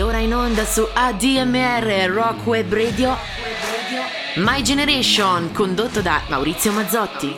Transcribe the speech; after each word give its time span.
Ora 0.00 0.18
in 0.18 0.32
onda 0.32 0.64
su 0.64 0.86
ADMR 0.92 2.10
Rock 2.12 2.46
Web 2.46 2.72
Radio 2.72 3.16
My 4.36 4.62
Generation 4.62 5.50
condotto 5.52 6.00
da 6.00 6.22
Maurizio 6.28 6.72
Mazzotti. 6.72 7.36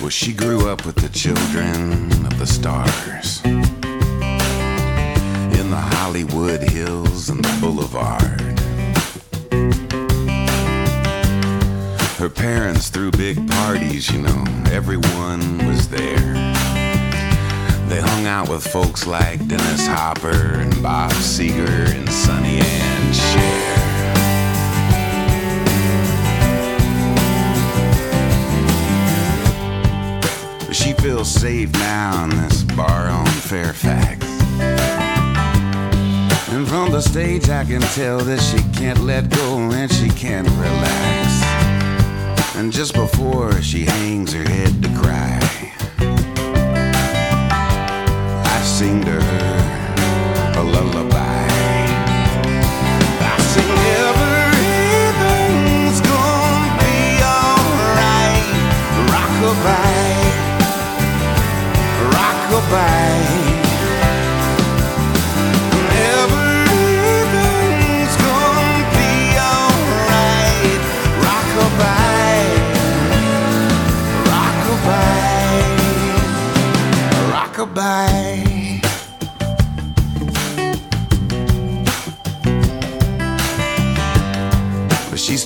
Well, 0.00 0.08
she 0.10 0.34
grew 0.34 0.68
up 0.68 0.84
with 0.84 0.96
the 0.96 1.08
children 1.12 2.10
of 2.26 2.38
the 2.38 2.46
stars 2.46 3.63
the 5.74 5.80
Hollywood 5.80 6.62
Hills 6.62 7.28
and 7.30 7.44
the 7.44 7.60
Boulevard. 7.60 8.40
Her 12.16 12.28
parents 12.28 12.90
threw 12.90 13.10
big 13.10 13.36
parties, 13.50 14.08
you 14.08 14.22
know, 14.22 14.44
everyone 14.70 15.66
was 15.66 15.88
there. 15.88 16.32
They 17.88 18.00
hung 18.00 18.26
out 18.26 18.48
with 18.48 18.64
folks 18.64 19.04
like 19.04 19.44
Dennis 19.48 19.84
Hopper 19.88 20.60
and 20.60 20.80
Bob 20.80 21.10
Seger 21.10 21.90
and 21.92 22.08
Sonny 22.08 22.60
and 22.60 23.14
Cher. 23.16 23.82
She 30.72 30.92
feels 30.92 31.28
safe 31.28 31.72
now 31.72 32.22
in 32.22 32.30
this 32.30 32.62
bar 32.62 33.08
on 33.08 33.26
Fairfax. 33.26 34.23
And 36.54 36.68
from 36.68 36.92
the 36.92 37.00
stage, 37.00 37.48
I 37.48 37.64
can 37.64 37.80
tell 37.80 38.20
that 38.20 38.38
she 38.38 38.62
can't 38.78 39.00
let 39.00 39.28
go 39.28 39.58
and 39.72 39.92
she 39.92 40.08
can't 40.08 40.46
relax. 40.46 41.42
And 42.54 42.72
just 42.72 42.94
before 42.94 43.60
she 43.60 43.84
hangs 43.84 44.32
her 44.32 44.44
head 44.44 44.80
to 44.84 44.88
cry, 44.90 45.40
I 48.46 48.62
sing 48.62 49.04
to 49.04 49.10
her 49.10 49.33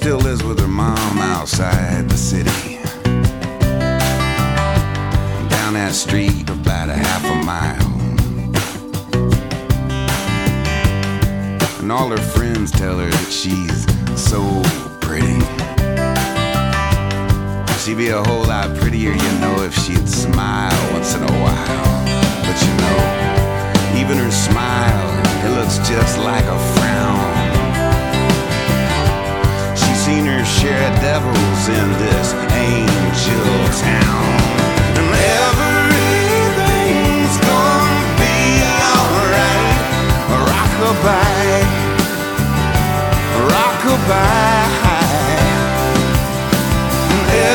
still 0.08 0.20
lives 0.20 0.42
with 0.42 0.58
her 0.58 0.66
mom 0.66 1.18
outside 1.18 2.08
the 2.08 2.16
city. 2.16 2.78
Down 5.50 5.74
that 5.74 5.92
street 5.92 6.48
about 6.48 6.88
a 6.88 6.94
half 6.94 7.22
a 7.26 7.34
mile. 7.44 7.92
And 11.82 11.92
all 11.92 12.08
her 12.08 12.16
friends 12.16 12.70
tell 12.70 12.98
her 12.98 13.10
that 13.10 13.30
she's 13.30 13.84
so 14.18 14.40
pretty. 15.02 15.40
She'd 17.82 17.98
be 17.98 18.08
a 18.08 18.22
whole 18.24 18.46
lot 18.46 18.74
prettier, 18.78 19.12
you 19.12 19.32
know, 19.42 19.62
if 19.62 19.74
she'd 19.74 20.08
smile 20.08 20.92
once 20.94 21.14
in 21.16 21.22
a 21.22 21.34
while. 21.44 22.04
But 22.46 22.56
you 22.64 22.72
know, 22.80 24.00
even 24.00 24.16
her 24.16 24.30
smile, 24.30 25.08
it 25.44 25.50
looks 25.54 25.76
just 25.86 26.16
like 26.16 26.46
a 26.46 26.58
frown. 26.76 27.37
Seen 30.08 30.24
her 30.24 30.40
share 30.42 30.90
of 30.90 30.94
devils 31.02 31.68
in 31.68 31.92
this 32.00 32.32
angel 32.32 33.68
town. 33.76 34.40
And 34.96 35.12
everything's 35.44 37.36
gonna 37.44 38.16
be 38.16 38.64
alright. 38.88 39.76
Rockabye, 40.48 41.60
rockabye. 43.52 44.96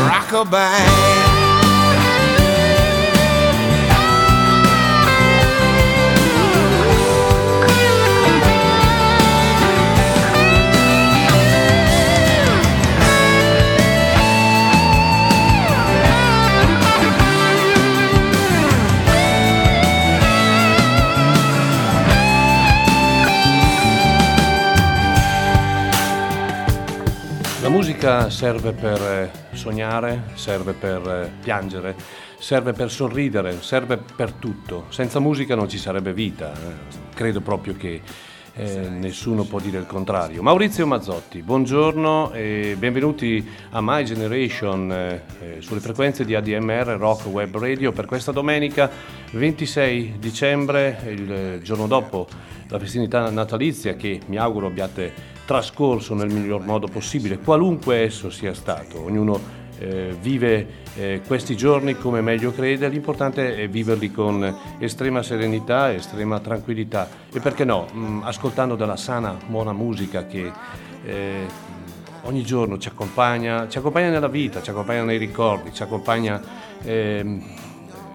rockabye. 0.06 1.19
Musica 28.00 28.30
serve 28.30 28.72
per 28.72 29.02
eh, 29.02 29.32
sognare, 29.52 30.24
serve 30.36 30.72
per 30.72 31.06
eh, 31.06 31.32
piangere, 31.42 31.98
serve 32.38 32.72
per 32.72 32.90
sorridere, 32.90 33.62
serve 33.62 33.98
per 33.98 34.32
tutto. 34.32 34.86
Senza 34.88 35.20
musica 35.20 35.54
non 35.54 35.68
ci 35.68 35.78
sarebbe 35.78 36.14
vita. 36.14 36.54
eh. 36.54 36.98
Credo 37.14 37.42
proprio 37.42 37.76
che 37.76 38.00
eh, 38.54 38.88
nessuno 38.88 39.44
può 39.44 39.60
dire 39.60 39.80
il 39.80 39.86
contrario. 39.86 40.42
Maurizio 40.42 40.88
Mazzotti, 40.88 41.42
buongiorno 41.42 42.32
e 42.32 42.78
benvenuti 42.80 43.46
a 43.72 43.82
My 43.82 44.06
Generation 44.06 44.90
eh, 44.94 45.58
sulle 45.60 45.81
frequenze 45.81 46.24
di 46.24 46.36
ADMR 46.36 46.96
Rock 46.98 47.26
Web 47.26 47.58
Radio 47.58 47.92
per 47.92 48.06
questa 48.06 48.31
domenica 48.31 48.90
26 49.31 50.16
dicembre, 50.20 51.02
il 51.06 51.60
giorno 51.64 51.86
dopo 51.86 52.30
la 52.70 52.80
festività 52.80 53.30
natalizia 53.30 53.96
che 53.96 54.22
mi 54.28 54.38
auguro 54.38 54.68
abbiate 54.68 55.38
trascorso 55.50 56.14
nel 56.14 56.32
miglior 56.32 56.64
modo 56.64 56.86
possibile, 56.86 57.40
qualunque 57.40 58.04
esso 58.04 58.30
sia 58.30 58.54
stato. 58.54 59.04
Ognuno 59.04 59.42
eh, 59.80 60.16
vive 60.22 60.68
eh, 60.96 61.22
questi 61.26 61.58
giorni 61.58 61.98
come 61.98 62.22
meglio 62.22 62.52
crede, 62.52 62.88
l'importante 62.88 63.56
è 63.56 63.68
viverli 63.68 64.12
con 64.12 64.56
estrema 64.78 65.24
serenità, 65.24 65.92
estrema 65.92 66.40
tranquillità 66.40 67.10
e 67.34 67.40
perché 67.40 67.66
no, 67.66 67.88
mh, 67.92 68.22
ascoltando 68.26 68.76
della 68.76 68.96
sana, 68.96 69.36
buona 69.48 69.74
musica 69.74 70.28
che 70.28 70.52
eh, 71.04 71.48
ogni 72.26 72.44
giorno 72.44 72.78
ci 72.78 72.90
accompagna, 72.90 73.68
ci 73.68 73.80
accompagna 73.80 74.10
nella 74.12 74.28
vita, 74.28 74.62
ci 74.62 74.70
accompagna 74.70 75.04
nei 75.04 75.18
ricordi, 75.18 75.74
ci 75.74 75.81
accompagna 75.81 76.40
ehm, 76.84 77.44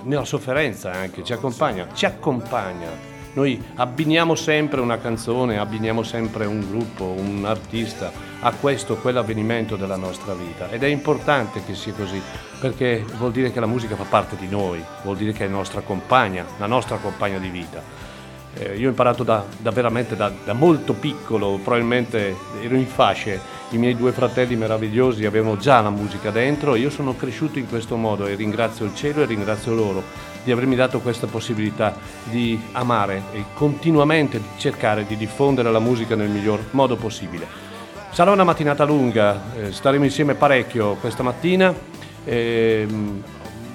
nella 0.05 0.25
sofferenza 0.25 0.93
anche, 0.93 1.25
ci 1.25 1.33
accompagna, 1.33 1.89
ci 1.95 2.07
accompagna. 2.07 3.14
Noi 3.35 3.61
abbiniamo 3.75 4.37
sempre 4.37 4.81
una 4.81 4.99
canzone, 4.99 5.59
abbiniamo 5.59 6.05
sempre 6.05 6.47
un 6.47 6.61
gruppo, 6.69 7.05
un 7.05 7.45
artista 7.45 8.13
a 8.41 8.53
questo 8.53 8.97
quell'avvenimento 8.97 9.75
della 9.75 9.97
nostra 9.97 10.35
vita 10.35 10.71
ed 10.71 10.85
è 10.85 10.87
importante 10.87 11.65
che 11.65 11.75
sia 11.75 11.93
così 11.95 12.21
perché 12.61 13.05
vuol 13.17 13.33
dire 13.33 13.51
che 13.51 13.59
la 13.59 13.67
musica 13.67 13.97
fa 13.97 14.05
parte 14.05 14.37
di 14.37 14.47
noi, 14.49 14.83
vuol 15.03 15.17
dire 15.17 15.33
che 15.33 15.47
è 15.47 15.49
nostra 15.49 15.81
compagna, 15.81 16.45
la 16.59 16.67
nostra 16.67 16.97
compagna 16.97 17.39
di 17.39 17.49
vita. 17.49 17.83
Eh, 18.57 18.77
io 18.77 18.87
ho 18.87 18.91
imparato 18.91 19.25
da, 19.25 19.45
da 19.59 19.73
veramente 19.73 20.15
da, 20.15 20.31
da 20.45 20.53
molto 20.53 20.93
piccolo, 20.93 21.59
probabilmente 21.61 22.37
ero 22.63 22.77
in 22.77 22.87
fasce, 22.87 23.41
i 23.71 23.79
miei 23.79 23.97
due 23.97 24.13
fratelli 24.13 24.55
meravigliosi 24.55 25.27
avevano 25.27 25.57
già 25.57 25.81
la 25.81 25.91
musica 25.91 26.31
dentro, 26.31 26.77
io 26.77 26.89
sono 26.89 27.17
cresciuto 27.17 27.59
in 27.59 27.69
questo 27.69 27.97
modo 27.97 28.27
e 28.27 28.37
ringrazio 28.37 28.85
il 28.85 28.95
cielo 28.95 29.23
e 29.23 29.27
ringrazio 29.27 29.75
loro 29.75 30.33
di 30.45 30.53
avermi 30.53 30.77
dato 30.77 31.01
questa 31.01 31.27
possibilità 31.27 31.97
di 32.25 32.61
amare 32.73 33.23
e 33.33 33.45
continuamente 33.55 34.41
cercare 34.59 35.07
di 35.07 35.17
diffondere 35.17 35.73
la 35.73 35.81
musica 35.81 36.15
nel 36.15 36.29
miglior 36.29 36.61
modo 36.71 36.97
possibile. 36.97 37.47
Sarà 38.11 38.31
una 38.31 38.45
mattinata 38.45 38.85
lunga, 38.85 39.43
eh, 39.57 39.73
staremo 39.73 40.05
insieme 40.05 40.35
parecchio 40.35 40.95
questa 41.01 41.23
mattina. 41.23 41.75
ehm, 42.25 43.23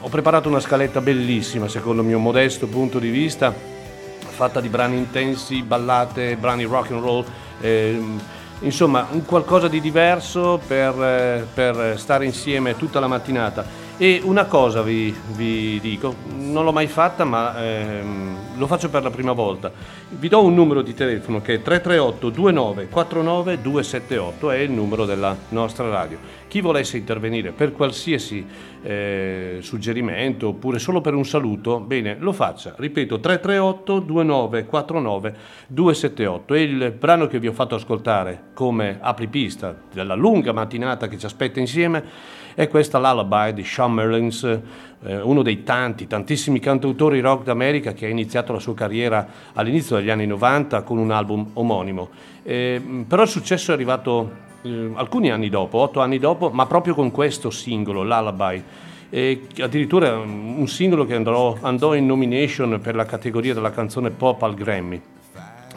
ho 0.01 0.07
preparato 0.07 0.47
una 0.47 0.61
scaletta 0.61 1.01
bellissima 1.01 1.67
secondo 1.67 2.01
il 2.01 2.07
mio 2.07 2.19
modesto 2.19 2.67
punto 2.67 2.99
di 2.99 3.09
vista, 3.09 3.53
fatta 3.53 4.61
di 4.61 4.69
brani 4.69 4.95
intensi, 4.95 5.61
ballate, 5.61 6.37
brani 6.37 6.63
rock 6.63 6.91
and 6.91 7.01
roll. 7.01 7.25
ehm, 7.59 8.21
insomma 8.61 9.07
un 9.11 9.25
qualcosa 9.25 9.67
di 9.67 9.79
diverso 9.81 10.59
per, 10.65 11.01
eh, 11.01 11.47
per 11.53 11.97
stare 11.97 12.25
insieme 12.25 12.75
tutta 12.77 12.99
la 12.99 13.07
mattinata. 13.07 13.65
E 14.01 14.21
una 14.23 14.45
cosa 14.45 14.81
vi, 14.81 15.13
vi 15.35 15.77
dico, 15.81 16.15
non 16.37 16.63
l'ho 16.63 16.71
mai 16.71 16.87
fatta 16.87 17.25
ma 17.25 17.61
ehm, 17.61 18.57
lo 18.57 18.65
faccio 18.65 18.89
per 18.89 19.03
la 19.03 19.09
prima 19.09 19.33
volta. 19.33 19.69
Vi 20.07 20.29
do 20.29 20.41
un 20.41 20.53
numero 20.53 20.81
di 20.81 20.93
telefono 20.93 21.41
che 21.41 21.55
è 21.55 21.61
338 21.61 22.31
29 22.31 22.87
49 22.87 23.61
278, 23.61 24.51
è 24.51 24.59
il 24.59 24.71
numero 24.71 25.03
della 25.03 25.35
nostra 25.49 25.89
radio. 25.89 26.17
Chi 26.47 26.61
volesse 26.61 26.95
intervenire 26.95 27.51
per 27.51 27.73
qualsiasi 27.73 28.45
eh, 28.81 29.57
suggerimento 29.59 30.47
oppure 30.47 30.79
solo 30.79 31.01
per 31.01 31.13
un 31.13 31.25
saluto, 31.25 31.81
bene, 31.81 32.15
lo 32.19 32.31
faccia. 32.31 32.73
Ripeto, 32.77 33.19
338 33.19 34.05
29 34.05 34.65
49 34.65 35.35
278. 35.67 36.53
E 36.53 36.61
il 36.61 36.95
brano 36.97 37.27
che 37.27 37.37
vi 37.37 37.47
ho 37.47 37.53
fatto 37.53 37.75
ascoltare 37.75 38.43
come 38.53 38.97
apripista 39.01 39.75
della 39.91 40.15
lunga 40.15 40.53
mattinata 40.53 41.09
che 41.09 41.17
ci 41.17 41.25
aspetta 41.25 41.59
insieme 41.59 42.37
è 42.59 42.67
questa 42.67 42.97
Lullaby 42.97 43.53
di 43.53 43.63
Sean 43.63 43.88
Merlins, 43.93 44.43
eh, 44.43 45.21
uno 45.21 45.41
dei 45.41 45.63
tanti, 45.63 46.07
tantissimi 46.07 46.59
cantautori 46.59 47.19
rock 47.19 47.43
d'America 47.43 47.93
che 47.93 48.05
ha 48.05 48.09
iniziato 48.09 48.53
la 48.53 48.59
sua 48.59 48.73
carriera 48.73 49.27
all'inizio 49.53 49.95
degli 49.95 50.09
anni 50.09 50.25
90 50.25 50.81
con 50.83 50.97
un 50.97 51.11
album 51.11 51.51
omonimo. 51.53 52.09
Eh, 52.43 53.05
però 53.07 53.23
il 53.23 53.29
successo 53.29 53.71
è 53.71 53.73
arrivato 53.73 54.31
eh, 54.61 54.91
alcuni 54.95 55.31
anni 55.31 55.49
dopo, 55.49 55.77
otto 55.79 56.01
anni 56.01 56.19
dopo, 56.19 56.49
ma 56.49 56.65
proprio 56.65 56.93
con 56.93 57.11
questo 57.11 57.49
singolo, 57.49 58.03
Lullaby. 58.03 58.63
E 59.11 59.47
addirittura 59.59 60.15
un 60.17 60.67
singolo 60.67 61.05
che 61.05 61.15
andrò, 61.15 61.57
andò 61.61 61.95
in 61.95 62.05
nomination 62.05 62.79
per 62.81 62.93
la 62.93 63.05
categoria 63.05 63.53
della 63.53 63.71
canzone 63.71 64.11
pop 64.11 64.43
al 64.43 64.53
Grammy. 64.53 65.01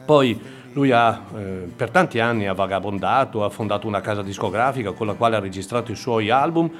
Poi 0.05 0.39
lui 0.73 0.91
ha 0.91 1.21
eh, 1.37 1.69
per 1.75 1.91
tanti 1.91 2.19
anni 2.19 2.47
ha 2.47 2.55
vagabondato, 2.55 3.45
ha 3.45 3.51
fondato 3.51 3.87
una 3.87 4.01
casa 4.01 4.23
discografica 4.23 4.93
con 4.93 5.07
la 5.07 5.15
quale 5.15 5.37
ha 5.37 5.41
registrato 5.41 5.93
i 5.93 5.97
suoi 5.97 6.31
album 6.31 6.71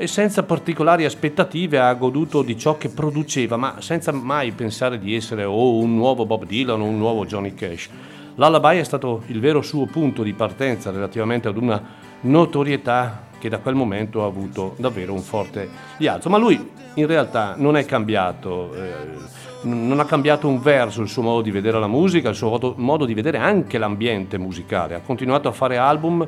e 0.00 0.06
senza 0.06 0.44
particolari 0.44 1.04
aspettative 1.04 1.80
ha 1.80 1.92
goduto 1.94 2.42
di 2.42 2.56
ciò 2.56 2.78
che 2.78 2.88
produceva, 2.88 3.56
ma 3.56 3.80
senza 3.80 4.12
mai 4.12 4.52
pensare 4.52 4.96
di 4.96 5.16
essere 5.16 5.42
o 5.42 5.74
un 5.74 5.96
nuovo 5.96 6.24
Bob 6.24 6.46
Dylan 6.46 6.80
o 6.80 6.84
un 6.84 6.96
nuovo 6.96 7.26
Johnny 7.26 7.52
Cash. 7.52 7.88
Lullaby 8.36 8.78
è 8.78 8.84
stato 8.84 9.24
il 9.26 9.40
vero 9.40 9.60
suo 9.60 9.86
punto 9.86 10.22
di 10.22 10.34
partenza 10.34 10.92
relativamente 10.92 11.48
ad 11.48 11.56
una 11.56 11.82
notorietà 12.20 13.24
che 13.40 13.48
da 13.48 13.58
quel 13.58 13.74
momento 13.74 14.22
ha 14.22 14.26
avuto 14.26 14.76
davvero 14.78 15.12
un 15.12 15.22
forte 15.22 15.68
rialzo. 15.96 16.28
Ma 16.28 16.38
lui 16.38 16.70
in 16.94 17.06
realtà 17.08 17.54
non 17.56 17.76
è 17.76 17.84
cambiato. 17.84 18.72
Eh, 18.74 19.46
non 19.62 19.98
ha 19.98 20.04
cambiato 20.04 20.46
un 20.46 20.60
verso 20.60 21.02
il 21.02 21.08
suo 21.08 21.22
modo 21.22 21.42
di 21.42 21.50
vedere 21.50 21.80
la 21.80 21.88
musica, 21.88 22.28
il 22.28 22.36
suo 22.36 22.74
modo 22.76 23.04
di 23.04 23.14
vedere 23.14 23.38
anche 23.38 23.78
l'ambiente 23.78 24.38
musicale. 24.38 24.94
Ha 24.94 25.00
continuato 25.00 25.48
a 25.48 25.52
fare 25.52 25.76
album, 25.76 26.24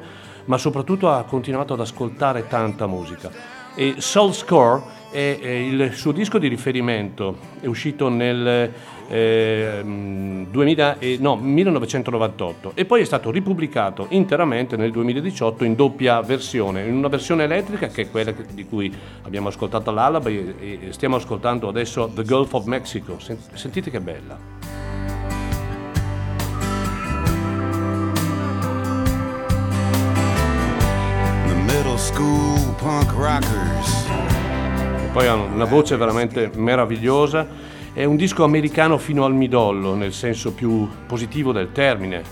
ma 0.46 0.58
soprattutto 0.58 1.08
ha 1.08 1.22
continuato 1.22 1.74
ad 1.74 1.80
ascoltare 1.80 2.48
tanta 2.48 2.88
musica. 2.88 3.59
E 3.74 3.94
Soul 3.98 4.32
Score 4.34 4.82
è, 5.10 5.38
è 5.40 5.48
il 5.48 5.92
suo 5.94 6.12
disco 6.12 6.38
di 6.38 6.48
riferimento, 6.48 7.36
è 7.60 7.66
uscito 7.66 8.08
nel 8.08 8.72
eh, 9.08 9.82
2000 9.82 10.98
e, 10.98 11.16
no, 11.20 11.36
1998 11.36 12.72
e 12.74 12.84
poi 12.84 13.02
è 13.02 13.04
stato 13.04 13.30
ripubblicato 13.30 14.06
interamente 14.10 14.76
nel 14.76 14.92
2018 14.92 15.64
in 15.64 15.74
doppia 15.74 16.20
versione, 16.22 16.86
in 16.86 16.94
una 16.94 17.08
versione 17.08 17.44
elettrica 17.44 17.88
che 17.88 18.02
è 18.02 18.10
quella 18.10 18.32
di 18.52 18.64
cui 18.64 18.92
abbiamo 19.22 19.48
ascoltato 19.48 19.90
l'alaba 19.90 20.28
e 20.28 20.88
stiamo 20.90 21.16
ascoltando 21.16 21.68
adesso 21.68 22.10
The 22.14 22.22
Gulf 22.22 22.52
of 22.54 22.64
Mexico. 22.66 23.18
Sentite 23.54 23.90
che 23.90 24.00
bella. 24.00 24.89
Poi 35.12 35.26
ha 35.26 35.34
una 35.34 35.66
voce 35.66 35.96
veramente 35.96 36.50
meravigliosa 36.54 37.46
è 37.92 38.04
un 38.04 38.14
disco 38.14 38.44
americano 38.44 38.98
fino 38.98 39.24
al 39.24 39.34
midollo, 39.34 39.94
nel 39.94 40.12
senso 40.12 40.52
più 40.52 40.88
positivo 41.06 41.52
del 41.52 41.72
termine. 41.72 42.22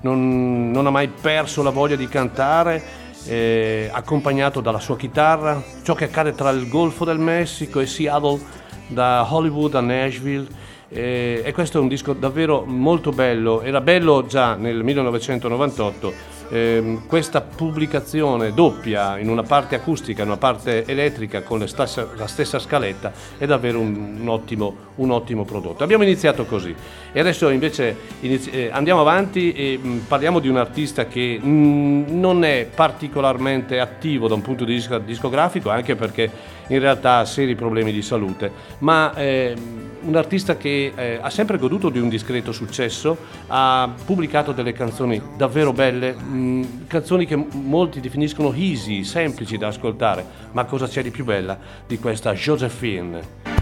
Non, 0.00 0.70
non, 0.70 0.86
ha 0.86 0.90
mai 0.90 1.08
perso 1.08 1.62
la 1.62 1.70
voglia 1.70 1.94
di 1.94 2.08
cantare, 2.08 2.82
eh, 3.26 3.88
accompagnato 3.92 4.60
dalla 4.60 4.80
sua 4.80 4.96
chitarra. 4.96 5.62
Ciò 5.82 5.94
che 5.94 6.04
accade 6.04 6.34
tra 6.34 6.50
il 6.50 6.68
Golfo 6.68 7.04
del 7.04 7.18
Messico 7.18 7.78
e 7.80 7.86
Seattle, 7.86 8.40
da 8.88 9.26
Hollywood 9.32 9.76
a 9.76 9.80
Nashville. 9.80 10.46
E 10.88 11.50
questo 11.54 11.78
è 11.78 11.80
un 11.80 11.88
disco 11.88 12.12
davvero 12.12 12.64
molto 12.64 13.10
bello. 13.10 13.62
Era 13.62 13.80
bello 13.80 14.26
già 14.26 14.54
nel 14.54 14.82
1998 14.82 16.35
eh, 16.48 17.00
questa 17.06 17.40
pubblicazione 17.40 18.52
doppia 18.52 19.18
in 19.18 19.28
una 19.28 19.42
parte 19.42 19.74
acustica 19.74 20.22
e 20.22 20.26
una 20.26 20.36
parte 20.36 20.84
elettrica 20.86 21.42
con 21.42 21.66
stessa, 21.66 22.08
la 22.16 22.26
stessa 22.26 22.58
scaletta 22.58 23.12
è 23.38 23.46
davvero 23.46 23.80
un, 23.80 24.18
un, 24.20 24.28
ottimo, 24.28 24.76
un, 24.96 25.10
ottimo, 25.10 25.44
prodotto. 25.44 25.84
Abbiamo 25.84 26.02
iniziato 26.02 26.44
così 26.44 26.74
e 27.16 27.20
adesso 27.20 27.48
invece 27.48 27.96
inizi- 28.20 28.50
eh, 28.50 28.68
andiamo 28.70 29.00
avanti 29.00 29.50
e 29.52 29.78
mh, 29.80 29.88
mm, 29.88 29.98
parliamo 30.00 30.38
di 30.38 30.50
un 30.50 30.58
artista 30.58 31.06
che 31.06 31.38
mh, 31.40 31.48
mm, 31.48 32.20
non 32.20 32.44
è 32.44 32.68
particolarmente 32.74 33.80
attivo 33.80 34.28
da 34.28 34.34
un 34.34 34.42
punto 34.42 34.66
di 34.66 34.74
vista 34.74 34.98
discografico 34.98 35.70
anche 35.70 35.94
perché 35.94 36.30
in 36.66 36.78
realtà 36.78 37.16
ha 37.20 37.24
seri 37.24 37.54
problemi 37.54 37.90
di 37.90 38.02
salute, 38.02 38.52
ma 38.80 39.14
eh, 39.14 39.54
un 40.02 40.14
artista 40.14 40.58
che 40.58 40.92
eh, 40.94 41.18
ha 41.18 41.30
sempre 41.30 41.56
goduto 41.56 41.88
di 41.88 42.00
un 42.00 42.10
discreto 42.10 42.52
successo, 42.52 43.16
ha 43.46 43.90
pubblicato 44.04 44.52
delle 44.52 44.74
canzoni 44.74 45.18
davvero 45.38 45.72
belle, 45.72 46.12
mh, 46.12 46.36
mm, 46.36 46.62
canzoni 46.86 47.24
che 47.24 47.36
molti 47.36 48.00
definiscono 48.00 48.52
easy, 48.52 49.04
semplici 49.04 49.56
da 49.56 49.68
ascoltare, 49.68 50.22
ma 50.52 50.66
cosa 50.66 50.86
c'è 50.86 51.02
di 51.02 51.10
più 51.10 51.24
bella 51.24 51.58
di 51.86 51.98
questa 51.98 52.34
Josephine? 52.34 53.55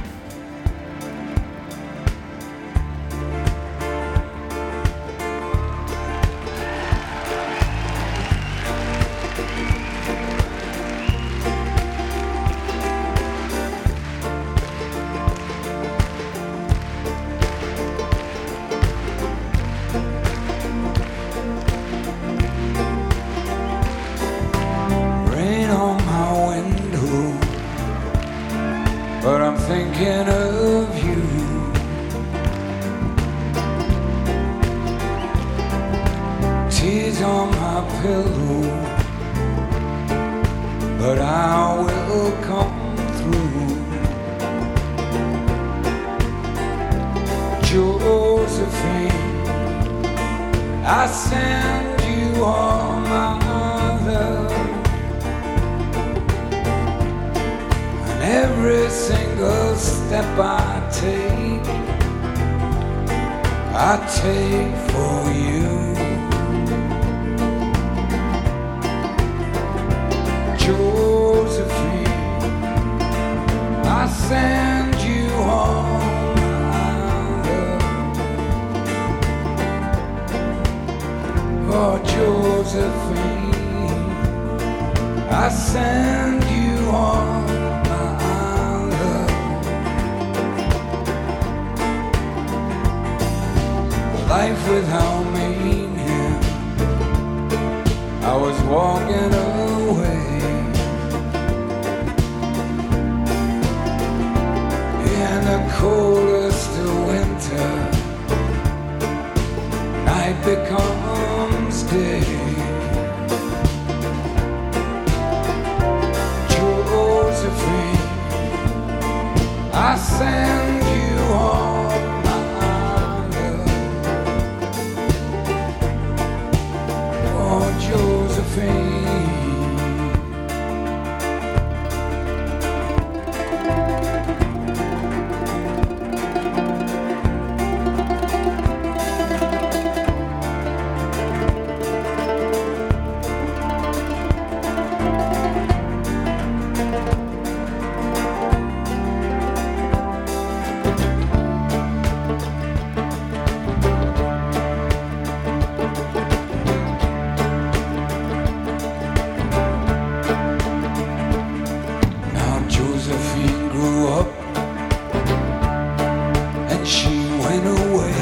she 166.85 167.09
went 167.41 167.67
away. 167.67 168.15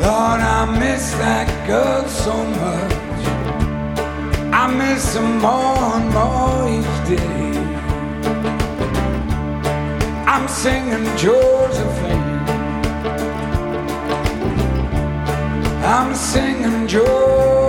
Lord, 0.00 0.40
I 0.40 0.76
miss 0.78 1.10
that 1.12 1.48
girl 1.66 2.06
so 2.08 2.34
much. 2.60 2.92
I 4.54 4.66
miss 4.68 5.16
her 5.16 5.22
more 5.22 5.96
and 5.96 6.08
more 6.14 6.68
each 6.78 6.98
day. 7.08 7.52
I'm 10.26 10.46
singing 10.46 11.04
Josephine. 11.16 12.42
I'm 15.84 16.14
singing 16.14 16.86
Josephine. 16.86 17.61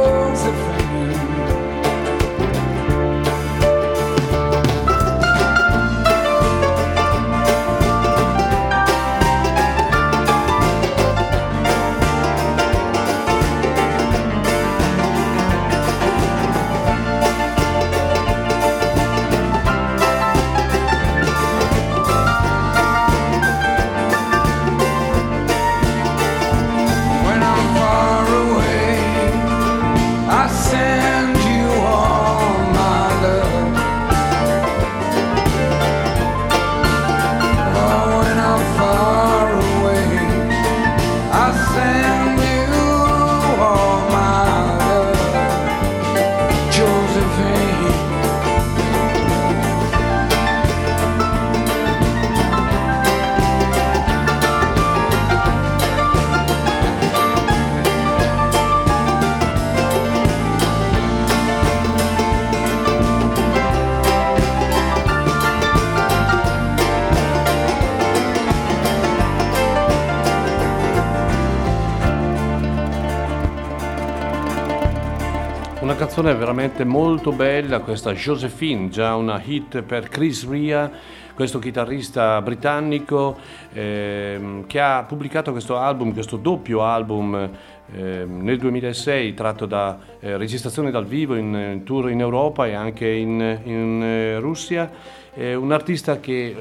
Canzone 76.24 76.40
veramente 76.40 76.86
molto 76.86 77.34
bella, 77.34 77.82
questa 77.82 78.14
Josephine, 78.14 78.88
già 78.88 79.14
una 79.18 79.42
hit 79.44 79.82
per 79.82 80.08
Chris 80.08 80.48
Ria, 80.48 80.90
questo 81.36 81.60
chitarrista 81.60 82.42
britannico 82.42 83.38
ehm, 83.74 84.66
che 84.66 84.80
ha 84.80 85.04
pubblicato 85.04 85.52
questo 85.52 85.76
album, 85.76 86.14
questo 86.14 86.38
doppio 86.38 86.82
album 86.82 87.50
ehm, 87.94 88.42
nel 88.42 88.58
2006 88.58 89.34
tratto 89.34 89.66
da 89.66 90.00
eh, 90.22 90.38
registrazioni 90.38 90.92
dal 90.92 91.06
vivo 91.06 91.36
in, 91.36 91.54
in, 91.54 91.84
tour 91.84 92.10
in 92.10 92.22
Europa 92.22 92.68
e 92.68 92.74
anche 92.74 93.10
in, 93.10 93.60
in 93.64 94.02
eh, 94.02 94.40
Russia. 94.40 94.90
Eh, 95.34 95.56
un 95.56 95.74
artista 95.74 96.22
che 96.22 96.56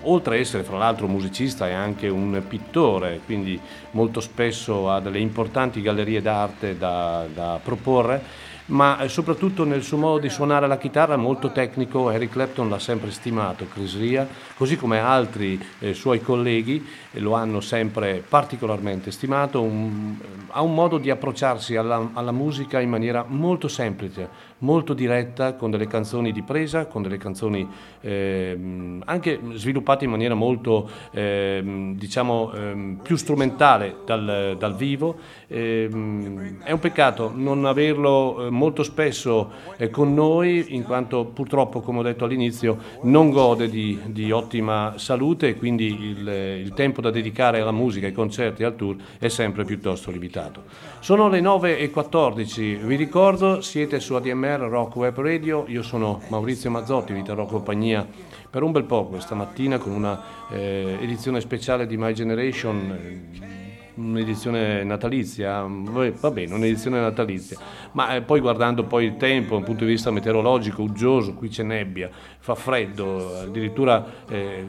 oltre 0.00 0.34
ad 0.34 0.40
essere 0.40 0.64
fra 0.64 0.78
l'altro 0.78 1.06
musicista 1.06 1.68
è 1.68 1.72
anche 1.72 2.08
un 2.08 2.42
pittore, 2.48 3.20
quindi 3.24 3.60
molto 3.92 4.20
spesso 4.20 4.90
ha 4.90 4.98
delle 5.00 5.20
importanti 5.20 5.80
gallerie 5.80 6.20
d'arte 6.20 6.76
da, 6.76 7.24
da 7.32 7.60
proporre 7.62 8.43
ma 8.66 8.98
eh, 8.98 9.08
soprattutto 9.08 9.64
nel 9.64 9.82
suo 9.82 9.98
modo 9.98 10.18
di 10.18 10.30
suonare 10.30 10.66
la 10.66 10.78
chitarra 10.78 11.16
molto 11.16 11.52
tecnico. 11.52 12.10
Eric 12.10 12.30
Clapton 12.30 12.68
l'ha 12.68 12.78
sempre 12.78 13.10
stimato, 13.10 13.66
Chris 13.66 13.96
Ria, 13.98 14.26
così 14.56 14.76
come 14.76 14.98
altri 14.98 15.62
eh, 15.80 15.92
suoi 15.92 16.20
colleghi 16.20 16.86
eh, 17.12 17.20
lo 17.20 17.34
hanno 17.34 17.60
sempre 17.60 18.22
particolarmente 18.26 19.10
stimato. 19.10 19.60
Un, 19.60 20.16
ha 20.50 20.62
un 20.62 20.74
modo 20.74 20.98
di 20.98 21.10
approcciarsi 21.10 21.76
alla, 21.76 22.10
alla 22.14 22.32
musica 22.32 22.80
in 22.80 22.88
maniera 22.88 23.24
molto 23.26 23.68
semplice, 23.68 24.28
molto 24.58 24.94
diretta, 24.94 25.54
con 25.54 25.70
delle 25.70 25.86
canzoni 25.86 26.32
di 26.32 26.42
presa, 26.42 26.86
con 26.86 27.02
delle 27.02 27.18
canzoni 27.18 27.68
eh, 28.00 28.58
anche 29.04 29.40
sviluppate 29.52 30.04
in 30.04 30.10
maniera 30.10 30.34
molto, 30.34 30.88
eh, 31.12 31.92
diciamo, 31.94 32.52
eh, 32.52 32.96
più 33.02 33.16
strumentale 33.16 33.96
dal, 34.04 34.56
dal 34.58 34.74
vivo. 34.76 35.16
Ehm, 35.48 36.62
è 36.62 36.72
un 36.72 36.78
peccato 36.78 37.32
non 37.34 37.64
averlo 37.64 38.46
eh, 38.46 38.50
molto 38.50 38.82
spesso 38.82 39.50
eh, 39.76 39.90
con 39.90 40.14
noi, 40.14 40.74
in 40.74 40.84
quanto 40.84 41.24
purtroppo, 41.24 41.80
come 41.80 42.00
ho 42.00 42.02
detto 42.02 42.24
all'inizio, 42.24 42.78
non 43.02 43.30
gode 43.30 43.68
di, 43.68 43.98
di 44.06 44.30
ottima 44.30 44.94
salute 44.96 45.48
e 45.48 45.56
quindi 45.56 45.86
il, 45.86 46.28
il 46.28 46.72
tempo 46.74 47.00
da 47.00 47.10
dedicare 47.10 47.60
alla 47.60 47.72
musica, 47.72 48.06
ai 48.06 48.12
concerti 48.12 48.64
al 48.64 48.76
tour 48.76 48.96
è 49.18 49.28
sempre 49.28 49.64
piuttosto 49.64 50.10
limitato. 50.10 50.62
Sono 51.00 51.28
le 51.28 51.40
9.14, 51.40 52.84
vi 52.86 52.96
ricordo, 52.96 53.60
siete 53.60 54.00
su 54.00 54.14
ADMR 54.44 54.68
Rock 54.68 54.96
Web 54.96 55.18
Radio, 55.20 55.64
io 55.68 55.82
sono 55.82 56.20
Maurizio 56.28 56.70
Mazzotti, 56.70 57.14
vi 57.14 57.22
terrò 57.22 57.46
compagnia 57.46 58.06
per 58.50 58.62
un 58.62 58.72
bel 58.72 58.84
po' 58.84 59.06
questa 59.06 59.34
mattina 59.34 59.78
con 59.78 59.92
una 59.92 60.20
eh, 60.50 60.98
edizione 61.00 61.40
speciale 61.40 61.86
di 61.86 61.96
My 61.96 62.12
Generation, 62.12 62.90
eh, 62.90 63.92
un'edizione 63.94 64.84
natalizia, 64.84 65.64
va 65.64 66.30
bene, 66.30 66.54
un'edizione 66.54 67.00
natalizia, 67.00 67.58
ma 67.92 68.14
eh, 68.14 68.20
poi 68.20 68.40
guardando 68.40 68.84
poi 68.84 69.06
il 69.06 69.16
tempo 69.16 69.50
da 69.50 69.56
un 69.56 69.64
punto 69.64 69.84
di 69.84 69.92
vista 69.92 70.10
meteorologico, 70.10 70.82
uggioso, 70.82 71.32
qui 71.32 71.48
c'è 71.48 71.62
nebbia, 71.62 72.10
fa 72.38 72.54
freddo, 72.54 73.40
addirittura 73.40 74.04
eh, 74.28 74.64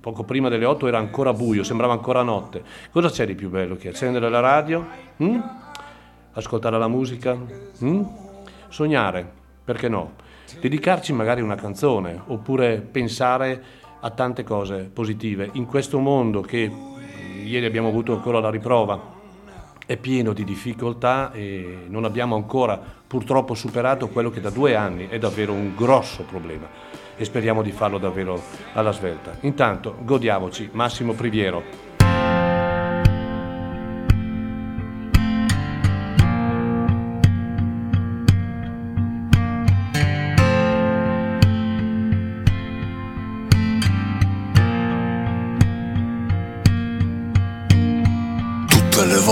poco 0.00 0.24
prima 0.24 0.48
delle 0.48 0.64
8 0.64 0.88
era 0.88 0.98
ancora 0.98 1.32
buio, 1.32 1.62
sembrava 1.62 1.92
ancora 1.92 2.22
notte. 2.22 2.62
Cosa 2.90 3.08
c'è 3.10 3.26
di 3.26 3.36
più 3.36 3.48
bello 3.48 3.76
che 3.76 3.88
accendere 3.88 4.28
la 4.28 4.40
radio? 4.40 4.84
Mm? 5.22 5.38
Ascoltare 6.32 6.78
la 6.78 6.88
musica? 6.88 7.38
Mm? 7.84 8.23
Sognare, 8.74 9.24
perché 9.64 9.88
no? 9.88 10.14
Dedicarci 10.58 11.12
magari 11.12 11.40
una 11.40 11.54
canzone 11.54 12.20
oppure 12.26 12.80
pensare 12.80 13.62
a 14.00 14.10
tante 14.10 14.42
cose 14.42 14.90
positive 14.92 15.48
in 15.52 15.64
questo 15.64 16.00
mondo 16.00 16.40
che 16.40 16.68
ieri 17.44 17.66
abbiamo 17.66 17.86
avuto 17.86 18.12
ancora 18.14 18.40
la 18.40 18.50
riprova, 18.50 19.00
è 19.86 19.96
pieno 19.96 20.32
di 20.32 20.42
difficoltà 20.42 21.30
e 21.30 21.84
non 21.86 22.04
abbiamo 22.04 22.34
ancora 22.34 22.76
purtroppo 23.06 23.54
superato 23.54 24.08
quello 24.08 24.30
che 24.30 24.40
da 24.40 24.50
due 24.50 24.74
anni 24.74 25.06
è 25.06 25.18
davvero 25.18 25.52
un 25.52 25.76
grosso 25.76 26.24
problema 26.24 26.66
e 27.14 27.24
speriamo 27.24 27.62
di 27.62 27.70
farlo 27.70 27.98
davvero 27.98 28.42
alla 28.72 28.90
svelta. 28.90 29.36
Intanto 29.42 29.98
godiamoci 30.00 30.70
Massimo 30.72 31.12
Priviero. 31.12 31.83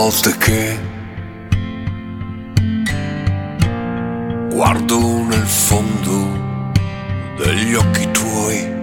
Volte 0.02 0.36
che 0.36 0.80
guardo 4.50 4.98
nel 4.98 5.46
fondo 5.46 6.72
degli 7.38 7.74
occhi 7.74 8.10
tuoi. 8.10 8.80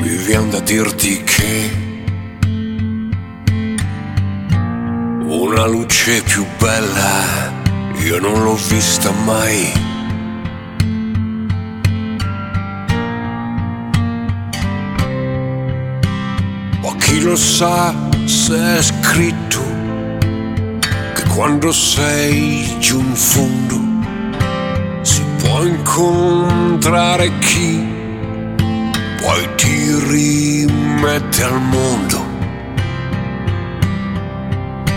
Mi 0.00 0.16
viene 0.26 0.48
da 0.50 0.60
dirti 0.60 1.22
che 1.22 1.70
una 5.28 5.66
luce 5.66 6.22
più 6.22 6.44
bella 6.58 7.52
io 8.02 8.18
non 8.18 8.42
l'ho 8.42 8.58
vista 8.68 9.12
mai. 9.12 9.97
Chi 17.08 17.22
lo 17.22 17.36
sa 17.36 17.94
se 18.26 18.76
è 18.76 18.82
scritto 18.82 19.62
che 21.14 21.22
quando 21.34 21.72
sei 21.72 22.76
giù 22.78 23.00
in 23.00 23.14
fondo 23.14 23.76
si 25.00 25.22
può 25.38 25.64
incontrare 25.64 27.30
chi 27.38 27.96
poi 29.22 29.48
ti 29.56 29.94
rimette 30.10 31.44
al 31.44 31.60
mondo. 31.60 32.26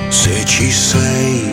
Se 0.09 0.43
ci 0.45 0.69
sei, 0.69 1.49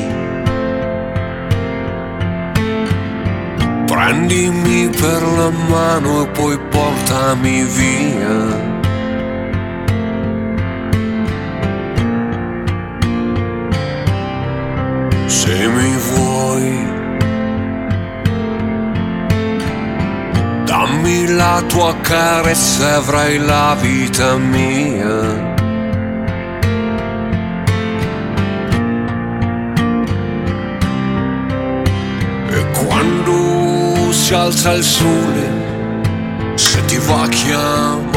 prendimi 3.86 4.88
per 4.88 5.22
la 5.22 5.50
mano 5.68 6.24
e 6.24 6.28
poi 6.28 6.58
portami 6.68 7.62
via. 7.62 8.77
Se 15.40 15.54
mi 15.68 15.96
vuoi, 16.08 16.70
dammi 20.66 21.26
la 21.28 21.62
tua 21.68 21.94
carezza 22.00 22.88
e 22.88 22.92
avrai 22.94 23.38
la 23.38 23.76
vita 23.80 24.36
mia. 24.36 25.16
E 32.50 32.66
quando 32.72 34.10
si 34.10 34.34
alza 34.34 34.72
il 34.72 34.82
sole, 34.82 35.46
se 36.56 36.84
ti 36.86 36.98
va 36.98 37.28
chiamalo 37.28 38.07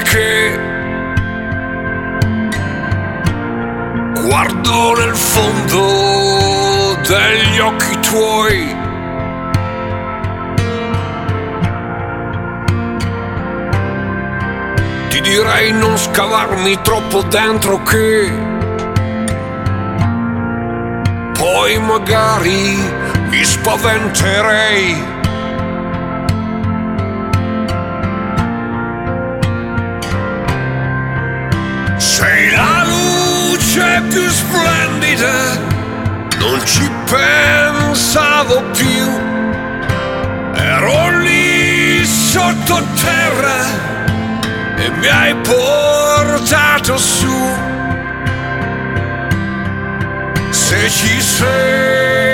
che 0.00 0.58
guardo 4.22 4.94
nel 4.96 5.14
fondo 5.14 6.96
degli 7.06 7.58
occhi 7.58 7.98
tuoi. 8.00 8.76
Ti 15.08 15.20
direi 15.20 15.72
non 15.72 15.98
scavarmi 15.98 16.80
troppo 16.82 17.22
dentro 17.22 17.82
che 17.82 18.32
poi 21.38 21.78
magari 21.78 22.78
mi 23.28 23.44
spaventerei. 23.44 25.11
Mi 45.02 45.08
hai 45.08 45.34
portato 45.34 46.96
su. 46.96 47.36
Se 50.50 50.88
ci 50.88 51.20
sei, 51.20 52.31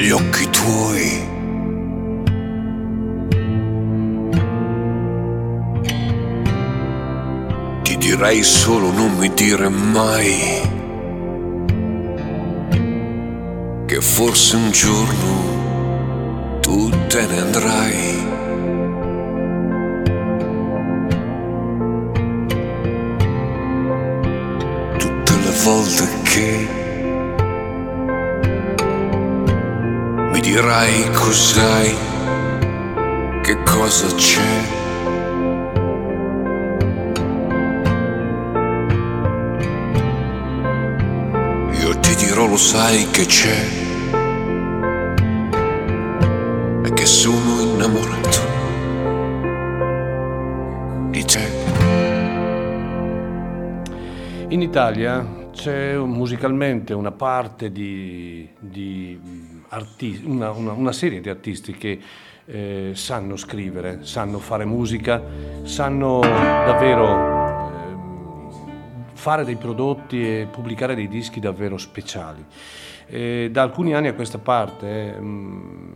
degli 0.00 0.10
occhi 0.12 0.48
tuoi. 0.48 1.28
Ti 7.82 7.96
direi 7.98 8.42
solo 8.42 8.90
non 8.92 9.14
mi 9.18 9.30
dire 9.34 9.68
mai 9.68 10.68
che 13.86 14.00
forse 14.00 14.56
un 14.56 14.70
giorno 14.70 16.58
tu 16.60 16.88
te 17.08 17.26
ne 17.26 17.40
andrai. 17.40 17.69
Dirai 30.70 31.10
cos'hai, 31.10 31.94
che 33.42 33.56
cosa 33.64 34.06
c'è. 34.14 34.62
Io 41.82 41.98
ti 41.98 42.14
dirò 42.14 42.46
lo 42.46 42.56
sai 42.56 43.10
che 43.10 43.26
c'è 43.26 43.66
e 46.84 46.92
che 46.92 47.06
sono 47.06 47.60
innamorato 47.62 48.38
di 51.10 51.24
te. 51.24 51.48
In 54.50 54.62
Italia 54.62 55.48
c'è 55.50 55.96
musicalmente 55.96 56.94
una 56.94 57.10
parte 57.10 57.72
di, 57.72 58.48
di 58.60 59.29
artisti, 59.70 60.24
una, 60.26 60.50
una- 60.50 60.72
una 60.72 60.92
serie 60.92 61.20
di 61.20 61.28
artisti 61.28 61.72
che 61.72 61.98
eh, 62.46 62.90
sanno 62.94 63.36
scrivere, 63.36 64.00
sanno 64.02 64.38
fare 64.38 64.64
musica, 64.64 65.22
sanno 65.62 66.20
davvero 66.20 67.06
ehm, 67.88 68.50
fare 69.14 69.44
dei 69.44 69.56
prodotti 69.56 70.22
e 70.22 70.48
pubblicare 70.50 70.94
dei 70.94 71.08
dischi 71.08 71.40
davvero 71.40 71.78
speciali. 71.78 72.44
Eh, 73.06 73.48
da 73.52 73.62
alcuni 73.62 73.94
anni 73.94 74.08
a 74.08 74.14
questa 74.14 74.38
parte, 74.38 75.14
ehm, 75.14 75.92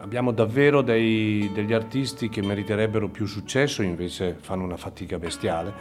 abbiamo 0.00 0.30
davvero 0.30 0.82
dei, 0.82 1.50
degli 1.52 1.72
artisti 1.72 2.28
che 2.28 2.42
meriterebbero 2.42 3.08
più 3.08 3.26
successo, 3.26 3.82
invece 3.82 4.36
fanno 4.40 4.62
una 4.62 4.76
fatica 4.76 5.18
bestiale. 5.18 5.72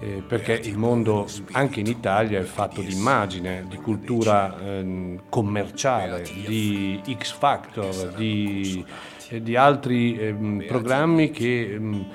Eh, 0.00 0.22
perché 0.26 0.52
il 0.52 0.76
mondo 0.76 1.26
anche 1.52 1.78
in 1.80 1.86
Italia 1.86 2.40
è 2.40 2.42
fatto 2.42 2.80
di 2.80 2.92
immagine, 2.92 3.64
di 3.68 3.76
cultura 3.76 4.58
eh, 4.58 5.18
commerciale, 5.28 6.24
di 6.44 7.00
X 7.16 7.32
Factor, 7.32 8.12
di, 8.14 8.84
eh, 9.28 9.40
di 9.40 9.54
altri 9.54 10.18
ehm, 10.18 10.64
programmi 10.66 11.30
che 11.30 11.74
ehm, 11.74 12.06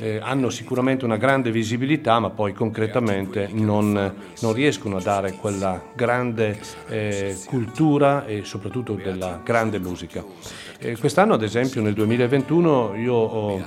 eh, 0.00 0.18
hanno 0.22 0.50
sicuramente 0.50 1.04
una 1.04 1.16
grande 1.16 1.50
visibilità, 1.50 2.18
ma 2.18 2.30
poi 2.30 2.52
concretamente 2.52 3.48
non, 3.52 4.14
non 4.40 4.52
riescono 4.52 4.96
a 4.96 5.00
dare 5.00 5.32
quella 5.32 5.82
grande 5.94 6.58
eh, 6.88 7.36
cultura 7.46 8.24
e 8.26 8.44
soprattutto 8.44 8.94
della 8.94 9.40
grande 9.44 9.78
musica. 9.78 10.24
Eh, 10.80 10.96
quest'anno, 10.96 11.34
ad 11.34 11.42
esempio, 11.42 11.82
nel 11.82 11.92
2021, 11.92 12.94
io 12.94 13.12
ho, 13.12 13.60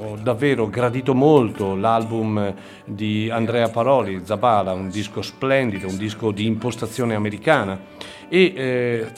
ho, 0.00 0.16
davvero 0.16 0.68
gradito 0.68 1.14
molto 1.14 1.76
l'album 1.76 2.52
di 2.84 3.30
Andrea 3.30 3.68
Paroli, 3.68 4.22
Zabala, 4.24 4.72
un 4.72 4.90
disco 4.90 5.22
splendido, 5.22 5.86
un 5.86 5.96
disco 5.96 6.32
di 6.32 6.44
impostazione 6.44 7.14
americana. 7.14 7.78
E 8.28 8.52
eh, 8.56 9.12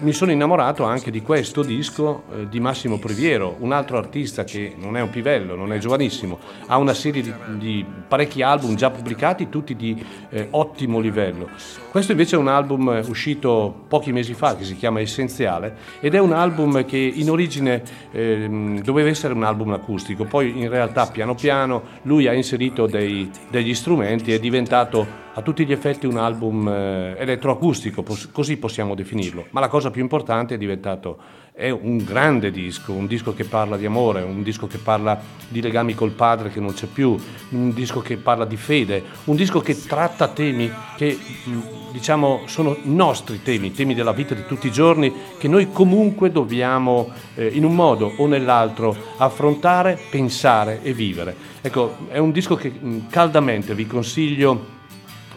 mi 0.00 0.12
sono 0.12 0.30
innamorato 0.30 0.84
anche 0.84 1.10
di 1.10 1.22
questo 1.22 1.62
disco 1.62 2.24
eh, 2.30 2.48
di 2.48 2.60
Massimo 2.60 2.98
Priviero, 2.98 3.56
un 3.58 3.72
altro 3.72 3.98
artista 3.98 4.44
che 4.44 4.74
non 4.76 4.96
è 4.96 5.00
un 5.00 5.10
pivello, 5.10 5.56
non 5.56 5.72
è 5.72 5.78
giovanissimo, 5.78 6.38
ha 6.66 6.76
una 6.78 6.94
serie 6.94 7.22
di, 7.22 7.32
di 7.56 7.84
parecchi 8.06 8.42
album 8.42 8.76
già 8.76 8.90
pubblicati, 8.90 9.48
tutti 9.48 9.74
di 9.74 10.04
eh, 10.30 10.48
ottimo 10.50 11.00
livello. 11.00 11.48
Questo 11.90 12.12
invece 12.12 12.36
è 12.36 12.38
un 12.38 12.48
album 12.48 12.90
eh, 12.90 13.00
uscito 13.08 13.84
pochi 13.88 14.12
mesi 14.12 14.34
fa 14.34 14.56
che 14.56 14.64
si 14.64 14.76
chiama 14.76 15.00
Essenziale 15.00 15.76
ed 16.00 16.14
è 16.14 16.18
un 16.18 16.32
album 16.32 16.84
che 16.84 16.96
in 16.96 17.30
origine 17.30 17.82
eh, 18.12 18.80
doveva 18.82 19.08
essere 19.08 19.34
un 19.34 19.42
album 19.42 19.72
acustico, 19.72 20.24
poi 20.24 20.60
in 20.60 20.68
realtà 20.68 21.06
piano 21.06 21.34
piano 21.34 21.82
lui 22.02 22.28
ha 22.28 22.32
inserito 22.32 22.86
dei, 22.86 23.30
degli 23.50 23.74
strumenti 23.74 24.32
e 24.32 24.36
è 24.36 24.38
diventato 24.38 25.26
a 25.38 25.42
tutti 25.42 25.64
gli 25.64 25.70
effetti 25.70 26.04
un 26.04 26.16
album 26.16 26.66
eh, 26.66 27.14
elettroacustico, 27.16 28.04
così 28.32 28.56
possiamo 28.56 28.96
definirlo, 28.96 29.46
ma 29.50 29.60
la 29.60 29.68
cosa 29.68 29.92
più 29.92 30.02
importante 30.02 30.56
è 30.56 30.58
diventato 30.58 31.16
è 31.52 31.70
un 31.70 31.98
grande 31.98 32.50
disco, 32.52 32.92
un 32.92 33.06
disco 33.06 33.34
che 33.34 33.44
parla 33.44 33.76
di 33.76 33.84
amore, 33.84 34.22
un 34.22 34.42
disco 34.44 34.68
che 34.68 34.78
parla 34.78 35.20
di 35.48 35.60
legami 35.60 35.94
col 35.94 36.10
padre 36.10 36.50
che 36.50 36.60
non 36.60 36.72
c'è 36.72 36.86
più, 36.86 37.16
un 37.50 37.72
disco 37.72 38.00
che 38.00 38.16
parla 38.16 38.44
di 38.44 38.56
fede, 38.56 39.02
un 39.24 39.34
disco 39.34 39.60
che 39.60 39.76
tratta 39.76 40.28
temi 40.28 40.70
che 40.96 41.18
mm, 41.48 41.60
diciamo 41.90 42.42
sono 42.46 42.76
nostri 42.82 43.42
temi, 43.42 43.72
temi 43.72 43.94
della 43.94 44.12
vita 44.12 44.34
di 44.34 44.44
tutti 44.46 44.68
i 44.68 44.72
giorni 44.72 45.12
che 45.36 45.48
noi 45.48 45.70
comunque 45.72 46.30
dobbiamo 46.30 47.10
eh, 47.34 47.46
in 47.46 47.64
un 47.64 47.74
modo 47.74 48.12
o 48.16 48.26
nell'altro 48.26 48.96
affrontare, 49.16 49.98
pensare 50.10 50.80
e 50.82 50.92
vivere. 50.92 51.34
Ecco, 51.60 51.96
è 52.08 52.18
un 52.18 52.30
disco 52.32 52.54
che 52.54 52.72
mm, 52.72 53.08
caldamente 53.08 53.74
vi 53.74 53.86
consiglio 53.86 54.76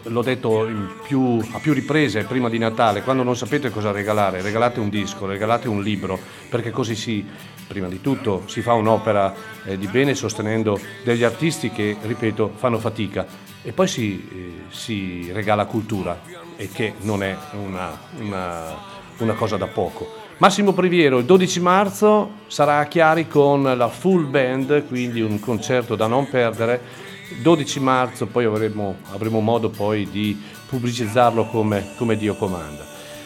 l'ho 0.04 0.22
detto 0.22 0.68
più, 1.06 1.38
a 1.52 1.58
più 1.58 1.72
riprese 1.72 2.24
prima 2.24 2.48
di 2.48 2.58
Natale, 2.58 3.02
quando 3.02 3.22
non 3.22 3.36
sapete 3.36 3.70
cosa 3.70 3.92
regalare, 3.92 4.42
regalate 4.42 4.80
un 4.80 4.88
disco, 4.88 5.26
regalate 5.26 5.68
un 5.68 5.82
libro, 5.82 6.18
perché 6.48 6.70
così 6.70 6.94
si, 6.94 7.24
prima 7.66 7.88
di 7.88 8.00
tutto, 8.00 8.42
si 8.46 8.62
fa 8.62 8.72
un'opera 8.74 9.34
eh, 9.64 9.78
di 9.78 9.86
bene 9.86 10.14
sostenendo 10.14 10.78
degli 11.04 11.22
artisti 11.22 11.70
che, 11.70 11.96
ripeto, 12.00 12.52
fanno 12.56 12.78
fatica 12.78 13.26
e 13.62 13.72
poi 13.72 13.86
si, 13.86 14.28
eh, 14.32 14.74
si 14.74 15.30
regala 15.32 15.66
cultura 15.66 16.20
e 16.56 16.68
che 16.68 16.94
non 17.02 17.22
è 17.22 17.36
una, 17.52 17.98
una, 18.18 18.76
una 19.18 19.34
cosa 19.34 19.56
da 19.56 19.66
poco. 19.66 20.20
Massimo 20.38 20.72
Priviero 20.72 21.18
il 21.18 21.24
12 21.24 21.60
marzo 21.60 22.30
sarà 22.48 22.78
a 22.78 22.86
Chiari 22.86 23.28
con 23.28 23.62
la 23.62 23.88
full 23.88 24.28
band, 24.28 24.88
quindi 24.88 25.20
un 25.20 25.38
concerto 25.38 25.94
da 25.94 26.08
non 26.08 26.28
perdere 26.28 26.80
12 27.40 27.80
marzo 27.80 28.26
poi 28.26 28.44
avremo, 28.44 28.96
avremo 29.12 29.40
modo 29.40 29.70
poi 29.70 30.08
di 30.10 30.40
pubblicizzarlo 30.68 31.46
come, 31.46 31.90
come 31.96 32.16
Dio 32.16 32.34
comanda. 32.34 32.84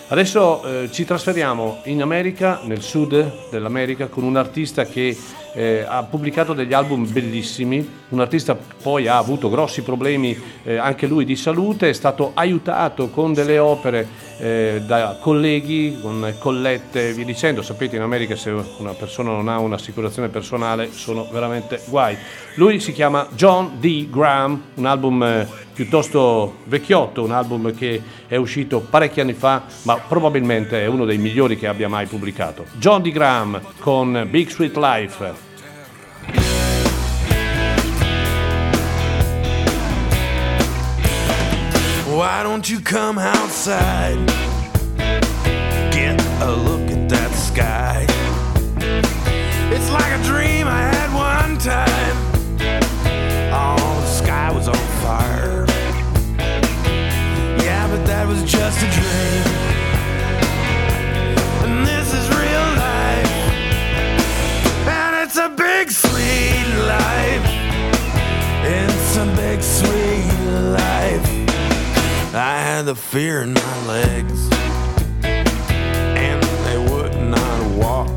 Adesso 0.08 0.82
eh, 0.82 0.92
ci 0.92 1.04
trasferiamo 1.04 1.80
in 1.84 2.00
America, 2.00 2.60
nel 2.64 2.80
sud 2.80 3.48
dell'America, 3.50 4.06
con 4.06 4.22
un 4.22 4.36
artista 4.36 4.84
che 4.84 5.16
eh, 5.56 5.86
ha 5.88 6.02
pubblicato 6.02 6.52
degli 6.52 6.74
album 6.74 7.10
bellissimi, 7.10 7.88
un 8.10 8.20
artista 8.20 8.54
poi 8.54 9.08
ha 9.08 9.16
avuto 9.16 9.48
grossi 9.48 9.80
problemi 9.82 10.38
eh, 10.62 10.76
anche 10.76 11.06
lui 11.06 11.24
di 11.24 11.34
salute, 11.34 11.88
è 11.88 11.94
stato 11.94 12.32
aiutato 12.34 13.08
con 13.08 13.32
delle 13.32 13.58
opere 13.58 14.06
eh, 14.38 14.82
da 14.86 15.16
colleghi, 15.18 15.98
con 16.00 16.34
collette 16.38 17.14
via 17.14 17.24
dicendo. 17.24 17.62
Sapete 17.62 17.96
in 17.96 18.02
America 18.02 18.36
se 18.36 18.50
una 18.50 18.92
persona 18.92 19.30
non 19.30 19.48
ha 19.48 19.58
un'assicurazione 19.58 20.28
personale 20.28 20.92
sono 20.92 21.26
veramente 21.32 21.80
guai. 21.86 22.16
Lui 22.56 22.78
si 22.78 22.92
chiama 22.92 23.26
John 23.34 23.80
D. 23.80 24.10
Graham, 24.10 24.62
un 24.74 24.84
album 24.84 25.22
eh, 25.22 25.48
piuttosto 25.72 26.56
vecchiotto, 26.64 27.22
un 27.22 27.32
album 27.32 27.74
che 27.74 28.02
è 28.26 28.36
uscito 28.36 28.80
parecchi 28.80 29.20
anni 29.20 29.32
fa, 29.32 29.62
ma 29.82 29.96
probabilmente 29.96 30.82
è 30.82 30.86
uno 30.86 31.06
dei 31.06 31.18
migliori 31.18 31.56
che 31.56 31.66
abbia 31.66 31.88
mai 31.88 32.06
pubblicato. 32.06 32.66
John 32.74 33.00
D. 33.00 33.10
Graham 33.10 33.58
con 33.78 34.26
Big 34.28 34.50
Sweet 34.50 34.76
Life. 34.76 35.45
Why 42.16 42.42
don't 42.42 42.68
you 42.68 42.80
come 42.80 43.18
outside? 43.18 44.16
Get 45.92 46.20
a 46.42 46.50
look 46.50 46.90
at 46.90 47.08
that 47.10 47.30
sky. 47.34 48.06
It's 49.70 49.90
like 49.90 50.18
a 50.18 50.22
dream 50.24 50.66
I 50.66 50.80
had 50.80 51.12
one 51.14 51.58
time. 51.58 52.16
Oh, 53.52 54.00
the 54.00 54.06
sky 54.06 54.50
was 54.52 54.68
on 54.68 54.74
fire. 55.02 55.66
Yeah, 57.62 57.86
but 57.90 58.04
that 58.06 58.26
was 58.26 58.42
just 58.44 58.82
a 58.82 58.90
dream. 58.90 59.45
Big 65.56 65.90
sweet 65.90 66.66
life. 66.86 67.46
It's 68.64 69.16
a 69.16 69.26
big 69.36 69.62
sweet 69.62 70.30
life. 70.72 71.26
I 72.34 72.58
had 72.68 72.82
the 72.82 72.94
fear 72.94 73.42
in 73.42 73.54
my 73.54 73.86
legs, 73.86 74.48
and 75.24 76.42
they 76.66 76.78
would 76.92 77.16
not 77.36 77.60
walk. 77.74 78.10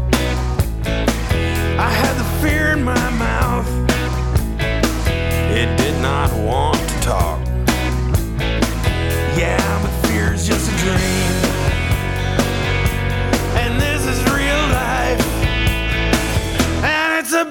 I 1.88 1.89
had 2.02 2.15
the 2.17 2.30
fear 2.41 2.71
in 2.73 2.84
my 2.84 3.10
mouth, 3.12 3.69
it 5.62 5.78
did 5.78 6.02
not 6.02 6.30
want 6.34 6.78
to 6.78 6.99
talk. 7.02 7.39
Yeah, 9.38 9.82
but 9.82 9.91
fear 10.08 10.34
is 10.34 10.45
just 10.45 10.69
a 10.69 10.75
dream, 10.84 11.18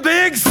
big 0.02 0.47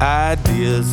ideas, 0.00 0.90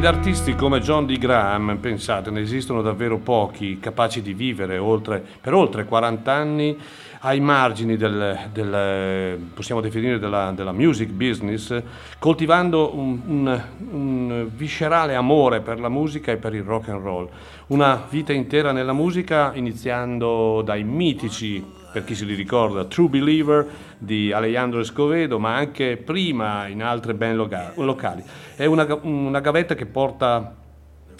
Ed 0.00 0.06
artisti 0.06 0.54
come 0.54 0.80
John 0.80 1.04
D. 1.04 1.18
Graham, 1.18 1.76
pensate, 1.76 2.30
ne 2.30 2.40
esistono 2.40 2.80
davvero 2.80 3.18
pochi 3.18 3.78
capaci 3.78 4.22
di 4.22 4.32
vivere 4.32 4.78
oltre, 4.78 5.22
per 5.38 5.52
oltre 5.52 5.84
40 5.84 6.32
anni 6.32 6.74
ai 7.20 7.38
margini 7.40 7.98
del, 7.98 8.48
del 8.50 9.38
possiamo 9.52 9.82
definire 9.82 10.18
della, 10.18 10.52
della, 10.52 10.72
music 10.72 11.10
business, 11.10 11.82
coltivando 12.18 12.96
un, 12.96 13.20
un, 13.26 13.62
un, 13.90 14.48
viscerale 14.54 15.14
amore 15.14 15.60
per 15.60 15.78
la 15.78 15.90
musica 15.90 16.32
e 16.32 16.38
per 16.38 16.54
il 16.54 16.62
rock 16.62 16.88
and 16.88 17.02
roll. 17.02 17.28
Una 17.66 18.02
vita 18.08 18.32
intera 18.32 18.72
nella 18.72 18.94
musica, 18.94 19.52
iniziando 19.52 20.62
dai 20.62 20.82
mitici, 20.82 21.62
per 21.92 22.04
chi 22.04 22.14
se 22.14 22.24
li 22.24 22.34
ricorda, 22.34 22.84
True 22.84 23.08
Believer 23.08 23.66
di 23.98 24.32
Alejandro 24.32 24.80
Escovedo, 24.80 25.38
ma 25.38 25.56
anche 25.56 25.96
prima 25.96 26.66
in 26.66 26.82
altre 26.82 27.14
band 27.14 27.72
locali. 27.76 28.22
È 28.54 28.64
una, 28.64 28.98
una 29.02 29.40
gavetta 29.40 29.74
che 29.74 29.86
porta 29.86 30.54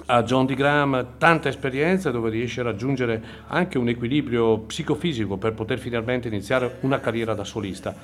a 0.06 0.22
John 0.22 0.46
D. 0.46 0.54
Graham 0.54 1.06
tanta 1.18 1.48
esperienza 1.48 2.10
dove 2.10 2.30
riesce 2.30 2.60
a 2.60 2.64
raggiungere 2.64 3.22
anche 3.48 3.78
un 3.78 3.88
equilibrio 3.88 4.58
psicofisico 4.58 5.36
per 5.36 5.52
poter 5.52 5.78
finalmente 5.78 6.28
iniziare 6.28 6.78
una 6.80 6.98
carriera 6.98 7.34
da 7.34 7.44
solista. 7.44 7.94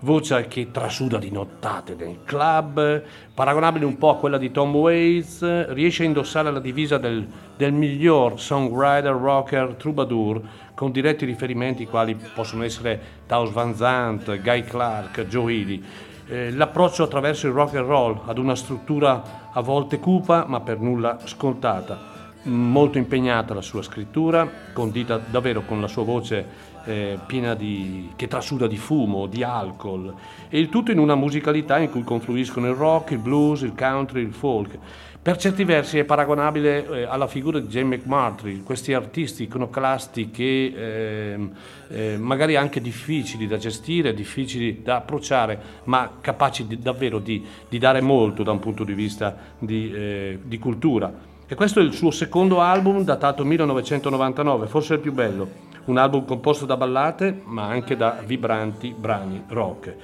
Voce 0.00 0.46
che 0.46 0.70
trasuda 0.70 1.16
di 1.16 1.30
nottate 1.30 1.94
nel 1.94 2.18
club, 2.24 3.02
paragonabile 3.32 3.86
un 3.86 3.96
po' 3.96 4.10
a 4.10 4.16
quella 4.16 4.36
di 4.36 4.50
Tom 4.50 4.74
Waits, 4.74 5.68
riesce 5.68 6.02
a 6.02 6.06
indossare 6.06 6.52
la 6.52 6.60
divisa 6.60 6.98
del, 6.98 7.26
del 7.56 7.72
miglior 7.72 8.38
songwriter, 8.38 9.12
rocker, 9.12 9.74
troubadour, 9.78 10.42
con 10.76 10.92
diretti 10.92 11.24
riferimenti 11.24 11.86
quali 11.86 12.14
possono 12.14 12.62
essere 12.62 13.00
Taos 13.26 13.50
Van 13.50 13.74
Zandt, 13.74 14.40
Guy 14.40 14.62
Clark, 14.62 15.22
Joe 15.22 15.52
Ely 15.52 15.82
eh, 16.28 16.50
l'approccio 16.50 17.04
attraverso 17.04 17.46
il 17.46 17.52
rock 17.52 17.76
and 17.76 17.86
roll 17.86 18.20
ad 18.26 18.38
una 18.38 18.54
struttura 18.54 19.50
a 19.52 19.60
volte 19.60 19.98
cupa 19.98 20.44
ma 20.46 20.60
per 20.60 20.80
nulla 20.80 21.18
scontata. 21.24 22.14
Molto 22.42 22.98
impegnata 22.98 23.54
la 23.54 23.62
sua 23.62 23.82
scrittura, 23.82 24.48
condita 24.72 25.18
davvero 25.18 25.62
con 25.62 25.80
la 25.80 25.88
sua 25.88 26.04
voce 26.04 26.65
eh, 26.86 27.18
piena 27.26 27.54
di, 27.54 28.10
che 28.16 28.28
trasuda 28.28 28.66
di 28.66 28.76
fumo, 28.76 29.26
di 29.26 29.42
alcol, 29.42 30.14
e 30.48 30.58
il 30.58 30.68
tutto 30.68 30.90
in 30.90 30.98
una 30.98 31.14
musicalità 31.14 31.78
in 31.78 31.90
cui 31.90 32.04
confluiscono 32.04 32.68
il 32.68 32.74
rock, 32.74 33.10
il 33.10 33.18
blues, 33.18 33.62
il 33.62 33.74
country, 33.76 34.22
il 34.22 34.32
folk. 34.32 34.78
Per 35.26 35.36
certi 35.38 35.64
versi 35.64 35.98
è 35.98 36.04
paragonabile 36.04 36.86
eh, 36.88 37.02
alla 37.02 37.26
figura 37.26 37.58
di 37.58 37.66
Jane 37.66 37.96
McMurtry, 37.96 38.62
questi 38.62 38.94
artisti 38.94 39.42
iconoclasti 39.42 40.30
che 40.30 40.72
eh, 40.76 41.48
eh, 41.88 42.16
magari 42.16 42.54
anche 42.54 42.80
difficili 42.80 43.48
da 43.48 43.56
gestire, 43.56 44.14
difficili 44.14 44.82
da 44.84 44.98
approcciare, 44.98 45.60
ma 45.84 46.18
capaci 46.20 46.68
di, 46.68 46.78
davvero 46.78 47.18
di, 47.18 47.44
di, 47.68 47.78
dare 47.78 48.00
molto 48.00 48.44
da 48.44 48.52
un 48.52 48.60
punto 48.60 48.84
di 48.84 48.92
vista 48.92 49.36
di, 49.58 49.92
eh, 49.92 50.38
di 50.44 50.60
cultura. 50.60 51.12
E 51.48 51.54
questo 51.56 51.80
è 51.80 51.82
il 51.82 51.92
suo 51.92 52.12
secondo 52.12 52.60
album 52.60 53.02
datato 53.02 53.44
1999, 53.44 54.68
forse 54.68 54.94
il 54.94 55.00
più 55.00 55.12
bello, 55.12 55.48
un 55.86 55.98
album 55.98 56.24
composto 56.24 56.66
da 56.66 56.76
ballate 56.76 57.42
ma 57.44 57.64
anche 57.66 57.96
da 57.96 58.20
vibranti 58.24 58.94
brani 58.96 59.42
rock 59.48 59.94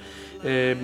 eh, 0.43 0.75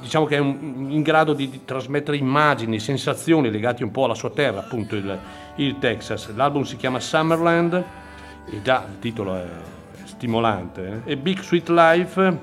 diciamo 0.00 0.26
che 0.26 0.36
è 0.36 0.38
un, 0.38 0.88
in 0.90 1.00
grado 1.00 1.32
di, 1.32 1.48
di, 1.48 1.64
trasmettere 1.64 2.18
immagini, 2.18 2.78
sensazioni 2.78 3.50
legate 3.50 3.82
un 3.82 3.90
po' 3.90 4.04
alla 4.04 4.14
sua 4.14 4.30
terra, 4.30 4.60
appunto 4.60 4.96
il, 4.96 5.18
il 5.56 5.78
Texas. 5.78 6.32
L'album 6.34 6.62
si 6.62 6.76
chiama 6.76 7.00
Summerland, 7.00 7.82
e 8.50 8.62
già 8.62 8.84
il 8.86 8.98
titolo 8.98 9.34
è 9.34 9.46
stimolante, 10.04 11.02
eh? 11.06 11.12
e 11.12 11.16
Big 11.16 11.40
Sweet 11.40 11.70
Life, 11.70 12.38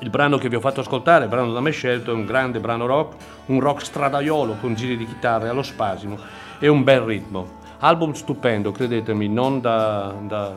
il 0.00 0.10
brano 0.10 0.36
che 0.36 0.50
vi 0.50 0.56
ho 0.56 0.60
fatto 0.60 0.80
ascoltare, 0.80 1.24
il 1.24 1.30
brano 1.30 1.52
da 1.52 1.60
me 1.60 1.70
scelto, 1.70 2.10
è 2.10 2.14
un 2.14 2.26
grande 2.26 2.60
brano 2.60 2.84
rock, 2.84 3.16
un 3.46 3.58
rock 3.60 3.82
stradaiolo 3.82 4.56
con 4.60 4.74
giri 4.74 4.98
di 4.98 5.06
chitarre 5.06 5.48
allo 5.48 5.62
spasimo 5.62 6.18
e 6.58 6.68
un 6.68 6.84
bel 6.84 7.00
ritmo. 7.00 7.57
Album 7.80 8.12
stupendo, 8.12 8.72
credetemi, 8.72 9.28
non 9.28 9.60
da, 9.60 10.14
da 10.20 10.54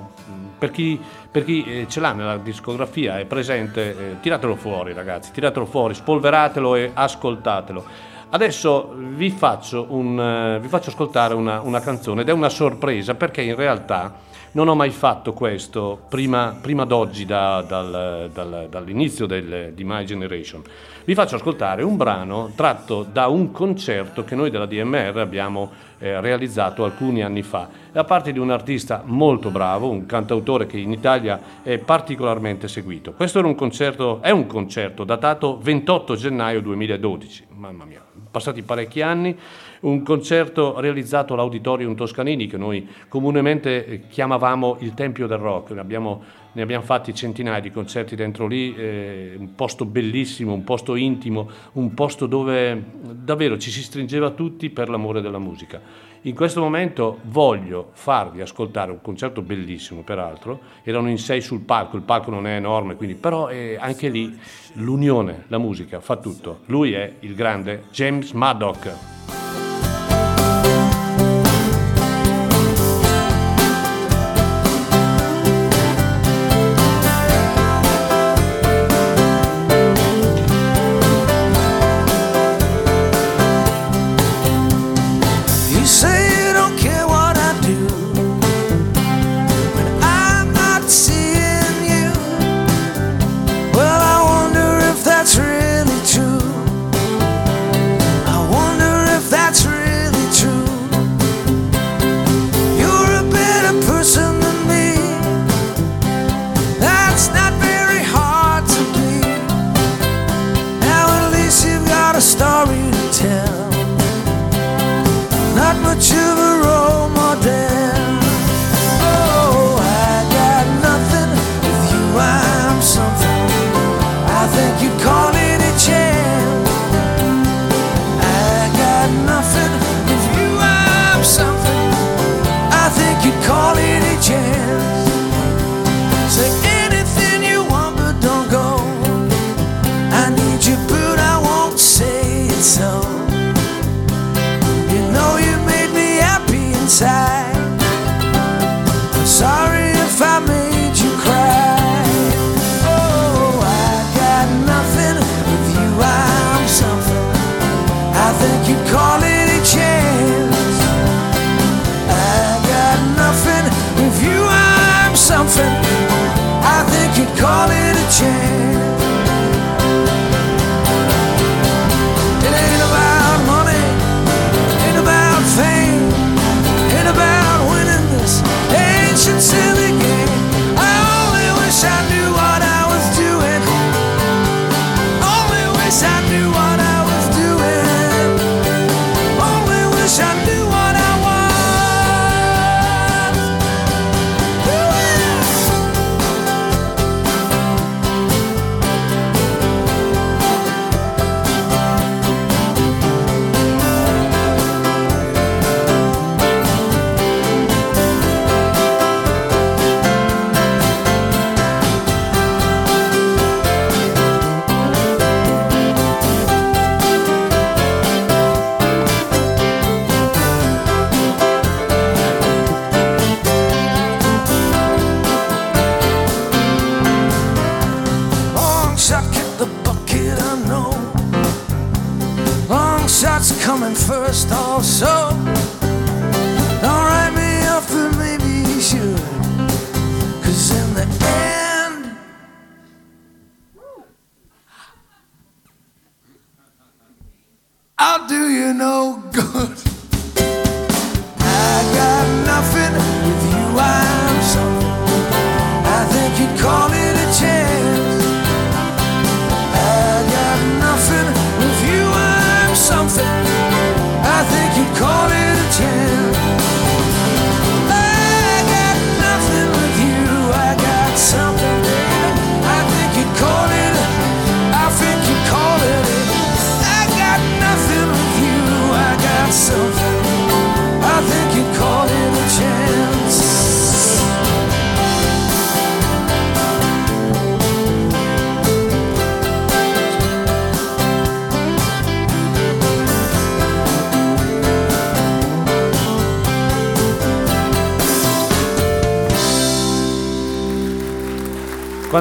per 0.57 0.71
chi, 0.71 0.99
per 1.31 1.43
chi 1.43 1.63
eh, 1.63 1.87
ce 1.87 1.99
l'ha 1.99 2.13
nella 2.13 2.37
discografia, 2.37 3.19
è 3.19 3.25
presente, 3.25 4.11
eh, 4.11 4.19
tiratelo 4.19 4.55
fuori 4.55 4.93
ragazzi, 4.93 5.31
tiratelo 5.31 5.65
fuori, 5.65 5.93
spolveratelo 5.95 6.75
e 6.75 6.91
ascoltatelo. 6.93 7.83
Adesso 8.29 8.93
vi 8.95 9.29
faccio, 9.29 9.87
un, 9.89 10.17
uh, 10.17 10.59
vi 10.61 10.67
faccio 10.67 10.89
ascoltare 10.89 11.33
una, 11.33 11.59
una, 11.61 11.81
canzone 11.81 12.21
ed 12.21 12.29
è 12.29 12.31
una 12.31 12.47
sorpresa 12.47 13.13
perché 13.15 13.41
in 13.41 13.55
realtà 13.55 14.13
non 14.53 14.67
ho 14.67 14.75
mai 14.75 14.89
fatto 14.89 15.33
questo 15.33 16.01
prima, 16.09 16.57
prima 16.59 16.83
d'oggi, 16.83 17.25
da, 17.25 17.61
dal, 17.61 18.29
dal, 18.33 18.67
dall'inizio 18.69 19.25
del, 19.25 19.71
di 19.73 19.83
My 19.83 20.03
Generation. 20.03 20.61
Vi 21.05 21.15
faccio 21.15 21.35
ascoltare 21.35 21.83
un 21.83 21.97
brano 21.97 22.51
tratto 22.55 23.03
da 23.09 23.27
un 23.27 23.51
concerto 23.51 24.23
che 24.23 24.35
noi 24.35 24.49
della 24.49 24.65
DMR 24.65 25.17
abbiamo 25.17 25.71
eh, 25.99 26.19
realizzato 26.19 26.83
alcuni 26.83 27.23
anni 27.23 27.41
fa, 27.43 27.69
da 27.91 28.03
parte 28.03 28.31
di 28.31 28.39
un 28.39 28.51
artista 28.51 29.01
molto 29.05 29.49
bravo, 29.49 29.89
un 29.89 30.05
cantautore 30.05 30.65
che 30.65 30.77
in 30.77 30.91
Italia 30.91 31.39
è 31.63 31.77
particolarmente 31.77 32.67
seguito. 32.67 33.13
Questo 33.13 33.39
un 33.39 33.55
concerto, 33.55 34.21
è 34.21 34.31
un 34.31 34.47
concerto 34.47 35.03
datato 35.03 35.57
28 35.59 36.15
gennaio 36.15 36.61
2012, 36.61 37.47
mamma 37.55 37.85
mia, 37.85 38.03
passati 38.29 38.61
parecchi 38.61 39.01
anni, 39.01 39.37
un 39.81 40.03
concerto 40.03 40.79
realizzato 40.79 41.33
all'Auditorium 41.33 41.95
Toscanini 41.95 42.47
che 42.47 42.57
noi 42.57 42.87
comunemente 43.07 43.85
eh, 43.85 44.07
chiamavamo 44.07 44.77
il 44.79 44.93
Tempio 44.93 45.27
del 45.27 45.37
Rock, 45.37 45.71
ne 45.71 45.79
abbiamo, 45.79 46.21
ne 46.51 46.61
abbiamo 46.61 46.83
fatti 46.83 47.13
centinaia 47.13 47.59
di 47.59 47.71
concerti 47.71 48.15
dentro 48.15 48.47
lì, 48.47 48.75
eh, 48.75 49.35
un 49.37 49.55
posto 49.55 49.85
bellissimo, 49.85 50.53
un 50.53 50.63
posto 50.63 50.95
intimo, 50.95 51.49
un 51.73 51.93
posto 51.93 52.27
dove 52.27 52.83
davvero 53.01 53.57
ci 53.57 53.71
si 53.71 53.81
stringeva 53.81 54.31
tutti 54.31 54.69
per 54.69 54.89
l'amore 54.89 55.21
della 55.21 55.39
musica. 55.39 56.09
In 56.25 56.35
questo 56.35 56.61
momento 56.61 57.17
voglio 57.23 57.89
farvi 57.93 58.41
ascoltare 58.41 58.91
un 58.91 59.01
concerto 59.01 59.41
bellissimo, 59.41 60.03
peraltro, 60.03 60.59
erano 60.83 61.09
in 61.09 61.17
sei 61.17 61.41
sul 61.41 61.61
palco, 61.61 61.95
il 61.95 62.03
palco 62.03 62.29
non 62.29 62.45
è 62.45 62.55
enorme, 62.55 62.95
quindi, 62.95 63.15
però 63.15 63.49
eh, 63.49 63.75
anche 63.79 64.09
lì 64.09 64.37
l'unione, 64.73 65.45
la 65.47 65.57
musica 65.57 65.99
fa 65.99 66.17
tutto. 66.17 66.59
Lui 66.67 66.93
è 66.93 67.11
il 67.21 67.33
grande 67.33 67.85
James 67.91 68.33
Maddock. 68.33 69.50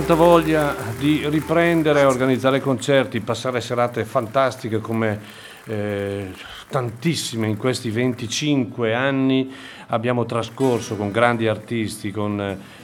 Quanta 0.01 0.17
voglia 0.25 0.75
di 0.99 1.29
riprendere, 1.29 2.05
organizzare 2.05 2.63
concerti, 2.63 3.21
passare 3.21 3.61
serate 3.61 4.07
fantastiche 4.07 4.79
come 4.79 5.21
eh, 5.67 6.33
tantissime 6.71 7.49
in 7.49 7.59
questi 7.59 7.91
25 7.91 8.95
anni 8.95 9.53
abbiamo 9.89 10.25
trascorso 10.25 10.97
con 10.97 11.11
grandi 11.11 11.49
artisti, 11.49 12.13
con 12.13 12.41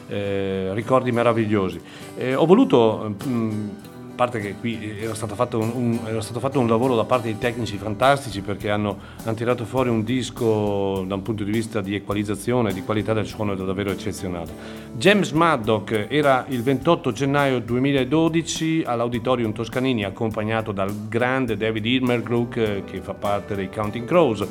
eh, 0.08 0.74
ricordi 0.74 1.10
meravigliosi. 1.10 1.80
Eh, 2.18 2.34
ho 2.34 2.44
voluto, 2.44 3.14
mh, 3.24 3.70
a 3.84 3.85
parte 4.16 4.40
che 4.40 4.56
qui 4.58 4.98
era 4.98 5.14
stato, 5.14 5.36
fatto 5.36 5.60
un, 5.60 5.70
un- 5.74 6.00
era 6.06 6.20
stato 6.20 6.40
fatto 6.40 6.58
un 6.58 6.66
lavoro 6.66 6.96
da 6.96 7.04
parte 7.04 7.28
di 7.28 7.38
tecnici 7.38 7.76
fantastici 7.76 8.40
perché 8.40 8.70
hanno, 8.70 8.98
hanno 9.22 9.36
tirato 9.36 9.64
fuori 9.64 9.90
un 9.90 10.02
disco 10.02 11.04
da 11.06 11.14
un 11.14 11.22
punto 11.22 11.44
di 11.44 11.52
vista 11.52 11.80
di 11.80 11.94
equalizzazione, 11.94 12.72
di 12.72 12.82
qualità 12.82 13.12
del 13.12 13.26
suono 13.26 13.54
davvero 13.54 13.90
eccezionale. 13.90 14.50
James 14.96 15.30
Maddock 15.30 16.06
era 16.08 16.44
il 16.48 16.62
28 16.62 17.12
gennaio 17.12 17.60
2012 17.60 18.82
all'Auditorium 18.84 19.52
Toscanini 19.52 20.04
accompagnato 20.04 20.72
dal 20.72 20.92
grande 21.08 21.56
David 21.56 21.84
Ilmergluck 21.84 22.56
eh, 22.56 22.82
che 22.84 23.00
fa 23.00 23.14
parte 23.14 23.54
dei 23.54 23.68
Counting 23.68 24.06
Crows. 24.06 24.46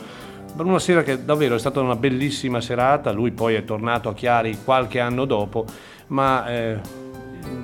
Una 0.57 0.79
sera 0.79 1.03
che 1.03 1.25
davvero 1.25 1.55
è 1.55 1.59
stata 1.59 1.81
una 1.81 1.97
bellissima 1.97 2.61
serata, 2.61 3.11
lui 3.11 3.31
poi 3.31 3.55
è 3.55 3.65
tornato 3.65 4.07
a 4.07 4.13
Chiari 4.13 4.59
qualche 4.63 5.01
anno 5.01 5.25
dopo, 5.25 5.65
ma 6.07 6.47
eh, 6.47 6.79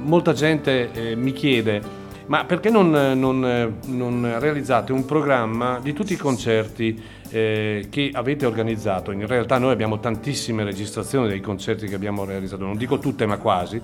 molta 0.03 0.33
gente 0.33 0.91
eh, 0.91 1.15
mi 1.15 1.31
chiede 1.33 1.99
ma 2.31 2.45
perché 2.45 2.69
non, 2.69 2.91
non, 2.91 3.79
non 3.87 4.35
realizzate 4.39 4.93
un 4.93 5.03
programma 5.03 5.79
di 5.81 5.91
tutti 5.91 6.13
i 6.13 6.15
concerti 6.15 6.97
eh, 7.29 7.87
che 7.89 8.09
avete 8.13 8.45
organizzato? 8.45 9.11
In 9.11 9.27
realtà 9.27 9.57
noi 9.57 9.73
abbiamo 9.73 9.99
tantissime 9.99 10.63
registrazioni 10.63 11.27
dei 11.27 11.41
concerti 11.41 11.87
che 11.87 11.95
abbiamo 11.95 12.23
realizzato, 12.23 12.63
non 12.63 12.77
dico 12.77 12.99
tutte 12.99 13.25
ma 13.25 13.37
quasi, 13.37 13.81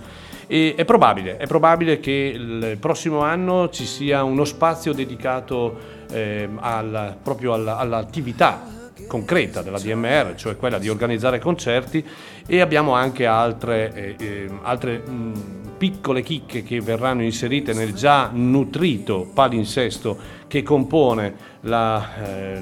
e 0.47 0.75
è 0.77 0.85
probabile, 0.85 1.35
è 1.35 1.45
probabile 1.45 1.99
che 1.99 2.31
il 2.33 2.77
prossimo 2.79 3.19
anno 3.19 3.69
ci 3.69 3.85
sia 3.85 4.23
uno 4.23 4.45
spazio 4.45 4.93
dedicato 4.93 5.77
eh, 6.09 6.47
al- 6.55 7.17
proprio 7.21 7.51
alla- 7.51 7.77
all'attività 7.77 8.63
concreta 9.07 9.61
della 9.61 9.79
DMR, 9.79 10.35
cioè 10.35 10.55
quella 10.55 10.77
di 10.77 10.87
organizzare 10.87 11.39
concerti 11.39 12.01
e 12.47 12.61
abbiamo 12.61 12.93
anche 12.93 13.25
altre, 13.25 13.93
eh, 13.93 14.15
eh, 14.17 14.49
altre 14.61 14.99
mh, 14.99 15.66
piccole 15.77 16.21
chicche 16.23 16.63
che 16.63 16.81
verranno 16.81 17.21
inserite 17.23 17.73
nel 17.73 17.93
già 17.93 18.29
nutrito 18.33 19.29
palinsesto 19.33 20.17
che 20.47 20.63
compone 20.63 21.35
la, 21.61 22.15
eh, 22.23 22.61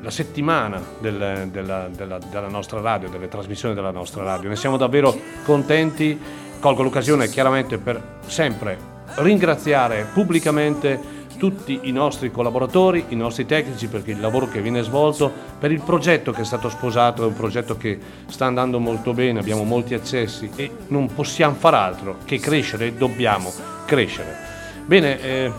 la- 0.00 0.10
settimana 0.10 0.80
del- 1.00 1.48
della, 1.50 1.88
della- 1.94 2.18
della 2.18 2.48
nostra 2.48 2.80
radio, 2.80 3.08
delle 3.08 3.28
trasmissioni 3.28 3.74
della 3.74 3.90
nostra 3.90 4.22
radio. 4.22 4.48
Ne 4.48 4.56
siamo 4.56 4.76
davvero 4.76 5.14
contenti, 5.44 6.16
colgo 6.60 6.82
l'occasione 6.84 7.28
chiaramente 7.28 7.78
per 7.78 8.18
sempre 8.26 8.94
ringraziare 9.16 10.06
pubblicamente 10.12 11.15
tutti 11.36 11.80
i 11.82 11.92
nostri 11.92 12.30
collaboratori, 12.30 13.06
i 13.08 13.16
nostri 13.16 13.46
tecnici 13.46 13.86
perché 13.86 14.12
il 14.12 14.20
lavoro 14.20 14.48
che 14.48 14.60
viene 14.60 14.82
svolto, 14.82 15.32
per 15.58 15.72
il 15.72 15.80
progetto 15.80 16.32
che 16.32 16.42
è 16.42 16.44
stato 16.44 16.68
sposato, 16.68 17.22
è 17.22 17.26
un 17.26 17.34
progetto 17.34 17.76
che 17.76 17.98
sta 18.26 18.46
andando 18.46 18.78
molto 18.78 19.12
bene, 19.12 19.40
abbiamo 19.40 19.64
molti 19.64 19.94
accessi 19.94 20.50
e 20.56 20.70
non 20.88 21.12
possiamo 21.14 21.54
far 21.54 21.74
altro 21.74 22.18
che 22.24 22.38
crescere, 22.38 22.96
dobbiamo 22.96 23.52
crescere. 23.86 24.36
Bene, 24.84 25.20
eh, 25.20 25.52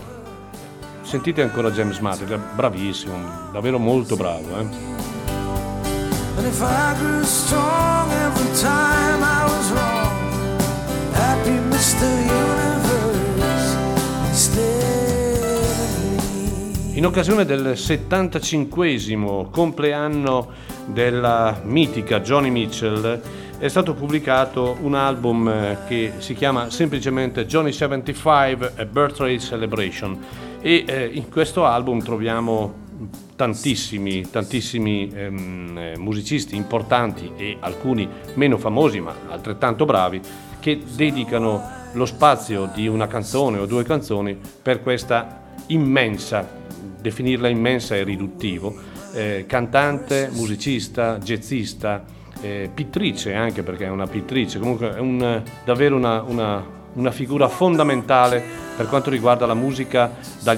sentite 1.02 1.42
ancora 1.42 1.72
James 1.72 2.00
è 2.00 2.38
bravissimo, 2.56 3.50
davvero 3.52 3.78
molto 3.80 4.16
bravo. 4.16 4.60
eh. 4.60 4.96
And 6.38 6.46
if 6.46 6.62
I 6.62 6.94
grew 7.00 7.24
In 16.98 17.06
occasione 17.06 17.46
del 17.46 17.78
75 17.78 19.50
compleanno 19.52 20.48
della 20.88 21.62
mitica 21.64 22.22
Johnny 22.22 22.50
Mitchell 22.50 23.22
è 23.60 23.68
stato 23.68 23.94
pubblicato 23.94 24.76
un 24.82 24.96
album 24.96 25.48
eh, 25.48 25.78
che 25.88 26.14
si 26.18 26.34
chiama 26.34 26.72
semplicemente 26.72 27.46
Johnny 27.46 27.72
75 27.72 28.72
A 28.78 28.86
Birthday 28.86 29.40
Celebration. 29.40 30.18
E 30.60 30.86
eh, 30.88 31.06
in 31.14 31.30
questo 31.30 31.66
album 31.66 32.02
troviamo 32.02 32.74
tantissimi, 33.36 34.28
tantissimi 34.32 35.12
ehm, 35.14 35.78
eh, 35.78 35.98
musicisti 36.00 36.56
importanti 36.56 37.32
e 37.38 37.58
alcuni 37.60 38.10
meno 38.34 38.58
famosi 38.58 39.02
ma 39.02 39.14
altrettanto 39.30 39.86
bravi 39.86 40.20
che 40.60 40.82
dedicano 40.96 41.62
lo 41.94 42.06
spazio 42.08 42.72
di 42.74 42.88
una 42.88 43.06
canzone 43.06 43.60
o 43.60 43.68
due 43.68 43.84
canzoni 43.84 44.36
per 44.64 44.82
questa 44.82 45.46
immensa, 45.68 46.66
definirla 47.08 47.48
immensa 47.48 47.96
è 47.96 48.04
riduttivo, 48.04 48.76
eh, 49.14 49.46
cantante, 49.48 50.30
musicista, 50.34 51.18
jazzista, 51.18 52.04
eh, 52.42 52.70
pittrice 52.74 53.34
anche 53.34 53.64
perché 53.64 53.86
è 53.86 53.90
una 53.90 54.08
pittrice, 54.08 54.60
comunque 54.60 54.94
è 54.96 55.00
un- 55.00 55.42
davvero 55.66 55.96
una, 55.96 56.22
una- 56.22 56.76
una 56.94 57.12
figura 57.12 57.48
fondamentale 57.48 58.42
per 58.76 58.88
quanto 58.88 59.10
riguarda 59.10 59.46
la 59.46 59.54
musica 59.54 60.12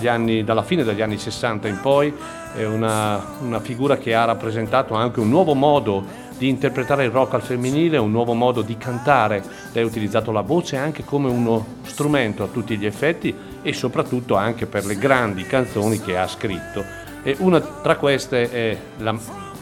anni- 0.08 0.44
dalla 0.44 0.64
fine 0.64 0.84
degli 0.84 1.02
anni 1.02 1.18
60 1.18 1.68
in 1.68 1.80
poi, 1.82 2.14
è 2.56 2.66
una, 2.66 3.36
una 3.42 3.60
figura 3.60 3.98
che 3.98 4.14
ha 4.16 4.26
rappresentato 4.26 4.94
anche 4.96 5.20
un 5.20 5.30
nuovo 5.30 5.54
modo 5.54 6.04
di 6.40 6.48
interpretare 6.48 7.04
il 7.04 7.12
rock 7.12 7.34
al 7.34 7.42
femminile, 7.42 7.98
un 7.98 8.12
nuovo 8.12 8.34
modo 8.34 8.62
di 8.62 8.78
cantare, 8.78 9.44
lei 9.74 9.84
ha 9.84 9.86
utilizzato 9.86 10.32
la 10.32 10.40
voce 10.40 10.78
anche 10.78 11.04
come 11.04 11.30
uno 11.30 11.66
strumento 11.84 12.44
a 12.44 12.48
tutti 12.48 12.78
gli 12.78 12.86
effetti 12.86 13.36
e 13.62 13.74
soprattutto 13.74 14.36
anche 14.36 14.66
per 14.66 14.86
le 14.86 14.98
grandi 14.98 15.44
canzoni 15.44 16.00
che 16.00 16.18
ha 16.18 16.28
scritto. 16.28 16.84
E 17.24 17.36
una 17.40 17.60
tra 17.60 17.98
queste 17.98 18.50
è 18.50 18.78
la 19.00 19.14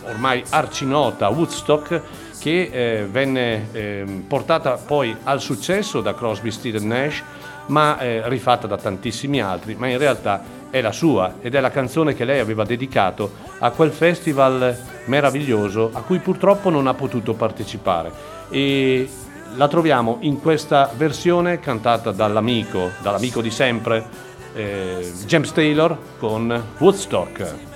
ormai 0.03 0.43
arcinota 0.49 1.30
Woodstock 1.30 2.01
che 2.39 2.69
eh, 2.71 3.07
venne 3.09 3.67
ehm, 3.71 4.23
portata 4.28 4.75
poi 4.75 5.15
al 5.23 5.41
successo 5.41 6.01
da 6.01 6.13
Crosby, 6.13 6.51
Stills 6.51 6.84
Nash 6.84 7.23
ma 7.68 7.99
eh, 7.99 8.28
rifatta 8.28 8.68
da 8.68 8.78
tantissimi 8.78 9.41
altri, 9.41 9.76
ma 9.76 9.88
in 9.88 9.97
realtà 9.97 10.55
è 10.70 10.82
la 10.82 10.91
sua 10.91 11.36
ed 11.41 11.55
è 11.55 11.59
la 11.59 11.72
canzone 11.72 12.13
che 12.13 12.26
lei 12.26 12.39
aveva 12.39 12.63
dedicato 12.63 13.32
a 13.59 13.72
quel 13.72 13.91
festival 13.91 14.78
meraviglioso 15.05 15.91
a 15.93 16.01
cui 16.01 16.20
purtroppo 16.20 16.70
non 16.70 16.88
ha 16.88 16.93
potuto 16.93 17.34
partecipare 17.34 18.11
e 18.49 19.07
la 19.55 19.68
troviamo 19.68 20.18
in 20.22 20.39
questa 20.39 20.91
versione 20.95 21.59
cantata 21.59 22.11
dall'amico, 22.11 22.91
dall'amico 23.01 23.41
di 23.41 23.49
sempre, 23.49 24.05
eh, 24.53 25.11
James 25.26 25.51
Taylor 25.51 25.97
con 26.18 26.63
Woodstock. 26.78 27.66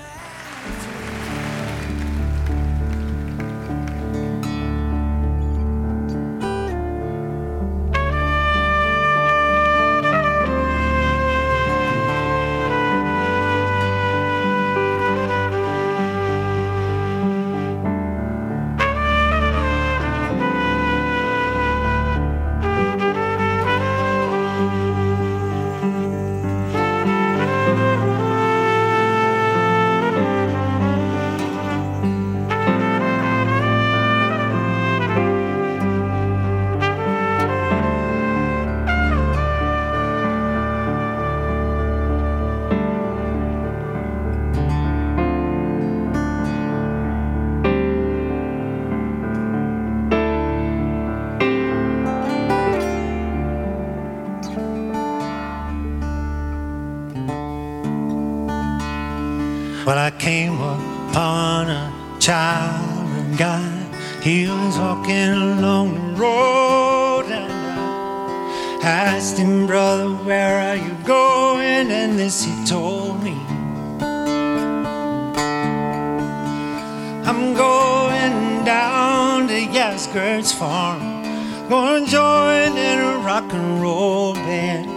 Join 82.42 82.78
in 82.78 83.00
a 83.00 83.14
rock 83.30 83.54
and 83.54 83.82
roll 83.82 84.34
band. 84.34 84.88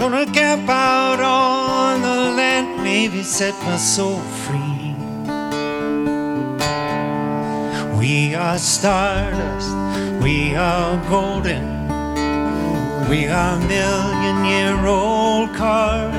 Gonna 0.00 0.26
camp 0.38 0.68
out 0.68 1.20
on 1.20 2.02
the 2.08 2.20
land, 2.38 2.66
maybe 2.82 3.22
set 3.22 3.54
my 3.68 3.76
soul 3.76 4.20
free. 4.42 4.86
We 8.00 8.34
are 8.34 8.58
stardust, 8.58 9.72
we 10.24 10.36
are 10.56 10.92
golden, 11.14 11.64
we 13.10 13.20
are 13.40 13.56
million 13.74 14.38
year 14.54 14.78
old 14.86 15.48
cars, 15.54 16.14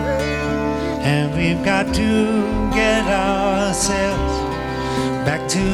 and 1.14 1.26
we've 1.38 1.64
got 1.72 1.86
to 2.02 2.12
get 2.80 3.04
ourselves 3.08 4.36
back 5.26 5.42
to 5.56 5.66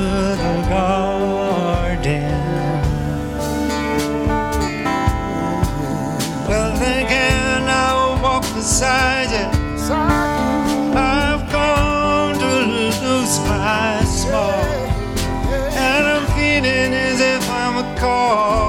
the 0.43 0.53
garden. 0.69 1.44
You. 8.66 9.45
I've 10.97 11.51
gone 11.51 12.34
to 12.39 12.53
lose 12.74 13.38
my 13.41 14.03
small, 14.05 14.53
and 15.78 16.07
I'm 16.07 16.26
feeling 16.36 16.93
as 16.93 17.22
if 17.22 17.47
I'm 17.49 17.78
a 17.86 17.99
cog 17.99 18.64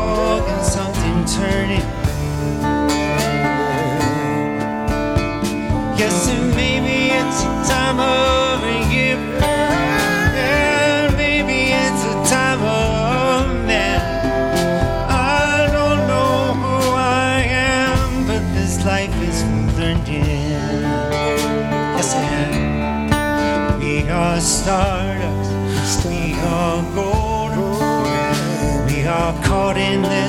caught 29.67 29.77
in 29.79 30.01
this 30.03 30.26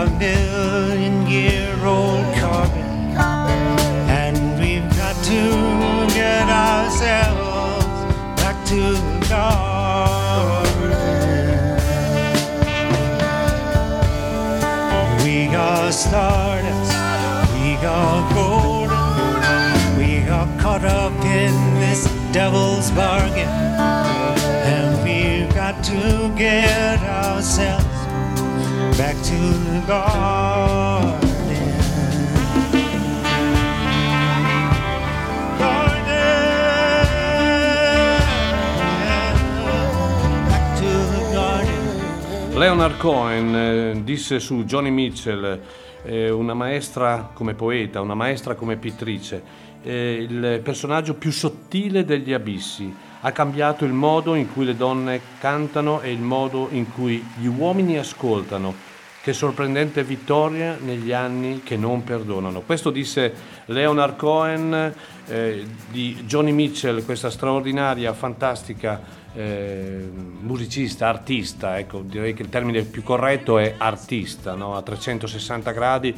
are 0.00 0.18
million 0.18 1.26
year 1.26 1.74
old 1.84 2.24
carbon, 2.36 2.88
and 4.08 4.38
we've 4.58 4.88
got 4.96 5.14
to 5.24 5.42
get 6.14 6.48
ourselves 6.48 7.86
back 8.40 8.56
to 8.64 8.80
the 8.80 9.26
garden. 9.28 10.90
We 15.22 15.54
are 15.54 15.92
stardust, 15.92 16.92
we 17.56 17.76
are 17.84 18.20
golden, 18.32 19.98
we 19.98 20.26
are 20.30 20.48
caught 20.58 20.84
up 20.84 21.12
in 21.24 21.54
this 21.80 22.04
devil's 22.32 22.90
bargain, 22.92 23.48
and 24.74 25.04
we've 25.04 25.54
got 25.54 25.84
to 25.84 26.32
get 26.38 27.02
ourselves 27.02 27.89
back 29.00 29.16
to 29.22 29.30
the 29.30 29.82
garden. 29.86 31.18
Leonard 42.52 42.98
Cohen 42.98 43.56
eh, 43.56 44.04
disse 44.04 44.38
su 44.38 44.64
Johnny 44.64 44.90
Mitchell, 44.90 45.58
eh, 46.02 46.28
una 46.28 46.52
maestra 46.52 47.30
come 47.32 47.54
poeta, 47.54 48.02
una 48.02 48.14
maestra 48.14 48.54
come 48.54 48.76
pittrice, 48.76 49.42
eh, 49.82 50.26
il 50.28 50.60
personaggio 50.62 51.14
più 51.14 51.32
sottile 51.32 52.04
degli 52.04 52.34
abissi. 52.34 52.94
Ha 53.22 53.32
cambiato 53.32 53.86
il 53.86 53.94
modo 53.94 54.34
in 54.34 54.52
cui 54.52 54.66
le 54.66 54.76
donne 54.76 55.22
cantano 55.38 56.02
e 56.02 56.12
il 56.12 56.20
modo 56.20 56.68
in 56.70 56.92
cui 56.92 57.24
gli 57.38 57.46
uomini 57.46 57.96
ascoltano. 57.96 58.89
Che 59.22 59.32
sorprendente 59.34 60.02
vittoria 60.02 60.78
negli 60.80 61.12
anni 61.12 61.62
che 61.62 61.76
non 61.76 62.02
perdonano. 62.04 62.62
Questo 62.62 62.90
disse 62.90 63.32
Leonard 63.66 64.16
Cohen 64.16 64.94
eh, 65.26 65.66
di 65.90 66.24
Johnny 66.24 66.52
Mitchell, 66.52 67.04
questa 67.04 67.28
straordinaria, 67.28 68.14
fantastica 68.14 69.18
eh, 69.34 70.08
musicista, 70.40 71.08
artista, 71.08 71.78
ecco, 71.78 72.00
direi 72.00 72.32
che 72.32 72.42
il 72.42 72.48
termine 72.48 72.82
più 72.82 73.02
corretto 73.02 73.58
è 73.58 73.74
artista, 73.76 74.54
no? 74.54 74.74
a 74.74 74.82
360 74.82 75.70
gradi, 75.72 76.14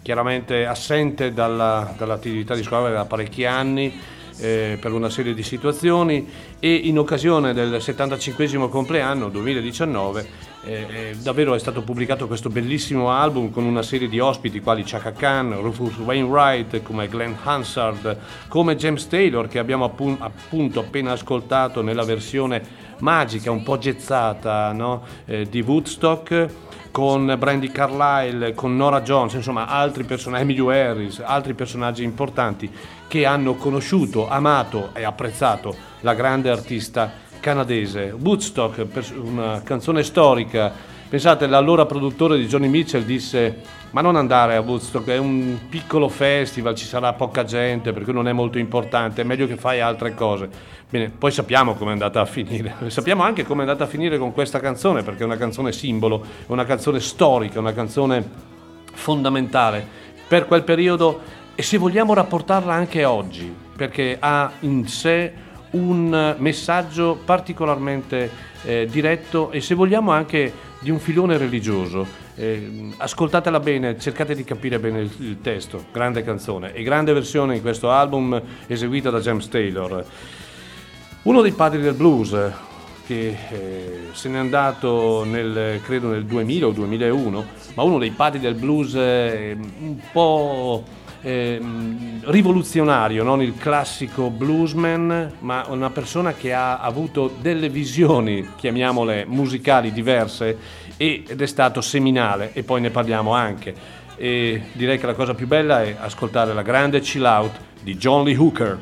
chiaramente 0.00 0.66
assente 0.66 1.32
dalla- 1.32 1.94
dall'attività 1.98 2.54
discografica 2.54 2.98
da 2.98 3.04
parecchi 3.06 3.44
anni 3.44 3.92
eh, 4.38 4.78
per 4.80 4.92
una 4.92 5.10
serie 5.10 5.34
di 5.34 5.42
situazioni 5.42 6.28
e 6.58 6.74
in 6.74 6.98
occasione 6.98 7.52
del 7.52 7.80
75 7.80 8.68
compleanno 8.68 9.28
2019 9.28 10.54
eh, 10.66 10.86
eh, 10.90 11.16
davvero 11.22 11.54
è 11.54 11.58
stato 11.60 11.82
pubblicato 11.82 12.26
questo 12.26 12.48
bellissimo 12.48 13.12
album 13.12 13.50
con 13.50 13.64
una 13.64 13.82
serie 13.82 14.08
di 14.08 14.18
ospiti 14.18 14.60
quali 14.60 14.82
Chaka 14.84 15.12
Khan, 15.12 15.60
Rufus 15.60 15.96
Wainwright, 15.98 16.82
come 16.82 17.06
Glenn 17.06 17.34
Hansard, 17.44 18.18
come 18.48 18.74
James 18.74 19.06
Taylor 19.06 19.46
che 19.46 19.60
abbiamo 19.60 19.84
appun- 19.84 20.16
appunto 20.18 20.80
appena 20.80 21.12
ascoltato 21.12 21.82
nella 21.82 22.02
versione 22.02 22.84
magica, 22.98 23.52
un 23.52 23.62
po' 23.62 23.78
gezzata 23.78 24.72
no? 24.72 25.04
Eh, 25.24 25.46
di 25.48 25.60
Woodstock 25.60 26.48
con 26.96 27.36
Brandy 27.38 27.70
Carlyle, 27.70 28.54
con 28.54 28.74
Nora 28.74 29.02
Jones, 29.02 29.34
insomma 29.34 29.66
altri 29.66 30.04
personaggi, 30.04 30.44
Emilio 30.44 30.70
Harris, 30.70 31.22
altri 31.22 31.52
personaggi 31.52 32.02
importanti 32.02 32.70
che 33.06 33.26
hanno 33.26 33.56
conosciuto, 33.56 34.30
amato 34.30 34.94
e 34.94 35.04
apprezzato 35.04 35.76
la 36.00 36.14
grande 36.14 36.48
artista 36.48 37.12
canadese. 37.38 38.16
Woodstock, 38.18 38.86
una 39.22 39.60
canzone 39.62 40.02
storica. 40.02 40.72
Pensate, 41.06 41.46
l'allora 41.46 41.84
produttore 41.84 42.38
di 42.38 42.46
Johnny 42.46 42.68
Mitchell 42.68 43.04
disse 43.04 43.60
ma 43.96 44.02
non 44.02 44.16
andare 44.16 44.56
a 44.56 44.60
Woodstock, 44.60 45.08
è 45.08 45.16
un 45.16 45.56
piccolo 45.70 46.10
festival, 46.10 46.74
ci 46.74 46.84
sarà 46.84 47.14
poca 47.14 47.44
gente, 47.44 47.94
per 47.94 48.04
cui 48.04 48.12
non 48.12 48.28
è 48.28 48.32
molto 48.32 48.58
importante, 48.58 49.22
è 49.22 49.24
meglio 49.24 49.46
che 49.46 49.56
fai 49.56 49.80
altre 49.80 50.14
cose. 50.14 50.50
Bene, 50.86 51.08
poi 51.08 51.30
sappiamo 51.30 51.72
come 51.72 51.88
è 51.88 51.92
andata 51.94 52.20
a 52.20 52.26
finire, 52.26 52.74
sappiamo 52.90 53.22
anche 53.22 53.44
come 53.44 53.64
è 53.64 53.66
andata 53.66 53.84
a 53.84 53.86
finire 53.86 54.18
con 54.18 54.34
questa 54.34 54.60
canzone, 54.60 55.02
perché 55.02 55.22
è 55.22 55.24
una 55.24 55.38
canzone 55.38 55.72
simbolo, 55.72 56.22
è 56.22 56.52
una 56.52 56.66
canzone 56.66 57.00
storica, 57.00 57.58
una 57.58 57.72
canzone 57.72 58.22
fondamentale. 58.92 59.82
Per 60.28 60.44
quel 60.44 60.62
periodo 60.62 61.22
e 61.54 61.62
se 61.62 61.78
vogliamo 61.78 62.12
rapportarla 62.12 62.74
anche 62.74 63.02
oggi, 63.06 63.50
perché 63.74 64.18
ha 64.20 64.52
in 64.60 64.86
sé 64.88 65.32
un 65.70 66.34
messaggio 66.36 67.18
particolarmente 67.24 68.30
eh, 68.62 68.86
diretto 68.90 69.50
e 69.52 69.62
se 69.62 69.74
vogliamo 69.74 70.10
anche 70.10 70.52
di 70.80 70.90
un 70.90 70.98
filone 70.98 71.38
religioso. 71.38 72.25
Eh, 72.38 72.92
ascoltatela 72.98 73.60
bene, 73.60 73.98
cercate 73.98 74.34
di 74.34 74.44
capire 74.44 74.78
bene 74.78 75.00
il, 75.00 75.10
il, 75.20 75.40
testo, 75.40 75.86
grande 75.90 76.22
canzone 76.22 76.74
e 76.74 76.82
grande 76.82 77.14
versione 77.14 77.56
in 77.56 77.62
questo 77.62 77.90
album 77.90 78.40
eseguita 78.66 79.08
da 79.08 79.20
James 79.20 79.48
Taylor. 79.48 80.04
Uno 81.22 81.40
dei 81.40 81.52
padri 81.52 81.80
del 81.80 81.94
blues 81.94 82.36
che 83.06 83.36
eh, 83.50 84.08
se 84.12 84.28
n'è 84.28 84.36
andato 84.36 85.24
nel, 85.24 85.80
credo 85.82 86.08
nel 86.08 86.26
2000 86.26 86.66
o 86.66 86.70
2001, 86.72 87.44
ma 87.74 87.82
uno 87.84 87.98
dei 87.98 88.10
padri 88.10 88.38
del 88.38 88.54
blues 88.54 88.94
eh, 88.96 89.56
un 89.56 89.96
po' 90.12 90.84
eh, 91.22 91.60
rivoluzionario, 92.22 93.22
non 93.22 93.42
il 93.42 93.56
classico 93.56 94.30
bluesman, 94.30 95.32
ma 95.40 95.64
una 95.68 95.90
persona 95.90 96.34
che 96.34 96.52
ha 96.52 96.78
avuto 96.78 97.32
delle 97.40 97.68
visioni, 97.68 98.46
chiamiamole 98.56 99.24
musicali 99.26 99.92
diverse, 99.92 100.56
ed 100.96 101.40
è 101.40 101.46
stato 101.46 101.80
seminale, 101.80 102.50
e 102.52 102.62
poi 102.62 102.80
ne 102.80 102.90
parliamo 102.90 103.32
anche. 103.32 103.74
E 104.16 104.62
direi 104.72 104.98
che 104.98 105.06
la 105.06 105.14
cosa 105.14 105.34
più 105.34 105.46
bella 105.46 105.82
è 105.82 105.96
ascoltare 105.98 106.54
la 106.54 106.62
grande 106.62 107.00
chill 107.00 107.24
out 107.24 107.58
di 107.82 107.96
John 107.96 108.24
Lee 108.24 108.36
Hooker. 108.36 108.78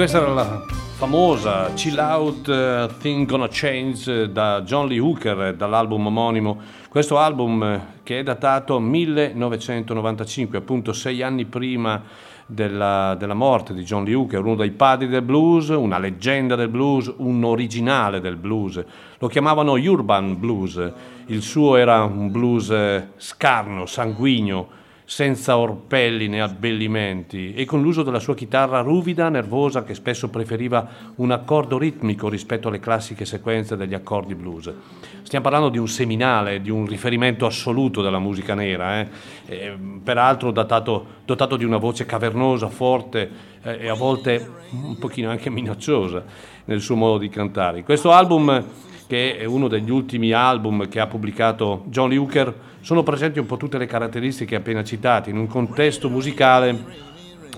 Questa 0.00 0.16
era 0.16 0.32
la 0.32 0.64
famosa 0.96 1.74
Chill 1.74 1.98
Out 1.98 2.48
uh, 2.48 2.96
Thing 3.00 3.28
Gonna 3.28 3.48
Change 3.50 4.22
eh, 4.22 4.30
da 4.30 4.62
John 4.62 4.88
Lee 4.88 4.98
Hooker 4.98 5.42
eh, 5.42 5.54
dall'album 5.54 6.06
omonimo. 6.06 6.58
Questo 6.88 7.18
album 7.18 7.62
eh, 7.62 7.80
che 8.02 8.20
è 8.20 8.22
datato 8.22 8.80
1995, 8.80 10.56
appunto 10.56 10.94
sei 10.94 11.22
anni 11.22 11.44
prima 11.44 12.02
della, 12.46 13.14
della, 13.18 13.34
morte 13.34 13.74
di 13.74 13.82
John 13.82 14.04
Lee 14.04 14.14
Hooker, 14.14 14.42
uno 14.42 14.56
dei 14.56 14.70
padri 14.70 15.06
del 15.06 15.20
blues, 15.20 15.68
una 15.68 15.98
leggenda 15.98 16.56
del 16.56 16.68
blues, 16.68 17.12
un 17.18 17.44
originale 17.44 18.20
del 18.20 18.36
blues. 18.36 18.82
Lo 19.18 19.28
chiamavano 19.28 19.72
Urban 19.72 20.40
Blues, 20.40 20.92
il 21.26 21.42
suo 21.42 21.76
era 21.76 22.04
un 22.04 22.30
blues 22.30 22.72
scarno, 23.18 23.84
sanguigno, 23.84 24.78
senza 25.20 25.58
orpelli 25.58 26.28
né 26.28 26.40
abbellimenti 26.40 27.52
e 27.52 27.66
con 27.66 27.82
l'uso 27.82 28.02
della 28.02 28.20
sua 28.20 28.34
chitarra 28.34 28.80
ruvida, 28.80 29.28
nervosa, 29.28 29.84
che 29.84 29.92
spesso 29.92 30.30
preferiva 30.30 30.88
un 31.16 31.30
accordo 31.30 31.76
ritmico 31.76 32.30
rispetto 32.30 32.68
alle 32.68 32.80
classiche 32.80 33.26
sequenze 33.26 33.76
degli 33.76 33.92
accordi 33.92 34.34
blues. 34.34 34.72
Stiamo 35.20 35.44
parlando 35.44 35.68
di 35.68 35.76
un 35.76 35.88
seminale, 35.88 36.62
di 36.62 36.70
un 36.70 36.86
riferimento 36.86 37.44
assoluto 37.44 38.00
della 38.00 38.18
musica 38.18 38.54
nera, 38.54 39.00
eh? 39.00 39.08
E, 39.44 39.78
peraltro 40.02 40.52
datato, 40.52 41.04
dotato 41.26 41.56
di 41.56 41.66
una 41.66 41.76
voce 41.76 42.06
cavernosa, 42.06 42.70
forte 42.70 43.30
eh, 43.62 43.76
e 43.78 43.88
a 43.90 43.94
volte 43.94 44.50
un 44.70 44.96
pochino 44.96 45.28
anche 45.28 45.50
minacciosa 45.50 46.24
nel 46.64 46.80
suo 46.80 46.96
modo 46.96 47.18
di 47.18 47.28
cantare. 47.28 47.84
Questo 47.84 48.10
album 48.10 48.64
che 49.10 49.38
è 49.38 49.44
uno 49.44 49.66
degli 49.66 49.90
ultimi 49.90 50.30
album 50.30 50.88
che 50.88 51.00
ha 51.00 51.08
pubblicato 51.08 51.82
John 51.86 52.10
Lee 52.10 52.18
Hooker, 52.18 52.54
sono 52.80 53.02
presenti 53.02 53.40
un 53.40 53.46
po' 53.46 53.56
tutte 53.56 53.76
le 53.76 53.86
caratteristiche 53.86 54.54
appena 54.54 54.84
citate, 54.84 55.30
in 55.30 55.36
un 55.36 55.48
contesto 55.48 56.08
musicale 56.08 56.78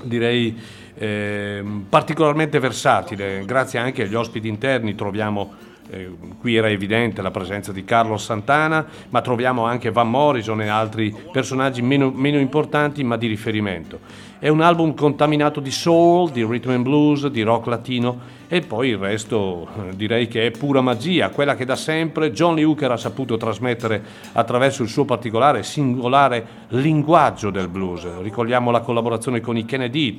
direi 0.03 0.59
eh, 0.95 1.63
particolarmente 1.91 2.59
versatile, 2.59 3.43
grazie 3.45 3.79
anche 3.79 4.05
agli 4.05 4.15
ospiti 4.15 4.49
interni 4.49 4.95
troviamo 4.95 5.53
eh, 5.91 6.11
qui 6.39 6.57
era 6.57 6.69
evidente 6.69 7.23
la 7.23 7.31
presenza 7.31 7.73
di 7.73 7.85
Carlos 7.85 8.25
Santana, 8.25 8.87
ma 9.11 9.21
troviamo 9.21 9.65
anche 9.65 9.91
Van 9.91 10.09
Morrison 10.09 10.61
e 10.63 10.69
altri 10.69 11.15
personaggi 11.31 11.83
meno, 11.83 12.11
meno 12.11 12.39
importanti 12.39 13.03
ma 13.05 13.17
di 13.17 13.27
riferimento. 13.27 13.99
È 14.39 14.49
un 14.49 14.61
album 14.61 14.95
contaminato 14.95 15.61
di 15.61 15.71
soul, 15.71 16.31
di 16.31 16.43
rhythm 16.43 16.71
and 16.71 16.83
blues, 16.83 17.27
di 17.29 17.43
rock 17.43 17.67
latino 17.67 18.41
e 18.49 18.61
poi 18.61 18.89
il 18.89 18.99
resto 18.99 19.69
eh, 19.77 19.97
direi 19.97 20.29
che 20.29 20.47
è 20.47 20.51
pura 20.51 20.81
magia, 20.81 21.31
quella 21.31 21.55
che 21.55 21.65
da 21.65 21.77
sempre 21.77 22.33
John 22.33 22.55
Lee 22.55 22.65
Hooker 22.65 22.91
ha 22.91 22.97
saputo 22.97 23.37
trasmettere 23.37 24.03
attraverso 24.33 24.83
il 24.83 24.89
suo 24.89 25.05
particolare 25.05 25.61
e 25.61 25.63
singolare 25.63 26.47
linguaggio 26.69 27.51
del 27.51 27.69
blues. 27.69 28.07
Ricordiamo 28.21 28.71
la 28.71 28.81
collaborazione 28.81 29.41
con 29.41 29.57
i 29.57 29.65
Kennedy 29.65 30.19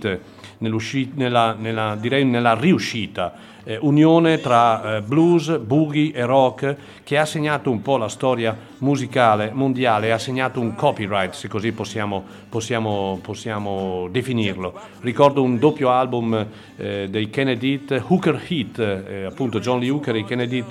nella, 0.60 1.56
nella, 1.58 1.98
direi 2.00 2.26
nella 2.26 2.54
riuscita 2.54 3.52
eh, 3.64 3.78
unione 3.82 4.40
tra 4.40 4.98
eh, 4.98 5.02
blues, 5.02 5.58
boogie 5.58 6.12
e 6.14 6.26
rock 6.26 6.76
che 7.04 7.18
ha 7.18 7.26
segnato 7.26 7.72
un 7.72 7.82
po' 7.82 7.98
la 7.98 8.10
storia 8.10 8.56
musicale 8.80 9.52
mondiale, 9.54 10.12
ha 10.12 10.18
segnato 10.18 10.60
un 10.60 10.76
copyright, 10.76 11.34
se 11.34 11.48
così 11.48 11.72
possiamo, 11.72 12.24
possiamo, 12.50 13.20
possiamo 13.22 14.08
definirlo. 14.12 14.74
Ricordo 15.02 15.42
un 15.42 15.58
doppio 15.58 15.92
album 15.92 16.46
eh, 16.76 17.08
dei 17.10 17.30
Kennedy, 17.30 17.86
Hooker 18.08 18.42
Heat, 18.48 18.80
eh, 18.80 19.24
appunto 19.26 19.60
John 19.60 19.80
Lee 19.80 19.90
Hooker 19.90 20.16
e 20.16 20.20
i 20.20 20.26
Kennedy, 20.26 20.64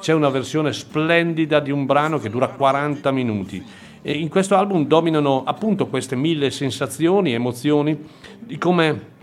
c'è 0.00 0.12
una 0.12 0.28
versione 0.28 0.72
splendida 0.72 1.60
di 1.60 1.70
un 1.70 1.86
brano 1.86 2.18
che 2.18 2.30
dura 2.30 2.48
40 2.48 3.10
minuti. 3.10 3.64
E 4.02 4.12
in 4.12 4.28
questo 4.28 4.56
album 4.56 4.86
dominano 4.86 5.44
appunto 5.44 5.86
queste 5.86 6.16
mille 6.16 6.50
sensazioni, 6.50 7.34
emozioni 7.34 7.98
di 8.38 8.56
come 8.56 9.18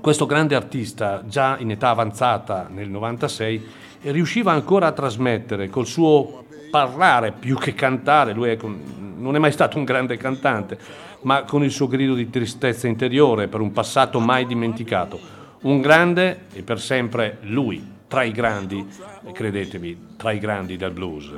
questo 0.00 0.26
grande 0.26 0.54
artista, 0.54 1.22
già 1.26 1.56
in 1.58 1.70
età 1.70 1.90
avanzata 1.90 2.68
nel 2.70 2.88
96, 2.88 3.66
riusciva 4.02 4.52
ancora 4.52 4.88
a 4.88 4.92
trasmettere 4.92 5.68
col 5.68 5.86
suo 5.86 6.44
parlare 6.70 7.32
più 7.32 7.56
che 7.56 7.74
cantare, 7.74 8.32
lui 8.32 8.48
è, 8.48 8.58
non 8.62 9.36
è 9.36 9.38
mai 9.38 9.52
stato 9.52 9.76
un 9.78 9.84
grande 9.84 10.16
cantante, 10.16 10.78
ma 11.22 11.44
con 11.44 11.62
il 11.62 11.70
suo 11.70 11.86
grido 11.86 12.14
di 12.14 12.30
tristezza 12.30 12.88
interiore 12.88 13.48
per 13.48 13.60
un 13.60 13.72
passato 13.72 14.18
mai 14.18 14.46
dimenticato. 14.46 15.20
Un 15.62 15.80
grande 15.80 16.46
e 16.52 16.62
per 16.62 16.80
sempre 16.80 17.38
lui, 17.42 17.86
tra 18.08 18.24
i 18.24 18.32
grandi, 18.32 18.84
credetemi, 19.32 20.14
tra 20.16 20.32
i 20.32 20.38
grandi 20.38 20.76
del 20.76 20.90
blues. 20.90 21.30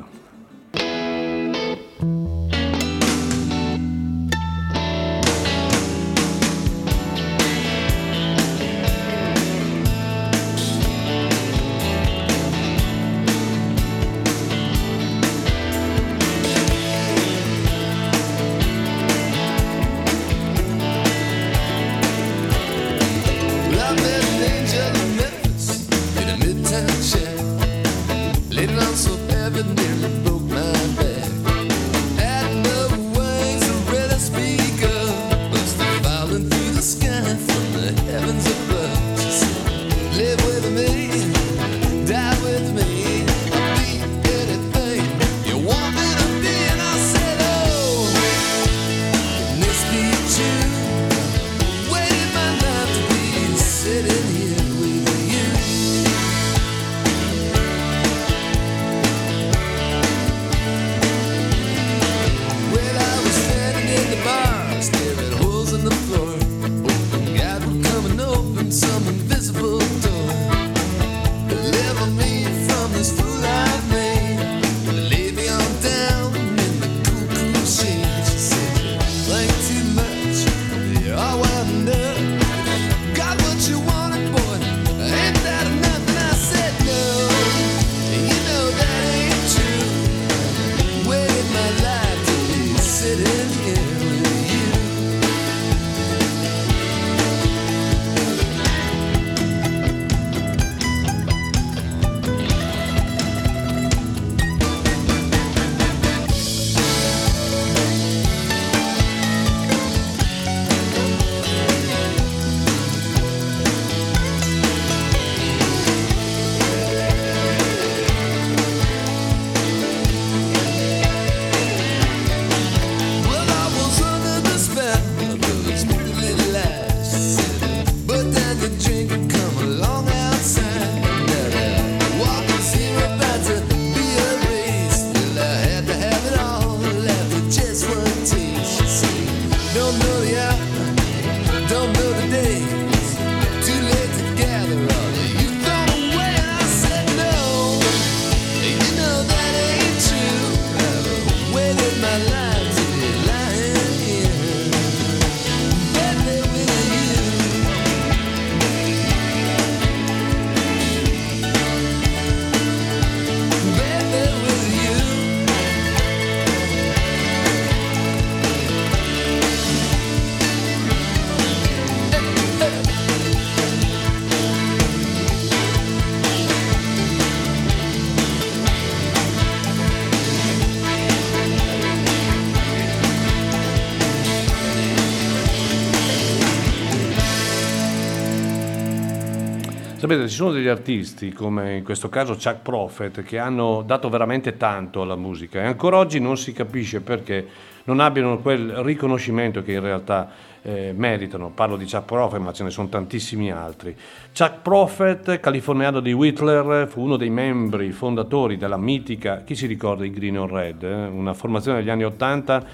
Sapete, 190.15 190.29
ci 190.29 190.37
sono 190.37 190.53
degli 190.53 190.69
artisti, 190.69 191.33
come 191.33 191.79
in 191.79 191.83
questo 191.83 192.09
caso 192.09 192.35
Chuck 192.35 192.61
Prophet, 192.63 193.25
che 193.25 193.37
hanno 193.37 193.83
dato 193.85 194.09
veramente 194.09 194.57
tanto 194.57 195.03
alla 195.03 195.17
musica 195.17 195.61
e 195.61 195.65
ancora 195.65 195.97
oggi 195.97 196.21
non 196.21 196.37
si 196.37 196.53
capisce 196.53 197.01
perché 197.01 197.45
non 197.85 197.99
abbiano 197.99 198.39
quel 198.39 198.71
riconoscimento 198.85 199.65
che 199.65 199.73
in 199.73 199.81
realtà 199.81 200.31
eh, 200.63 200.93
meritano. 200.97 201.51
Parlo 201.51 201.77
di 201.77 201.85
Chuck 201.85 202.05
Prophet, 202.05 202.41
ma 202.41 202.53
ce 202.53 202.63
ne 202.63 202.71
sono 202.71 202.89
tantissimi 202.89 203.51
altri. 203.51 203.97
Chuck 204.33 204.61
Prophet, 204.63 205.41
californiano 205.41 205.99
di 205.99 206.13
Whitler, 206.13 206.87
fu 206.87 207.01
uno 207.03 207.17
dei 207.17 207.31
membri 207.31 207.91
fondatori 207.91 208.57
della 208.57 208.79
mitica, 208.79 209.43
chi 209.43 209.57
si 209.57 209.67
ricorda, 209.67 210.05
i 210.05 210.13
Green 210.13 210.39
or 210.39 210.49
Red, 210.49 210.85
eh? 210.85 211.07
una 211.07 211.35
formazione 211.35 211.79
degli 211.79 211.91
anni 211.91 212.05
Ottanta 212.05 212.65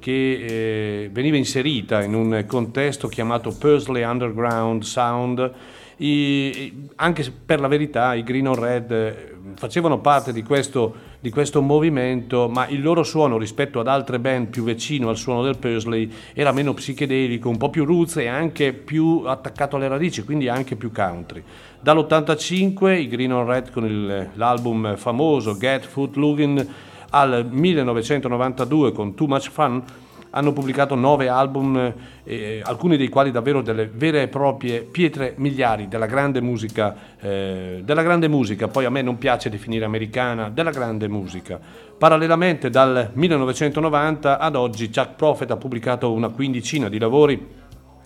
che 0.00 1.02
eh, 1.02 1.10
veniva 1.12 1.36
inserita 1.36 2.02
in 2.02 2.14
un 2.14 2.44
contesto 2.46 3.06
chiamato 3.06 3.54
Pursley 3.56 4.02
Underground 4.02 4.82
Sound 4.82 5.52
i, 5.98 6.88
anche 6.96 7.32
per 7.44 7.60
la 7.60 7.68
verità 7.68 8.14
i 8.14 8.22
Green 8.22 8.46
on 8.46 8.54
Red 8.54 8.90
eh, 8.90 9.34
facevano 9.54 9.98
parte 9.98 10.32
di 10.32 10.42
questo, 10.42 10.94
di 11.18 11.30
questo, 11.30 11.60
movimento, 11.60 12.48
ma 12.48 12.68
il 12.68 12.80
loro 12.80 13.02
suono 13.02 13.36
rispetto 13.38 13.80
ad 13.80 13.88
altre 13.88 14.20
band 14.20 14.48
più 14.48 14.62
vicino 14.62 15.08
al 15.08 15.16
suono 15.16 15.42
del 15.42 15.58
Pursley 15.58 16.10
era 16.34 16.52
meno 16.52 16.74
psichedelico, 16.74 17.48
un 17.48 17.56
po' 17.56 17.70
più 17.70 17.84
roots 17.84 18.18
e 18.18 18.28
anche 18.28 18.72
più 18.72 19.22
attaccato 19.26 19.76
alle 19.76 19.88
radici, 19.88 20.22
quindi 20.22 20.48
anche 20.48 20.76
più 20.76 20.92
country. 20.92 21.42
Dall'85 21.80 22.96
i 22.98 23.08
Green 23.08 23.32
on 23.32 23.46
Red 23.46 23.70
con 23.72 23.84
il, 23.84 24.30
l'album 24.34 24.96
famoso 24.96 25.56
Get 25.56 25.84
Foot 25.84 26.16
Lugin 26.16 26.66
al 27.10 27.48
1992 27.50 28.92
con 28.92 29.14
Too 29.14 29.26
Much 29.26 29.50
Fun 29.50 29.82
hanno 30.30 30.52
pubblicato 30.52 30.94
nove 30.94 31.28
album, 31.28 31.92
eh, 32.24 32.60
alcuni 32.64 32.96
dei 32.96 33.08
quali 33.08 33.30
davvero 33.30 33.62
delle 33.62 33.90
vere 33.92 34.22
e 34.22 34.28
proprie 34.28 34.82
pietre 34.82 35.34
miliari 35.36 35.88
della 35.88 36.06
grande 36.06 36.40
musica, 36.40 36.94
eh, 37.20 37.80
della 37.82 38.02
grande 38.02 38.28
musica, 38.28 38.68
poi 38.68 38.84
a 38.84 38.90
me 38.90 39.02
non 39.02 39.18
piace 39.18 39.48
definire 39.48 39.84
americana, 39.84 40.50
della 40.50 40.70
grande 40.70 41.08
musica. 41.08 41.58
Parallelamente 41.98 42.70
dal 42.70 43.10
1990 43.12 44.38
ad 44.38 44.54
oggi 44.54 44.90
Chuck 44.90 45.14
Prophet 45.16 45.50
ha 45.50 45.56
pubblicato 45.56 46.12
una 46.12 46.28
quindicina 46.28 46.88
di 46.88 46.98
lavori 46.98 47.46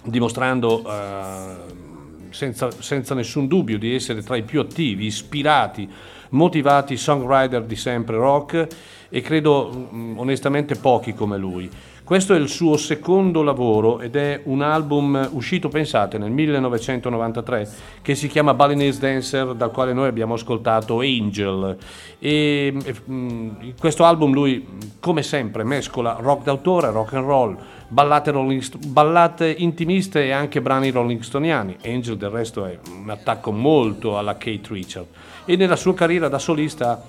dimostrando 0.05 0.83
eh, 0.85 1.81
senza, 2.31 2.71
senza 2.71 3.15
nessun 3.15 3.47
dubbio 3.47 3.79
di 3.79 3.95
essere 3.95 4.23
tra 4.23 4.37
i 4.37 4.43
più 4.43 4.61
attivi, 4.61 5.07
ispirati, 5.07 5.89
motivati 6.31 6.97
songwriter 6.97 7.63
di 7.65 7.77
sempre 7.77 8.17
rock 8.17 8.67
e 9.09 9.21
credo 9.21 9.89
mm, 9.93 10.19
onestamente 10.19 10.75
pochi 10.77 11.15
come 11.15 11.37
lui. 11.37 11.71
Questo 12.13 12.35
è 12.35 12.39
il 12.39 12.51
suo 12.51 12.77
secondo 12.77 13.43
lavoro 13.43 13.99
ed 14.01 14.17
è 14.17 14.43
un 14.45 14.61
album 14.61 15.31
uscito, 15.33 15.71
pensate, 15.71 16.19
nel 16.19 16.31
1993 16.31 17.67
che 18.03 18.15
si 18.15 18.29
chiama 18.29 18.53
Balinese 18.53 19.01
Dancer 19.01 19.55
dal 19.55 19.71
quale 19.71 19.95
noi 19.95 20.09
abbiamo 20.09 20.35
ascoltato 20.35 21.01
Angel. 21.01 21.75
E, 22.19 22.77
e 22.85 22.95
mm, 23.11 23.51
in 23.61 23.75
questo 23.79 24.05
album 24.05 24.35
lui, 24.35 24.63
come 25.01 25.23
sempre, 25.23 25.65
mescola 25.65 26.19
rock 26.21 26.43
d'autore, 26.43 26.91
rock 26.91 27.15
and 27.15 27.25
roll, 27.25 27.57
ballate, 27.89 28.31
rolling, 28.31 28.63
ballate 28.89 29.51
intimiste 29.51 30.23
e 30.23 30.33
anche 30.33 30.61
brani 30.61 30.91
rollingstoniani. 30.91 31.79
Angel 31.83 32.19
del 32.19 32.29
resto 32.29 32.67
è 32.67 32.79
un 32.95 33.09
attacco 33.09 33.53
molto 33.53 34.19
alla 34.19 34.35
Kate 34.35 34.69
Richard. 34.69 35.07
E 35.47 35.57
nella 35.57 35.77
sua 35.77 35.95
carriera 35.95 36.29
da 36.29 36.39
solista 36.39 37.03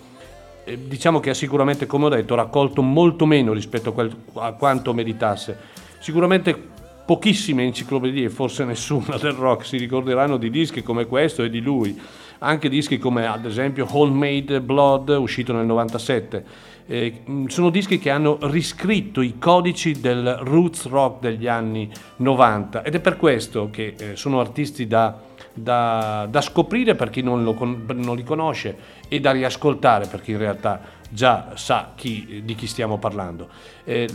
diciamo 0.66 1.20
che 1.20 1.32
ha 1.32 1.34
sicuramente, 1.34 1.86
come 1.86 2.06
ho 2.06 2.10
detto, 2.10 2.36
raccolto 2.36 2.82
molto 2.82 3.26
meno 3.26 3.54
rispetto 3.54 3.90
a, 3.90 3.94
quel, 3.94 4.16
a 4.36 4.54
quanto 4.54 4.94
meritasse. 4.94 5.58
Sicuramente 6.00 6.72
pochissime 7.06 7.64
enciclopedie, 7.64 8.30
forse 8.30 8.64
nessuna 8.64 9.18
del 9.18 9.34
rock, 9.34 9.66
si 9.66 9.78
ricorderanno 9.78 10.38
di 10.38 10.50
dischi 10.50 10.82
come 10.84 11.06
questo 11.06 11.44
e 11.44 11.50
di 11.50 11.60
lui, 11.60 12.00
anche 12.40 12.70
dischi 12.70 12.98
come 12.98 13.28
ad 13.28 13.46
esempio 13.46 13.88
Homemade 13.90 14.62
Blood, 14.62 15.10
uscito 15.10 15.54
nel 15.54 15.66
97. 15.66 16.72
Eh, 16.86 17.22
sono 17.48 17.70
dischi 17.70 17.98
che 17.98 18.10
hanno 18.10 18.38
riscritto 18.42 19.22
i 19.22 19.38
codici 19.40 20.02
del 20.02 20.40
roots 20.42 20.88
rock 20.88 21.22
degli 21.22 21.48
anni 21.48 21.90
90 22.18 22.84
ed 22.84 22.96
è 22.96 23.00
per 23.00 23.16
questo 23.16 23.70
che 23.72 23.96
eh, 23.98 24.16
sono 24.18 24.42
artisti 24.42 24.86
da 24.86 25.18
da, 25.54 26.28
da 26.30 26.42
scoprire 26.42 26.96
per 26.96 27.10
chi 27.10 27.22
non, 27.22 27.44
lo, 27.44 27.56
non, 27.60 28.16
li 28.16 28.24
conosce 28.24 28.76
e 29.08 29.20
da 29.20 29.32
riascoltare 29.32 30.08
per 30.08 30.22
chi 30.22 30.32
in 30.32 30.40
realtà 30.40 30.82
già 31.14 31.52
sa 31.54 31.92
chi, 31.96 32.42
di 32.44 32.56
chi 32.56 32.66
stiamo 32.66 32.98
parlando. 32.98 33.48
Eh, 33.86 34.10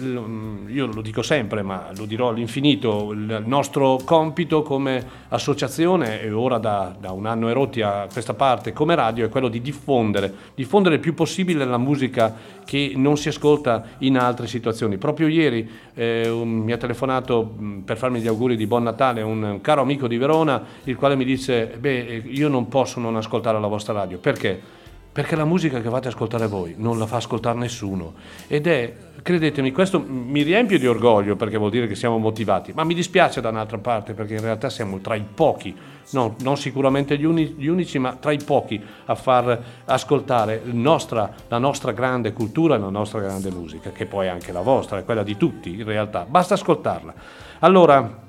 io 0.67 0.87
lo 0.87 1.01
dico 1.01 1.23
sempre, 1.23 1.63
ma 1.63 1.91
lo 1.97 2.07
dirò 2.07 2.29
all'infinito, 2.29 3.13
il 3.13 3.43
nostro 3.47 4.01
compito 4.05 4.63
come 4.63 5.05
associazione, 5.29 6.21
e 6.21 6.33
ora 6.33 6.59
da, 6.59 6.95
da 6.99 7.13
un 7.13 7.27
anno 7.27 7.49
e 7.49 7.53
rotti 7.53 7.83
a 7.83 8.09
questa 8.13 8.35
parte 8.35 8.73
come 8.73 8.95
radio, 8.95 9.27
è 9.27 9.29
quello 9.29 9.49
di 9.49 9.61
diffondere, 9.61 10.33
diffondere 10.55 10.97
il 10.97 11.01
più 11.01 11.15
possibile 11.15 11.65
la 11.65 11.79
musica 11.79 12.35
che 12.65 12.93
non 12.97 13.17
si 13.17 13.29
ascolta 13.29 13.85
in 13.99 14.19
altre 14.19 14.47
situazioni. 14.47 14.99
Proprio 14.99 15.29
ieri 15.29 15.71
eh, 15.95 16.29
un, 16.29 16.49
mi 16.49 16.73
ha 16.73 16.77
telefonato 16.77 17.55
per 17.85 17.97
farmi 17.97 18.21
gli 18.21 18.27
auguri 18.27 18.57
di 18.57 18.67
buon 18.67 18.83
Natale 18.83 19.23
un, 19.23 19.43
un 19.43 19.61
caro 19.61 19.83
amico 19.83 20.09
di 20.09 20.17
Verona, 20.17 20.63
il 20.85 20.97
quale 20.97 21.15
mi 21.15 21.25
disse, 21.25 21.77
beh, 21.79 22.25
io 22.27 22.49
non 22.49 22.69
posso 22.69 22.99
non 22.99 23.15
ascoltare 23.17 23.61
la 23.61 23.69
vostra 23.69 23.93
radio. 23.93 24.19
Perché? 24.19 24.77
Perché 25.11 25.37
la 25.37 25.45
musica 25.45 25.81
che 25.81 25.89
fate 25.89 26.09
ascoltare 26.09 26.47
voi 26.47 26.75
non 26.77 26.99
la 26.99 27.07
fa 27.07 27.17
ascoltare 27.17 27.59
nessuno 27.59 28.15
ed 28.47 28.67
è, 28.67 28.95
credetemi, 29.23 29.73
questo 29.73 30.01
mi 30.01 30.43
riempie 30.43 30.79
di 30.79 30.87
orgoglio 30.87 31.35
perché 31.35 31.57
vuol 31.57 31.71
dire 31.71 31.87
che 31.87 31.95
siamo 31.95 32.19
motivati, 32.19 32.73
ma 32.75 32.85
mi 32.85 32.95
dispiace 32.95 33.41
da 33.41 33.49
un'altra 33.49 33.79
parte 33.79 34.13
perché 34.13 34.35
in 34.35 34.43
realtà 34.43 34.71
siamo 34.71 35.01
tra 35.01 35.15
i 35.15 35.25
pochi, 35.35 35.75
no, 36.11 36.37
non 36.43 36.57
sicuramente 36.57 37.19
gli, 37.19 37.25
uni, 37.25 37.55
gli, 37.57 37.67
unici, 37.67 37.99
ma 37.99 38.15
tra 38.15 38.33
i 38.33 38.39
pochi 38.39 38.81
a 39.07 39.15
far 39.15 39.61
ascoltare 39.87 40.63
nostra, 40.65 41.33
la 41.49 41.59
nostra 41.59 41.93
grande 41.93 42.33
cultura 42.33 42.77
e 42.77 42.79
la 42.79 42.91
nostra 42.91 43.21
grande 43.21 43.51
musica, 43.51 43.91
che 43.91 44.07
poi 44.07 44.27
è 44.27 44.31
anche 44.31 44.53
la 44.53 44.63
vostra, 44.63 44.99
è 44.99 45.05
quella 45.05 45.23
di 45.23 45.37
tutti 45.37 45.75
in 45.75 45.85
realtà, 45.85 46.27
basta 46.29 46.55
ascoltarla. 46.55 47.15
Allora, 47.61 48.27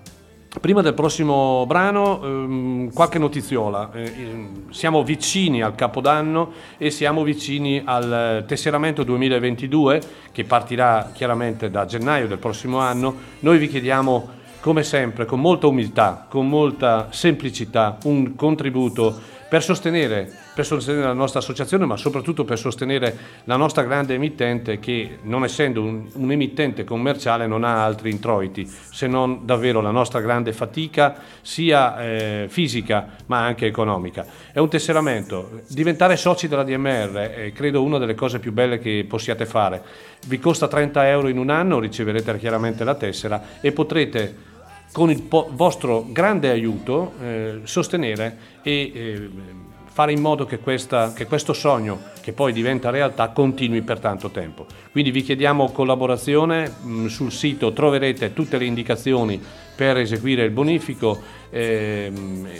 Prima 0.58 0.82
del 0.82 0.95
prossimo 0.95 1.64
brano, 1.68 2.24
ehm, 2.24 2.91
qualche 2.91 3.20
notiziola. 3.20 3.91
Eh, 3.93 4.50
siamo 4.72 5.04
vicini 5.04 5.62
al 5.62 5.76
Capodanno 5.76 6.52
e 6.80 6.89
siamo 6.89 7.22
vicini 7.22 7.84
al 7.86 8.45
tesseramento 8.47 9.04
2022 9.04 10.02
che 10.32 10.45
partirà 10.45 11.12
chiaramente 11.14 11.70
da 11.70 11.86
gennaio 11.86 12.28
del 12.28 12.39
prossimo 12.39 12.80
anno. 12.80 13.16
Noi 13.41 13.60
vi 13.60 13.68
chiediamo, 13.68 14.28
come 14.60 14.82
sempre, 14.82 15.26
con 15.26 15.39
molta 15.39 15.68
umiltà, 15.68 16.26
con 16.28 16.50
molta 16.50 17.10
semplicità, 17.12 18.00
un 18.06 18.34
contributo 18.36 19.16
per 19.47 19.62
sostenere, 19.62 20.32
per 20.60 20.68
sostenere, 20.68 21.05
la 21.05 21.14
nostra 21.14 21.39
associazione, 21.39 21.86
ma 21.86 21.95
soprattutto 21.95 22.43
per 22.43 22.60
sostenere 22.60 23.18
la 23.45 23.55
nostra 23.55 23.84
grande 23.84 24.16
emittente 24.16 24.78
che, 24.78 25.20
non 25.22 25.45
essendo 25.45 25.82
un, 25.82 26.05
un, 26.12 26.32
emittente 26.34 26.84
commerciale, 26.84 27.47
non 27.47 27.64
ha 27.64 27.86
altri 27.86 28.12
introiti 28.12 28.70
se 28.70 29.07
non 29.07 29.45
davvero 29.45 29.80
la 29.80 29.91
nostra 29.91 30.20
grande 30.20 30.51
fatica, 30.51 31.16
sia 31.41 31.97
eh, 32.01 32.45
fisica 32.49 33.07
ma 33.28 33.45
anche 33.45 33.68
economica. 33.68 34.26
È 34.51 34.60
un 34.60 34.68
tesseramento. 34.68 35.62
Diventare 35.70 36.18
soci 36.18 36.49
della 36.49 36.64
DMR 36.64 37.14
è 37.14 37.53
credo 37.53 37.82
una 37.82 37.97
delle 37.97 38.16
cose 38.16 38.39
più 38.39 38.51
belle 38.51 38.80
che 38.80 39.05
possiate 39.07 39.45
fare. 39.45 39.82
Vi 40.28 40.39
costa 40.39 40.68
30 40.68 41.07
euro 41.07 41.30
in 41.30 41.38
un 41.38 41.49
anno, 41.51 41.80
riceverete 41.80 42.38
chiaramente 42.38 42.84
la 42.84 42.95
tessera 42.95 43.41
e 43.62 43.72
potrete 43.72 44.47
con 44.91 45.10
il 45.10 45.22
po- 45.22 45.49
vostro 45.53 46.05
grande 46.10 46.49
aiuto 46.49 47.14
eh, 47.22 47.60
sostenere 47.64 48.38
e 48.62 48.91
eh, 48.93 49.30
fare 50.00 50.14
in 50.14 50.22
modo 50.22 50.45
che, 50.45 50.60
questa, 50.60 51.12
che, 51.12 51.26
questo 51.26 51.52
sogno, 51.52 52.00
che 52.22 52.32
poi 52.32 52.54
diventa 52.54 52.89
realtà, 52.89 53.32
continui 53.32 53.82
per 53.82 54.00
tanto 54.00 54.30
tempo. 54.30 54.66
Quindi 54.93 55.12
vi 55.12 55.22
chiediamo 55.22 55.72
collaborazione, 55.72 56.72
mm, 56.86 57.08
sul 57.08 57.34
sito 57.34 57.74
troverete 57.74 58.32
tutte 58.32 58.58
le 58.58 58.64
indicazioni 58.64 59.41
per 59.76 59.97
eseguire 59.97 60.45
il 60.45 60.52
bonifico 60.52 61.20
eh, 61.50 62.12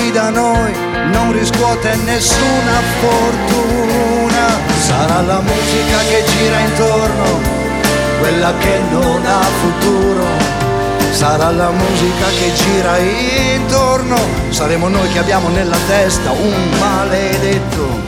Qui 0.00 0.10
da 0.10 0.30
noi 0.30 0.72
non 1.12 1.32
riscuote 1.32 1.94
nessuna 2.04 2.76
fortuna. 3.00 4.44
Sarà 4.78 5.20
la 5.20 5.40
musica 5.40 5.98
che 6.08 6.24
gira 6.26 6.58
intorno, 6.60 7.40
quella 8.20 8.52
che 8.58 8.80
non 8.90 9.24
ha 9.26 9.42
futuro 9.60 10.58
sarà 11.12 11.50
la 11.50 11.70
musica 11.70 12.26
che 12.38 12.52
gira 12.54 12.96
intorno, 12.96 14.16
saremo 14.48 14.88
noi 14.88 15.10
che 15.10 15.18
abbiamo 15.18 15.48
nella 15.48 15.76
testa 15.86 16.30
un 16.30 16.54
maledetto 16.78 17.99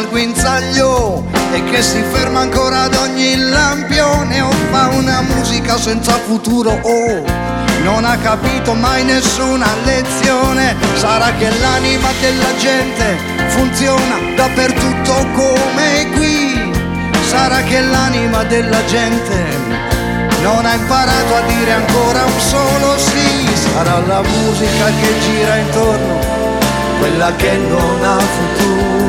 al 0.00 0.08
guinzaglio 0.08 1.24
e 1.52 1.62
che 1.64 1.82
si 1.82 2.02
ferma 2.10 2.40
ancora 2.40 2.84
ad 2.84 2.94
ogni 2.94 3.36
lampione 3.36 4.40
o 4.40 4.50
fa 4.70 4.88
una 4.88 5.20
musica 5.20 5.76
senza 5.76 6.12
futuro. 6.12 6.70
O 6.70 7.22
non 7.82 8.04
ha 8.04 8.16
capito 8.16 8.72
mai 8.74 9.04
nessuna 9.04 9.66
lezione. 9.84 10.74
Sarà 10.94 11.32
che 11.34 11.50
l'anima 11.60 12.08
della 12.20 12.56
gente 12.56 13.18
funziona 13.48 14.16
dappertutto 14.36 15.26
come 15.34 16.08
qui. 16.14 16.72
Sarà 17.28 17.60
che 17.62 17.80
l'anima 17.82 18.42
della 18.44 18.82
gente 18.86 19.36
non 20.40 20.64
ha 20.64 20.74
imparato 20.74 21.34
a 21.34 21.40
dire 21.42 21.72
ancora 21.72 22.24
un 22.24 22.40
solo 22.40 22.96
sì. 22.96 23.48
Sarà 23.54 23.98
la 24.06 24.22
musica 24.22 24.86
che 24.86 25.20
gira 25.20 25.56
intorno 25.56 26.58
quella 26.98 27.32
che 27.36 27.56
non 27.56 28.02
ha 28.02 28.18
futuro. 28.18 28.99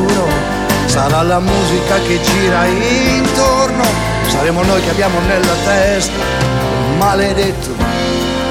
Sarà 0.92 1.22
la 1.22 1.40
musica 1.40 2.02
che 2.06 2.20
gira 2.20 2.66
intorno, 2.66 3.82
saremo 4.28 4.62
noi 4.64 4.82
che 4.82 4.90
abbiamo 4.90 5.22
nella 5.22 5.54
testa 5.64 6.12
un 6.12 6.98
maledetto 6.98 7.70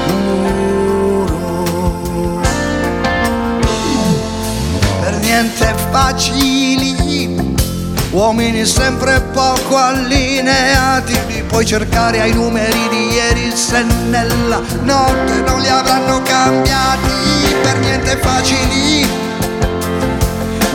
muro. 0.07 1.39
Per 5.01 5.17
niente 5.19 5.75
facili, 5.91 7.37
uomini 8.09 8.65
sempre 8.65 9.21
poco 9.21 9.77
allineati, 9.77 11.15
li 11.27 11.43
puoi 11.43 11.63
cercare 11.63 12.21
ai 12.21 12.33
numeri 12.33 12.87
di 12.89 13.09
ieri 13.11 13.55
se 13.55 13.83
nella 13.83 14.59
notte 14.81 15.41
non 15.45 15.61
li 15.61 15.69
avranno 15.69 16.23
cambiati, 16.23 17.55
per 17.61 17.77
niente 17.77 18.17
facili 18.17 19.20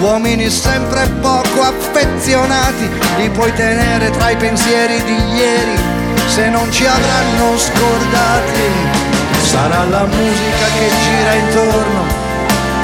uomini 0.00 0.50
sempre 0.50 1.06
poco 1.20 1.62
affezionati, 1.62 2.88
li 3.18 3.30
puoi 3.30 3.52
tenere 3.54 4.10
tra 4.10 4.30
i 4.30 4.36
pensieri 4.36 5.02
di 5.04 5.16
ieri, 5.34 5.78
se 6.26 6.48
non 6.48 6.70
ci 6.70 6.84
avranno 6.86 7.56
scordati. 7.56 9.04
Sarà 9.42 9.84
la 9.84 10.04
musica 10.04 10.66
che 10.78 10.90
gira 11.02 11.34
intorno, 11.34 12.02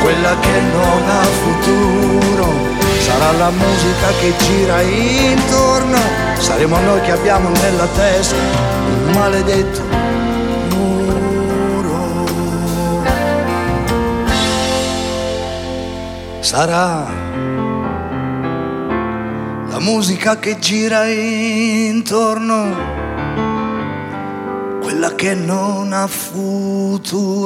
quella 0.02 0.36
che 0.40 0.60
non 0.72 1.02
ha 1.08 1.22
futuro. 1.42 2.70
Sarà 3.00 3.32
la 3.32 3.50
musica 3.50 4.08
che 4.20 4.32
gira 4.38 4.80
intorno, 4.80 5.98
saremo 6.38 6.78
noi 6.78 7.00
che 7.02 7.12
abbiamo 7.12 7.50
nella 7.50 7.86
testa 7.94 8.36
un 8.36 9.12
maledetto 9.12 9.91
sarà 16.52 17.08
la 19.70 19.80
musica 19.80 20.38
che 20.38 20.58
gira 20.58 21.06
intorno, 21.06 22.76
quella 24.82 25.14
che 25.14 25.34
non 25.34 25.94
ha 25.94 26.06
futuro. 26.06 27.40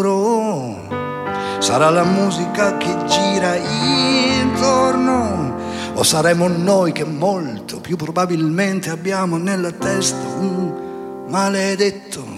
Sarà 1.60 1.90
la 1.90 2.02
musica 2.02 2.76
che 2.78 2.96
gira 3.06 3.54
intorno, 3.54 5.54
o 5.94 6.02
saremo 6.02 6.48
noi 6.48 6.90
che 6.90 7.04
molto 7.04 7.78
più 7.78 7.94
probabilmente 7.94 8.90
abbiamo 8.90 9.36
nella 9.36 9.70
testa 9.70 10.26
un 10.36 11.26
maledetto. 11.28 12.35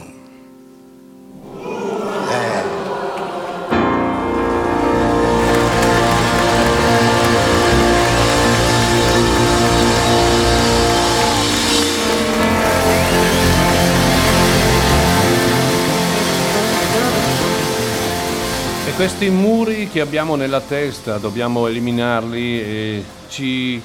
Questi 18.98 19.30
muri 19.30 19.88
che 19.88 20.00
abbiamo 20.00 20.34
nella 20.34 20.60
testa 20.60 21.18
dobbiamo 21.18 21.68
eliminarli 21.68 22.60
e 22.60 23.04
ci 23.28 23.80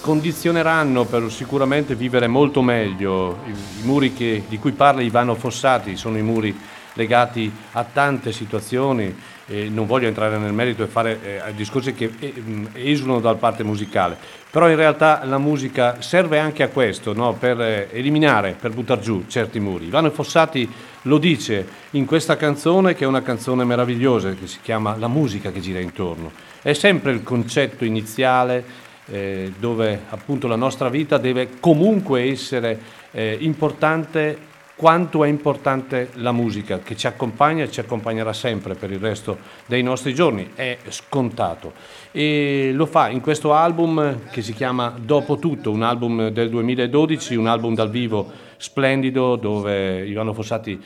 condizioneranno 0.00 1.04
per 1.04 1.30
sicuramente 1.30 1.94
vivere 1.94 2.26
molto 2.26 2.62
meglio. 2.62 3.38
I, 3.46 3.50
i 3.50 3.82
muri 3.84 4.12
che- 4.12 4.42
di 4.48 4.58
cui 4.58 4.72
parla 4.72 5.02
Ivano 5.02 5.36
Fossati 5.36 5.94
sono 5.96 6.18
i 6.18 6.22
muri 6.22 6.58
legati 6.96 7.50
a 7.72 7.84
tante 7.84 8.32
situazioni 8.32 9.14
e 9.48 9.68
non 9.68 9.86
voglio 9.86 10.08
entrare 10.08 10.38
nel 10.38 10.52
merito 10.52 10.82
e 10.82 10.86
fare 10.86 11.42
eh, 11.46 11.54
discorsi 11.54 11.94
che 11.94 12.10
eh, 12.18 12.32
mh, 12.32 12.70
esulano 12.72 13.20
dalla 13.20 13.36
parte 13.36 13.62
musicale, 13.62 14.16
però 14.50 14.68
in 14.68 14.76
realtà 14.76 15.24
la 15.24 15.38
musica 15.38 16.00
serve 16.00 16.40
anche 16.40 16.64
a 16.64 16.68
questo, 16.68 17.12
no? 17.12 17.34
per 17.34 17.60
eh, 17.60 17.88
eliminare, 17.92 18.56
per 18.58 18.72
buttare 18.72 19.00
giù 19.00 19.24
certi 19.28 19.60
muri. 19.60 19.86
Ivano 19.86 20.10
Fossati 20.10 20.68
lo 21.02 21.18
dice 21.18 21.66
in 21.90 22.06
questa 22.06 22.36
canzone 22.36 22.94
che 22.94 23.04
è 23.04 23.06
una 23.06 23.22
canzone 23.22 23.64
meravigliosa 23.64 24.30
che 24.30 24.48
si 24.48 24.58
chiama 24.60 24.96
La 24.96 25.08
musica 25.08 25.52
che 25.52 25.60
gira 25.60 25.78
intorno. 25.78 26.32
È 26.60 26.72
sempre 26.72 27.12
il 27.12 27.22
concetto 27.22 27.84
iniziale 27.84 28.64
eh, 29.08 29.52
dove 29.56 30.00
appunto 30.08 30.48
la 30.48 30.56
nostra 30.56 30.88
vita 30.88 31.18
deve 31.18 31.60
comunque 31.60 32.22
essere 32.22 32.80
eh, 33.12 33.36
importante 33.40 34.54
quanto 34.76 35.24
è 35.24 35.28
importante 35.28 36.10
la 36.14 36.32
musica 36.32 36.80
che 36.80 36.94
ci 36.96 37.06
accompagna 37.06 37.64
e 37.64 37.70
ci 37.70 37.80
accompagnerà 37.80 38.34
sempre 38.34 38.74
per 38.74 38.90
il 38.92 38.98
resto 38.98 39.38
dei 39.64 39.82
nostri 39.82 40.14
giorni, 40.14 40.50
è 40.54 40.76
scontato. 40.88 41.72
E 42.12 42.70
lo 42.74 42.84
fa 42.84 43.08
in 43.08 43.20
questo 43.20 43.54
album 43.54 44.28
che 44.30 44.42
si 44.42 44.52
chiama 44.52 44.94
Dopo 44.98 45.38
tutto, 45.38 45.70
un 45.70 45.82
album 45.82 46.28
del 46.28 46.50
2012, 46.50 47.36
un 47.36 47.46
album 47.46 47.74
dal 47.74 47.90
vivo 47.90 48.30
splendido 48.56 49.36
dove 49.36 50.06
Ivano 50.06 50.32
Fossati 50.32 50.80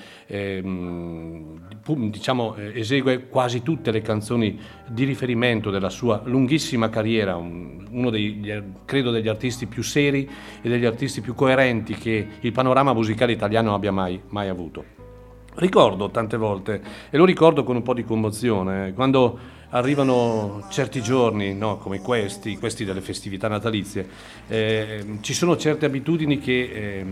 pu- 1.82 2.10
diciamo, 2.10 2.54
eh, 2.56 2.78
esegue 2.78 3.26
quasi 3.28 3.62
tutte 3.62 3.90
le 3.90 4.00
canzoni 4.00 4.58
di 4.86 5.04
riferimento 5.04 5.70
della 5.70 5.90
sua 5.90 6.20
lunghissima 6.24 6.88
carriera, 6.88 7.36
un- 7.36 7.86
uno 7.90 8.10
dei, 8.10 8.62
credo 8.84 9.10
degli 9.10 9.28
artisti 9.28 9.66
più 9.66 9.82
seri 9.82 10.28
e 10.62 10.68
degli 10.68 10.84
artisti 10.84 11.20
più 11.20 11.34
coerenti 11.34 11.94
che 11.94 12.26
il 12.40 12.52
panorama 12.52 12.92
musicale 12.92 13.32
italiano 13.32 13.74
abbia 13.74 13.92
mai, 13.92 14.20
mai 14.28 14.48
avuto. 14.48 14.84
Ricordo 15.54 16.10
tante 16.10 16.36
volte, 16.36 16.80
e 17.10 17.16
lo 17.16 17.24
ricordo 17.24 17.64
con 17.64 17.74
un 17.74 17.82
po' 17.82 17.92
di 17.92 18.04
commozione, 18.04 18.92
quando 18.94 19.38
arrivano 19.70 20.66
certi 20.68 21.02
giorni, 21.02 21.54
no, 21.54 21.78
come 21.78 22.00
questi, 22.00 22.56
questi 22.56 22.84
delle 22.84 23.00
festività 23.00 23.48
natalizie, 23.48 24.08
eh, 24.48 25.18
ci 25.20 25.34
sono 25.34 25.56
certe 25.56 25.86
abitudini 25.86 26.38
che 26.38 26.62
eh, 26.62 27.06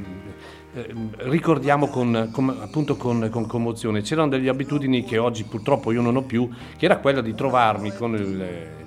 ricordiamo 1.19 1.89
con, 1.89 2.31
con, 2.33 2.57
appunto 2.61 2.97
con, 2.97 3.29
con, 3.31 3.47
commozione. 3.47 4.03
C'erano 4.03 4.29
delle 4.29 4.49
abitudini 4.49 5.05
che 5.05 5.19
oggi 5.19 5.45
purtroppo 5.45 5.93
io 5.93 6.03
non 6.03 6.17
ho 6.17 6.23
più, 6.23 6.49
che 6.77 6.85
era 6.85 6.99
quella 6.99 7.21
di 7.21 7.35
trovarmi 7.35 7.95
con 7.95 8.15
il 8.15 8.87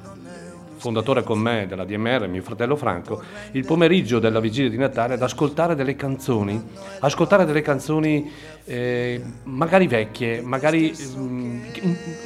fondatore 0.82 1.21
con 1.21 1.38
me 1.38 1.67
della 1.67 1.86
DMR, 1.86 2.27
mio 2.27 2.41
fratello 2.41 2.75
Franco, 2.75 3.21
il 3.51 3.63
pomeriggio 3.63 4.17
della 4.17 4.39
vigilia 4.39 4.67
di 4.67 4.77
Natale 4.77 5.13
ad 5.13 5.21
ascoltare 5.21 5.75
delle 5.75 5.95
canzoni, 5.95 6.59
ascoltare 7.01 7.45
delle 7.45 7.61
canzoni 7.61 8.32
eh, 8.65 9.21
magari 9.43 9.86
vecchie, 9.86 10.41
magari 10.41 10.91
mh, 10.91 11.21
mm, 11.21 11.61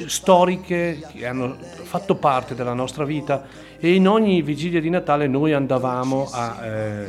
storiche, 0.06 1.02
che 1.12 1.26
hanno 1.26 1.58
fatto 1.82 2.14
parte 2.14 2.54
della 2.54 2.72
nostra 2.72 3.04
vita 3.04 3.44
e 3.78 3.92
in 3.92 4.08
ogni 4.08 4.40
vigilia 4.40 4.80
di 4.80 4.88
Natale 4.88 5.26
noi 5.26 5.52
andavamo 5.52 6.26
a, 6.32 6.64
eh, 6.64 7.06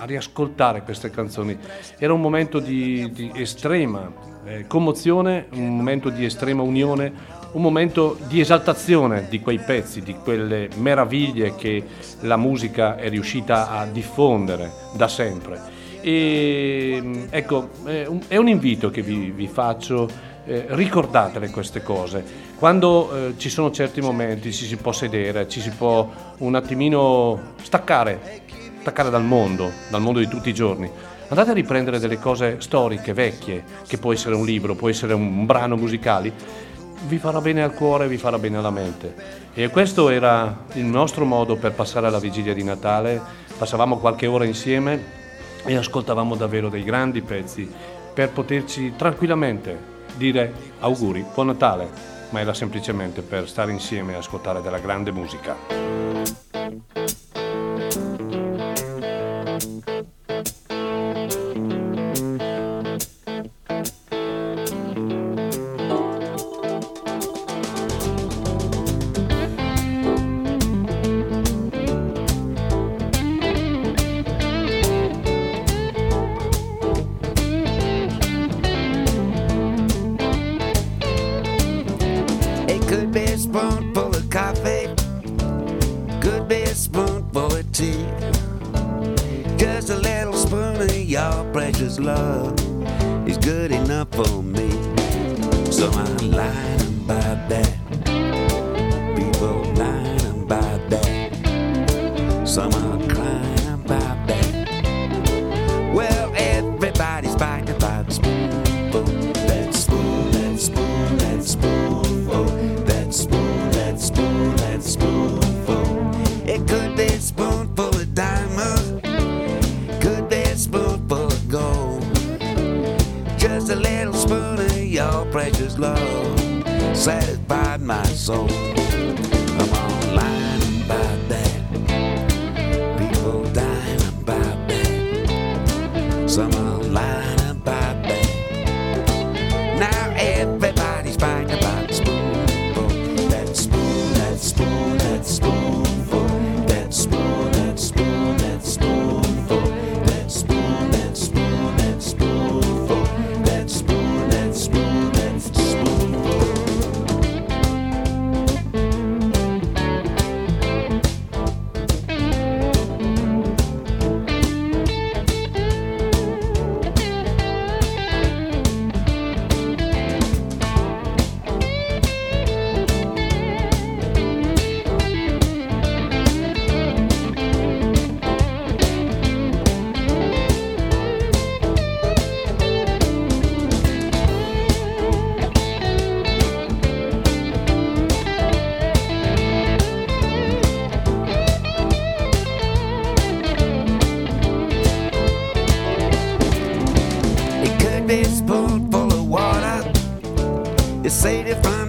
a 0.00 0.04
riascoltare 0.04 0.82
queste 0.82 1.10
canzoni. 1.10 1.56
Era 1.96 2.12
un 2.12 2.20
momento 2.20 2.58
di, 2.58 3.08
di 3.12 3.30
estrema 3.34 4.10
eh, 4.44 4.66
commozione, 4.66 5.46
un 5.52 5.76
momento 5.76 6.08
di 6.08 6.24
estrema 6.24 6.62
unione, 6.62 7.12
un 7.52 7.62
momento 7.62 8.18
di 8.26 8.40
esaltazione 8.40 9.26
di 9.28 9.40
quei 9.40 9.58
pezzi, 9.58 10.02
di 10.02 10.14
quelle 10.14 10.68
meraviglie 10.76 11.54
che 11.54 11.82
la 12.20 12.36
musica 12.36 12.96
è 12.96 13.08
riuscita 13.08 13.70
a 13.70 13.86
diffondere 13.86 14.70
da 14.94 15.08
sempre. 15.08 15.76
E 16.00 17.26
ecco, 17.30 17.70
è 17.84 18.36
un 18.36 18.48
invito 18.48 18.90
che 18.90 19.02
vi, 19.02 19.30
vi 19.30 19.48
faccio, 19.48 20.08
eh, 20.44 20.66
ricordatele 20.68 21.50
queste 21.50 21.82
cose. 21.82 22.24
Quando 22.58 23.10
eh, 23.28 23.34
ci 23.36 23.48
sono 23.48 23.70
certi 23.70 24.00
momenti 24.00 24.52
ci 24.52 24.66
si 24.66 24.76
può 24.76 24.92
sedere, 24.92 25.48
ci 25.48 25.60
si 25.60 25.70
può 25.70 26.08
un 26.38 26.54
attimino 26.54 27.54
staccare, 27.62 28.42
staccare 28.80 29.10
dal 29.10 29.24
mondo, 29.24 29.70
dal 29.90 30.00
mondo 30.00 30.18
di 30.18 30.28
tutti 30.28 30.50
i 30.50 30.54
giorni. 30.54 30.90
Andate 31.30 31.50
a 31.50 31.54
riprendere 31.54 31.98
delle 31.98 32.18
cose 32.18 32.56
storiche, 32.60 33.12
vecchie, 33.12 33.62
che 33.86 33.98
può 33.98 34.12
essere 34.12 34.34
un 34.34 34.46
libro, 34.46 34.74
può 34.74 34.88
essere 34.88 35.12
un 35.12 35.44
brano 35.44 35.76
musicale 35.76 36.66
vi 37.06 37.18
farà 37.18 37.40
bene 37.40 37.62
al 37.62 37.74
cuore, 37.74 38.08
vi 38.08 38.16
farà 38.16 38.38
bene 38.38 38.56
alla 38.56 38.70
mente. 38.70 39.14
E 39.54 39.68
questo 39.68 40.08
era 40.08 40.64
il 40.74 40.84
nostro 40.84 41.24
modo 41.24 41.56
per 41.56 41.72
passare 41.72 42.10
la 42.10 42.18
vigilia 42.18 42.54
di 42.54 42.64
Natale. 42.64 43.20
Passavamo 43.56 43.98
qualche 43.98 44.26
ora 44.26 44.44
insieme 44.44 45.16
e 45.64 45.76
ascoltavamo 45.76 46.34
davvero 46.34 46.68
dei 46.68 46.84
grandi 46.84 47.22
pezzi 47.22 47.70
per 48.14 48.30
poterci 48.30 48.94
tranquillamente 48.96 49.96
dire 50.16 50.52
auguri, 50.80 51.24
buon 51.32 51.46
Natale, 51.48 51.88
ma 52.30 52.40
era 52.40 52.54
semplicemente 52.54 53.22
per 53.22 53.48
stare 53.48 53.72
insieme 53.72 54.12
e 54.12 54.16
ascoltare 54.16 54.60
della 54.60 54.78
grande 54.78 55.12
musica. 55.12 56.47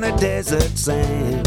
on 0.03 0.11
the 0.11 0.17
desert 0.17 0.77
sand. 0.77 1.45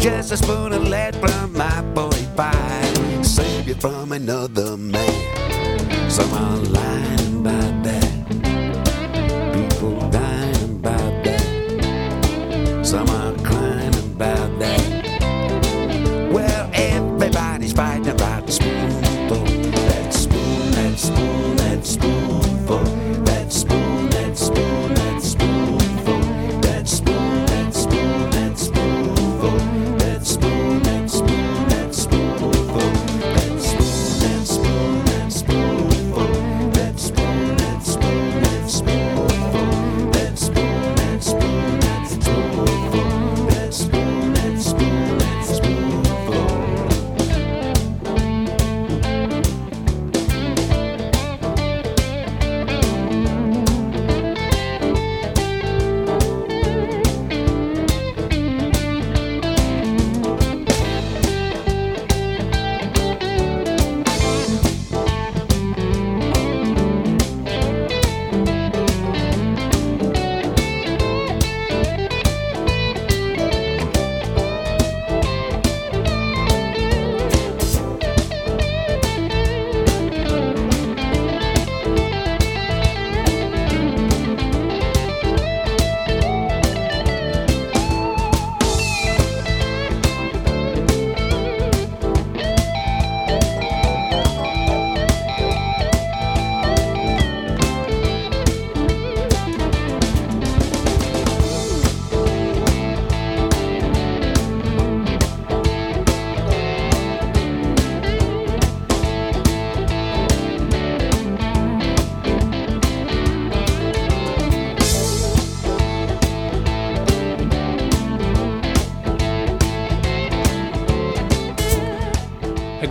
Just 0.00 0.32
a 0.32 0.36
spoon 0.36 0.72
of 0.72 0.88
lead 0.88 1.14
from 1.16 1.52
my 1.52 1.84
45 1.94 3.26
save 3.26 3.68
you 3.68 3.74
from 3.74 4.12
another 4.12 4.76
man. 4.76 6.10
Somehow 6.10 6.47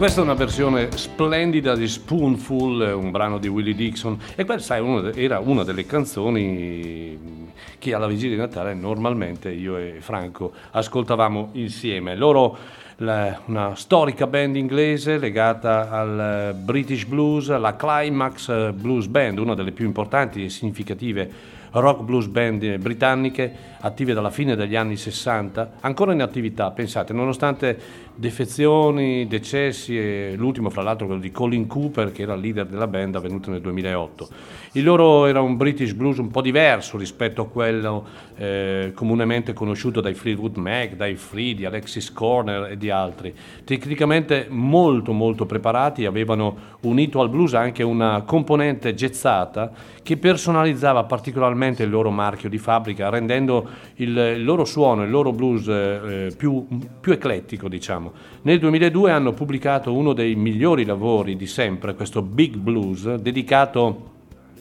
questa 0.08 0.24
è 0.24 0.30
una 0.32 0.40
versione 0.40 0.88
splendida 0.96 1.76
di 1.76 1.86
Spoonful, 1.86 2.94
un 2.96 3.12
brano 3.12 3.40
di 3.40 3.50
Willie 3.50 3.76
Dixon. 3.76 4.18
E 4.38 4.46
questa 4.46 4.78
era 5.14 5.40
una 5.40 5.64
delle 5.66 5.86
canzoni 5.86 7.50
che 7.78 7.94
alla 7.94 8.08
vigilia 8.08 8.36
di 8.36 8.42
Natale 8.42 8.74
normalmente 8.74 9.52
io 9.52 9.76
e 9.76 9.98
Franco 10.00 10.54
ascoltavamo 10.72 11.50
insieme. 11.56 12.16
Loro, 12.16 12.58
una 13.00 13.76
storica 13.76 14.28
band 14.28 14.56
inglese 14.56 15.18
legata 15.18 15.90
al 15.90 16.56
British 16.58 17.04
Blues, 17.04 17.50
la 17.50 17.76
Climax 17.76 18.72
Blues 18.72 19.08
Band, 19.08 19.40
una 19.40 19.56
delle 19.56 19.74
più 19.74 19.86
importanti 19.86 20.46
e 20.46 20.50
significative 20.50 21.56
rock 21.72 22.02
blues 22.02 22.28
band 22.28 22.78
britanniche 22.78 23.54
attive 23.80 24.14
dalla 24.14 24.30
fine 24.30 24.56
degli 24.56 24.76
anni 24.76 24.96
60, 24.96 25.72
ancora 25.82 26.14
in 26.14 26.22
attività, 26.22 26.72
pensate, 26.72 27.14
nonostante 27.14 27.78
defezioni, 28.18 29.28
decessi 29.28 29.98
e 29.98 30.34
l'ultimo 30.36 30.70
fra 30.70 30.82
l'altro 30.82 31.06
quello 31.06 31.22
di 31.22 31.32
Colin 31.32 31.68
Cooper 31.68 32.12
che 32.12 32.24
era 32.24 32.34
il 32.34 32.42
leader 32.42 32.66
della 32.66 32.88
band 32.88 33.16
avvenuto 33.16 33.52
nel 33.52 33.62
2008. 33.62 34.28
Il 34.74 34.84
loro 34.84 35.28
era 35.28 35.40
un 35.40 35.56
British 35.56 35.94
blues 35.94 36.18
un 36.18 36.30
po' 36.30 36.42
diverso 36.42 36.98
rispetto 36.98 37.44
a 37.44 37.48
quello 37.48 38.06
eh, 38.36 38.92
comunemente 38.94 39.54
conosciuto 39.54 40.02
dai 40.02 40.14
Fleetwood 40.14 40.58
Mac, 40.58 40.96
dai 40.96 41.16
Free, 41.16 41.54
di 41.54 41.66
Alexis 41.66 42.12
Corner 42.12 42.72
e 42.72 42.78
di 42.78 42.90
altri. 42.90 43.34
Tecnicamente 43.64 44.48
molto 44.50 45.14
molto 45.14 45.46
preparati, 45.46 46.06
avevano 46.06 46.76
unito 46.82 47.22
al 47.22 47.30
blues 47.30 47.54
anche 47.54 47.84
una 47.84 48.24
componente 48.26 48.94
gezzata 48.94 49.72
che 50.04 50.18
personalizzava 50.18 51.04
particolarmente 51.04 51.84
il 51.84 51.90
loro 51.90 52.10
marchio 52.12 52.50
di 52.50 52.58
fabbrica 52.58 53.10
rendendo 53.10 53.68
il, 53.96 54.16
il 54.16 54.44
loro 54.44 54.64
suono, 54.66 55.04
il 55.04 55.10
loro 55.10 55.32
blues 55.32 55.68
eh, 55.68 56.34
più, 56.36 56.66
più 57.00 57.12
eclettico 57.12 57.68
diciamo. 57.68 58.07
Nel 58.44 58.60
2002 58.60 59.12
hanno 59.12 59.34
pubblicato 59.34 59.94
uno 59.94 60.14
dei 60.14 60.36
migliori 60.36 60.86
lavori 60.86 61.36
di 61.36 61.48
sempre, 61.48 61.96
questo 61.96 62.22
Big 62.22 62.56
Blues, 62.56 63.16
dedicato 63.16 64.16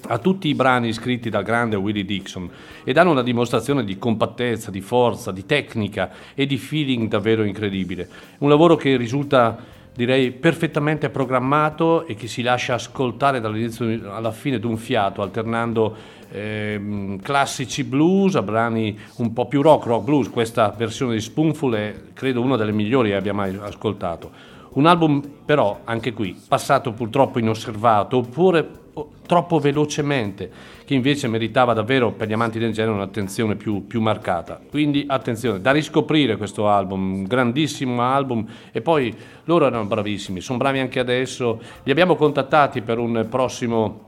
a 0.08 0.18
tutti 0.18 0.48
i 0.48 0.54
brani 0.54 0.92
scritti 0.92 1.30
dal 1.30 1.42
grande 1.42 1.76
Willie 1.76 2.04
Dixon 2.04 2.48
e 2.84 2.92
danno 2.92 3.10
una 3.10 3.22
dimostrazione 3.22 3.84
di 3.84 3.98
compattezza, 3.98 4.70
di 4.70 4.80
forza, 4.80 5.32
di 5.32 5.46
tecnica 5.46 6.10
e 6.34 6.46
di 6.46 6.58
feeling 6.58 7.08
davvero 7.08 7.42
incredibile. 7.42 8.08
Un 8.38 8.48
lavoro 8.48 8.76
che 8.76 8.96
risulta 8.96 9.74
direi 9.96 10.30
perfettamente 10.30 11.08
programmato 11.08 12.06
e 12.06 12.14
che 12.14 12.28
si 12.28 12.42
lascia 12.42 12.74
ascoltare 12.74 13.40
dall'inizio 13.40 14.12
alla 14.12 14.30
fine 14.30 14.58
d'un 14.58 14.76
fiato, 14.76 15.22
alternando 15.22 15.96
eh, 16.30 17.18
classici 17.22 17.84
blues 17.84 18.34
a 18.34 18.42
brani 18.42 18.98
un 19.16 19.32
po' 19.32 19.46
più 19.46 19.62
rock, 19.62 19.86
rock 19.86 20.04
blues. 20.04 20.30
Questa 20.30 20.74
versione 20.76 21.14
di 21.14 21.20
Spoonful 21.20 21.74
è 21.74 21.94
credo 22.12 22.40
una 22.40 22.56
delle 22.56 22.72
migliori 22.72 23.10
che 23.10 23.16
abbia 23.16 23.34
mai 23.34 23.56
ascoltato. 23.60 24.54
Un 24.76 24.86
album 24.86 25.22
però, 25.44 25.80
anche 25.84 26.12
qui, 26.12 26.38
passato 26.46 26.92
purtroppo 26.92 27.38
inosservato 27.38 28.18
oppure 28.18 28.84
troppo 29.26 29.58
velocemente, 29.58 30.50
che 30.84 30.94
invece 30.94 31.28
meritava 31.28 31.74
davvero 31.74 32.12
per 32.12 32.28
gli 32.28 32.32
amanti 32.32 32.58
del 32.58 32.72
genere 32.72 32.94
un'attenzione 32.94 33.56
più, 33.56 33.86
più, 33.86 34.00
marcata. 34.00 34.60
Quindi 34.70 35.04
attenzione, 35.06 35.60
da 35.60 35.72
riscoprire 35.72 36.36
questo 36.36 36.68
album, 36.68 37.12
un 37.12 37.24
grandissimo 37.24 38.02
album 38.02 38.46
e 38.72 38.80
poi 38.80 39.14
loro 39.44 39.66
erano 39.66 39.84
bravissimi, 39.84 40.40
sono 40.40 40.58
bravi 40.58 40.78
anche 40.78 41.00
adesso, 41.00 41.60
li 41.82 41.90
abbiamo 41.90 42.14
contattati 42.14 42.80
per 42.80 42.98
un 42.98 43.26
prossimo 43.28 44.05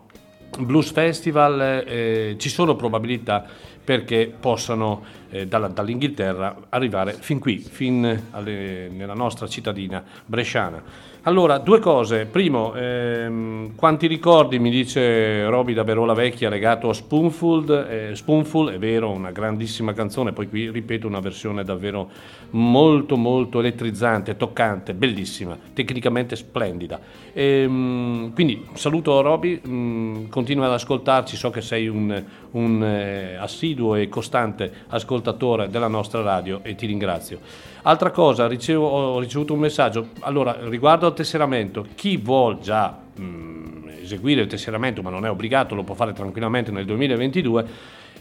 Blues 0.58 0.90
Festival, 0.90 1.84
eh, 1.86 2.36
ci 2.38 2.48
sono 2.48 2.76
probabilità 2.76 3.44
perché 3.88 4.30
possano 4.38 5.02
eh, 5.30 5.46
dalla, 5.46 5.68
dall'Inghilterra 5.68 6.56
arrivare 6.68 7.14
fin 7.14 7.38
qui, 7.38 7.58
fin 7.58 8.22
alle, 8.32 8.88
nella 8.90 9.14
nostra 9.14 9.46
cittadina 9.46 10.04
bresciana. 10.26 10.82
Allora, 11.22 11.58
due 11.58 11.78
cose. 11.78 12.26
Primo, 12.26 12.74
ehm, 12.74 13.74
quanti 13.74 14.06
ricordi, 14.06 14.58
mi 14.58 14.70
dice 14.70 15.46
Roby 15.46 15.74
da 15.74 15.82
Verola 15.82 16.14
Vecchia, 16.14 16.48
legato 16.48 16.88
a 16.88 16.94
Spoonful. 16.94 17.86
Eh, 17.88 18.14
Spoonful 18.14 18.70
è 18.70 18.78
vero, 18.78 19.10
una 19.10 19.30
grandissima 19.30 19.92
canzone, 19.92 20.32
poi 20.32 20.48
qui 20.48 20.70
ripeto 20.70 21.06
una 21.06 21.20
versione 21.20 21.64
davvero 21.64 22.10
molto 22.50 23.16
molto 23.16 23.60
elettrizzante, 23.60 24.36
toccante, 24.36 24.94
bellissima, 24.94 25.58
tecnicamente 25.72 26.36
splendida. 26.36 27.00
Ehm, 27.32 28.32
quindi 28.32 28.66
saluto 28.74 29.20
Roby, 29.20 29.60
mm, 29.66 30.28
continua 30.28 30.66
ad 30.66 30.72
ascoltarci, 30.72 31.36
so 31.36 31.50
che 31.50 31.60
sei 31.60 31.88
un, 31.88 32.22
un 32.52 32.82
eh, 32.82 33.34
assiduo 33.36 33.94
e 33.96 34.08
costante 34.08 34.72
ascoltatore 34.88 35.68
della 35.68 35.88
nostra 35.88 36.22
radio 36.22 36.60
e 36.62 36.74
ti 36.74 36.86
ringrazio. 36.86 37.40
Altra 37.82 38.10
cosa, 38.10 38.46
ricevo, 38.46 38.86
ho 38.86 39.18
ricevuto 39.20 39.52
un 39.52 39.60
messaggio, 39.60 40.08
allora 40.20 40.56
riguardo 40.68 41.06
al 41.06 41.14
tesseramento, 41.14 41.86
chi 41.94 42.16
vuol 42.16 42.58
già 42.58 42.98
mh, 43.14 43.22
mm, 43.22 43.88
eseguire 44.00 44.42
il 44.42 44.46
tesseramento 44.46 45.02
ma 45.02 45.10
non 45.10 45.24
è 45.26 45.30
obbligato, 45.30 45.74
lo 45.74 45.84
può 45.84 45.94
fare 45.94 46.12
tranquillamente 46.12 46.70
nel 46.70 46.84
2022, 46.86 47.66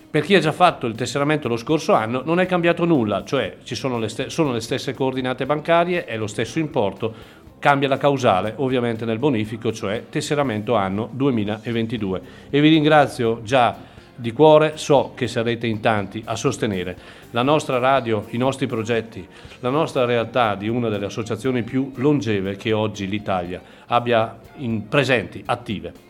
per 0.09 0.23
chi 0.23 0.35
ha 0.35 0.39
già 0.39 0.53
fatto 0.53 0.87
il 0.87 0.95
tesseramento 0.95 1.47
lo 1.47 1.57
scorso 1.57 1.93
anno 1.93 2.21
non 2.23 2.39
è 2.39 2.45
cambiato 2.45 2.85
nulla, 2.85 3.25
cioè 3.25 3.57
ci 3.63 3.75
sono 3.75 3.99
le, 3.99 4.07
st- 4.07 4.27
sono 4.27 4.53
le 4.53 4.61
stesse 4.61 4.93
coordinate 4.93 5.45
bancarie, 5.45 6.05
è 6.05 6.15
lo 6.15 6.27
stesso 6.27 6.59
importo, 6.59 7.13
cambia 7.59 7.89
la 7.89 7.97
causale 7.97 8.53
ovviamente 8.57 9.03
nel 9.03 9.19
bonifico, 9.19 9.73
cioè 9.73 10.05
tesseramento 10.09 10.75
anno 10.75 11.09
2022. 11.11 12.21
E 12.49 12.61
vi 12.61 12.69
ringrazio 12.69 13.41
già 13.43 13.75
di 14.15 14.31
cuore 14.31 14.77
so 14.77 15.11
che 15.13 15.27
sarete 15.27 15.67
in 15.67 15.79
tanti 15.79 16.23
a 16.25 16.35
sostenere 16.35 16.97
la 17.31 17.43
nostra 17.43 17.77
radio, 17.77 18.25
i 18.29 18.37
nostri 18.37 18.65
progetti, 18.65 19.27
la 19.59 19.69
nostra 19.69 20.05
realtà 20.05 20.55
di 20.55 20.67
una 20.69 20.89
delle 20.89 21.05
associazioni 21.05 21.63
più 21.63 21.91
longeve 21.95 22.55
che 22.55 22.71
oggi 22.73 23.07
l'Italia 23.07 23.61
abbia 23.87 24.39
presenti, 24.87 25.43
attive. 25.45 26.05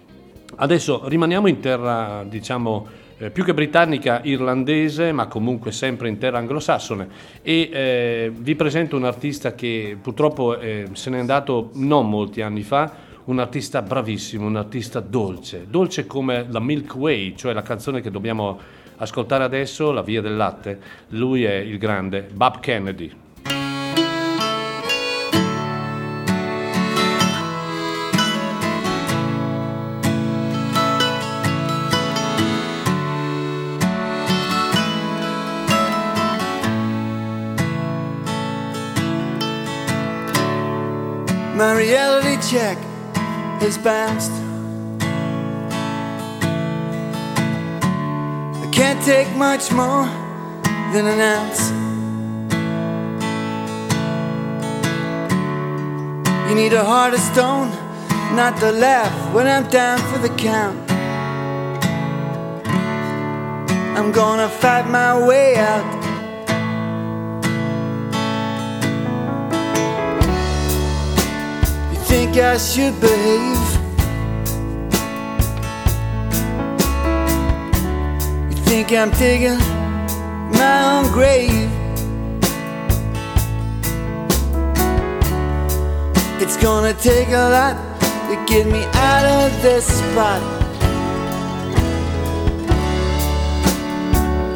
Adesso 0.55 1.07
rimaniamo 1.07 1.47
in 1.47 1.59
terra, 1.59 2.23
diciamo, 2.25 2.87
eh, 3.17 3.31
più 3.31 3.43
che 3.43 3.53
britannica, 3.53 4.21
irlandese, 4.23 5.11
ma 5.11 5.27
comunque 5.27 5.71
sempre 5.71 6.07
in 6.07 6.17
terra 6.17 6.37
anglosassone 6.37 7.07
e 7.41 7.69
eh, 7.71 8.31
vi 8.35 8.55
presento 8.55 8.95
un 8.95 9.05
artista 9.05 9.55
che 9.55 9.97
purtroppo 10.01 10.59
eh, 10.59 10.89
se 10.93 11.09
n'è 11.09 11.17
andato 11.17 11.71
non 11.75 12.09
molti 12.09 12.41
anni 12.41 12.63
fa, 12.63 13.05
un 13.25 13.39
artista 13.39 13.81
bravissimo, 13.81 14.45
un 14.45 14.55
artista 14.55 14.99
dolce, 14.99 15.65
dolce 15.69 16.05
come 16.05 16.45
la 16.49 16.59
Milk 16.59 16.95
Way, 16.95 17.35
cioè 17.35 17.53
la 17.53 17.61
canzone 17.61 18.01
che 18.01 18.11
dobbiamo 18.11 18.59
ascoltare 18.97 19.43
adesso, 19.43 19.91
La 19.91 20.01
via 20.01 20.21
del 20.21 20.35
latte. 20.35 20.79
Lui 21.09 21.43
è 21.43 21.55
il 21.55 21.77
grande 21.77 22.27
Bob 22.31 22.59
Kennedy. 22.59 23.25
Reality 42.37 42.57
check 42.57 42.77
is 43.61 43.77
bounced. 43.77 44.31
I 48.61 48.69
can't 48.71 49.03
take 49.03 49.29
much 49.35 49.71
more 49.71 50.05
than 50.93 51.05
an 51.07 51.19
ounce. 51.19 51.71
You 56.49 56.55
need 56.55 56.73
a 56.73 56.83
heart 56.83 57.13
of 57.13 57.19
stone, 57.19 57.69
not 58.35 58.57
to 58.59 58.71
laugh 58.71 59.33
when 59.33 59.47
I'm 59.47 59.67
down 59.69 59.99
for 60.11 60.19
the 60.19 60.29
count. 60.35 60.91
I'm 63.97 64.11
gonna 64.11 64.49
fight 64.49 64.87
my 64.89 65.25
way 65.27 65.55
out. 65.55 66.06
I 72.39 72.57
should 72.59 72.93
behave? 73.01 73.57
You 78.51 78.57
think 78.65 78.91
I'm 78.91 79.09
digging 79.11 79.57
my 80.51 80.83
own 80.91 81.11
grave? 81.11 81.71
It's 86.39 86.57
gonna 86.57 86.93
take 86.93 87.29
a 87.29 87.49
lot 87.49 87.75
to 88.29 88.35
get 88.45 88.67
me 88.67 88.83
out 88.93 89.25
of 89.25 89.61
this 89.63 89.87
spot. 89.87 90.41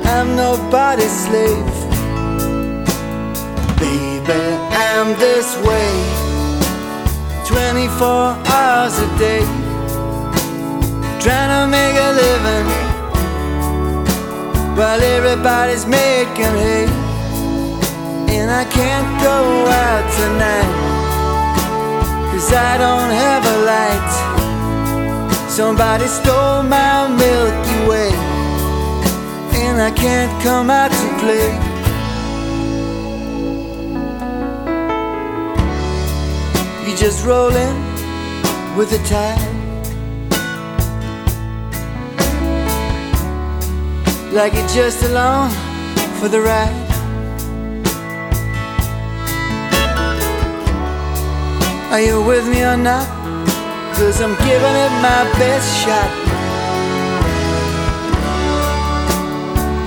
I'm 0.05 0.35
nobody's 0.35 1.25
slave. 1.25 1.65
Baby, 3.79 4.41
I'm 4.71 5.17
this 5.17 5.57
way. 5.65 6.20
24 7.51 8.07
hours 8.55 8.97
a 8.97 9.09
day 9.19 9.43
Trying 11.23 11.51
to 11.55 11.63
make 11.77 11.95
a 12.07 12.11
living 12.23 12.67
While 14.77 15.01
everybody's 15.01 15.85
making 15.85 16.55
hay 16.63 16.87
And 18.35 18.49
I 18.49 18.65
can't 18.65 19.09
go 19.21 19.37
out 19.83 20.05
tonight 20.19 20.91
Cause 22.41 22.53
I 22.53 22.75
don't 22.79 23.11
have 23.11 23.45
a 23.45 23.57
light. 23.69 24.11
Somebody 25.47 26.07
stole 26.07 26.63
my 26.63 27.07
Milky 27.07 27.87
Way, 27.87 28.09
and 29.61 29.79
I 29.79 29.91
can't 29.91 30.31
come 30.41 30.71
out 30.71 30.89
to 30.89 31.07
play. 31.19 31.70
Just 37.01 37.25
rolling 37.25 37.75
with 38.77 38.91
the 38.91 38.99
tide. 39.09 39.55
Like 44.31 44.53
you're 44.53 44.67
just 44.67 45.03
along 45.05 45.49
for 46.19 46.27
the 46.27 46.39
ride. 46.39 46.89
Are 51.91 52.01
you 52.01 52.21
with 52.23 52.47
me 52.47 52.61
or 52.61 52.77
not? 52.77 53.07
Cause 53.95 54.21
I'm 54.21 54.35
giving 54.45 54.75
it 54.85 54.93
my 55.01 55.23
best 55.41 55.69
shot. 55.83 56.11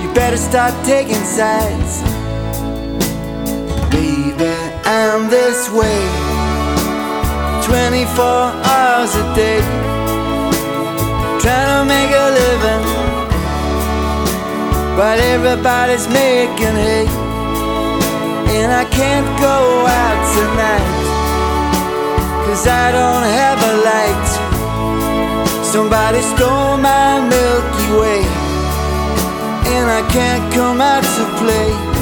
You 0.01 0.13
better 0.13 0.35
start 0.35 0.73
taking 0.85 1.23
sides. 1.23 2.01
Baby, 3.89 4.51
I'm 4.83 5.29
this 5.29 5.69
way 5.71 6.24
24 7.65 8.23
hours 8.23 9.15
a 9.15 9.25
day. 9.33 9.59
Trying 11.41 11.69
to 11.73 11.81
make 11.89 12.11
a 12.13 12.27
living 12.39 12.85
But 14.95 15.17
everybody's 15.19 16.07
making 16.07 16.77
hay. 16.85 17.07
And 18.57 18.71
I 18.71 18.85
can't 18.85 19.29
go 19.41 19.57
out 20.01 20.19
tonight. 20.37 21.05
Cause 22.45 22.67
I 22.67 22.91
don't 22.91 23.25
have 23.41 23.59
a 23.71 23.73
light. 23.89 24.27
Somebody 25.65 26.21
stole 26.21 26.77
my 26.77 27.19
Milky 27.19 27.87
Way, 27.99 28.21
and 29.73 29.89
I 29.91 30.07
can't 30.09 30.53
come 30.53 30.79
out 30.79 31.03
to 31.03 31.25
play. 31.41 31.94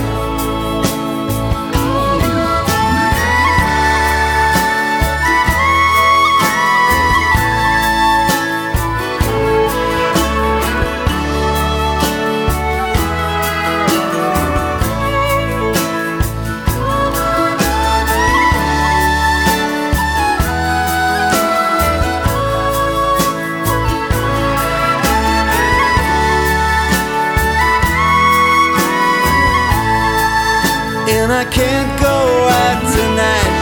I 31.43 31.45
can't 31.47 31.99
go 31.99 32.17
out 32.61 32.81
tonight. 32.95 33.53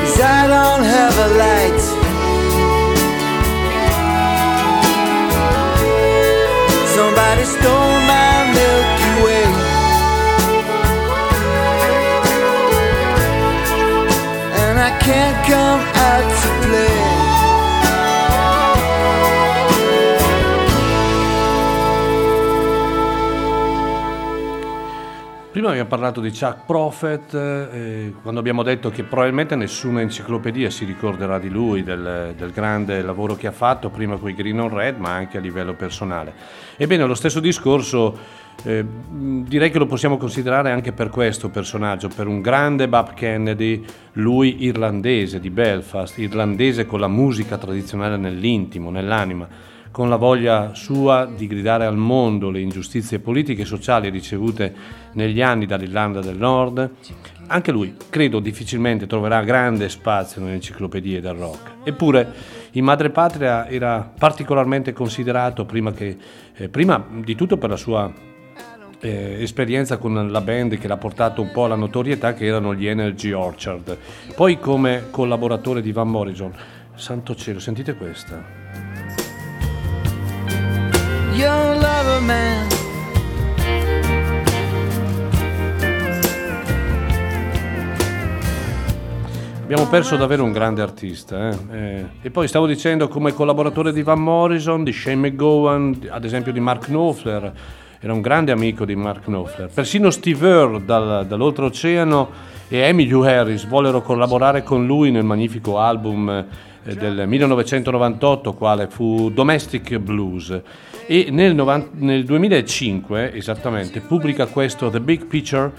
Cause 0.00 0.20
I 0.22 0.46
don't 0.54 0.84
have 0.94 1.14
a 1.26 1.28
light. 1.44 1.82
Somebody 6.94 7.44
stole 7.44 8.00
my 8.08 8.25
Prima 25.66 25.80
abbiamo 25.80 26.00
parlato 26.00 26.20
di 26.20 26.30
Chuck 26.30 26.64
Prophet, 26.64 27.34
eh, 27.34 28.14
quando 28.22 28.38
abbiamo 28.38 28.62
detto 28.62 28.88
che 28.88 29.02
probabilmente 29.02 29.56
nessuna 29.56 30.00
enciclopedia 30.00 30.70
si 30.70 30.84
ricorderà 30.84 31.40
di 31.40 31.48
lui, 31.48 31.82
del, 31.82 32.34
del 32.36 32.52
grande 32.52 33.02
lavoro 33.02 33.34
che 33.34 33.48
ha 33.48 33.50
fatto, 33.50 33.90
prima 33.90 34.16
con 34.16 34.30
i 34.30 34.34
Green 34.34 34.60
on 34.60 34.72
Red, 34.72 34.98
ma 34.98 35.10
anche 35.10 35.38
a 35.38 35.40
livello 35.40 35.74
personale. 35.74 36.32
Ebbene, 36.76 37.04
lo 37.04 37.16
stesso 37.16 37.40
discorso 37.40 38.16
eh, 38.62 38.84
direi 39.08 39.72
che 39.72 39.78
lo 39.78 39.86
possiamo 39.86 40.18
considerare 40.18 40.70
anche 40.70 40.92
per 40.92 41.08
questo 41.08 41.48
personaggio, 41.48 42.10
per 42.14 42.28
un 42.28 42.40
grande 42.40 42.86
Bob 42.86 43.14
Kennedy, 43.14 43.84
lui 44.12 44.62
irlandese 44.66 45.40
di 45.40 45.50
Belfast, 45.50 46.16
irlandese 46.18 46.86
con 46.86 47.00
la 47.00 47.08
musica 47.08 47.58
tradizionale 47.58 48.16
nell'intimo, 48.16 48.90
nell'anima 48.90 49.74
con 49.96 50.10
la 50.10 50.16
voglia 50.16 50.74
sua 50.74 51.24
di 51.24 51.46
gridare 51.46 51.86
al 51.86 51.96
mondo 51.96 52.50
le 52.50 52.60
ingiustizie 52.60 53.18
politiche 53.18 53.62
e 53.62 53.64
sociali 53.64 54.10
ricevute 54.10 54.74
negli 55.12 55.40
anni 55.40 55.64
dall'Irlanda 55.64 56.20
del 56.20 56.36
Nord, 56.36 56.90
anche 57.46 57.72
lui 57.72 57.96
credo 58.10 58.38
difficilmente 58.40 59.06
troverà 59.06 59.42
grande 59.42 59.88
spazio 59.88 60.42
nelle 60.42 60.56
enciclopedie 60.56 61.22
del 61.22 61.32
rock. 61.32 61.76
Eppure 61.84 62.30
in 62.72 62.84
madrepatria 62.84 63.68
era 63.68 64.12
particolarmente 64.18 64.92
considerato 64.92 65.64
prima, 65.64 65.92
che, 65.92 66.14
eh, 66.54 66.68
prima 66.68 67.02
di 67.22 67.34
tutto 67.34 67.56
per 67.56 67.70
la 67.70 67.76
sua 67.76 68.12
eh, 69.00 69.36
esperienza 69.40 69.96
con 69.96 70.30
la 70.30 70.40
band 70.42 70.76
che 70.76 70.88
l'ha 70.88 70.98
portato 70.98 71.40
un 71.40 71.50
po' 71.52 71.64
alla 71.64 71.74
notorietà 71.74 72.34
che 72.34 72.44
erano 72.44 72.74
gli 72.74 72.86
Energy 72.86 73.32
Orchard, 73.32 73.96
poi 74.34 74.58
come 74.58 75.04
collaboratore 75.08 75.80
di 75.80 75.92
Van 75.92 76.10
Morrison. 76.10 76.52
Santo 76.96 77.34
cielo, 77.34 77.60
sentite 77.60 77.94
questa. 77.94 78.65
Young 81.38 81.80
lover 81.80 82.20
man. 82.22 82.66
Abbiamo 89.62 89.88
perso 89.88 90.16
davvero 90.16 90.44
un 90.44 90.52
grande 90.52 90.80
artista. 90.80 91.48
eh. 91.48 91.56
Eh, 91.72 92.04
E 92.22 92.30
poi 92.30 92.46
stavo 92.46 92.66
dicendo 92.66 93.08
come 93.08 93.32
collaboratore 93.32 93.92
di 93.92 94.02
Van 94.02 94.20
Morrison, 94.20 94.84
di 94.84 94.92
Shane 94.92 95.16
McGowan, 95.28 96.06
ad 96.08 96.24
esempio 96.24 96.52
di 96.52 96.60
Mark 96.60 96.84
Knopfler, 96.86 97.52
era 97.98 98.12
un 98.12 98.20
grande 98.20 98.52
amico 98.52 98.84
di 98.84 98.94
Mark 98.94 99.24
Knopfler. 99.24 99.68
Persino 99.72 100.10
Steve 100.10 100.48
Earle 100.48 100.84
dal- 100.84 101.26
dall'oltreoceano 101.26 102.28
e 102.68 102.78
Emilio 102.78 103.24
Harris 103.24 103.66
vollero 103.66 104.02
collaborare 104.02 104.62
con 104.62 104.86
lui 104.86 105.10
nel 105.10 105.24
magnifico 105.24 105.80
album 105.80 106.28
eh, 106.84 106.94
del 106.94 107.26
1998, 107.26 108.52
quale 108.54 108.86
fu 108.86 109.30
Domestic 109.34 109.98
Blues. 109.98 110.60
E 111.08 111.28
nel, 111.30 111.54
novan- 111.54 111.90
nel 111.92 112.24
2005, 112.24 113.32
esattamente, 113.32 114.00
pubblica 114.00 114.46
questo 114.46 114.90
The 114.90 115.00
Big 115.00 115.26
Picture, 115.26 115.70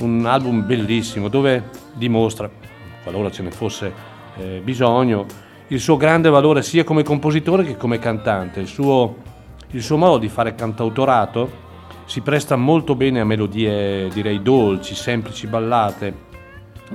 un 0.00 0.26
album 0.26 0.66
bellissimo 0.66 1.28
dove 1.28 1.70
dimostra, 1.94 2.50
qualora 3.04 3.30
ce 3.30 3.42
ne 3.42 3.52
fosse 3.52 3.92
eh, 4.38 4.60
bisogno, 4.64 5.26
il 5.68 5.78
suo 5.78 5.96
grande 5.96 6.30
valore 6.30 6.62
sia 6.62 6.82
come 6.82 7.04
compositore 7.04 7.62
che 7.62 7.76
come 7.76 8.00
cantante. 8.00 8.58
Il 8.58 8.66
suo, 8.66 9.18
il 9.70 9.82
suo 9.82 9.96
modo 9.96 10.18
di 10.18 10.28
fare 10.28 10.56
cantautorato 10.56 11.48
si 12.06 12.20
presta 12.20 12.56
molto 12.56 12.96
bene 12.96 13.20
a 13.20 13.24
melodie, 13.24 14.08
direi, 14.08 14.42
dolci, 14.42 14.96
semplici 14.96 15.46
ballate, 15.46 16.12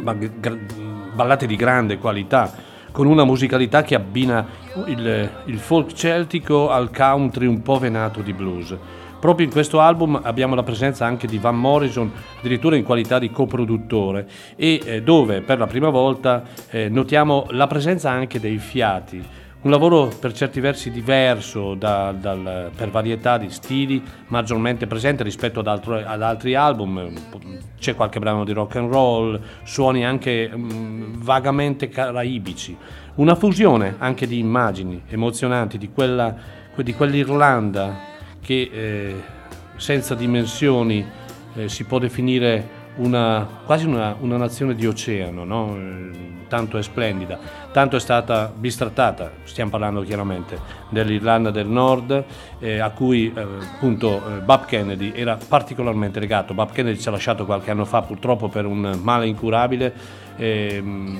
ma 0.01 0.13
ballate 0.13 1.47
di 1.47 1.55
grande 1.55 1.97
qualità, 1.97 2.53
con 2.97 3.05
una 3.05 3.25
musicalità 3.25 3.83
che 3.83 3.93
abbina 3.93 4.43
il, 4.87 5.29
il 5.45 5.59
folk 5.59 5.93
celtico 5.93 6.71
al 6.71 6.89
country 6.89 7.45
un 7.45 7.61
po' 7.61 7.77
venato 7.77 8.21
di 8.21 8.33
blues. 8.33 8.75
Proprio 9.19 9.45
in 9.45 9.51
questo 9.51 9.79
album 9.79 10.19
abbiamo 10.23 10.55
la 10.55 10.63
presenza 10.63 11.05
anche 11.05 11.27
di 11.27 11.37
Van 11.37 11.59
Morrison, 11.59 12.11
addirittura 12.39 12.75
in 12.75 12.83
qualità 12.83 13.19
di 13.19 13.29
coproduttore, 13.29 14.27
e 14.55 14.81
eh, 14.83 15.03
dove 15.03 15.41
per 15.41 15.59
la 15.59 15.67
prima 15.67 15.89
volta 15.89 16.41
eh, 16.71 16.89
notiamo 16.89 17.45
la 17.51 17.67
presenza 17.67 18.09
anche 18.09 18.39
dei 18.39 18.57
fiati. 18.57 19.23
Un 19.67 19.73
lavoro 19.73 20.07
per 20.17 20.31
certi 20.31 20.61
versi 20.61 20.89
diverso 20.89 21.73
da- 21.73 22.13
dal- 22.13 22.71
per 22.73 22.89
varietà 22.89 23.37
di 23.37 23.49
stili, 23.49 24.01
maggiormente 24.27 24.87
presente 24.87 25.23
rispetto 25.23 25.59
ad, 25.59 25.67
altro- 25.67 26.01
ad 26.05 26.21
altri 26.21 26.55
album. 26.55 27.11
C'è 27.77 27.93
qualche 27.93 28.17
brano 28.19 28.45
di 28.45 28.53
rock 28.53 28.77
and 28.77 28.89
roll, 28.89 29.37
suoni 29.63 30.05
anche 30.05 30.49
mm, 30.55 31.15
vagamente 31.17 31.89
caraibici. 31.89 32.77
Una 33.15 33.35
fusione 33.35 33.95
anche 33.97 34.25
di 34.25 34.39
immagini 34.39 35.03
emozionanti 35.09 35.77
di, 35.77 35.89
quella, 35.91 36.33
di 36.73 36.93
quell'Irlanda 36.93 37.93
che 38.39 38.69
eh, 38.71 39.15
senza 39.75 40.15
dimensioni 40.15 41.05
eh, 41.55 41.67
si 41.67 41.83
può 41.83 41.99
definire 41.99 42.76
una, 42.97 43.47
quasi 43.65 43.85
una, 43.85 44.15
una, 44.19 44.37
nazione 44.37 44.75
di 44.75 44.85
oceano, 44.85 45.43
no? 45.43 45.77
tanto 46.47 46.77
è 46.77 46.83
splendida, 46.83 47.37
tanto 47.71 47.95
è 47.97 47.99
stata 47.99 48.51
bistrattata, 48.55 49.31
stiamo 49.43 49.71
parlando 49.71 50.01
chiaramente 50.01 50.59
dell'Irlanda 50.89 51.51
del 51.51 51.67
Nord, 51.67 52.23
eh, 52.59 52.79
a 52.79 52.89
cui 52.91 53.31
eh, 53.35 53.41
appunto 53.41 54.21
eh, 54.27 54.39
Bob 54.41 54.65
Kennedy 54.65 55.11
era 55.13 55.37
particolarmente 55.47 56.19
legato. 56.19 56.53
Bob 56.53 56.71
Kennedy 56.71 56.99
ci 56.99 57.07
ha 57.07 57.11
lasciato 57.11 57.45
qualche 57.45 57.71
anno 57.71 57.85
fa 57.85 58.01
purtroppo 58.01 58.47
per 58.47 58.65
un 58.65 58.99
male 59.01 59.27
incurabile, 59.27 59.93
ehm, 60.37 61.19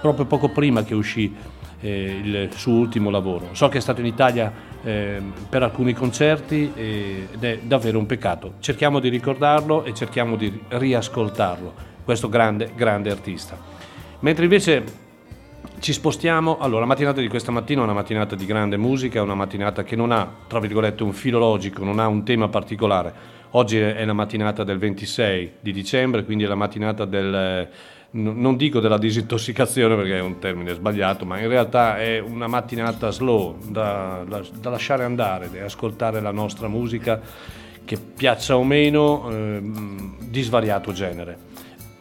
proprio 0.00 0.26
poco 0.26 0.50
prima 0.50 0.84
che 0.84 0.94
uscì 0.94 1.34
eh, 1.80 2.20
il 2.22 2.48
suo 2.54 2.74
ultimo 2.74 3.10
lavoro. 3.10 3.48
So 3.52 3.68
che 3.68 3.78
è 3.78 3.80
stato 3.80 4.00
in 4.00 4.06
Italia 4.06 4.52
eh, 4.82 5.20
per 5.48 5.62
alcuni 5.62 5.92
concerti 5.92 6.72
eh, 6.74 7.28
ed 7.32 7.44
è 7.44 7.58
davvero 7.62 7.98
un 7.98 8.06
peccato. 8.06 8.54
Cerchiamo 8.60 9.00
di 9.00 9.08
ricordarlo 9.08 9.84
e 9.84 9.94
cerchiamo 9.94 10.36
di 10.36 10.60
riascoltarlo, 10.68 11.72
questo 12.04 12.28
grande, 12.28 12.70
grande 12.74 13.10
artista. 13.10 13.58
Mentre 14.20 14.44
invece 14.44 15.04
ci 15.78 15.92
spostiamo, 15.92 16.58
allora 16.58 16.80
la 16.80 16.86
mattinata 16.86 17.20
di 17.20 17.28
questa 17.28 17.52
mattina 17.52 17.80
è 17.80 17.84
una 17.84 17.92
mattinata 17.92 18.34
di 18.34 18.46
grande 18.46 18.76
musica, 18.76 19.22
una 19.22 19.34
mattinata 19.34 19.82
che 19.84 19.96
non 19.96 20.10
ha, 20.10 20.28
tra 20.46 20.58
virgolette, 20.58 21.02
un 21.02 21.12
filo 21.12 21.38
logico, 21.38 21.84
non 21.84 21.98
ha 21.98 22.06
un 22.06 22.24
tema 22.24 22.48
particolare. 22.48 23.34
Oggi 23.50 23.78
è 23.78 24.04
la 24.04 24.12
mattinata 24.12 24.64
del 24.64 24.78
26 24.78 25.52
di 25.60 25.72
dicembre, 25.72 26.24
quindi 26.24 26.44
è 26.44 26.46
la 26.46 26.56
mattinata 26.56 27.04
del 27.04 27.68
non 28.10 28.56
dico 28.56 28.80
della 28.80 28.98
disintossicazione 28.98 29.94
perché 29.96 30.16
è 30.16 30.20
un 30.20 30.38
termine 30.38 30.72
sbagliato, 30.74 31.24
ma 31.26 31.38
in 31.38 31.48
realtà 31.48 31.98
è 31.98 32.18
una 32.18 32.46
mattinata 32.46 33.10
slow 33.10 33.58
da, 33.68 34.24
da, 34.26 34.70
lasciare 34.70 35.04
andare, 35.04 35.50
da 35.50 35.64
ascoltare 35.64 36.20
la 36.20 36.30
nostra 36.30 36.68
musica 36.68 37.20
che 37.84 37.96
piaccia 37.98 38.56
o 38.56 38.64
meno 38.64 39.30
eh, 39.30 39.60
di 40.18 40.42
svariato 40.42 40.92
genere. 40.92 41.54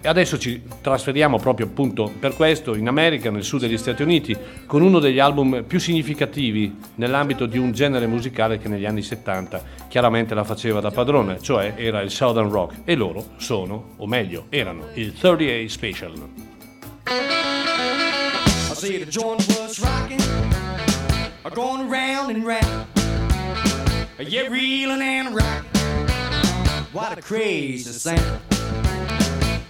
E 0.05 0.07
adesso 0.07 0.37
ci 0.37 0.61
trasferiamo 0.81 1.39
proprio 1.39 1.65
appunto 1.65 2.11
per 2.19 2.35
questo 2.35 2.75
in 2.75 2.87
America, 2.87 3.31
nel 3.31 3.43
sud 3.43 3.61
degli 3.61 3.75
Stati 3.75 4.03
Uniti, 4.03 4.37
con 4.67 4.83
uno 4.83 4.99
degli 4.99 5.17
album 5.17 5.63
più 5.65 5.79
significativi 5.79 6.77
nell'ambito 6.97 7.47
di 7.47 7.57
un 7.57 7.71
genere 7.71 8.05
musicale 8.05 8.59
che 8.59 8.67
negli 8.67 8.85
anni 8.85 9.01
70 9.01 9.63
chiaramente 9.87 10.35
la 10.35 10.43
faceva 10.43 10.79
da 10.79 10.91
padrone, 10.91 11.41
cioè 11.41 11.73
era 11.75 12.01
il 12.01 12.11
Southern 12.11 12.51
Rock. 12.51 12.81
E 12.83 12.93
loro 12.93 13.29
sono, 13.37 13.93
o 13.97 14.05
meglio, 14.05 14.45
erano 14.49 14.89
il 14.93 15.11
38 15.11 15.69
Special. 15.69 16.13
I 17.07 18.75
see 18.75 18.99
the 18.99 19.07
joint. 19.07 19.43
What 26.93 27.17
a 27.17 27.21
crazy 27.21 27.91
sound. 27.91 28.54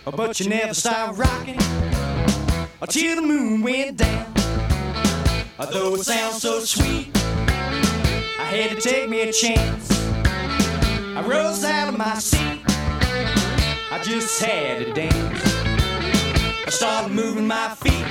But 0.06 0.40
you 0.40 0.50
never 0.50 0.74
stopped 0.74 1.18
rocking 1.18 1.60
until 2.80 3.16
the 3.16 3.22
moon 3.24 3.64
went 3.64 3.98
down. 3.98 4.32
Although 5.58 5.96
it 5.96 6.04
sounds 6.04 6.42
so 6.42 6.60
sweet, 6.60 7.10
I 7.18 8.46
had 8.46 8.70
to 8.72 8.82
take 8.82 9.10
me 9.10 9.22
a 9.22 9.34
chance. 9.34 9.92
I 11.18 11.24
rose 11.26 11.64
out 11.64 11.90
of 11.90 11.98
my 11.98 12.14
seat, 12.20 12.62
I 13.92 14.00
just 14.04 14.40
had 14.42 14.86
to 14.86 14.94
dance. 14.94 15.42
I 16.66 16.70
started 16.70 17.12
moving 17.12 17.48
my 17.48 17.70
feet, 17.70 18.06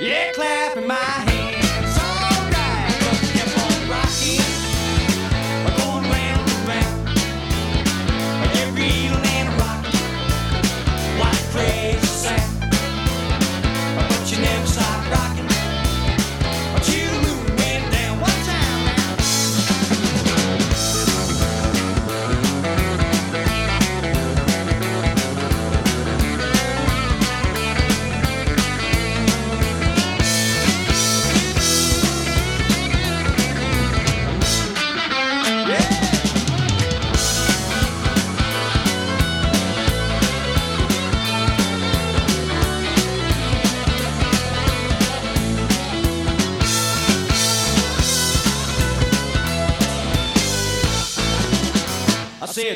yeah, 0.00 0.32
clapping 0.34 0.86
my 0.86 0.94
hands. 0.94 1.27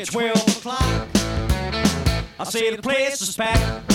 Said 0.05 0.33
12 0.33 0.57
o'clock. 0.57 1.07
I 2.39 2.43
said 2.45 2.77
the 2.77 2.81
place 2.81 3.21
is 3.21 3.35
packed. 3.35 3.87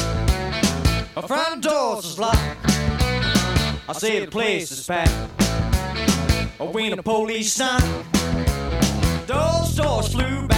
The 1.15 1.23
front 1.27 1.63
doors 1.63 2.05
is 2.05 2.19
locked. 2.19 2.39
I 3.89 3.93
said 3.93 4.27
the 4.27 4.31
place 4.31 4.71
is 4.71 4.87
packed. 4.87 5.13
When 6.59 6.97
the 6.97 7.03
police 7.03 7.53
signed, 7.53 8.05
those 9.27 9.75
doors 9.75 10.13
flew 10.13 10.47
back. 10.47 10.58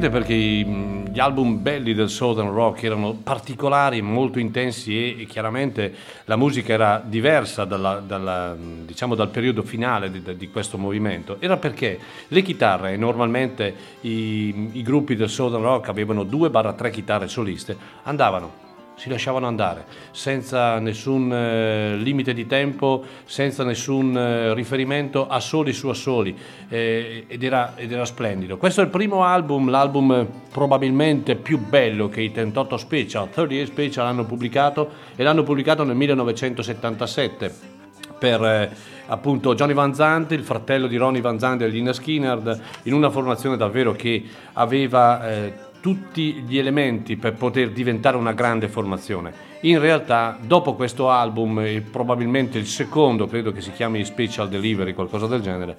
Sapete 0.00 0.18
perché 0.18 0.34
gli 0.34 1.18
album 1.18 1.60
belli 1.60 1.92
del 1.92 2.08
Southern 2.08 2.52
Rock 2.52 2.84
erano 2.84 3.12
particolari, 3.12 4.00
molto 4.00 4.38
intensi 4.38 4.96
e, 4.96 5.20
e 5.20 5.26
chiaramente 5.26 5.92
la 6.24 6.36
musica 6.36 6.72
era 6.72 7.02
diversa 7.04 7.66
dalla, 7.66 7.96
dalla, 8.00 8.56
diciamo, 8.56 9.14
dal 9.14 9.28
periodo 9.28 9.62
finale 9.62 10.10
di, 10.10 10.22
di, 10.38 10.48
questo 10.48 10.78
movimento? 10.78 11.36
Era 11.38 11.58
perché 11.58 11.98
le 12.28 12.40
chitarre, 12.40 12.96
normalmente 12.96 13.74
i, 14.00 14.70
i 14.72 14.82
gruppi 14.82 15.16
del 15.16 15.28
Southern 15.28 15.64
Rock 15.64 15.90
avevano 15.90 16.22
2-3 16.22 16.90
chitarre 16.90 17.28
soliste, 17.28 17.76
andavano 18.04 18.69
si 19.00 19.08
lasciavano 19.08 19.46
andare, 19.46 19.86
senza 20.10 20.78
nessun 20.78 21.32
eh, 21.32 21.96
limite 21.96 22.34
di 22.34 22.46
tempo, 22.46 23.02
senza 23.24 23.64
nessun 23.64 24.14
eh, 24.14 24.52
riferimento 24.52 25.26
a 25.26 25.40
soli 25.40 25.72
su 25.72 25.88
assoli 25.88 26.36
eh, 26.68 27.24
ed, 27.26 27.42
era, 27.42 27.72
ed 27.76 27.90
era 27.92 28.04
splendido. 28.04 28.58
Questo 28.58 28.82
è 28.82 28.84
il 28.84 28.90
primo 28.90 29.24
album, 29.24 29.70
l'album 29.70 30.26
probabilmente 30.52 31.36
più 31.36 31.58
bello 31.58 32.10
che 32.10 32.20
i 32.20 32.30
38 32.30 32.76
Special, 32.76 33.30
38 33.30 33.64
Special 33.72 34.06
hanno 34.06 34.26
pubblicato 34.26 34.90
e 35.16 35.22
l'hanno 35.22 35.44
pubblicato 35.44 35.82
nel 35.82 35.96
1977 35.96 37.78
per 38.18 38.44
eh, 38.44 38.70
appunto 39.06 39.54
Johnny 39.54 39.72
Van 39.72 39.94
Zandt, 39.94 40.32
il 40.32 40.44
fratello 40.44 40.86
di 40.86 40.98
Ronnie 40.98 41.22
Van 41.22 41.38
Zandt 41.38 41.62
e 41.62 41.68
Lina 41.68 41.94
Skinner, 41.94 42.60
in 42.82 42.92
una 42.92 43.08
formazione 43.08 43.56
davvero 43.56 43.92
che 43.92 44.22
aveva 44.52 45.26
eh, 45.26 45.68
tutti 45.80 46.44
gli 46.46 46.58
elementi 46.58 47.16
per 47.16 47.34
poter 47.34 47.70
diventare 47.70 48.16
una 48.16 48.32
grande 48.32 48.68
formazione. 48.68 49.32
In 49.62 49.78
realtà, 49.78 50.38
dopo 50.40 50.74
questo 50.74 51.10
album, 51.10 51.82
probabilmente 51.90 52.58
il 52.58 52.66
secondo, 52.66 53.26
credo 53.26 53.52
che 53.52 53.60
si 53.60 53.72
chiami 53.72 54.04
Special 54.04 54.48
Delivery, 54.48 54.94
qualcosa 54.94 55.26
del 55.26 55.40
genere, 55.40 55.76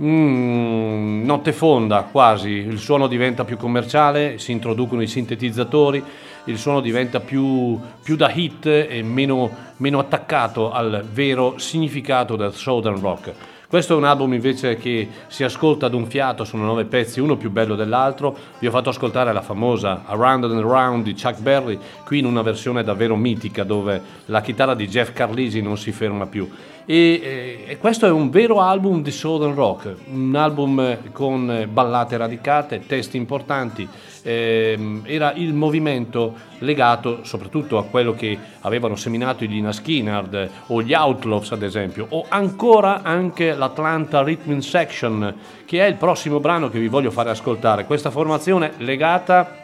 mm, 0.00 1.24
notte 1.24 1.52
fonda 1.52 2.02
quasi, 2.02 2.50
il 2.50 2.78
suono 2.78 3.06
diventa 3.06 3.44
più 3.44 3.56
commerciale, 3.56 4.38
si 4.38 4.52
introducono 4.52 5.02
i 5.02 5.08
sintetizzatori, 5.08 6.02
il 6.44 6.58
suono 6.58 6.80
diventa 6.80 7.20
più, 7.20 7.78
più 8.02 8.14
da 8.14 8.30
hit 8.32 8.66
e 8.66 9.02
meno, 9.02 9.50
meno 9.78 9.98
attaccato 9.98 10.70
al 10.70 11.04
vero 11.10 11.58
significato 11.58 12.36
del 12.36 12.52
Southern 12.52 13.00
Rock. 13.00 13.34
Questo 13.68 13.94
è 13.94 13.96
un 13.96 14.04
album 14.04 14.32
invece 14.32 14.76
che 14.76 15.08
si 15.26 15.42
ascolta 15.42 15.86
ad 15.86 15.94
un 15.94 16.06
fiato, 16.06 16.44
sono 16.44 16.64
nove 16.64 16.84
pezzi, 16.84 17.18
uno 17.18 17.36
più 17.36 17.50
bello 17.50 17.74
dell'altro. 17.74 18.36
Vi 18.60 18.66
ho 18.68 18.70
fatto 18.70 18.90
ascoltare 18.90 19.32
la 19.32 19.42
famosa 19.42 20.04
Around 20.06 20.44
and 20.44 20.58
Around 20.58 21.02
di 21.02 21.14
Chuck 21.20 21.40
Berry, 21.40 21.76
qui 22.04 22.20
in 22.20 22.26
una 22.26 22.42
versione 22.42 22.84
davvero 22.84 23.16
mitica 23.16 23.64
dove 23.64 24.00
la 24.26 24.40
chitarra 24.40 24.74
di 24.74 24.86
Jeff 24.86 25.12
Carlisi 25.12 25.60
non 25.62 25.76
si 25.76 25.90
ferma 25.90 26.26
più. 26.26 26.48
E, 26.88 27.64
e, 27.66 27.78
questo 27.78 28.06
è 28.06 28.10
un 28.10 28.30
vero 28.30 28.60
album 28.60 29.02
di 29.02 29.10
Southern 29.10 29.56
Rock, 29.56 29.92
un 30.12 30.36
album 30.36 31.10
con 31.10 31.66
ballate 31.68 32.16
radicate, 32.16 32.86
testi 32.86 33.16
importanti. 33.16 33.88
Eh, 34.22 35.00
era 35.02 35.32
il 35.32 35.52
movimento 35.52 36.34
legato 36.58 37.24
soprattutto 37.24 37.78
a 37.78 37.86
quello 37.86 38.14
che 38.14 38.38
avevano 38.60 38.94
seminato 38.94 39.44
gli 39.44 39.56
Ina 39.56 39.72
Skinner 39.72 40.50
o 40.68 40.80
gli 40.80 40.94
Outlaws 40.94 41.50
ad 41.50 41.62
esempio, 41.62 42.06
o 42.10 42.24
ancora 42.28 43.02
anche 43.02 43.52
l'Atlanta 43.52 44.22
Rhythm 44.22 44.58
Section, 44.58 45.34
che 45.64 45.84
è 45.84 45.88
il 45.88 45.96
prossimo 45.96 46.38
brano 46.38 46.68
che 46.70 46.78
vi 46.78 46.86
voglio 46.86 47.10
fare 47.10 47.30
ascoltare. 47.30 47.84
Questa 47.84 48.10
formazione 48.10 48.74
legata 48.76 49.56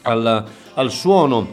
al, 0.00 0.44
al 0.72 0.90
suono 0.90 1.46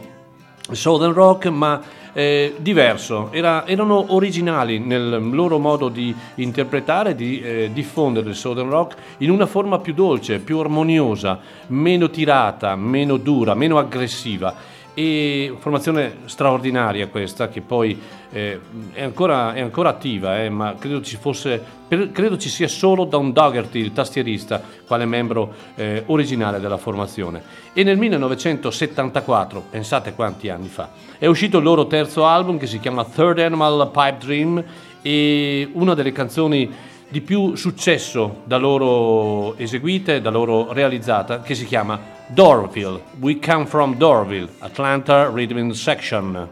Southern 0.70 1.12
Rock, 1.12 1.46
ma 1.48 1.82
eh, 2.18 2.54
diverso, 2.58 3.28
Era, 3.30 3.64
erano 3.64 4.12
originali 4.12 4.80
nel 4.80 5.30
loro 5.30 5.58
modo 5.60 5.88
di 5.88 6.12
interpretare, 6.36 7.14
di 7.14 7.40
eh, 7.40 7.70
diffondere 7.72 8.30
il 8.30 8.34
Southern 8.34 8.70
Rock 8.70 8.96
in 9.18 9.30
una 9.30 9.46
forma 9.46 9.78
più 9.78 9.94
dolce, 9.94 10.40
più 10.40 10.58
armoniosa, 10.58 11.38
meno 11.68 12.10
tirata, 12.10 12.74
meno 12.74 13.18
dura, 13.18 13.54
meno 13.54 13.78
aggressiva 13.78 14.52
e 14.98 15.54
formazione 15.60 16.16
straordinaria 16.24 17.06
questa 17.06 17.48
che 17.48 17.60
poi 17.60 17.96
eh, 18.32 18.58
è, 18.92 19.04
ancora, 19.04 19.54
è, 19.54 19.60
ancora, 19.60 19.90
attiva 19.90 20.42
eh, 20.42 20.48
ma 20.48 20.74
credo 20.76 21.00
ci, 21.02 21.16
fosse, 21.16 21.62
per, 21.86 22.10
credo 22.10 22.36
ci 22.36 22.48
sia 22.48 22.66
solo 22.66 23.04
Don 23.04 23.32
Dougherty 23.32 23.78
il 23.78 23.92
tastierista 23.92 24.60
quale 24.88 25.04
membro 25.04 25.54
eh, 25.76 26.02
originale 26.06 26.58
della 26.58 26.78
formazione. 26.78 27.40
E 27.72 27.84
nel 27.84 27.96
1974 27.96 29.66
pensate 29.70 30.14
quanti 30.14 30.48
anni 30.48 30.66
fa 30.66 30.90
è 31.16 31.26
uscito 31.26 31.58
il 31.58 31.64
loro 31.64 31.86
terzo 31.86 32.26
album 32.26 32.58
che 32.58 32.66
si 32.66 32.80
chiama 32.80 33.04
Third 33.04 33.38
Animal 33.38 33.90
Pipe 33.92 34.16
Dream 34.18 34.64
e 35.00 35.70
una 35.74 35.94
delle 35.94 36.10
canzoni 36.10 36.74
di 37.08 37.20
più 37.20 37.54
successo 37.54 38.40
da 38.42 38.56
loro 38.56 39.56
eseguite, 39.58 40.20
da 40.20 40.30
loro 40.30 40.72
realizzata, 40.72 41.40
che 41.40 41.54
si 41.54 41.66
chiama 41.66 42.17
Dorville. 42.34 43.00
We 43.20 43.34
come 43.34 43.66
from 43.66 43.98
Dorville, 43.98 44.50
Atlanta 44.62 45.30
Rhythm 45.30 45.72
Section. 45.74 46.48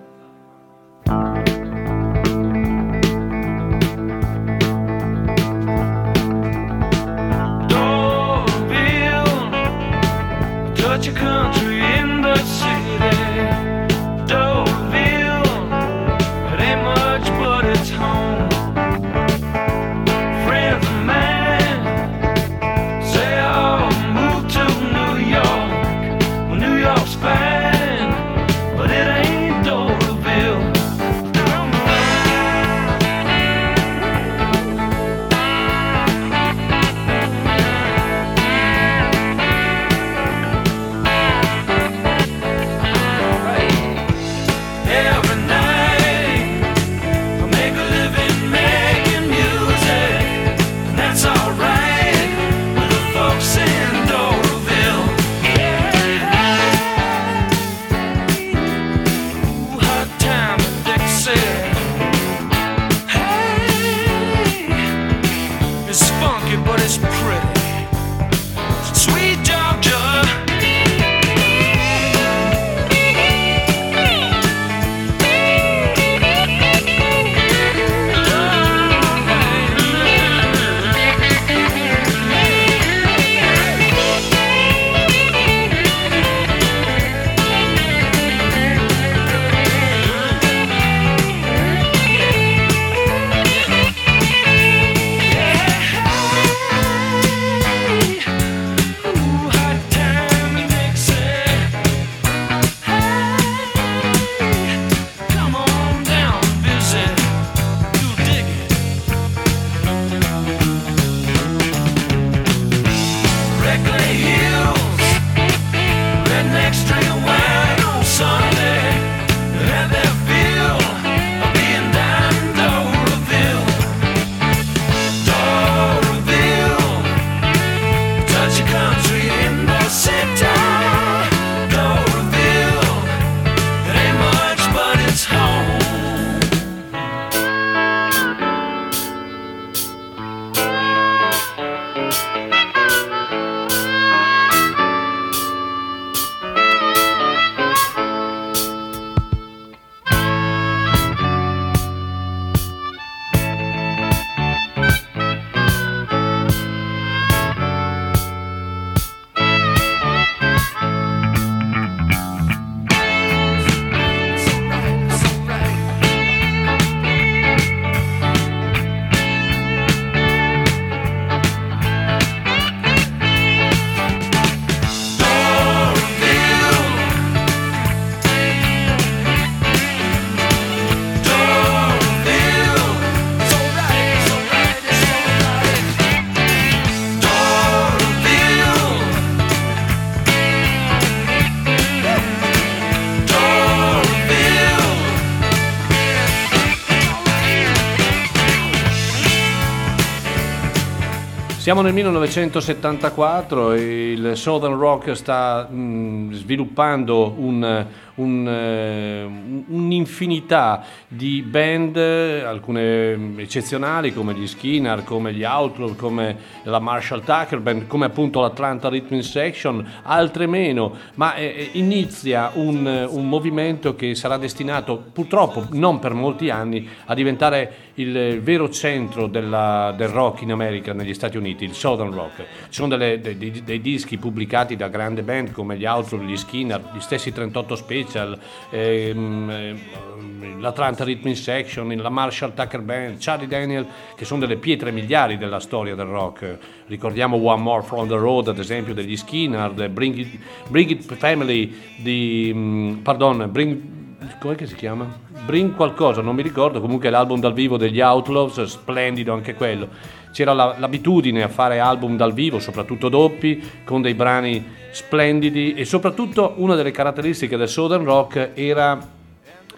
Siamo 201.67 201.83
nel 201.83 201.95
1974 201.95 203.73
e 203.73 204.13
il 204.13 204.37
Southern 204.37 204.79
Rock 204.79 205.17
sta 205.17 205.67
mh, 205.69 206.35
sviluppando 206.35 207.35
un, 207.39 207.87
un, 208.15 208.49
eh, 208.49 209.25
un'infinità 209.67 210.85
di 211.09 211.43
band, 211.43 211.97
alcune 211.97 213.33
eccezionali 213.39 214.15
come 214.15 214.35
gli 214.35 214.47
Skinner, 214.47 215.03
come 215.03 215.35
gli 215.35 215.43
Outlaw, 215.43 215.97
come 215.97 216.37
la 216.63 216.79
Marshall 216.79 217.25
Tucker 217.25 217.59
Band, 217.59 217.89
come 217.89 218.05
appunto 218.05 218.41
l'Atlanta 218.41 218.89
Rhythm 218.89 219.19
Section, 219.19 219.85
altre 220.03 220.47
meno, 220.47 220.95
ma 221.15 221.35
eh, 221.35 221.71
inizia 221.73 222.53
un, 222.55 223.09
un 223.11 223.29
movimento 223.29 223.97
che 223.97 224.15
sarà 224.15 224.37
destinato 224.37 225.03
purtroppo 225.13 225.67
non 225.73 225.99
per 225.99 226.15
molti 226.15 226.49
anni 226.49 226.89
a 227.07 227.15
diventare 227.15 227.86
il 227.97 228.41
vero 228.43 228.69
centro 228.71 229.27
della, 229.27 229.95
del 229.97 230.09
rock 230.09 230.43
in 230.43 230.53
America, 230.53 230.93
negli 230.93 231.15
Stati 231.15 231.37
Uniti, 231.37 231.65
il 231.65 231.75
Southern 231.75 232.13
Rock. 232.13 232.37
Ci 232.37 232.45
sono 232.71 232.89
delle, 232.89 233.21
dei, 233.21 233.37
dei, 233.37 233.63
dei 233.63 233.81
dischi 233.81 234.19
pubblicati 234.19 234.77
da 234.77 234.89
grande 234.89 235.23
band 235.23 235.53
come 235.53 235.77
gli 235.77 235.87
Outlaw, 235.87 236.23
gli 236.23 236.37
Skinner, 236.37 236.83
gli 236.95 237.01
stessi 237.01 237.33
38 237.33 237.77
Special, 237.77 238.39
ehm, 238.71 239.51
ehm, 239.51 240.61
l'Atlanta 240.61 241.05
Rhythm 241.05 241.33
Section, 241.33 241.95
la 241.97 242.11
Marshall 242.11 242.53
Tucker 242.55 242.83
Band, 242.83 243.17
Charlie 243.19 243.49
Daniel, 243.49 243.87
che 244.15 244.25
sono 244.25 244.41
delle 244.41 244.57
pietre 244.57 244.91
miliari 244.91 245.39
della 245.39 245.61
storia 245.61 245.95
del 245.95 246.07
rock. 246.07 246.59
Ricordiamo 246.87 247.37
One 247.37 247.63
More 247.63 247.83
from 247.83 248.09
the 248.09 248.17
Road, 248.17 248.49
ad 248.49 248.59
esempio, 248.59 248.93
degli 248.93 249.17
Skinner, 249.17 249.89
Bring 249.89 250.17
It, 250.17 250.39
Bring 250.69 250.91
It 250.91 251.15
Family, 251.15 251.75
di, 251.97 252.53
mm, 252.55 252.97
pardon, 252.99 253.49
Bring 253.51 254.05
come 254.39 254.67
si 254.67 254.75
chiama? 254.75 255.07
Bring 255.45 255.75
qualcosa, 255.75 256.21
non 256.21 256.35
mi 256.35 256.43
ricordo, 256.43 256.81
comunque 256.81 257.11
l'album 257.11 257.41
dal 257.41 257.53
vivo 257.53 257.77
degli 257.77 258.01
Outlaws, 258.01 258.63
splendido 258.65 259.33
anche 259.33 259.55
quello. 259.55 259.89
C'era 260.33 260.53
la, 260.53 260.77
l'abitudine 260.79 261.43
a 261.43 261.49
fare 261.49 261.79
album 261.79 262.17
dal 262.17 262.33
vivo, 262.33 262.59
soprattutto 262.59 263.09
doppi, 263.09 263.63
con 263.85 264.03
dei 264.03 264.15
brani 264.15 264.65
splendidi 264.91 265.75
e 265.75 265.85
soprattutto 265.85 266.55
una 266.57 266.75
delle 266.75 266.91
caratteristiche 266.91 267.57
del 267.57 267.69
Southern 267.69 268.05
Rock 268.05 268.53
era 268.55 268.99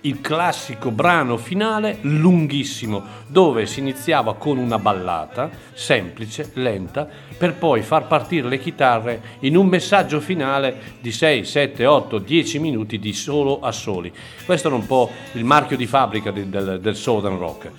il 0.02 0.20
classico 0.20 0.90
brano 0.90 1.36
finale 1.36 1.98
lunghissimo 2.02 3.02
dove 3.26 3.66
si 3.66 3.80
iniziava 3.80 4.34
con 4.34 4.58
una 4.58 4.78
ballata 4.78 5.50
semplice, 5.72 6.50
lenta, 6.54 7.08
per 7.36 7.54
poi 7.54 7.82
far 7.82 8.06
partire 8.06 8.48
le 8.48 8.58
chitarre 8.58 9.20
in 9.40 9.56
un 9.56 9.66
messaggio 9.66 10.20
finale 10.20 10.96
di 11.00 11.10
6, 11.10 11.44
7, 11.44 11.86
8, 11.86 12.18
10 12.18 12.58
minuti 12.60 12.98
di 12.98 13.12
solo 13.12 13.60
assoli. 13.60 14.12
Questo 14.44 14.68
era 14.68 14.76
un 14.76 14.86
po' 14.86 15.10
il 15.32 15.44
marchio 15.44 15.76
di 15.76 15.86
fabbrica 15.86 16.30
del, 16.30 16.46
del, 16.46 16.80
del 16.80 16.96
Southern 16.96 17.38
Rock. 17.38 17.70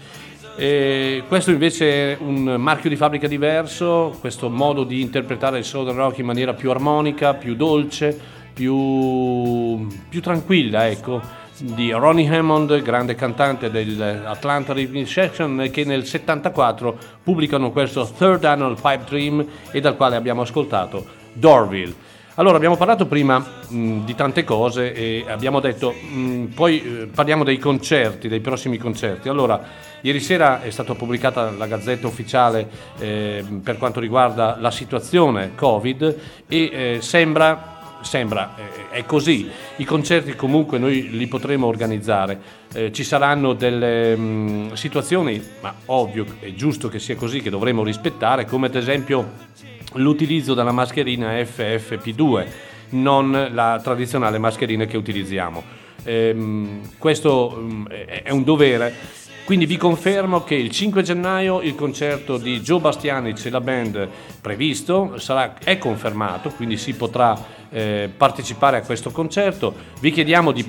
E 0.58 1.24
questo 1.26 1.52
invece 1.52 2.14
è 2.14 2.18
un 2.20 2.56
marchio 2.58 2.90
di 2.90 2.98
fabbrica 2.98 3.28
diverso, 3.28 4.18
questo 4.20 4.50
modo 4.50 4.84
di 4.84 5.00
interpretare 5.00 5.60
il 5.60 5.64
Southern 5.64 5.96
Rock 5.96 6.18
in 6.18 6.26
maniera 6.26 6.54
più 6.54 6.70
armonica, 6.70 7.34
più 7.34 7.56
dolce, 7.56 8.18
più, 8.54 9.88
più 10.10 10.22
tranquilla, 10.22 10.90
ecco 10.90 11.39
di 11.62 11.92
Ronnie 11.92 12.28
Hammond, 12.34 12.82
grande 12.82 13.16
cantante 13.16 13.70
dell'Atlanta 13.70 14.74
Rhythm 14.74 15.04
Section, 15.04 15.70
che 15.72 15.84
nel 15.84 16.06
74 16.06 16.98
pubblicano 17.24 17.72
questo 17.72 18.10
Third 18.18 18.44
Annual 18.46 18.76
Pipe 18.76 19.04
Dream 19.08 19.46
e 19.72 19.80
dal 19.80 19.96
quale 19.96 20.16
abbiamo 20.16 20.42
ascoltato 20.42 21.06
Dorville. 21.34 22.08
Allora, 22.36 22.56
abbiamo 22.56 22.78
parlato 22.78 23.06
prima 23.06 23.38
mh, 23.38 24.06
di 24.06 24.16
tante 24.16 24.46
cose 24.46 24.94
e 24.94 25.26
abbiamo 25.28 25.60
detto, 25.60 25.92
mh, 25.92 26.46
poi 26.56 26.82
eh, 26.82 27.06
parliamo 27.08 27.44
dei 27.44 27.58
concerti, 27.58 28.30
dei 28.30 28.40
prossimi 28.40 28.78
concerti. 28.78 29.28
Allora, 29.28 29.62
ieri 30.00 30.22
sera 30.22 30.62
è 30.62 30.70
stata 30.70 30.94
pubblicata 30.96 31.52
la 31.52 31.68
gazzetta 31.68 32.08
ufficiale 32.08 32.70
eh, 32.98 33.44
per 33.62 33.78
quanto 33.78 34.00
riguarda 34.00 34.56
la 34.58 34.72
situazione 34.72 35.52
Covid 35.56 36.18
e 36.48 36.70
eh, 36.72 36.98
sembra 37.02 37.79
sembra, 38.02 38.56
eh, 38.56 38.90
è 38.90 39.06
così. 39.06 39.50
I 39.78 39.86
concerti 39.86 40.36
comunque 40.36 40.78
noi 40.78 41.10
li 41.10 41.28
potremo 41.28 41.68
organizzare, 41.68 42.40
eh, 42.74 42.92
ci 42.92 43.04
saranno 43.04 43.54
delle 43.54 44.16
mh, 44.16 44.22
mm, 44.22 44.72
situazioni, 44.74 45.42
ma 45.62 45.74
ovvio, 45.86 46.26
è 46.40 46.54
giusto 46.54 46.90
che 46.90 47.00
sia 47.00 47.16
così, 47.16 47.42
che 47.42 47.50
dovremo 47.50 47.84
rispettare, 47.84 48.46
come 48.46 48.68
ad 48.68 48.76
esempio 48.76 49.48
l'utilizzo 49.94 50.54
della 50.54 50.72
mascherina 50.72 51.32
FFP2, 51.32 52.46
non 52.92 53.50
la 53.52 53.80
tradizionale 53.84 54.38
mascherina 54.38 54.86
che 54.86 54.98
utilizziamo. 54.98 55.64
Ehm, 56.04 56.82
questo 56.98 57.50
mh, 57.50 57.74
mm, 57.74 57.86
è 58.24 58.32
un 58.32 58.44
dovere 58.44 59.18
quindi 59.50 59.66
vi 59.66 59.78
confermo 59.78 60.44
che 60.44 60.54
il 60.54 60.70
5 60.70 61.02
gennaio 61.02 61.62
il 61.62 61.74
concerto 61.74 62.38
di 62.38 62.60
Joe 62.60 62.80
Bastianic 62.80 63.44
e 63.46 63.50
la 63.50 63.60
band 63.60 64.08
previsto 64.40 65.18
sarà, 65.18 65.56
è 65.58 65.80
confermato, 65.80 66.52
quindi 66.52 66.78
si 66.78 66.94
potrà 66.94 67.36
eh, 67.70 68.10
partecipare 68.16 68.78
a 68.78 68.82
questo 68.82 69.12
concerto. 69.12 69.74
Vi 70.00 70.12
chiediamo 70.12 70.52
di, 70.52 70.66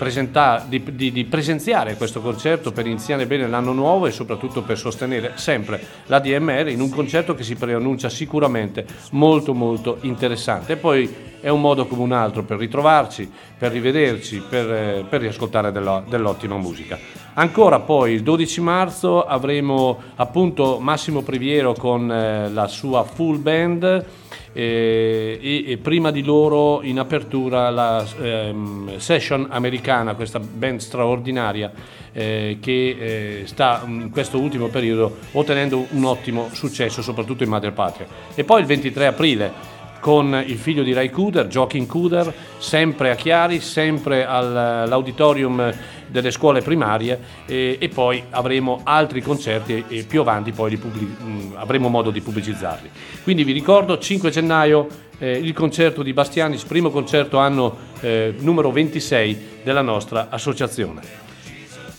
di, 0.68 0.82
di, 0.94 1.12
di, 1.12 1.24
presenziare 1.24 1.96
questo 1.96 2.20
concerto 2.20 2.72
per 2.72 2.86
iniziare 2.86 3.26
bene 3.26 3.48
l'anno 3.48 3.72
nuovo 3.72 4.06
e 4.06 4.10
soprattutto 4.10 4.62
per 4.62 4.78
sostenere 4.78 5.32
sempre 5.36 5.82
la 6.06 6.18
DMR 6.18 6.68
in 6.68 6.80
un 6.80 6.90
concerto 6.90 7.34
che 7.34 7.42
si 7.42 7.54
preannuncia 7.54 8.08
sicuramente 8.08 8.86
molto 9.12 9.54
molto 9.54 9.98
interessante. 10.02 10.74
E 10.74 10.76
poi 10.76 11.28
è 11.40 11.48
un 11.48 11.60
modo 11.60 11.86
come 11.86 12.02
un 12.02 12.12
altro 12.12 12.42
per 12.42 12.58
ritrovarci, 12.58 13.30
per 13.56 13.72
rivederci, 13.72 14.42
per, 14.46 14.70
eh, 14.70 15.04
per 15.08 15.20
riascoltare 15.20 15.72
della, 15.72 16.02
dell'ottima 16.06 16.56
musica. 16.56 16.98
Ancora 17.34 17.80
poi 17.80 18.12
il 18.12 18.22
12 18.22 18.60
marzo 18.60 19.24
avremo 19.24 19.98
appunto 20.16 20.78
Massimo 20.80 21.22
Priviero 21.22 21.72
con 21.72 22.10
eh, 22.10 22.50
la 22.50 22.66
sua 22.66 23.04
full 23.04 23.40
band 23.40 24.04
e, 24.52 25.64
e, 25.66 25.76
prima 25.76 26.10
di 26.10 26.22
loro 26.22 26.82
in 26.82 26.98
apertura 26.98 27.70
la 27.70 28.04
ehm, 28.20 28.96
session 28.98 29.46
americana, 29.50 30.14
questa 30.14 30.40
band 30.40 30.80
straordinaria 30.80 31.72
eh, 32.12 32.58
che 32.60 32.96
eh, 32.98 33.42
sta 33.46 33.82
in 33.86 34.10
questo 34.10 34.40
ultimo 34.40 34.68
periodo 34.68 35.18
ottenendo 35.32 35.86
un 35.90 36.04
ottimo 36.04 36.48
successo 36.52 37.02
soprattutto 37.02 37.44
in 37.44 37.48
madrepatria. 37.48 38.06
E 38.34 38.44
poi 38.44 38.60
il 38.60 38.66
23 38.66 39.06
aprile 39.06 39.78
con 40.00 40.42
il 40.44 40.56
figlio 40.56 40.82
di 40.82 40.92
Ray 40.92 41.10
Kuder, 41.10 41.46
Joaquin 41.46 41.86
Kuder, 41.86 42.32
sempre 42.58 43.10
a 43.10 43.14
Chiari, 43.14 43.60
sempre 43.60 44.24
all'auditorium 44.24 45.72
delle 46.10 46.30
scuole 46.30 46.60
primarie 46.60 47.18
e, 47.46 47.78
e 47.80 47.88
poi 47.88 48.22
avremo 48.30 48.80
altri 48.84 49.22
concerti 49.22 49.84
e, 49.88 50.04
più 50.04 50.20
avanti 50.20 50.52
poi 50.52 50.76
pubblic- 50.76 51.22
mm, 51.22 51.52
avremo 51.56 51.88
modo 51.88 52.10
di 52.10 52.20
pubblicizzarli. 52.20 52.90
Quindi 53.22 53.44
vi 53.44 53.52
ricordo 53.52 53.98
5 53.98 54.30
gennaio 54.30 54.86
eh, 55.18 55.32
il 55.32 55.52
concerto 55.52 56.02
di 56.02 56.12
Bastianis, 56.12 56.64
primo 56.64 56.90
concerto 56.90 57.38
anno 57.38 57.76
eh, 58.00 58.34
numero 58.38 58.70
26 58.70 59.60
della 59.62 59.82
nostra 59.82 60.28
associazione. 60.30 61.00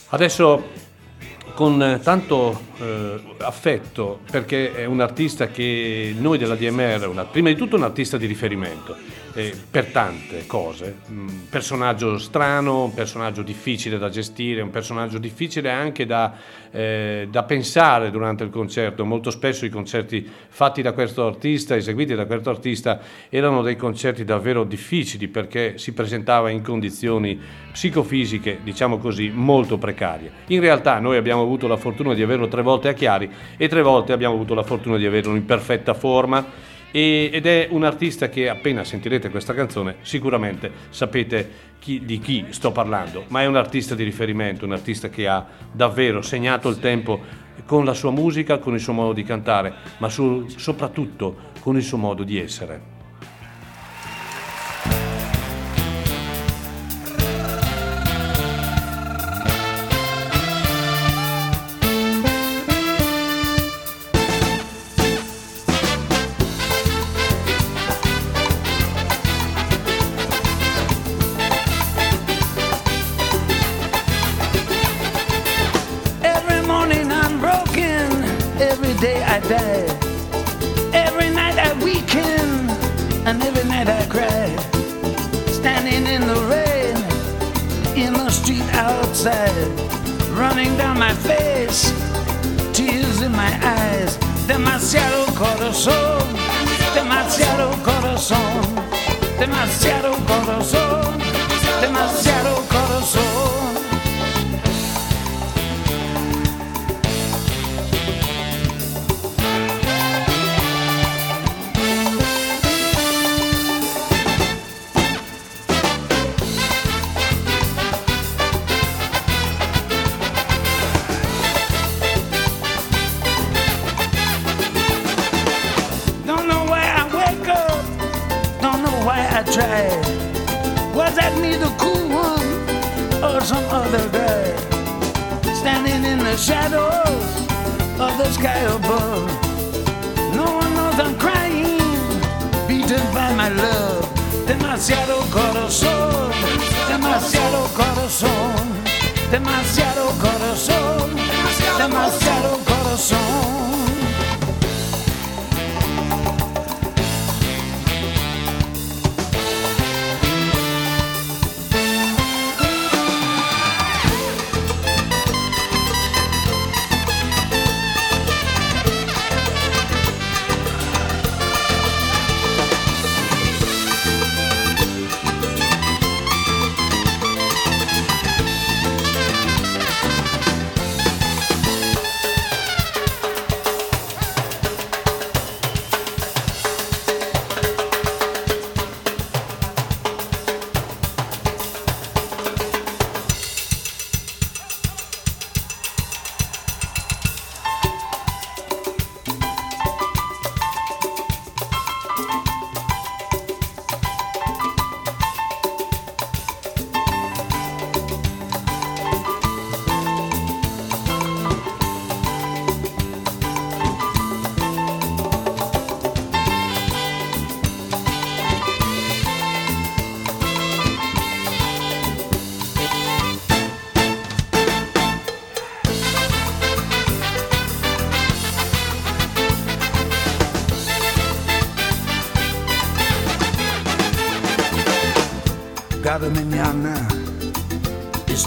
Adesso 0.10 0.80
con 1.54 2.00
tanto 2.02 2.60
eh, 2.80 3.22
affetto 3.40 4.20
perché 4.30 4.74
è 4.74 4.86
un 4.86 5.02
artista 5.02 5.48
che 5.48 6.16
noi 6.18 6.38
della 6.38 6.56
DMR, 6.56 7.08
una, 7.08 7.26
prima 7.26 7.50
di 7.50 7.56
tutto 7.56 7.76
un 7.76 7.84
artista 7.84 8.18
di 8.18 8.26
riferimento 8.26 8.96
eh, 9.34 9.54
per 9.70 9.86
tante 9.86 10.46
cose, 10.46 10.98
un 11.10 11.48
personaggio 11.50 12.18
strano, 12.18 12.86
un 12.86 12.94
personaggio 12.94 13.42
difficile 13.42 13.98
da 13.98 14.10
gestire, 14.10 14.62
un 14.62 14.70
personaggio 14.70 15.18
difficile 15.18 15.70
anche 15.70 16.06
da, 16.06 16.34
eh, 16.72 17.28
da 17.30 17.44
pensare 17.44 18.12
durante 18.12 18.44
il 18.44 18.50
concerto, 18.50 19.06
molto 19.06 19.32
spesso 19.32 19.66
i 19.66 19.70
concerti 19.70 20.30
fatti 20.50 20.82
da 20.82 20.92
questo 20.94 21.26
artista, 21.26 21.76
eseguiti 21.76 22.16
da 22.16 22.26
questo 22.26 22.50
artista, 22.50 23.00
erano 23.30 23.62
dei 23.62 23.76
concerti 23.76 24.24
davvero 24.24 24.64
difficili 24.64 25.28
perché 25.28 25.78
si 25.78 25.94
presentava 25.94 26.50
in 26.50 26.62
condizioni 26.62 27.40
psicofisiche, 27.72 28.60
diciamo 28.64 28.98
così, 28.98 29.32
molto 29.34 29.78
precarie. 29.78 30.32
In 30.48 30.60
realtà 30.60 31.00
noi 31.00 31.18
abbiamo 31.18 31.42
avuto 31.42 31.68
la 31.68 31.78
fortuna 31.78 32.14
di 32.14 32.22
averlo 32.22 32.48
tre 32.48 32.62
volte 32.62 32.90
a 32.90 32.94
Chiari 32.94 33.30
e 33.56 33.68
tre 33.68 33.82
volte 33.82 34.12
abbiamo 34.12 34.36
avuto 34.36 34.54
la 34.54 34.64
fortuna 34.64 34.98
di 34.98 35.06
averlo 35.06 35.36
in 35.36 35.46
perfetta 35.46 35.94
forma 35.94 36.70
ed 36.92 37.46
è 37.46 37.68
un 37.72 37.84
artista 37.84 38.30
che 38.30 38.50
appena 38.50 38.84
sentirete 38.84 39.30
questa 39.30 39.54
canzone 39.54 39.96
sicuramente 40.02 40.72
sapete 40.90 41.70
chi, 41.80 42.04
di 42.06 42.20
chi 42.20 42.46
sto 42.50 42.72
parlando, 42.72 43.26
ma 43.30 43.42
è 43.42 43.46
un 43.46 43.56
artista 43.56 43.96
di 43.96 44.04
riferimento, 44.04 44.66
un 44.66 44.74
artista 44.74 45.10
che 45.10 45.28
ha 45.28 45.46
davvero 45.72 46.22
segnato 46.22 46.70
il 46.70 46.80
tempo 46.80 47.20
con 47.66 47.86
la 47.86 47.94
sua 47.94 48.12
musica, 48.12 48.60
con 48.60 48.74
il 48.74 48.80
suo 48.80 48.94
modo 48.94 49.14
di 49.14 49.24
cantare, 49.24 49.74
ma 49.98 50.10
su, 50.10 50.48
soprattutto 50.48 51.50
con 51.62 51.76
il 51.76 51.84
suo 51.84 51.98
modo 51.98 52.24
di 52.24 52.40
essere. 52.40 53.01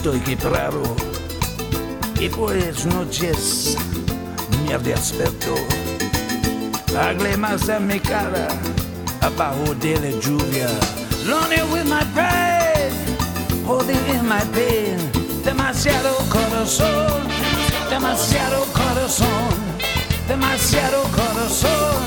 Estoy 0.05 0.21
quebrado 0.21 0.83
y 2.21 2.29
por 2.29 2.55
las 2.55 2.85
noches 2.85 3.75
me 4.67 4.77
desperto. 4.77 5.55
Lágrimas 6.93 7.67
en 7.71 7.87
mi 7.87 7.99
cara 7.99 8.49
abajo 9.23 9.75
de 9.81 9.99
la 9.99 10.11
lluvia. 10.21 10.69
Lonely 11.25 11.63
with 11.73 11.87
my 11.87 12.05
pride, 12.13 12.93
holding 13.67 13.97
in 14.15 14.29
my 14.29 14.45
pain. 14.53 14.99
Demasiado 15.43 16.15
corazón, 16.29 17.23
demasiado 17.89 18.63
corazón, 18.75 19.55
demasiado 20.29 21.03
corazón, 21.15 22.03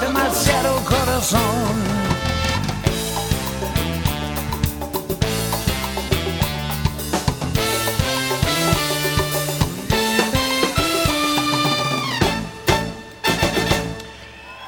demasiado 0.00 0.82
corazón. 0.84 2.05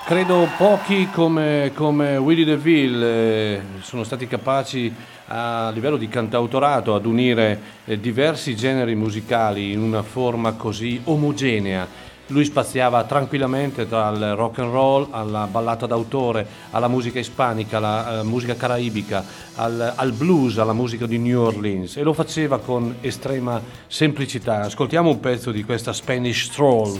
Credo 0.08 0.48
pochi 0.56 1.10
come, 1.10 1.72
come 1.74 2.16
Willie 2.16 2.46
DeVille 2.46 3.06
eh, 3.06 3.60
sono 3.82 4.04
stati 4.04 4.26
capaci 4.26 4.90
a 5.26 5.68
livello 5.68 5.98
di 5.98 6.08
cantautorato 6.08 6.94
ad 6.94 7.04
unire 7.04 7.60
eh, 7.84 8.00
diversi 8.00 8.56
generi 8.56 8.94
musicali 8.94 9.70
in 9.70 9.82
una 9.82 10.02
forma 10.02 10.52
così 10.52 10.98
omogenea. 11.04 11.86
Lui 12.28 12.46
spaziava 12.46 13.04
tranquillamente 13.04 13.86
tra 13.86 14.08
il 14.08 14.34
rock 14.34 14.60
and 14.60 14.72
roll, 14.72 15.08
alla 15.10 15.46
ballata 15.46 15.84
d'autore, 15.84 16.46
alla 16.70 16.88
musica 16.88 17.18
ispanica, 17.18 17.76
alla 17.76 18.20
eh, 18.20 18.22
musica 18.22 18.56
caraibica, 18.56 19.22
al, 19.56 19.92
al 19.94 20.12
blues, 20.12 20.56
alla 20.56 20.72
musica 20.72 21.04
di 21.04 21.18
New 21.18 21.38
Orleans 21.38 21.98
e 21.98 22.02
lo 22.02 22.14
faceva 22.14 22.58
con 22.60 22.96
estrema 23.02 23.60
semplicità. 23.86 24.62
Ascoltiamo 24.62 25.10
un 25.10 25.20
pezzo 25.20 25.50
di 25.50 25.62
questa 25.64 25.92
Spanish 25.92 26.44
Stroll. 26.44 26.98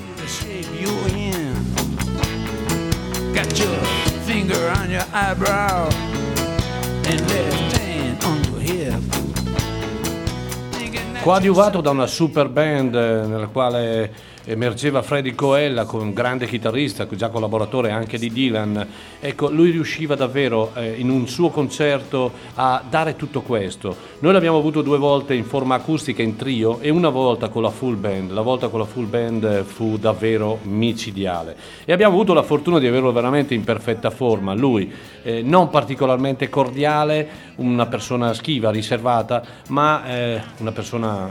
Finger 4.49 4.71
on 4.71 4.91
your 4.91 5.05
eyebrow 5.13 5.89
and 7.05 7.21
left 7.29 7.77
hand 7.77 8.25
on 8.25 8.43
your 8.45 8.61
hip. 8.61 9.03
Coadiuvato 11.23 11.81
da 11.81 11.91
una 11.91 12.07
super 12.07 12.49
band 12.49 12.95
eh, 12.95 13.27
nella 13.27 13.49
quale 13.49 14.11
emergeva 14.49 15.03
Freddy 15.03 15.35
Coella, 15.35 15.87
un 15.93 16.15
grande 16.15 16.47
chitarrista, 16.47 17.07
già 17.07 17.29
collaboratore 17.29 17.91
anche 17.91 18.17
di 18.17 18.33
Dylan. 18.33 18.87
Ecco, 19.21 19.51
lui 19.51 19.71
riusciva 19.71 20.15
davvero 20.15 20.73
eh, 20.75 20.95
in 20.99 21.11
un 21.11 21.29
suo 21.29 21.51
concerto 21.51 22.33
a 22.55 22.83
dare 22.89 23.15
tutto 23.15 23.43
questo. 23.43 23.95
Noi 24.21 24.33
l'abbiamo 24.33 24.57
avuto 24.57 24.81
due 24.81 24.97
volte 24.97 25.35
in 25.35 25.45
forma 25.45 25.75
acustica 25.75 26.23
in 26.23 26.37
trio 26.37 26.81
e 26.81 26.89
una 26.89 27.11
volta 27.11 27.51
con 27.51 27.61
la 27.61 27.71
full 27.71 28.01
band. 28.01 28.31
La 28.31 28.41
volta 28.41 28.69
con 28.69 28.81
la 28.81 28.87
full 28.87 29.09
band 29.09 29.65
fu 29.65 29.99
davvero 29.99 30.61
micidiale. 30.63 31.55
E 31.85 31.93
abbiamo 31.93 32.15
avuto 32.15 32.33
la 32.33 32.43
fortuna 32.43 32.79
di 32.79 32.87
averlo 32.87 33.13
veramente 33.13 33.53
in 33.53 33.65
perfetta 33.65 34.09
forma. 34.09 34.55
Lui, 34.55 34.91
eh, 35.25 35.43
non 35.43 35.69
particolarmente 35.69 36.49
cordiale, 36.49 37.29
una 37.57 37.85
persona 37.85 38.33
schiva, 38.33 38.71
riservata, 38.71 39.45
ma 39.69 40.07
eh, 40.07 40.41
una 40.59 40.73
persona 40.73 41.31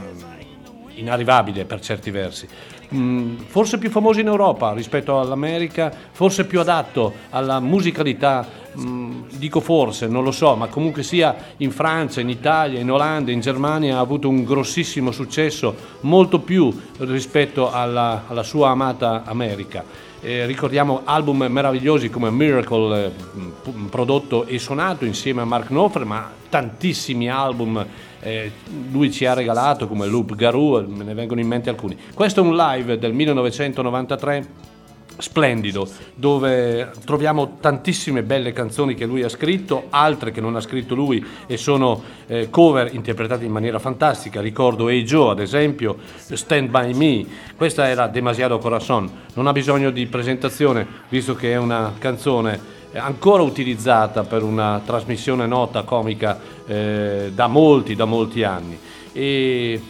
inarrivabile 0.94 1.64
per 1.64 1.80
certi 1.80 2.10
versi. 2.10 2.48
Mm, 2.94 3.36
forse 3.48 3.76
più 3.76 3.90
famoso 3.90 4.20
in 4.20 4.28
Europa 4.28 4.72
rispetto 4.72 5.20
all'America, 5.20 5.92
forse 6.10 6.46
più 6.46 6.58
adatto 6.58 7.12
alla 7.28 7.60
musicalità, 7.60 8.48
mm, 8.78 9.24
dico 9.36 9.60
forse, 9.60 10.06
non 10.06 10.24
lo 10.24 10.30
so, 10.30 10.56
ma 10.56 10.68
comunque 10.68 11.02
sia 11.02 11.36
in 11.58 11.70
Francia, 11.70 12.22
in 12.22 12.30
Italia, 12.30 12.80
in 12.80 12.90
Olanda, 12.90 13.30
in 13.30 13.40
Germania 13.40 13.98
ha 13.98 14.00
avuto 14.00 14.30
un 14.30 14.42
grossissimo 14.42 15.10
successo, 15.10 15.74
molto 16.00 16.38
più 16.40 16.74
rispetto 17.00 17.70
alla, 17.70 18.24
alla 18.26 18.42
sua 18.42 18.70
amata 18.70 19.22
America. 19.26 19.84
Eh, 20.20 20.46
ricordiamo 20.46 21.02
album 21.04 21.44
meravigliosi 21.48 22.08
come 22.08 22.30
Miracle, 22.30 23.04
eh, 23.04 23.70
prodotto 23.90 24.46
e 24.46 24.58
suonato 24.58 25.04
insieme 25.04 25.42
a 25.42 25.44
Mark 25.44 25.66
Knopfler, 25.66 26.06
ma 26.06 26.30
tantissimi 26.48 27.28
album 27.28 27.86
eh, 28.20 28.50
lui 28.90 29.10
ci 29.10 29.24
ha 29.26 29.34
regalato 29.34 29.86
come 29.86 30.06
Loop 30.06 30.34
Garou, 30.34 30.86
me 30.88 31.04
ne 31.04 31.14
vengono 31.14 31.40
in 31.40 31.46
mente 31.46 31.70
alcuni. 31.70 31.96
Questo 32.14 32.40
è 32.40 32.42
un 32.42 32.56
live 32.56 32.98
del 32.98 33.12
1993 33.12 34.76
splendido 35.18 35.88
dove 36.14 36.92
troviamo 37.04 37.56
tantissime 37.60 38.22
belle 38.22 38.52
canzoni 38.52 38.94
che 38.94 39.04
lui 39.04 39.22
ha 39.22 39.28
scritto, 39.28 39.86
altre 39.90 40.30
che 40.30 40.40
non 40.40 40.56
ha 40.56 40.60
scritto 40.60 40.94
lui 40.94 41.24
e 41.46 41.56
sono 41.56 42.02
eh, 42.26 42.48
cover 42.50 42.94
interpretate 42.94 43.44
in 43.44 43.50
maniera 43.50 43.78
fantastica, 43.78 44.40
ricordo 44.40 44.88
Hey 44.88 45.02
Joe 45.02 45.32
ad 45.32 45.40
esempio, 45.40 45.96
Stand 46.14 46.70
By 46.70 46.94
Me, 46.94 47.26
questa 47.56 47.88
era 47.88 48.06
Demasiado 48.06 48.58
Corazon, 48.58 49.10
non 49.34 49.46
ha 49.46 49.52
bisogno 49.52 49.90
di 49.90 50.06
presentazione 50.06 50.86
visto 51.08 51.34
che 51.34 51.52
è 51.52 51.56
una 51.56 51.94
canzone 51.98 52.76
eh, 52.98 53.00
ancora 53.00 53.42
utilizzata 53.42 54.24
per 54.24 54.42
una 54.42 54.82
trasmissione 54.84 55.46
nota 55.46 55.82
comica 55.82 56.38
eh, 56.66 57.30
da 57.32 57.46
molti, 57.46 57.94
da 57.94 58.04
molti 58.04 58.42
anni. 58.42 58.76
E 59.12 59.80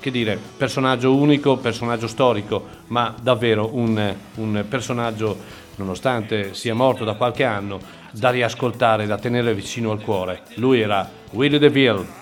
che 0.00 0.10
dire, 0.10 0.38
personaggio 0.56 1.14
unico, 1.14 1.58
personaggio 1.58 2.08
storico, 2.08 2.64
ma 2.88 3.14
davvero 3.20 3.70
un, 3.72 4.14
un 4.36 4.64
personaggio, 4.68 5.36
nonostante 5.76 6.54
sia 6.54 6.74
morto 6.74 7.04
da 7.04 7.14
qualche 7.14 7.44
anno, 7.44 7.78
da 8.10 8.30
riascoltare, 8.30 9.06
da 9.06 9.18
tenere 9.18 9.54
vicino 9.54 9.92
al 9.92 10.00
cuore. 10.00 10.42
Lui 10.54 10.80
era 10.80 11.08
Willy 11.30 11.58
DeVille. 11.58 12.19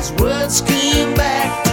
His 0.00 0.12
words 0.12 0.62
came 0.62 1.14
back. 1.14 1.69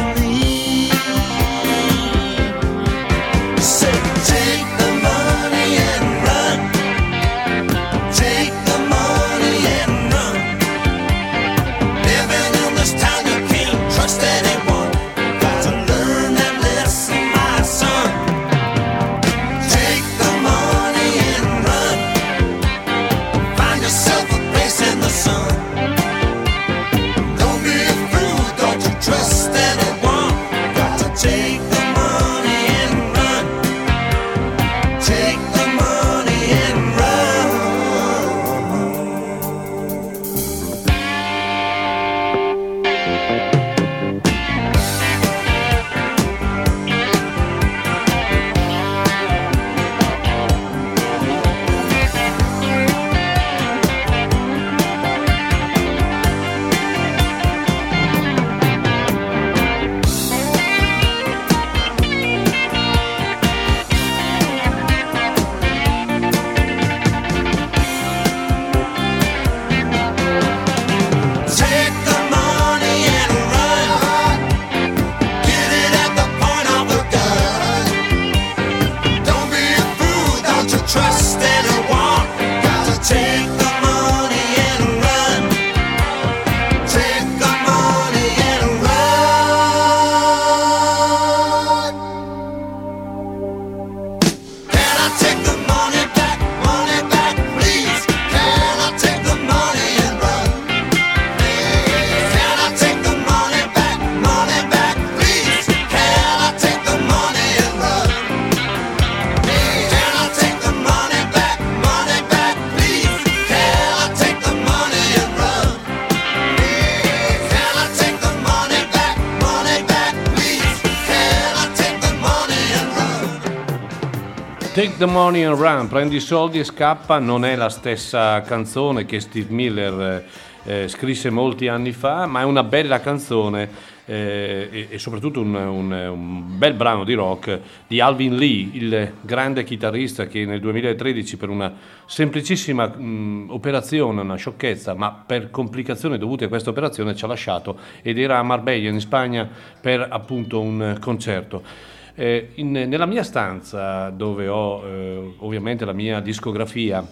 the 125.08 125.14
Money 125.14 125.44
and 125.44 125.58
Run, 125.58 125.88
prendi 125.88 126.18
i 126.18 126.20
soldi 126.20 126.60
e 126.60 126.64
scappa, 126.64 127.18
non 127.20 127.46
è 127.46 127.56
la 127.56 127.70
stessa 127.70 128.42
canzone 128.42 129.06
che 129.06 129.22
Steve 129.22 129.48
Miller 129.54 130.26
eh, 130.66 130.84
eh, 130.84 130.88
scrisse 130.90 131.30
molti 131.30 131.70
anni 131.70 131.94
fa, 131.94 132.26
ma 132.26 132.42
è 132.42 132.44
una 132.44 132.64
bella 132.64 133.00
canzone 133.00 133.96
eh, 134.06 134.68
e, 134.70 134.88
e, 134.90 134.98
soprattutto 134.98 135.40
un, 135.40 135.54
un, 135.56 135.92
un, 135.92 136.58
bel 136.58 136.74
brano 136.74 137.06
di 137.06 137.14
rock 137.14 137.60
di 137.88 138.02
Alvin 138.02 138.36
Lee, 138.36 138.70
il 138.74 139.14
grande 139.22 139.64
chitarrista 139.64 140.28
che 140.28 140.46
nel 140.46 140.60
2013 140.60 141.38
per 141.38 141.50
una 141.50 141.74
semplicissima 142.06 142.88
mh, 142.88 143.48
operazione, 143.50 144.22
una 144.22 144.36
sciocchezza, 144.36 144.94
ma 144.94 145.12
per 145.26 145.50
complicazioni 145.52 146.18
dovute 146.18 146.46
a 146.46 146.48
questa 146.50 146.70
operazione 146.70 147.16
ci 147.16 147.24
ha 147.24 147.28
lasciato 147.28 147.78
ed 148.02 148.20
era 148.20 148.40
a 148.40 148.44
Marbella 148.44 148.90
in 148.90 149.00
Spagna 149.00 149.48
per 149.80 150.06
appunto 150.10 150.60
un 150.60 150.98
concerto. 151.00 151.96
Eh, 152.20 152.50
in, 152.56 152.72
nella 152.72 153.06
mia 153.06 153.22
stanza 153.22 154.10
dove 154.10 154.48
ho 154.48 154.84
eh, 154.84 155.34
ovviamente 155.38 155.86
la 155.86 155.94
mia 155.94 156.20
discografia 156.20 157.06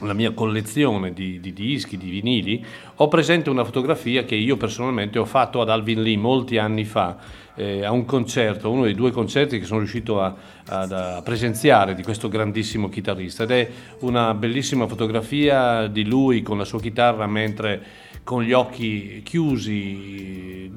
la 0.00 0.12
mia 0.12 0.32
collezione 0.32 1.12
di, 1.12 1.40
di, 1.40 1.52
dischi, 1.52 1.96
di 1.96 2.08
vinili, 2.08 2.64
ho 2.96 3.06
presente 3.08 3.50
una 3.50 3.64
fotografia 3.64 4.24
che 4.24 4.34
io 4.34 4.56
personalmente 4.56 5.18
ho 5.18 5.24
fatto 5.24 5.60
ad 5.60 5.68
Alvin 5.68 6.02
Lee 6.02 6.16
molti 6.16 6.56
anni 6.58 6.84
fa, 6.84 7.18
eh, 7.54 7.84
a 7.84 7.90
un 7.90 8.04
concerto, 8.04 8.70
uno 8.70 8.84
dei 8.84 8.94
due 8.94 9.10
concerti 9.10 9.58
che 9.58 9.66
sono 9.66 9.80
riuscito 9.80 10.22
a, 10.22 10.34
a, 10.66 11.16
a, 11.16 11.22
presenziare 11.22 11.94
di 11.94 12.02
questo 12.02 12.28
grandissimo 12.28 12.88
chitarrista. 12.88 13.42
Ed 13.42 13.50
è 13.50 13.70
una 14.00 14.32
bellissima 14.34 14.86
fotografia 14.86 15.86
di 15.86 16.06
lui 16.06 16.42
con 16.42 16.56
la 16.56 16.64
sua 16.64 16.80
chitarra 16.80 17.26
mentre 17.26 18.08
con 18.22 18.42
gli 18.42 18.52
occhi 18.52 19.22
chiusi, 19.24 20.70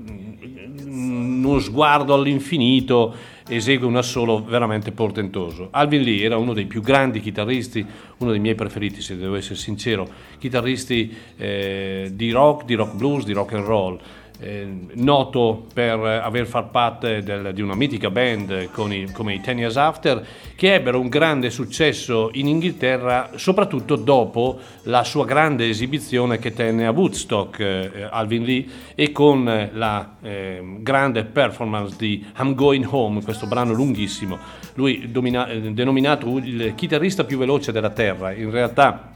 uno 0.85 1.59
sguardo 1.59 2.13
all'infinito, 2.13 3.15
esegue 3.47 3.85
un 3.85 3.95
assolo 3.95 4.43
veramente 4.43 4.91
portentoso. 4.91 5.67
Alvin 5.71 6.01
Lee 6.01 6.23
era 6.23 6.37
uno 6.37 6.53
dei 6.53 6.65
più 6.65 6.81
grandi 6.81 7.19
chitarristi, 7.19 7.85
uno 8.17 8.31
dei 8.31 8.39
miei 8.39 8.55
preferiti 8.55 9.01
se 9.01 9.17
devo 9.17 9.35
essere 9.35 9.55
sincero, 9.55 10.07
chitarristi 10.37 11.13
eh, 11.37 12.11
di 12.13 12.31
rock, 12.31 12.65
di 12.65 12.75
rock 12.75 12.95
blues, 12.95 13.25
di 13.25 13.33
rock 13.33 13.53
and 13.53 13.65
roll 13.65 13.99
eh, 14.43 14.67
noto 14.93 15.65
per 15.73 15.99
aver 15.99 16.45
fatto 16.45 16.69
parte 16.71 17.23
del, 17.23 17.51
di 17.53 17.61
una 17.61 17.75
mitica 17.75 18.09
band 18.09 18.69
i, 18.73 19.11
come 19.11 19.33
i 19.33 19.41
Ten 19.41 19.57
Years 19.57 19.77
After, 19.77 20.25
che 20.55 20.75
ebbero 20.75 20.99
un 20.99 21.07
grande 21.07 21.49
successo 21.49 22.29
in 22.33 22.47
Inghilterra, 22.47 23.31
soprattutto 23.35 23.95
dopo 23.95 24.59
la 24.83 25.03
sua 25.03 25.25
grande 25.25 25.67
esibizione 25.67 26.39
che 26.39 26.53
tenne 26.53 26.85
a 26.85 26.91
Woodstock, 26.91 27.59
eh, 27.59 28.07
Alvin 28.09 28.43
Lee, 28.43 28.65
e 28.95 29.11
con 29.11 29.69
la 29.73 30.15
eh, 30.21 30.61
grande 30.79 31.23
performance 31.23 31.95
di 31.97 32.25
I'm 32.37 32.53
Going 32.53 32.85
Home, 32.89 33.23
questo 33.23 33.47
brano 33.47 33.73
lunghissimo. 33.73 34.37
Lui 34.75 35.11
domina, 35.11 35.47
eh, 35.47 35.59
denominato 35.71 36.37
il 36.37 36.73
chitarrista 36.75 37.23
più 37.23 37.37
veloce 37.37 37.71
della 37.71 37.91
Terra, 37.91 38.33
in 38.33 38.51
realtà 38.51 39.11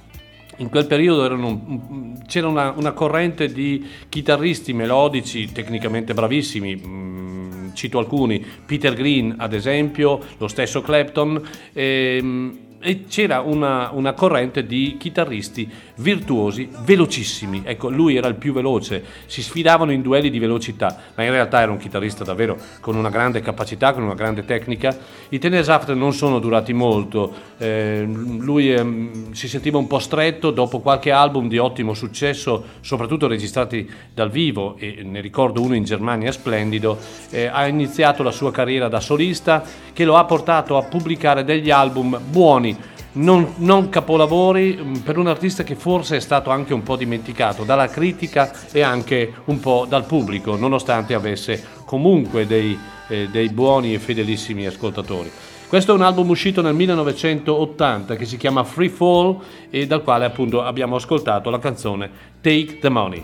in 0.57 0.69
quel 0.69 0.87
periodo 0.87 1.25
erano, 1.25 2.15
c'era 2.27 2.47
una, 2.47 2.73
una, 2.75 2.91
corrente 2.91 3.51
di 3.51 3.85
chitarristi 4.09 4.73
melodici 4.73 5.51
tecnicamente 5.51 6.13
bravissimi, 6.13 6.75
mm, 6.75 7.69
cito 7.73 7.99
alcuni, 7.99 8.43
Peter 8.65 8.93
Green 8.93 9.35
ad 9.37 9.53
esempio, 9.53 10.19
lo 10.37 10.47
stesso 10.47 10.81
Clapton. 10.81 11.41
Ehm, 11.73 12.59
e 12.79 13.05
c'era 13.05 13.41
una, 13.41 13.89
una, 13.91 14.13
corrente 14.13 14.65
di 14.65 14.97
chitarristi 14.99 15.67
virtuosi, 15.97 16.69
velocissimi. 16.83 17.61
Ecco, 17.65 17.89
lui 17.89 18.15
era 18.15 18.27
il 18.27 18.35
più 18.35 18.53
veloce, 18.53 19.03
si 19.25 19.41
sfidavano 19.41 19.91
in 19.91 20.01
duelli 20.01 20.29
di 20.29 20.39
velocità, 20.39 20.97
ma 21.15 21.23
in 21.23 21.31
realtà 21.31 21.61
era 21.61 21.71
un 21.71 21.77
chitarrista 21.77 22.23
davvero 22.23 22.57
con 22.79 22.95
una 22.95 23.09
grande 23.09 23.41
capacità, 23.41 23.93
con 23.93 24.03
una 24.03 24.13
grande 24.13 24.45
tecnica. 24.45 24.95
I 25.29 25.39
Tennis 25.39 25.67
After 25.69 25.95
non 25.95 26.13
sono 26.13 26.39
durati 26.39 26.73
molto, 26.73 27.33
eh, 27.57 28.03
lui 28.05 28.73
eh, 28.73 29.11
si 29.31 29.47
sentiva 29.47 29.77
un 29.77 29.87
po' 29.87 29.99
stretto 29.99 30.51
dopo 30.51 30.79
qualche 30.79 31.11
album 31.11 31.47
di 31.47 31.57
ottimo 31.57 31.93
successo, 31.93 32.63
soprattutto 32.81 33.27
registrati 33.27 33.89
dal 34.13 34.29
vivo, 34.29 34.75
e 34.77 35.01
ne 35.03 35.21
ricordo 35.21 35.61
uno 35.61 35.75
in 35.75 35.83
Germania 35.83 36.31
splendido, 36.31 36.97
eh, 37.29 37.47
ha 37.47 37.67
iniziato 37.67 38.23
la 38.23 38.31
sua 38.31 38.51
carriera 38.51 38.87
da 38.87 38.99
solista 38.99 39.63
che 39.93 40.05
lo 40.05 40.15
ha 40.15 40.25
portato 40.25 40.77
a 40.77 40.83
pubblicare 40.83 41.43
degli 41.43 41.71
album 41.71 42.19
buoni 42.29 42.95
non, 43.17 43.53
non, 43.57 43.89
capolavori 43.89 44.79
mm, 44.81 44.95
per 44.97 45.17
un 45.17 45.27
artista 45.27 45.63
che 45.63 45.75
forse 45.75 46.17
è 46.17 46.19
stato 46.19 46.49
anche 46.49 46.73
un 46.73 46.83
po' 46.83 46.95
dimenticato 46.95 47.63
dalla 47.63 47.89
critica 47.89 48.51
e 48.71 48.81
anche 48.81 49.33
un 49.45 49.59
po' 49.59 49.85
dal 49.87 50.05
pubblico, 50.05 50.55
nonostante 50.55 51.13
avesse 51.13 51.63
comunque 51.85 52.47
dei, 52.47 52.77
eh, 53.07 53.27
dei 53.29 53.49
buoni 53.49 53.93
e 53.93 53.99
fedelissimi 53.99 54.65
ascoltatori. 54.65 55.29
Questo 55.67 55.91
è 55.91 55.95
un 55.95 56.01
album 56.01 56.29
uscito 56.29 56.61
nel 56.61 56.73
1980 56.75 58.15
che 58.15 58.23
si 58.23 58.37
chiama 58.37 58.63
Free 58.63 58.89
Fall 58.89 59.37
e 59.69 59.85
dal 59.85 60.01
quale 60.01 60.23
appunto 60.23 60.63
abbiamo 60.63 60.95
ascoltato 60.95 61.49
la 61.49 61.59
canzone 61.59 62.09
Take 62.39 62.79
the 62.79 62.89
Money. 62.89 63.23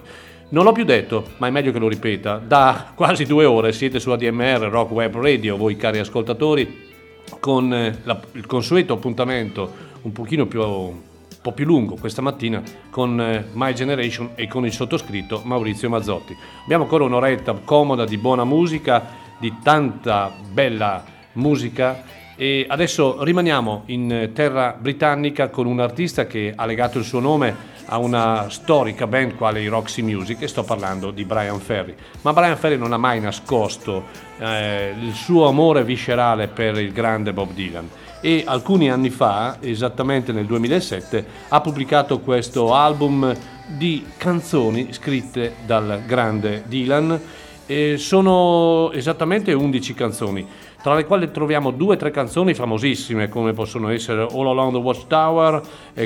Non 0.49 0.65
l'ho 0.65 0.72
più 0.74 0.84
detto, 0.84 1.32
ma 1.38 1.48
è 1.48 1.52
meglio 1.52 1.72
che 1.72 1.80
lo 1.80 1.88
ripeta. 1.88 2.41
Da 2.45 2.91
quasi 2.95 3.26
due 3.26 3.45
ore 3.45 3.72
siete 3.72 3.99
su 3.99 4.11
ADMR 4.11 4.68
Rock 4.70 4.91
Web 4.91 5.15
Radio, 5.15 5.56
voi 5.56 5.78
cari 5.78 5.99
ascoltatori, 5.99 6.91
con 7.39 7.73
eh, 7.73 7.99
la, 8.03 8.19
il 8.34 8.45
consueto 8.45 8.93
appuntamento 8.93 9.91
un 10.03 10.11
pochino 10.11 10.45
più, 10.45 10.61
po' 10.61 11.51
più 11.53 11.65
lungo 11.65 11.95
questa 11.95 12.22
mattina 12.22 12.61
con 12.89 13.19
eh, 13.19 13.45
My 13.53 13.73
Generation 13.73 14.31
e 14.35 14.47
con 14.47 14.65
il 14.65 14.72
sottoscritto 14.72 15.41
Maurizio 15.43 15.89
Mazzotti. 15.89 16.35
Abbiamo 16.64 16.84
ancora 16.84 17.03
un'oretta 17.03 17.53
comoda 17.64 18.05
di 18.05 18.18
buona 18.18 18.43
musica, 18.43 19.22
di 19.39 19.53
tanta 19.61 20.31
bella 20.51 21.03
musica 21.34 22.03
e 22.35 22.65
adesso 22.68 23.23
rimaniamo 23.23 23.84
in 23.88 24.31
terra 24.34 24.76
britannica 24.80 25.49
con 25.49 25.68
un 25.68 25.80
artista 25.80 26.26
che 26.26 26.53
ha 26.55 26.65
legato 26.65 26.97
il 26.97 27.05
suo 27.05 27.19
nome 27.19 27.55
a 27.85 27.97
una 27.97 28.49
storica 28.49 29.07
band 29.07 29.35
quale 29.35 29.61
i 29.61 29.68
Roxy 29.68 30.01
Music 30.01 30.41
e 30.41 30.47
sto 30.47 30.64
parlando 30.64 31.11
di 31.11 31.26
Brian 31.26 31.60
Ferry. 31.60 31.95
Ma 32.22 32.34
Brian 32.34 32.57
Ferry 32.57 32.77
non 32.77 32.93
ha 32.93 32.97
mai 32.97 33.19
nascosto 33.19 34.05
eh, 34.38 34.93
il 34.99 35.14
suo 35.14 35.47
amore 35.47 35.84
viscerale 35.84 36.47
per 36.47 36.77
il 36.77 36.91
grande 36.91 37.34
Bob 37.34 37.51
Dylan 37.53 37.89
e 38.26 38.43
alcuni 38.45 38.89
anni 38.89 39.10
fa, 39.10 39.57
esattamente 39.60 40.31
nel 40.31 40.45
2007, 40.45 41.26
ha 41.49 41.60
pubblicato 41.60 42.22
questo 42.22 42.73
album 42.73 43.35
di 43.68 44.05
canzoni 44.15 44.93
scritte 44.93 45.55
dal 45.65 46.03
grande 46.05 46.64
Dylan. 46.65 47.19
E 47.65 47.97
sono 47.97 48.91
esattamente 48.93 49.51
11 49.51 49.93
canzoni 49.93 50.47
tra 50.84 50.95
le 50.95 51.05
quali 51.05 51.31
troviamo 51.31 51.72
due 51.72 51.95
o 51.95 51.97
tre 51.97 52.11
canzoni 52.11 52.53
famosissime 52.53 53.30
come 53.30 53.53
possono 53.53 53.88
essere 53.88 54.23
All 54.23 54.47
Along 54.47 54.73
the 54.73 54.80
Watchtower, 54.80 55.61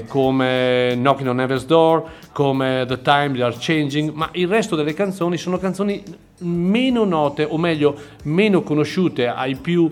come 0.07 0.93
Knocking 0.95 1.27
on 1.27 1.39
Heaven's 1.39 1.65
Door, 1.65 2.03
come 2.31 2.85
The 2.87 3.01
Time 3.01 3.31
They 3.31 3.41
Are 3.41 3.55
Changing, 3.57 4.11
ma 4.11 4.29
il 4.33 4.47
resto 4.47 4.75
delle 4.75 4.93
canzoni 4.93 5.35
sono 5.37 5.57
canzoni 5.57 6.03
meno 6.41 7.05
note 7.05 7.43
o 7.43 7.57
meglio 7.57 7.95
meno 8.25 8.61
conosciute 8.61 9.27
ai 9.27 9.55
più 9.55 9.91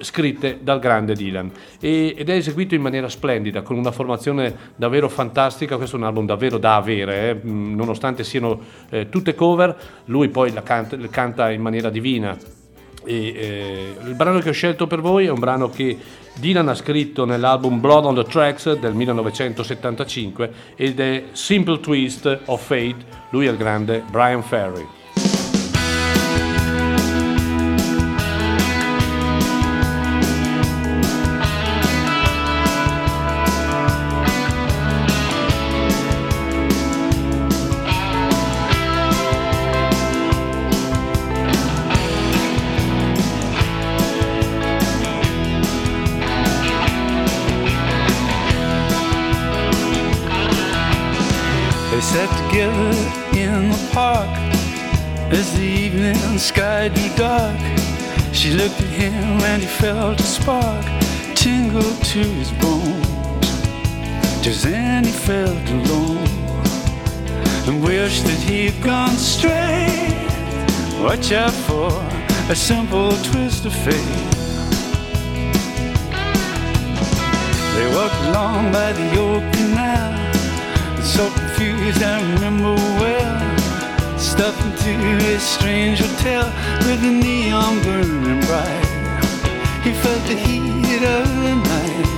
scritte 0.00 0.58
dal 0.60 0.80
grande 0.80 1.14
Dylan. 1.14 1.50
E, 1.80 2.14
ed 2.14 2.28
è 2.28 2.34
eseguito 2.34 2.74
in 2.74 2.82
maniera 2.82 3.08
splendida 3.08 3.62
con 3.62 3.78
una 3.78 3.90
formazione 3.90 4.54
davvero 4.76 5.08
fantastica. 5.08 5.78
Questo 5.78 5.96
è 5.96 5.98
un 5.98 6.04
album 6.04 6.26
davvero 6.26 6.58
da 6.58 6.76
avere 6.76 7.30
eh? 7.30 7.40
nonostante 7.42 8.22
siano 8.22 8.60
eh, 8.90 9.08
tutte 9.08 9.34
cover 9.34 9.74
lui 10.04 10.28
poi 10.28 10.52
la 10.52 10.62
canta, 10.62 10.94
la 10.98 11.08
canta 11.08 11.50
in 11.50 11.62
maniera 11.62 11.88
divina 11.88 12.36
e, 13.06 13.14
eh, 13.14 13.96
il 14.04 14.14
brano 14.14 14.40
che 14.40 14.50
ho 14.50 14.52
scelto 14.52 14.86
per 14.86 15.00
voi 15.00 15.26
è 15.26 15.30
un 15.30 15.38
brano 15.38 15.70
che 15.70 15.96
Dylan 16.34 16.68
ha 16.68 16.74
scritto 16.74 17.24
nell'album 17.24 17.80
Blood 17.80 18.04
on 18.04 18.14
the 18.16 18.24
Tracks 18.24 18.72
del 18.74 18.92
1975 18.92 20.52
ed 20.76 21.00
è 21.00 21.24
Simple 21.32 21.80
Twist 21.80 22.40
of 22.46 22.62
Fate, 22.62 22.96
lui 23.30 23.46
è 23.46 23.50
il 23.50 23.56
grande 23.56 24.02
Brian 24.10 24.42
Ferry. 24.42 24.86
Sky 56.56 56.88
grew 56.88 57.10
dark. 57.16 57.58
She 58.32 58.50
looked 58.52 58.80
at 58.80 58.92
him 59.02 59.40
and 59.50 59.62
he 59.62 59.68
felt 59.68 60.20
a 60.20 60.22
spark 60.22 60.84
tingle 61.34 61.92
to 62.12 62.22
his 62.38 62.52
bones. 62.62 63.48
Just 64.42 64.62
then 64.62 65.04
he 65.04 65.10
felt 65.10 65.68
alone 65.76 66.28
and 67.66 67.82
wished 67.82 68.24
that 68.24 68.40
he'd 68.48 68.80
gone 68.82 69.16
straight. 69.16 70.16
Watch 71.02 71.32
out 71.32 71.56
for 71.66 71.90
a 72.52 72.54
simple 72.54 73.10
twist 73.28 73.66
of 73.66 73.74
fate. 73.84 74.32
They 77.74 77.86
walked 77.96 78.22
along 78.30 78.72
by 78.72 78.92
the 78.92 79.08
old 79.24 79.44
canal. 79.54 80.12
So 81.02 81.28
confused, 81.30 82.02
I 82.02 82.16
remember 82.34 82.74
well. 83.00 83.45
Stuffed 84.36 84.86
into 84.86 85.16
a 85.34 85.38
strange 85.40 85.98
hotel 85.98 86.44
with 86.86 87.00
the 87.00 87.10
neon 87.10 87.82
burning 87.82 88.40
bright. 88.42 88.84
He 89.82 89.92
felt 89.94 90.22
the 90.28 90.34
heat 90.34 91.02
of 91.02 91.26
the 91.40 91.54
night. 91.54 92.08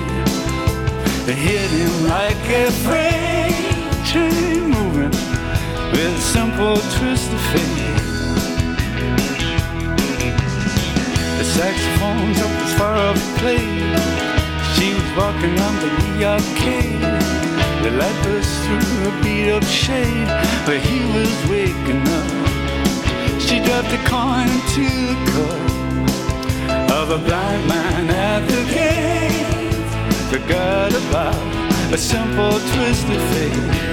It 1.29 1.37
hit 1.37 1.71
him 1.71 2.09
like 2.09 2.45
a 2.51 2.73
freight 2.83 3.55
train 4.11 4.69
moving 4.69 5.15
with 5.93 6.19
a 6.19 6.21
simple 6.21 6.79
twist 6.99 7.33
of 7.33 7.41
fate. 7.53 7.99
The 11.39 11.45
saxophones 11.45 12.41
up 12.41 12.51
as 12.67 12.75
far 12.75 13.15
the 13.15 13.21
plate. 13.39 13.95
She 14.75 14.93
was 14.93 15.09
walking 15.17 15.57
on 15.61 15.75
the 15.87 16.25
arcade. 16.25 17.01
The 17.85 17.93
light 17.93 18.25
burst 18.25 18.61
through 18.65 19.07
a 19.07 19.18
beat 19.39 19.51
up 19.53 19.65
shade 19.65 20.29
where 20.67 20.81
he 20.81 20.99
was 21.15 21.33
waking 21.49 22.03
up. 22.19 22.31
She 23.41 23.57
dropped 23.67 23.93
a 23.93 24.01
coin 24.13 24.49
into 24.57 24.87
the 25.11 25.31
cup 25.33 26.91
of 26.99 27.11
a 27.11 27.19
blind 27.19 27.69
man 27.69 28.11
at 28.11 28.41
the 28.49 28.63
gate. 28.75 29.47
Forgot 30.33 30.93
about 31.03 31.93
a 31.93 31.99
simple 31.99 32.59
twist 32.73 33.07
of 33.17 33.23
fate. 33.33 33.89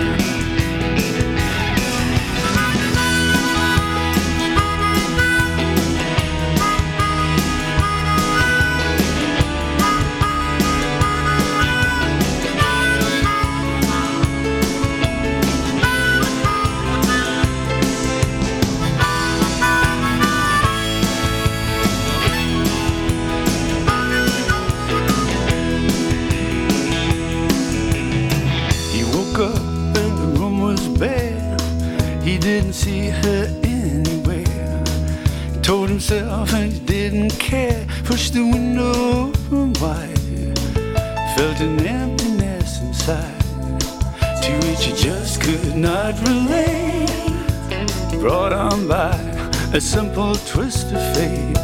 A 49.75 49.81
simple 49.81 50.33
twist 50.47 50.87
of 50.93 51.01
fate. 51.13 51.57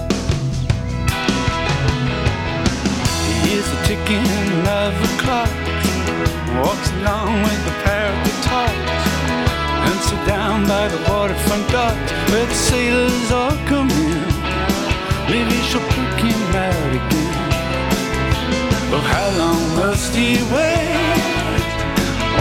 He 3.23 3.33
hears 3.47 3.67
the 3.71 3.79
ticking 3.87 4.27
of 4.67 4.91
the 5.01 5.11
clock 5.21 5.49
walks 6.59 6.91
along 6.99 7.41
with 7.43 7.61
the 7.63 7.75
pair 7.85 8.11
of 8.11 8.17
guitars 8.27 9.03
and 9.87 9.97
sit 10.01 10.21
down 10.27 10.67
by 10.67 10.89
the 10.89 10.97
waterfront 11.09 11.65
dock 11.71 11.95
where 12.31 12.45
the 12.45 12.53
sailors 12.53 13.31
all 13.31 13.55
come 13.71 13.89
in. 13.89 14.19
Maybe 15.31 15.55
she'll 15.67 15.87
pick 15.95 16.19
him 16.19 16.55
out 16.67 16.91
again. 16.99 17.37
Well, 18.91 19.05
how 19.15 19.29
long 19.39 19.61
must 19.77 20.13
he 20.13 20.35
wait? 20.51 21.15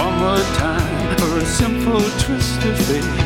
One 0.02 0.16
more 0.18 0.44
time 0.58 1.16
for 1.18 1.38
a 1.38 1.46
simple 1.46 2.00
twist 2.18 2.58
of 2.64 2.76
fate. 2.88 3.19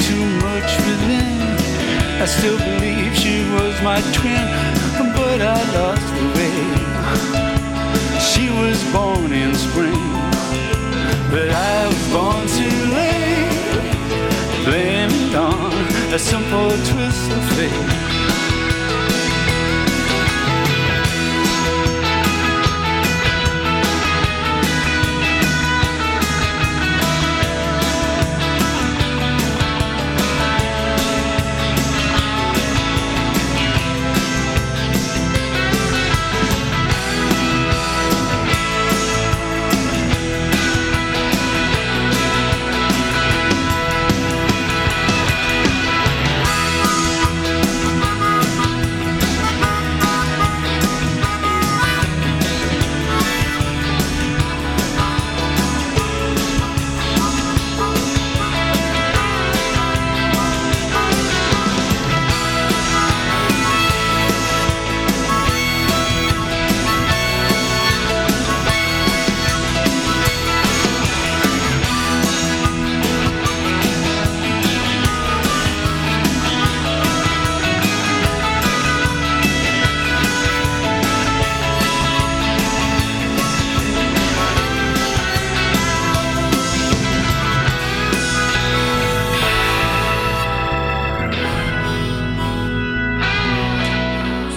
Too 0.00 0.24
much 0.46 0.70
within. 0.86 1.40
I 2.22 2.26
still 2.26 2.58
believe 2.58 3.14
she 3.16 3.44
was 3.54 3.74
my 3.82 4.00
twin, 4.16 4.46
but 5.18 5.40
I 5.40 5.58
lost 5.76 6.08
the 6.18 6.26
way. 6.36 6.58
She 8.20 8.50
was 8.50 8.78
born 8.92 9.32
in 9.32 9.54
spring, 9.54 10.04
but 11.30 11.48
I 11.50 11.86
was 11.86 12.04
born 12.14 12.46
too 12.58 12.78
late. 12.96 13.34
Blame 14.64 15.10
it 15.10 15.34
on 15.34 15.72
a 16.12 16.18
simple 16.18 16.70
twist 16.70 17.30
of 17.30 17.44
fate. 17.56 18.13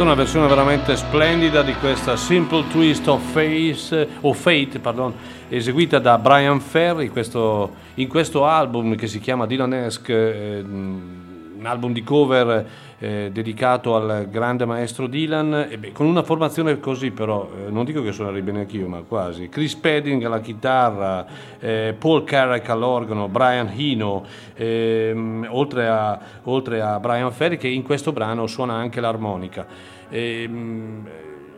Una 0.08 0.16
versione 0.16 0.48
veramente 0.48 0.96
splendida 0.96 1.62
di 1.64 1.74
questa 1.74 2.16
Simple 2.16 2.64
Twist 2.70 3.10
of 3.10 3.22
Face, 3.34 4.08
o 4.22 4.32
Fate, 4.32 4.80
pardon, 4.80 5.14
eseguita 5.50 6.00
da 6.00 6.18
Brian 6.18 6.62
Ferry. 6.62 7.10
Questo- 7.10 7.74
in 7.96 8.08
questo 8.08 8.46
album 8.46 8.96
che 8.96 9.08
si 9.08 9.20
chiama 9.20 9.46
Dylanesque, 9.46 10.60
eh, 10.60 10.60
un 10.62 11.66
album 11.66 11.92
di 11.92 12.04
cover 12.04 12.66
eh, 12.99 13.30
dedicato 13.32 13.95
al 13.95 14.28
grande 14.30 14.65
maestro 14.65 15.07
Dylan, 15.07 15.69
beh, 15.78 15.91
con 15.91 16.07
una 16.07 16.24
formazione 16.24 16.80
così 16.80 17.11
però, 17.11 17.49
eh, 17.56 17.69
non 17.69 17.86
dico 17.86 18.02
che 18.02 18.11
suonerei 18.11 18.41
bene 18.41 18.61
anch'io, 18.61 18.88
ma 18.88 19.02
quasi. 19.02 19.49
Chris 19.49 19.76
Pedding 19.76 20.24
alla 20.24 20.40
chitarra, 20.40 21.26
eh, 21.60 21.95
Paul 21.98 22.24
Carrack 22.24 22.68
all'organo, 22.69 23.28
Brian 23.28 23.72
Hino, 23.74 24.26
ehm, 24.56 25.48
oltre, 25.49 25.88
a, 25.88 26.19
oltre 26.44 26.82
a 26.82 26.99
Brian 26.99 27.32
Ferry 27.32 27.57
che 27.57 27.68
in 27.68 27.84
questo 27.84 28.11
brano 28.11 28.48
suona 28.48 28.74
anche 28.74 28.99
l'armonica. 28.99 29.65
Ehm, 30.10 31.07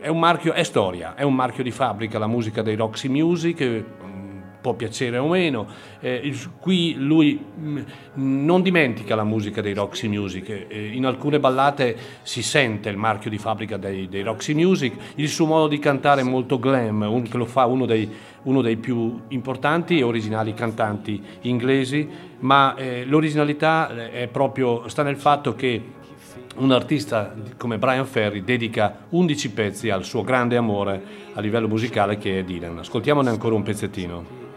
è 0.00 0.10
marchio, 0.10 0.52
è 0.54 0.62
storia, 0.62 1.14
è 1.14 1.22
un 1.22 1.34
marchio 1.34 1.62
di 1.62 1.70
fabbrica 1.70 2.18
la 2.18 2.26
musica 2.26 2.62
dei 2.62 2.74
Roxy 2.74 3.08
Music. 3.08 3.84
Può 4.60 4.74
piacere 4.74 5.18
o 5.18 5.28
meno. 5.28 5.66
Eh, 6.00 6.34
qui 6.60 6.94
lui 6.98 7.36
mh, 7.36 7.80
non 8.14 8.62
dimentica 8.62 9.14
la 9.14 9.24
musica 9.24 9.60
dei 9.60 9.74
Roxy 9.74 10.08
Music, 10.08 10.66
eh, 10.68 10.90
in 10.92 11.06
alcune 11.06 11.40
ballate 11.40 11.96
si 12.22 12.42
sente 12.42 12.88
il 12.88 12.96
marchio 12.96 13.30
di 13.30 13.38
fabbrica 13.38 13.76
dei, 13.76 14.08
dei 14.08 14.22
Roxy 14.22 14.54
Music, 14.54 14.94
il 15.16 15.28
suo 15.28 15.46
modo 15.46 15.68
di 15.68 15.78
cantare 15.78 16.20
è 16.20 16.24
molto 16.24 16.58
glam, 16.58 17.02
un- 17.02 17.22
che 17.22 17.36
lo 17.36 17.46
fa 17.46 17.66
uno 17.66 17.86
dei, 17.86 18.08
uno 18.42 18.62
dei 18.62 18.76
più 18.76 19.20
importanti 19.28 19.98
e 19.98 20.02
originali 20.02 20.54
cantanti 20.54 21.22
inglesi, 21.42 22.08
ma 22.40 22.74
eh, 22.74 23.04
l'originalità 23.04 24.10
eh, 24.10 24.28
proprio, 24.28 24.88
sta 24.88 25.02
nel 25.02 25.16
fatto 25.16 25.54
che 25.54 25.98
un 26.56 26.72
artista 26.72 27.34
come 27.56 27.78
Brian 27.78 28.06
Ferry 28.06 28.42
dedica 28.42 29.06
11 29.10 29.50
pezzi 29.52 29.88
al 29.88 30.04
suo 30.04 30.22
grande 30.22 30.56
amore 30.56 31.02
a 31.34 31.40
livello 31.40 31.68
musicale 31.68 32.18
che 32.18 32.40
è 32.40 32.44
Dylan. 32.44 32.78
Ascoltiamone 32.78 33.30
ancora 33.30 33.54
un 33.54 33.62
pezzettino. 33.62 34.49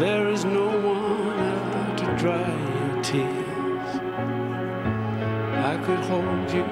There 0.00 0.32
is 0.32 0.44
no 0.44 0.64
one 0.64 1.94
to 1.96 2.04
dry 2.16 2.32
your 2.32 3.02
tears. 3.02 4.00
I 5.62 5.76
could 5.84 6.02
hold 6.08 6.50
you 6.50 6.64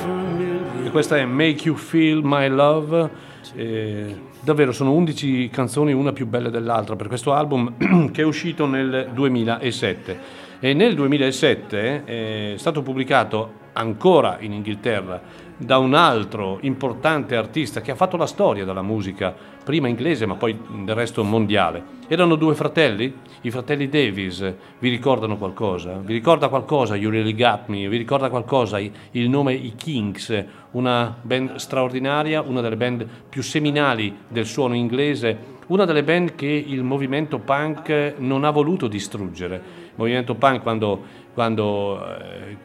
for 0.00 0.10
a 0.10 0.30
million. 0.30 0.86
E 0.86 0.90
questa 0.90 1.16
è 1.16 1.24
Make 1.24 1.64
You 1.64 1.74
Feel 1.74 2.20
My 2.22 2.48
Love. 2.48 3.10
Eh, 3.56 4.14
davvero 4.40 4.70
sono 4.70 4.92
11 4.92 5.48
canzoni, 5.48 5.92
una 5.92 6.12
più 6.12 6.28
bella 6.28 6.50
dell'altra 6.50 6.94
per 6.94 7.08
questo 7.08 7.32
album 7.32 7.74
che 8.12 8.22
è 8.22 8.24
uscito 8.24 8.66
nel 8.66 9.10
2007. 9.12 10.18
E 10.60 10.72
nel 10.72 10.94
2007 10.94 12.04
è 12.04 12.54
stato 12.58 12.82
pubblicato 12.82 13.54
ancora 13.72 14.36
in 14.38 14.52
Inghilterra 14.52 15.20
da 15.64 15.78
un 15.78 15.94
altro 15.94 16.58
importante 16.62 17.36
artista 17.36 17.80
che 17.80 17.92
ha 17.92 17.94
fatto 17.94 18.16
la 18.16 18.26
storia 18.26 18.64
della 18.64 18.82
musica, 18.82 19.34
prima 19.64 19.88
inglese 19.88 20.26
ma 20.26 20.34
poi 20.34 20.58
del 20.84 20.94
resto 20.94 21.22
mondiale. 21.22 22.00
Erano 22.08 22.34
due 22.34 22.54
fratelli, 22.54 23.14
i 23.42 23.50
fratelli 23.50 23.88
Davis, 23.88 24.54
vi 24.78 24.88
ricordano 24.88 25.36
qualcosa? 25.36 26.00
Vi 26.02 26.12
ricorda 26.12 26.48
qualcosa 26.48 26.96
You 26.96 27.10
Really 27.10 27.34
Got 27.34 27.68
Me? 27.68 27.88
Vi 27.88 27.96
ricorda 27.96 28.28
qualcosa 28.28 28.78
il 28.78 29.28
nome 29.28 29.54
I 29.54 29.74
Kings, 29.76 30.44
una 30.72 31.16
band 31.20 31.54
straordinaria, 31.56 32.42
una 32.42 32.60
delle 32.60 32.76
band 32.76 33.06
più 33.28 33.42
seminali 33.42 34.14
del 34.28 34.46
suono 34.46 34.74
inglese, 34.74 35.50
una 35.68 35.84
delle 35.84 36.02
band 36.02 36.34
che 36.34 36.46
il 36.46 36.82
movimento 36.82 37.38
punk 37.38 38.14
non 38.18 38.44
ha 38.44 38.50
voluto 38.50 38.88
distruggere. 38.88 39.54
Il 39.54 39.92
movimento 39.94 40.34
punk 40.34 40.62
quando, 40.62 41.02
quando 41.34 42.04
eh, 42.04 42.56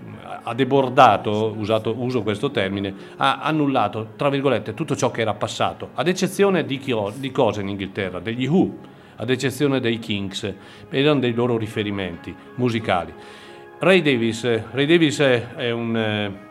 ha 0.44 0.54
debordato, 0.54 1.54
usato, 1.58 1.96
uso 1.98 2.24
questo 2.24 2.52
termine, 2.52 2.94
ha 3.18 3.40
annullato, 3.42 4.10
tra 4.16 4.30
virgolette, 4.30 4.74
tutto 4.74 4.96
ciò 4.96 5.12
che 5.12 5.22
era 5.22 5.34
passato, 5.34 5.90
ad 5.94 6.08
eccezione 6.08 6.66
di, 6.66 6.78
chi- 6.78 6.96
di 7.16 7.32
cose 7.32 7.62
in 7.62 7.70
Inghilterra, 7.70 8.20
degli 8.20 8.48
Who, 8.48 8.78
ad 9.16 9.30
eccezione 9.30 9.80
dei 9.80 10.00
Kings, 10.00 10.54
erano 10.90 11.20
dei 11.20 11.34
loro 11.34 11.58
riferimenti 11.58 12.36
musicali. 12.56 13.14
Ray 13.80 14.02
Davis, 14.02 14.44
Ray 14.72 14.86
Davis 14.86 15.20
è 15.20 15.48
è 15.56 15.72
un... 15.72 15.96
eh, 15.96 16.47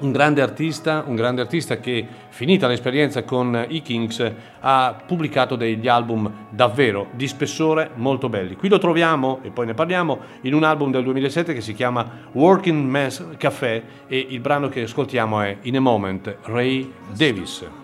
un 0.00 0.12
grande 0.12 0.42
artista, 0.42 1.04
un 1.06 1.14
grande 1.14 1.40
artista 1.40 1.78
che 1.78 2.06
finita 2.28 2.66
l'esperienza 2.66 3.24
con 3.24 3.66
i 3.68 3.82
Kings 3.82 4.32
ha 4.60 5.02
pubblicato 5.06 5.56
degli 5.56 5.88
album 5.88 6.30
davvero 6.50 7.08
di 7.12 7.26
spessore 7.26 7.90
molto 7.94 8.28
belli. 8.28 8.56
Qui 8.56 8.68
lo 8.68 8.78
troviamo 8.78 9.40
e 9.42 9.50
poi 9.50 9.66
ne 9.66 9.74
parliamo 9.74 10.18
in 10.42 10.54
un 10.54 10.64
album 10.64 10.90
del 10.90 11.04
2007 11.04 11.54
che 11.54 11.60
si 11.60 11.74
chiama 11.74 12.06
Working 12.32 12.88
Man's 12.88 13.24
Café 13.36 13.82
e 14.06 14.26
il 14.30 14.40
brano 14.40 14.68
che 14.68 14.82
ascoltiamo 14.82 15.40
è 15.40 15.58
In 15.62 15.76
a 15.76 15.80
Moment 15.80 16.36
Ray 16.42 16.90
Davis. 17.16 17.77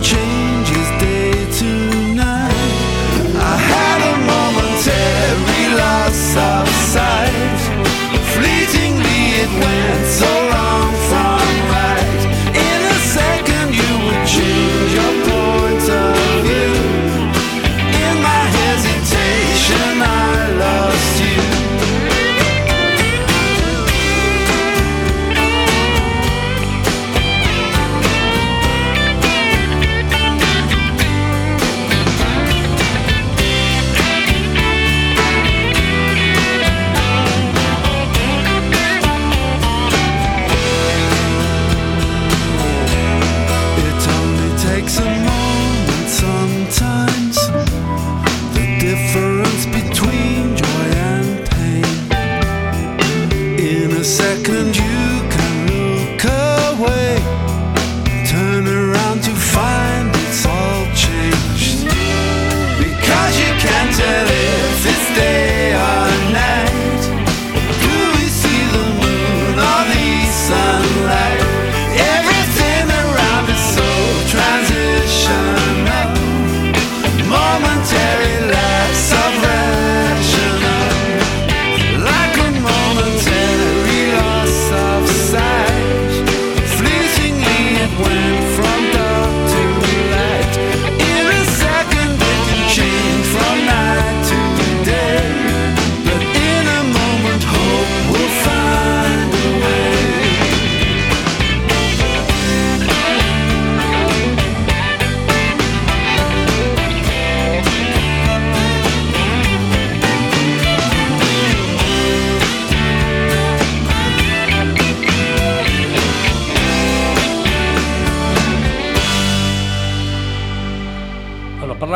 Changes 0.00 0.88
day 1.00 1.13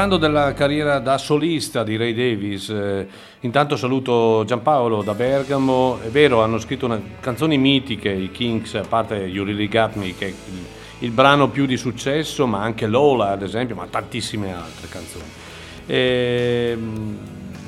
parlando 0.08 0.16
della 0.16 0.54
carriera 0.54 1.00
da 1.00 1.18
solista 1.18 1.84
di 1.84 1.98
Ray 1.98 2.14
Davis, 2.14 2.70
eh, 2.70 3.06
intanto 3.40 3.76
saluto 3.76 4.42
Giampaolo 4.46 5.02
da 5.02 5.12
Bergamo. 5.12 5.98
È 6.02 6.08
vero, 6.08 6.42
hanno 6.42 6.58
scritto 6.58 6.86
una, 6.86 6.98
canzoni 7.20 7.58
mitiche, 7.58 8.08
i 8.08 8.30
Kings, 8.30 8.72
a 8.74 8.86
parte 8.88 9.16
You 9.16 9.44
Really 9.44 9.68
Got 9.68 9.96
Me, 9.96 10.14
che 10.16 10.26
è 10.26 10.28
il, 10.28 10.64
il 11.00 11.10
brano 11.10 11.50
più 11.50 11.66
di 11.66 11.76
successo, 11.76 12.46
ma 12.46 12.62
anche 12.62 12.86
Lola, 12.86 13.32
ad 13.32 13.42
esempio, 13.42 13.74
ma 13.74 13.86
tantissime 13.86 14.54
altre 14.54 14.88
canzoni. 14.88 15.24
E, 15.84 16.78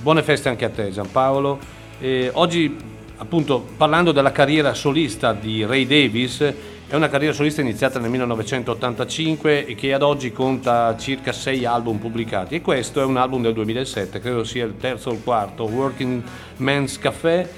buone 0.00 0.22
feste 0.22 0.48
anche 0.48 0.64
a 0.64 0.70
te, 0.70 0.90
Giampaolo. 0.90 1.58
E 2.00 2.30
oggi, 2.32 2.74
appunto, 3.18 3.66
parlando 3.76 4.12
della 4.12 4.32
carriera 4.32 4.72
solista 4.72 5.34
di 5.34 5.66
Ray 5.66 5.86
Davis, 5.86 6.54
è 6.90 6.96
una 6.96 7.08
carriera 7.08 7.32
solista 7.32 7.60
iniziata 7.60 8.00
nel 8.00 8.10
1985 8.10 9.64
e 9.64 9.76
che 9.76 9.94
ad 9.94 10.02
oggi 10.02 10.32
conta 10.32 10.96
circa 10.98 11.30
sei 11.30 11.64
album 11.64 11.98
pubblicati 11.98 12.56
e 12.56 12.60
questo 12.62 13.00
è 13.00 13.04
un 13.04 13.16
album 13.16 13.42
del 13.42 13.52
2007, 13.52 14.18
credo 14.18 14.42
sia 14.42 14.64
il 14.64 14.76
terzo 14.76 15.10
o 15.10 15.12
il 15.12 15.22
quarto, 15.22 15.66
Working 15.66 16.20
Man's 16.56 16.98
Café 16.98 17.48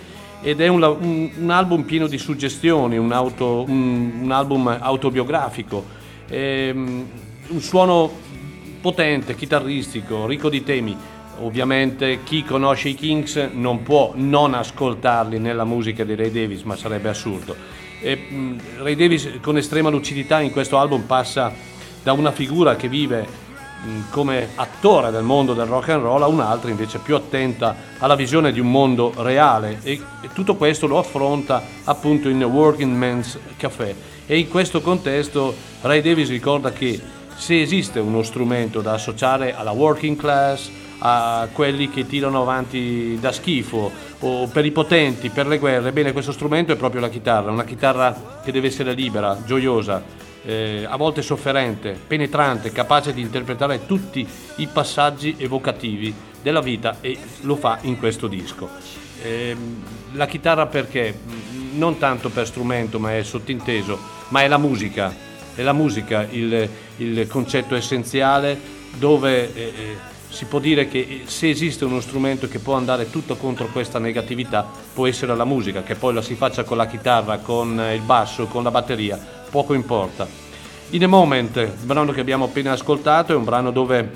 ed 0.42 0.60
è 0.60 0.68
un, 0.68 0.82
un, 0.82 1.30
un 1.34 1.48
album 1.50 1.84
pieno 1.84 2.08
di 2.08 2.18
suggestioni, 2.18 2.98
un, 2.98 3.10
auto, 3.10 3.64
un 3.66 4.28
album 4.30 4.66
autobiografico, 4.78 5.82
ehm, 6.28 7.06
un 7.48 7.60
suono 7.62 8.10
potente, 8.82 9.34
chitarristico, 9.34 10.26
ricco 10.26 10.50
di 10.50 10.62
temi. 10.62 10.94
Ovviamente 11.40 12.22
chi 12.22 12.44
conosce 12.44 12.90
i 12.90 12.94
Kings 12.94 13.48
non 13.54 13.82
può 13.82 14.12
non 14.14 14.52
ascoltarli 14.52 15.38
nella 15.38 15.64
musica 15.64 16.04
di 16.04 16.14
Ray 16.14 16.30
Davis, 16.30 16.62
ma 16.64 16.76
sarebbe 16.76 17.08
assurdo. 17.08 17.81
E, 18.02 18.56
Ray 18.78 18.96
Davis 18.96 19.38
con 19.40 19.56
estrema 19.56 19.88
lucidità 19.88 20.40
in 20.40 20.50
questo 20.50 20.76
album 20.76 21.02
passa 21.02 21.52
da 22.02 22.12
una 22.12 22.32
figura 22.32 22.74
che 22.74 22.88
vive 22.88 23.40
come 24.10 24.50
attore 24.54 25.10
del 25.10 25.22
mondo 25.22 25.54
del 25.54 25.66
rock 25.66 25.88
and 25.90 26.02
roll 26.02 26.22
a 26.22 26.26
un'altra 26.26 26.70
invece 26.70 26.98
più 26.98 27.16
attenta 27.16 27.74
alla 27.98 28.14
visione 28.14 28.52
di 28.52 28.60
un 28.60 28.70
mondo 28.70 29.12
reale. 29.16 29.78
E, 29.82 30.00
e 30.20 30.28
tutto 30.32 30.56
questo 30.56 30.86
lo 30.86 30.98
affronta 30.98 31.62
appunto 31.84 32.28
in 32.28 32.42
Working 32.42 32.94
Man's 32.94 33.38
Café 33.56 33.94
e 34.26 34.38
in 34.38 34.48
questo 34.48 34.80
contesto 34.80 35.54
Ray 35.80 36.00
Davis 36.00 36.28
ricorda 36.28 36.72
che 36.72 37.00
se 37.36 37.60
esiste 37.60 37.98
uno 37.98 38.22
strumento 38.22 38.80
da 38.80 38.92
associare 38.92 39.54
alla 39.54 39.72
working 39.72 40.16
class, 40.16 40.70
a 41.04 41.48
quelli 41.52 41.90
che 41.90 42.06
tirano 42.06 42.42
avanti 42.42 43.18
da 43.20 43.32
schifo 43.32 43.90
o 44.20 44.46
per 44.46 44.64
i 44.64 44.70
potenti, 44.70 45.30
per 45.30 45.46
le 45.48 45.58
guerre. 45.58 45.92
Bene, 45.92 46.12
questo 46.12 46.32
strumento 46.32 46.72
è 46.72 46.76
proprio 46.76 47.00
la 47.00 47.08
chitarra, 47.08 47.50
una 47.50 47.64
chitarra 47.64 48.40
che 48.44 48.52
deve 48.52 48.68
essere 48.68 48.92
libera, 48.92 49.36
gioiosa, 49.44 50.02
eh, 50.44 50.86
a 50.88 50.96
volte 50.96 51.22
sofferente, 51.22 51.98
penetrante, 52.06 52.70
capace 52.70 53.12
di 53.12 53.20
interpretare 53.20 53.84
tutti 53.84 54.26
i 54.56 54.68
passaggi 54.72 55.34
evocativi 55.38 56.14
della 56.40 56.60
vita 56.60 56.98
e 57.00 57.18
lo 57.40 57.56
fa 57.56 57.78
in 57.82 57.98
questo 57.98 58.28
disco. 58.28 58.68
Eh, 59.22 59.56
la 60.12 60.26
chitarra 60.26 60.66
perché? 60.66 61.18
Non 61.74 61.98
tanto 61.98 62.28
per 62.28 62.46
strumento, 62.46 63.00
ma 63.00 63.16
è 63.16 63.22
sottinteso, 63.22 63.98
ma 64.28 64.42
è 64.42 64.48
la 64.48 64.58
musica, 64.58 65.12
è 65.54 65.62
la 65.62 65.72
musica 65.72 66.26
il, 66.30 66.68
il 66.98 67.26
concetto 67.26 67.74
essenziale 67.74 68.80
dove 68.98 69.52
eh, 69.54 69.72
eh 69.74 70.11
si 70.32 70.46
può 70.46 70.58
dire 70.58 70.88
che 70.88 71.22
se 71.26 71.50
esiste 71.50 71.84
uno 71.84 72.00
strumento 72.00 72.48
che 72.48 72.58
può 72.58 72.74
andare 72.74 73.10
tutto 73.10 73.36
contro 73.36 73.66
questa 73.66 73.98
negatività 73.98 74.66
può 74.94 75.06
essere 75.06 75.36
la 75.36 75.44
musica, 75.44 75.82
che 75.82 75.94
poi 75.94 76.14
la 76.14 76.22
si 76.22 76.36
faccia 76.36 76.64
con 76.64 76.78
la 76.78 76.86
chitarra, 76.86 77.36
con 77.38 77.78
il 77.92 78.00
basso, 78.00 78.46
con 78.46 78.62
la 78.62 78.70
batteria, 78.70 79.20
poco 79.50 79.74
importa. 79.74 80.26
In 80.90 81.04
a 81.04 81.06
Moment, 81.06 81.56
il 81.56 81.74
brano 81.84 82.12
che 82.12 82.20
abbiamo 82.20 82.46
appena 82.46 82.72
ascoltato, 82.72 83.32
è 83.32 83.36
un 83.36 83.44
brano 83.44 83.70
dove 83.70 84.10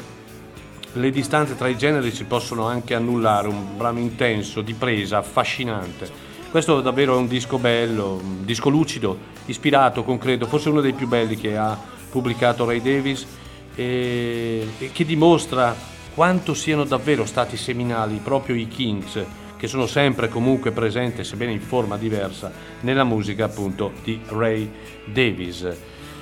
le 0.95 1.11
distanze 1.11 1.55
tra 1.55 1.69
i 1.69 1.77
generi 1.77 2.11
si 2.11 2.25
possono 2.25 2.67
anche 2.67 2.95
annullare, 2.95 3.49
un 3.49 3.77
brano 3.77 3.99
intenso, 3.99 4.63
di 4.63 4.73
presa, 4.73 5.19
affascinante. 5.19 6.09
Questo 6.51 6.81
davvero 6.81 7.15
è 7.15 7.19
un 7.19 7.29
disco 7.29 7.59
bello, 7.59 8.19
un 8.23 8.43
disco 8.47 8.71
lucido, 8.71 9.19
ispirato, 9.45 10.03
concreto, 10.03 10.47
forse 10.47 10.71
uno 10.71 10.81
dei 10.81 10.95
più 10.95 11.09
belli 11.09 11.37
che 11.37 11.59
ha 11.59 11.79
pubblicato 12.11 12.65
Ray 12.65 12.81
Davis 12.81 13.27
e, 13.75 14.67
e 14.79 14.91
che 14.93 15.05
dimostra 15.05 15.95
quanto 16.17 16.55
siano 16.55 16.85
davvero 16.85 17.27
stati 17.27 17.59
seminali 17.59 18.23
proprio 18.25 18.55
i 18.57 18.67
Kings, 18.69 19.23
che 19.59 19.67
sono 19.67 19.87
sempre 19.87 20.31
comunque 20.31 20.71
presenti, 20.71 21.23
sebbene 21.23 21.53
in 21.53 21.61
forma 21.61 21.99
diversa, 21.99 22.51
nella 22.81 23.05
musica 23.05 23.45
appunto 23.45 23.93
di 24.03 24.19
Ray 24.29 24.67
Davis. 25.05 25.69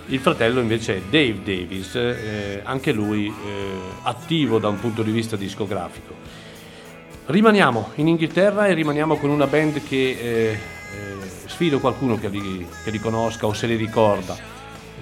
Il 0.07 0.19
fratello 0.19 0.59
invece 0.59 0.97
è 0.97 1.01
Dave 1.09 1.45
Davis, 1.45 1.95
eh, 1.95 2.61
anche 2.65 2.91
lui 2.91 3.29
eh, 3.29 3.33
attivo 4.03 4.59
da 4.59 4.67
un 4.67 4.81
punto 4.81 5.05
di 5.05 5.13
vista 5.13 5.37
discografico. 5.37 6.13
Rimaniamo 7.27 7.91
in 7.95 8.09
Inghilterra 8.09 8.67
e 8.67 8.75
rimaniamo 8.75 9.17
con 9.17 9.31
una 9.31 9.47
band 9.47 9.81
che 9.87 9.97
eh, 9.97 10.49
eh 10.51 10.59
sfido 11.47 11.79
qualcuno 11.79 12.19
che 12.19 12.27
li, 12.27 12.67
che 12.83 12.91
li 12.91 12.99
conosca 12.99 13.47
o 13.47 13.53
se 13.53 13.69
li 13.69 13.77
ricorda 13.77 14.54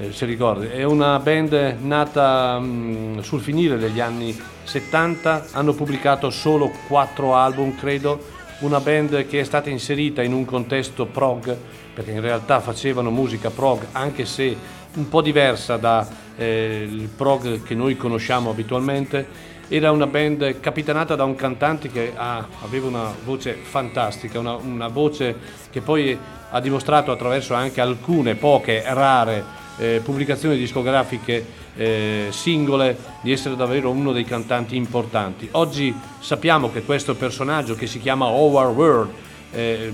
eh, 0.02 0.12
se 0.12 0.26
ricordi. 0.26 0.66
È 0.66 0.82
una 0.82 1.18
band 1.20 1.76
nata 1.80 2.58
mm, 2.58 3.20
sul 3.20 3.40
finire 3.40 3.78
degli 3.78 4.00
anni 4.00 4.36
70, 4.64 5.46
hanno 5.52 5.72
pubblicato 5.74 6.30
solo 6.30 6.72
quattro 6.88 7.36
album, 7.36 7.76
credo. 7.76 8.40
Una 8.60 8.80
band 8.80 9.26
che 9.26 9.40
è 9.40 9.44
stata 9.44 9.70
inserita 9.70 10.22
in 10.22 10.32
un 10.32 10.44
contesto 10.44 11.06
prog, 11.06 11.56
perché 11.94 12.10
in 12.10 12.20
realtà 12.20 12.60
facevano 12.60 13.10
musica 13.10 13.50
prog, 13.50 13.86
anche 13.92 14.24
se 14.24 14.56
un 14.94 15.08
po' 15.08 15.20
diversa 15.20 15.76
dal 15.76 16.06
eh, 16.36 17.08
prog 17.16 17.62
che 17.62 17.74
noi 17.74 17.96
conosciamo 17.96 18.50
abitualmente. 18.50 19.50
Era 19.68 19.90
una 19.90 20.06
band 20.06 20.60
capitanata 20.60 21.14
da 21.14 21.24
un 21.24 21.34
cantante 21.34 21.88
che 21.88 22.12
ha, 22.14 22.46
aveva 22.62 22.88
una 22.88 23.14
voce 23.24 23.54
fantastica, 23.54 24.38
una, 24.38 24.54
una 24.54 24.88
voce 24.88 25.34
che 25.70 25.80
poi 25.80 26.16
ha 26.50 26.60
dimostrato 26.60 27.10
attraverso 27.10 27.54
anche 27.54 27.80
alcune 27.80 28.34
poche 28.34 28.82
rare 28.86 29.60
eh, 29.82 30.00
pubblicazioni 30.02 30.56
discografiche 30.56 31.44
eh, 31.76 32.26
singole 32.30 32.96
di 33.20 33.32
essere 33.32 33.56
davvero 33.56 33.90
uno 33.90 34.12
dei 34.12 34.24
cantanti 34.24 34.76
importanti. 34.76 35.48
Oggi 35.52 35.92
sappiamo 36.20 36.70
che 36.70 36.82
questo 36.82 37.16
personaggio 37.16 37.74
che 37.74 37.88
si 37.88 37.98
chiama 37.98 38.26
Howard 38.26 38.76
World 38.76 39.10
eh, 39.52 39.92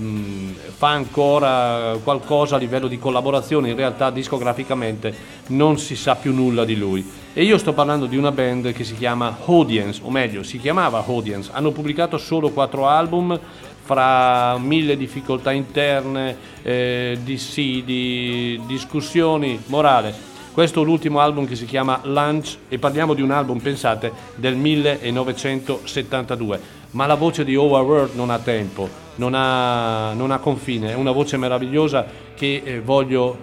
fa 0.75 0.89
ancora 0.89 1.97
qualcosa 2.03 2.55
a 2.55 2.59
livello 2.59 2.87
di 2.87 2.97
collaborazione, 2.97 3.69
in 3.69 3.75
realtà 3.75 4.09
discograficamente 4.09 5.13
non 5.47 5.77
si 5.77 5.95
sa 5.95 6.15
più 6.15 6.33
nulla 6.33 6.65
di 6.65 6.75
lui. 6.75 7.07
E 7.33 7.43
io 7.43 7.57
sto 7.57 7.73
parlando 7.73 8.05
di 8.05 8.17
una 8.17 8.31
band 8.31 8.71
che 8.71 8.83
si 8.83 8.95
chiama 8.95 9.37
Audience, 9.45 10.01
o 10.03 10.09
meglio, 10.09 10.43
si 10.43 10.59
chiamava 10.59 11.03
Audience. 11.05 11.49
Hanno 11.53 11.71
pubblicato 11.71 12.17
solo 12.17 12.49
quattro 12.49 12.87
album, 12.87 13.39
fra 13.83 14.57
mille 14.59 14.97
difficoltà 14.97 15.51
interne, 15.51 16.37
eh, 16.61 17.17
dissidi, 17.23 18.61
discussioni, 18.67 19.59
morale. 19.65 20.27
Questo 20.51 20.81
è 20.81 20.85
l'ultimo 20.85 21.21
album 21.21 21.47
che 21.47 21.55
si 21.55 21.65
chiama 21.65 22.01
Lunch 22.03 22.57
e 22.67 22.77
parliamo 22.77 23.13
di 23.13 23.21
un 23.21 23.31
album, 23.31 23.59
pensate, 23.59 24.11
del 24.35 24.55
1972. 24.55 26.78
Ma 26.91 27.05
la 27.05 27.15
voce 27.15 27.43
di 27.43 27.55
Howard 27.55 27.85
World 27.85 28.15
non 28.15 28.29
ha 28.29 28.39
tempo, 28.39 28.89
non 29.15 29.33
ha, 29.35 30.13
non 30.13 30.31
ha 30.31 30.39
confine, 30.39 30.91
è 30.91 30.95
una 30.95 31.11
voce 31.11 31.37
meravigliosa 31.37 32.05
che 32.35 32.61
eh, 32.63 32.81
voglio, 32.81 33.37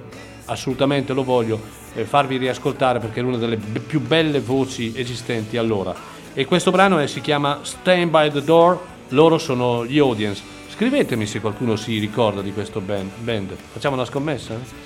assolutamente 0.46 1.12
lo 1.12 1.22
voglio, 1.22 1.60
eh, 1.94 2.04
farvi 2.04 2.36
riascoltare 2.36 2.98
perché 2.98 3.20
è 3.20 3.22
una 3.22 3.36
delle 3.36 3.56
b- 3.56 3.78
più 3.78 4.00
belle 4.00 4.40
voci 4.40 4.92
esistenti 4.96 5.56
allora. 5.56 5.94
E 6.34 6.44
questo 6.44 6.70
brano 6.70 6.98
è, 6.98 7.06
si 7.06 7.20
chiama 7.20 7.60
Stand 7.62 8.10
by 8.10 8.30
the 8.30 8.42
Door 8.42 8.94
loro 9.10 9.38
sono 9.38 9.86
gli 9.86 9.98
audience. 9.98 10.42
Scrivetemi 10.68 11.26
se 11.26 11.40
qualcuno 11.40 11.76
si 11.76 11.98
ricorda 11.98 12.42
di 12.42 12.52
questo 12.52 12.80
band. 12.80 13.10
band. 13.18 13.54
Facciamo 13.72 13.94
una 13.94 14.04
scommessa? 14.04 14.85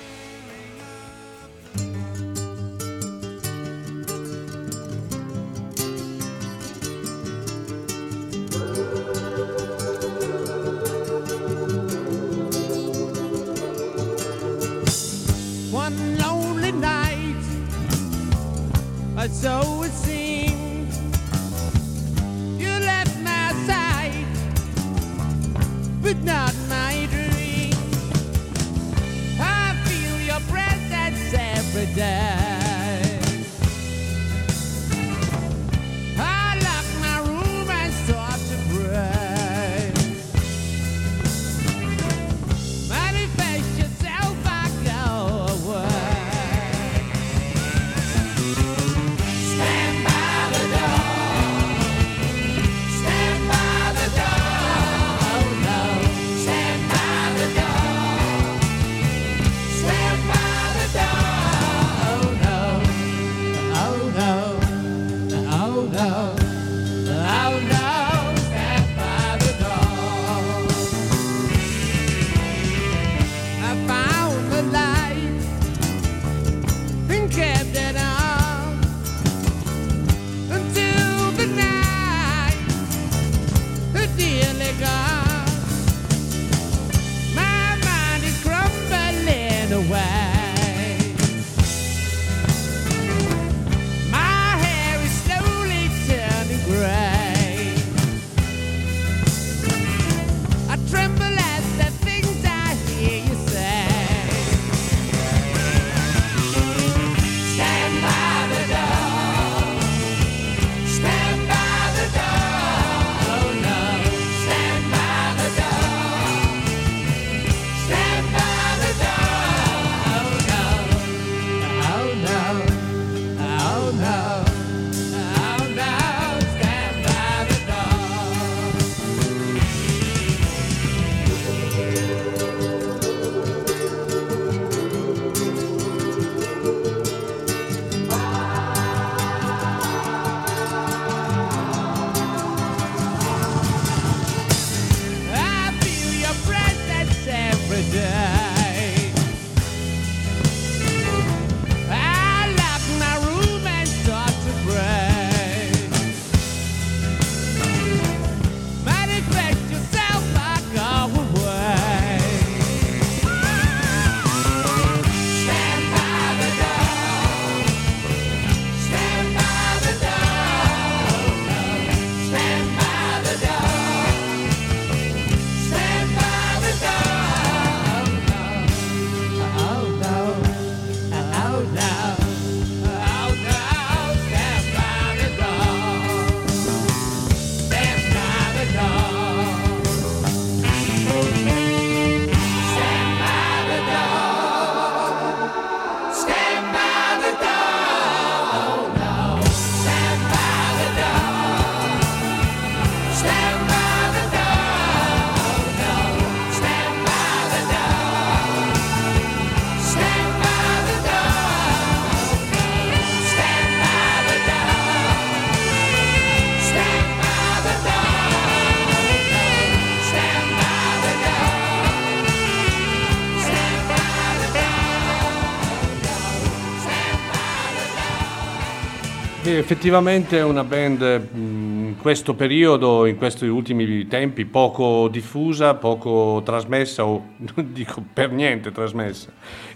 Effettivamente 229.71 230.37
è 230.37 230.43
una 230.43 230.65
band 230.65 231.29
mh, 231.31 231.37
in 231.37 231.95
questo 231.97 232.33
periodo, 232.33 233.05
in 233.05 233.15
questi 233.15 233.45
ultimi 233.45 234.05
tempi, 234.05 234.43
poco 234.43 235.07
diffusa, 235.07 235.75
poco 235.75 236.41
trasmessa 236.43 237.05
o 237.05 237.27
non 237.37 237.67
dico 237.71 238.03
per 238.11 238.33
niente 238.33 238.73
trasmessa. 238.73 239.31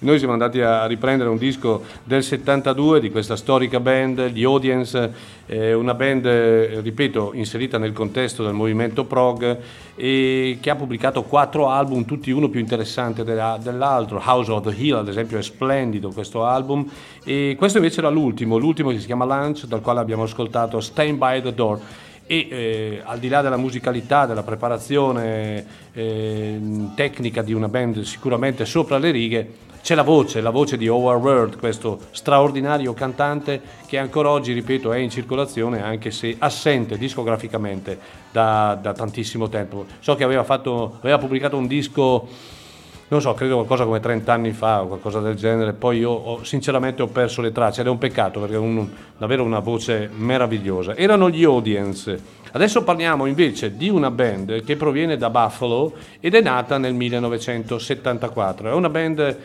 Noi 0.06 0.19
siamo 0.19 0.34
andati 0.34 0.61
a 0.61 0.86
riprendere 0.86 1.32
un 1.32 1.38
disco 1.38 1.82
del 2.03 2.22
72 2.22 2.99
di 2.99 3.10
questa 3.10 3.36
storica 3.36 3.80
band, 3.80 4.27
gli 4.27 4.44
Audience, 4.44 5.11
eh, 5.48 5.73
una 5.73 5.95
band, 5.95 6.27
eh, 6.27 6.80
ripeto, 6.82 7.32
inserita 7.34 7.80
nel 7.80 7.91
contesto 7.91 8.44
del 8.44 8.53
movimento 8.53 9.06
prog 9.06 9.57
e 9.95 10.60
che 10.61 10.69
ha 10.69 10.76
pubblicato 10.76 11.23
quattro 11.23 11.69
album, 11.69 12.06
tutti 12.06 12.30
uno 12.30 12.49
più 12.49 12.60
interessante 12.60 13.23
della- 13.23 13.57
dell'altro. 13.60 14.22
House 14.23 14.52
of 14.52 14.61
the 14.68 14.76
Hill, 14.80 14.98
ad 14.98 15.07
esempio, 15.07 15.40
è 15.40 15.41
splendido 15.41 16.11
questo 16.11 16.45
album. 16.45 16.88
E 17.23 17.56
questo 17.57 17.80
invece 17.80 18.02
era 18.02 18.10
l'ultimo, 18.10 18.60
l'ultimo 18.60 18.91
che 18.91 18.99
si 18.99 19.07
chiama 19.07 19.26
Lunch, 19.26 19.65
dal 19.65 19.82
quale 19.82 20.02
abbiamo 20.02 20.22
ascoltato 20.22 20.82
Stand 20.82 21.18
by 21.18 21.41
the 21.41 21.52
Door. 21.52 21.80
E 22.27 22.48
eh, 22.48 23.02
al 23.03 23.18
di 23.18 23.27
là 23.27 23.41
della 23.41 23.57
musicalità, 23.57 24.27
della 24.27 24.44
preparazione 24.44 25.65
eh, 25.94 26.60
tecnica 26.94 27.41
di 27.41 27.53
una 27.53 27.69
band 27.69 28.02
sicuramente 28.02 28.65
sopra 28.65 28.99
le 28.99 29.10
righe, 29.10 29.73
c'è 29.86 29.94
la 29.94 30.02
voce, 30.02 30.41
la 30.41 30.49
voce 30.49 30.78
di 30.78 30.88
Howard 30.88 31.22
Word, 31.24 31.60
questo 31.60 31.99
straordinario 32.10 32.95
cantante 32.95 33.62
che 33.86 33.99
ancora 33.99 34.32
oggi, 34.32 34.52
ripeto, 34.52 34.91
è 34.91 34.98
in 34.98 35.12
circolazione 35.12 35.84
anche 35.84 36.10
se 36.10 36.36
assente 36.40 36.98
discograficamente 36.98 37.99
da, 38.32 38.76
da 38.82 38.94
tantissimo 38.94 39.48
tempo. 39.48 39.86
So 39.99 40.16
che 40.16 40.24
aveva, 40.24 40.44
fatto, 40.44 40.98
aveva 41.02 41.20
pubblicato 41.20 41.56
un 41.56 41.68
disco 41.68 42.28
non 43.10 43.22
so, 43.22 43.36
credo 43.36 43.53
qualcosa 43.53 43.84
come 43.84 43.99
30 43.99 44.34
anni 44.34 44.53
fa 44.53 44.82
o 44.82 44.88
qualcosa 44.88 45.20
del 45.20 45.36
genere, 45.36 45.74
poi 45.74 45.99
io 45.99 46.10
ho- 46.10 46.44
sinceramente 46.44 47.03
ho 47.03 47.07
perso 47.07 47.41
le 47.41 47.52
tracce 47.52 47.82
ed 47.82 47.88
è 47.88 47.90
un 47.91 47.99
peccato 47.99 48.40
perché 48.40 48.56
è 48.56 48.57
un- 48.57 48.90
davvero 49.16 49.44
una 49.44 49.60
voce 49.60 50.10
meravigliosa. 50.12 50.95
Erano 50.95 51.30
gli 51.30 51.44
Audience. 51.44 52.20
Adesso 52.53 52.84
parliamo 52.84 53.28
invece 53.28 53.78
di 53.78 53.90
una 53.90 54.10
band 54.10 54.64
che 54.64 54.76
proviene 54.78 55.16
da 55.16 55.30
Buffalo 55.30 55.94
ed 56.20 56.34
è 56.34 56.41
nata 56.41 56.80
nel 56.80 56.95
1974. 56.95 58.70
È 58.70 58.74
una 58.74 58.90
band 58.90 59.38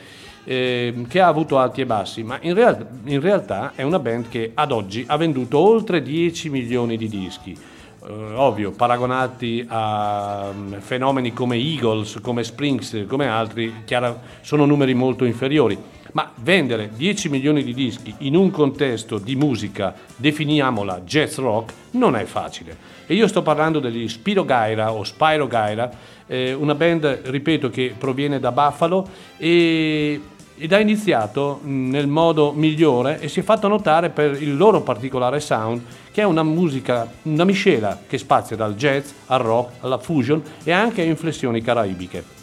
eh, 0.44 1.04
che 1.08 1.20
ha 1.20 1.26
avuto 1.26 1.58
alti 1.58 1.80
e 1.80 1.86
bassi, 1.86 2.22
ma 2.22 2.38
in, 2.42 2.54
real- 2.54 2.86
in 3.04 3.20
realtà 3.20 3.72
è 3.74 3.82
una 3.82 3.98
band 3.98 4.28
che 4.28 4.52
ad 4.54 4.72
oggi 4.72 5.04
ha 5.06 5.16
venduto 5.16 5.58
oltre 5.58 6.02
10 6.02 6.50
milioni 6.50 6.96
di 6.96 7.08
dischi. 7.08 7.56
Eh, 8.02 8.12
ovvio, 8.34 8.70
paragonati 8.70 9.64
a 9.68 10.50
mm, 10.52 10.74
fenomeni 10.78 11.32
come 11.32 11.56
Eagles, 11.56 12.18
come 12.22 12.42
Springs, 12.44 13.04
come 13.06 13.28
altri, 13.28 13.82
chiara- 13.84 14.18
sono 14.40 14.64
numeri 14.64 14.94
molto 14.94 15.24
inferiori. 15.24 15.78
Ma 16.12 16.32
vendere 16.36 16.90
10 16.96 17.28
milioni 17.28 17.62
di 17.62 17.72
dischi 17.72 18.12
in 18.18 18.34
un 18.34 18.50
contesto 18.50 19.18
di 19.18 19.36
musica, 19.36 19.94
definiamola 20.16 21.02
jazz 21.02 21.36
rock, 21.36 21.72
non 21.92 22.16
è 22.16 22.24
facile. 22.24 22.76
E 23.06 23.14
io 23.14 23.28
sto 23.28 23.42
parlando 23.42 23.78
degli 23.78 24.08
Spiro 24.08 24.44
Gaira 24.44 24.92
o 24.92 25.04
Spyro 25.04 25.46
Gaira, 25.46 25.90
eh, 26.26 26.52
una 26.52 26.74
band, 26.74 27.22
ripeto, 27.24 27.70
che 27.70 27.94
proviene 27.96 28.40
da 28.40 28.50
Buffalo 28.50 29.08
e 29.36 30.20
ed 30.60 30.74
ha 30.74 30.78
iniziato 30.78 31.60
mh, 31.62 31.88
nel 31.88 32.06
modo 32.06 32.52
migliore 32.52 33.18
e 33.18 33.28
si 33.28 33.40
è 33.40 33.42
fatto 33.42 33.66
notare 33.66 34.10
per 34.10 34.40
il 34.42 34.56
loro 34.56 34.82
particolare 34.82 35.40
sound 35.40 35.82
che 36.12 36.20
è 36.20 36.24
una 36.24 36.42
musica, 36.42 37.10
una 37.22 37.44
miscela 37.44 37.98
che 38.06 38.18
spazia 38.18 38.56
dal 38.56 38.74
jazz 38.74 39.10
al 39.26 39.40
rock 39.40 39.72
alla 39.80 39.96
fusion 39.96 40.42
e 40.62 40.70
anche 40.70 41.00
a 41.00 41.04
inflessioni 41.04 41.62
caraibiche. 41.62 42.38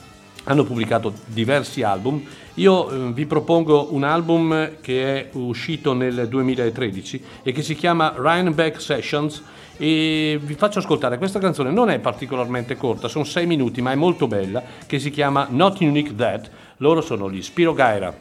Hanno 0.46 0.64
pubblicato 0.64 1.14
diversi 1.28 1.84
album. 1.84 2.24
Io 2.56 2.90
eh, 2.90 3.12
vi 3.12 3.26
propongo 3.26 3.90
un 3.92 4.04
album 4.04 4.80
che 4.82 5.30
è 5.30 5.30
uscito 5.34 5.94
nel 5.94 6.28
2013 6.28 7.24
e 7.44 7.52
che 7.52 7.62
si 7.62 7.76
chiama 7.76 8.16
Rhinebeck 8.18 8.82
Sessions 8.82 9.44
e 9.78 10.40
vi 10.42 10.56
faccio 10.56 10.80
ascoltare 10.80 11.18
questa 11.18 11.40
canzone. 11.40 11.72
Non 11.72 11.90
è 11.90 12.00
particolarmente 12.00 12.76
corta, 12.76 13.08
sono 13.08 13.24
6 13.24 13.46
minuti, 13.46 13.82
ma 13.82 13.92
è 13.92 13.96
molto 13.96 14.28
bella, 14.28 14.64
che 14.86 15.00
si 15.00 15.12
chiama 15.12 15.48
Not 15.50 15.80
Unique 15.82 16.16
That. 16.16 16.50
Loro 16.78 17.02
sono 17.02 17.30
gli 17.32 17.42
Spiro 17.42 17.74
Gaira. 17.74 18.16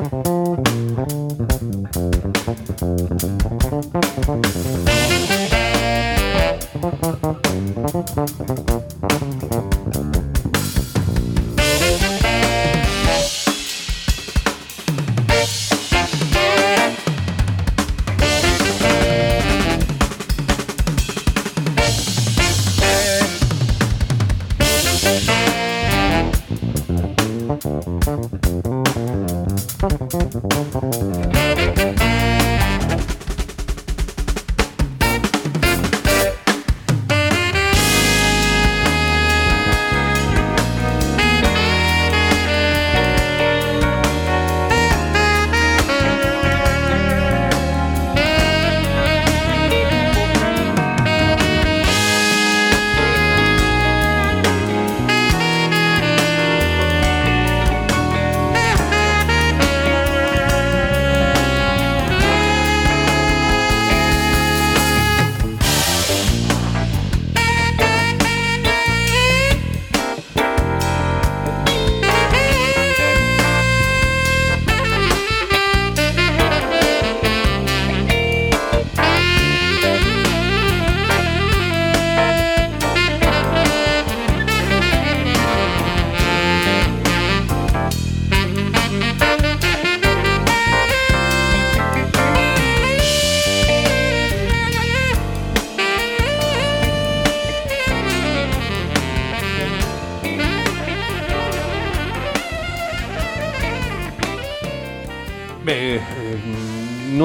Thank 0.00 0.26
you. 4.56 4.67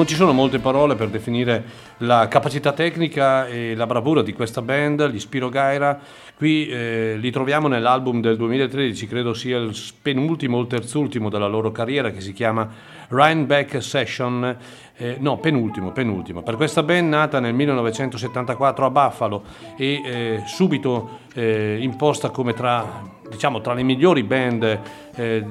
Non 0.04 0.12
ci 0.12 0.18
sono 0.18 0.34
molte 0.34 0.58
parole 0.58 0.96
per 0.96 1.08
definire 1.08 1.64
la 1.98 2.28
capacità 2.28 2.72
tecnica 2.72 3.46
e 3.46 3.74
la 3.74 3.86
bravura 3.86 4.20
di 4.20 4.34
questa 4.34 4.60
band, 4.60 5.08
gli 5.08 5.18
Spiro 5.18 5.48
Gaira. 5.48 5.98
Qui 6.36 6.68
eh, 6.68 7.16
li 7.16 7.30
troviamo 7.30 7.68
nell'album 7.68 8.20
del 8.20 8.36
2013, 8.36 9.06
credo 9.06 9.32
sia 9.32 9.56
il 9.56 9.74
penultimo 10.02 10.58
o 10.58 10.60
il 10.60 10.66
terzultimo 10.66 11.30
della 11.30 11.46
loro 11.46 11.72
carriera, 11.72 12.10
che 12.10 12.20
si 12.20 12.34
chiama 12.34 12.68
Rhinebeck 13.08 13.82
Session. 13.82 14.54
Eh, 14.94 15.16
no, 15.20 15.38
penultimo, 15.38 15.90
penultimo. 15.92 16.42
Per 16.42 16.56
questa 16.56 16.82
band 16.82 17.08
nata 17.08 17.40
nel 17.40 17.54
1974 17.54 18.84
a 18.84 18.90
Buffalo 18.90 19.42
e 19.78 20.02
eh, 20.04 20.42
subito 20.44 21.20
eh, 21.32 21.78
imposta 21.80 22.28
come 22.28 22.52
tra, 22.52 23.02
diciamo, 23.34 23.60
tra 23.60 23.74
le 23.74 23.82
migliori 23.82 24.22
band 24.22 24.80
eh, 25.14 25.44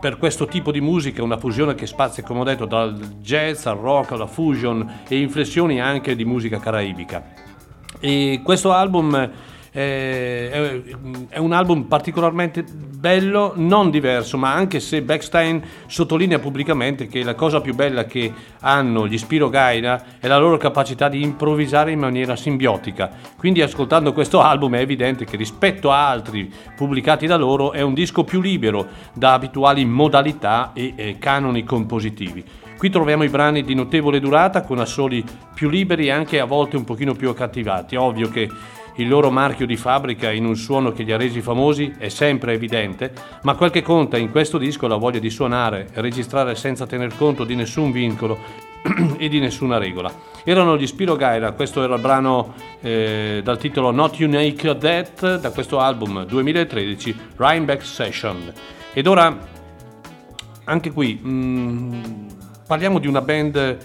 per 0.00 0.18
questo 0.18 0.46
tipo 0.46 0.70
di 0.70 0.80
musica, 0.80 1.22
una 1.22 1.38
fusione 1.38 1.74
che 1.74 1.86
spazia, 1.86 2.22
come 2.22 2.40
ho 2.40 2.44
detto, 2.44 2.66
dal 2.66 2.94
jazz 3.20 3.66
al 3.66 3.76
rock 3.78 4.12
alla 4.12 4.26
fusion 4.26 5.02
e 5.08 5.18
inflessioni 5.18 5.80
anche 5.80 6.14
di 6.14 6.24
musica 6.24 6.58
caraibica. 6.58 7.22
E 8.00 8.40
questo 8.42 8.72
album 8.72 9.30
eh, 9.74 10.82
è, 11.30 11.38
un 11.38 11.52
album 11.52 11.84
particolarmente 11.84 12.62
bello, 12.62 13.54
non 13.56 13.90
diverso, 13.90 14.36
ma 14.36 14.52
anche 14.52 14.80
se 14.80 15.00
Beckstein 15.00 15.62
sottolinea 15.86 16.38
pubblicamente 16.38 17.06
che 17.06 17.22
la 17.22 17.34
cosa 17.34 17.62
più 17.62 17.74
bella 17.74 18.04
che 18.04 18.30
hanno 18.60 19.08
gli 19.08 19.16
Spiro 19.16 19.48
Gaina 19.48 20.18
è 20.20 20.26
la 20.28 20.36
loro 20.36 20.58
capacità 20.58 21.08
di 21.08 21.22
improvvisare 21.22 21.90
in 21.90 22.00
maniera 22.00 22.36
simbiotica. 22.36 23.10
Quindi 23.38 23.62
ascoltando 23.62 24.12
questo 24.12 24.42
album 24.42 24.74
è 24.74 24.80
evidente 24.80 25.24
che 25.24 25.38
rispetto 25.38 25.90
a 25.90 26.06
altri 26.06 26.52
pubblicati 26.76 27.26
da 27.26 27.36
loro 27.36 27.72
è 27.72 27.80
un 27.80 27.94
disco 27.94 28.24
più 28.24 28.42
libero 28.42 28.86
da 29.14 29.32
abituali 29.32 29.86
modalità 29.86 30.72
e 30.74 30.92
eh, 30.94 31.18
canoni 31.18 31.64
compositivi. 31.64 32.44
Qui 32.76 32.90
troviamo 32.90 33.22
i 33.22 33.28
brani 33.28 33.62
di 33.62 33.74
notevole 33.74 34.20
durata 34.20 34.62
con 34.62 34.80
assoli 34.80 35.24
più 35.54 35.68
liberi 35.70 36.06
e 36.06 36.10
anche 36.10 36.40
a 36.40 36.44
volte 36.44 36.76
un 36.76 36.84
pochino 36.84 37.14
più 37.14 37.28
accattivanti. 37.28 37.94
Ovvio 37.94 38.28
che 38.28 38.48
il 38.96 39.08
loro 39.08 39.30
marchio 39.30 39.66
di 39.66 39.76
fabbrica 39.76 40.30
in 40.30 40.44
un 40.44 40.56
suono 40.56 40.92
che 40.92 41.02
li 41.02 41.12
ha 41.12 41.16
resi 41.16 41.40
famosi 41.40 41.94
è 41.98 42.08
sempre 42.08 42.52
evidente, 42.52 43.12
ma 43.42 43.54
quel 43.54 43.70
che 43.70 43.82
conta 43.82 44.16
in 44.18 44.30
questo 44.30 44.58
disco 44.58 44.86
è 44.86 44.88
la 44.88 44.96
voglia 44.96 45.18
di 45.18 45.30
suonare 45.30 45.88
registrare 45.94 46.54
senza 46.54 46.86
tener 46.86 47.16
conto 47.16 47.44
di 47.44 47.54
nessun 47.54 47.90
vincolo 47.90 48.38
e 49.16 49.28
di 49.28 49.40
nessuna 49.40 49.78
regola. 49.78 50.12
Erano 50.44 50.76
gli 50.76 50.86
Spiro 50.86 51.16
Gaira, 51.16 51.52
questo 51.52 51.82
era 51.82 51.94
il 51.94 52.00
brano 52.00 52.54
eh, 52.80 53.40
dal 53.42 53.58
titolo 53.58 53.90
Not 53.92 54.18
Unique 54.18 54.68
at 54.68 54.78
That 54.78 55.40
da 55.40 55.50
questo 55.50 55.78
album 55.78 56.24
2013 56.26 57.16
Rhinebeck 57.36 57.84
Session. 57.84 58.52
Ed 58.92 59.06
ora 59.06 59.50
anche 60.64 60.92
qui 60.92 61.20
mm, 61.24 62.02
parliamo 62.66 62.98
di 62.98 63.06
una 63.06 63.20
band 63.20 63.78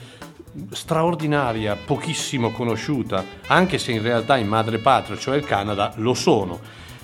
straordinaria, 0.71 1.75
pochissimo 1.75 2.51
conosciuta, 2.51 3.23
anche 3.47 3.77
se 3.77 3.91
in 3.91 4.01
realtà 4.01 4.37
in 4.37 4.47
madrepatria, 4.47 5.17
cioè 5.17 5.37
il 5.37 5.45
Canada, 5.45 5.93
lo 5.97 6.13
sono. 6.13 6.59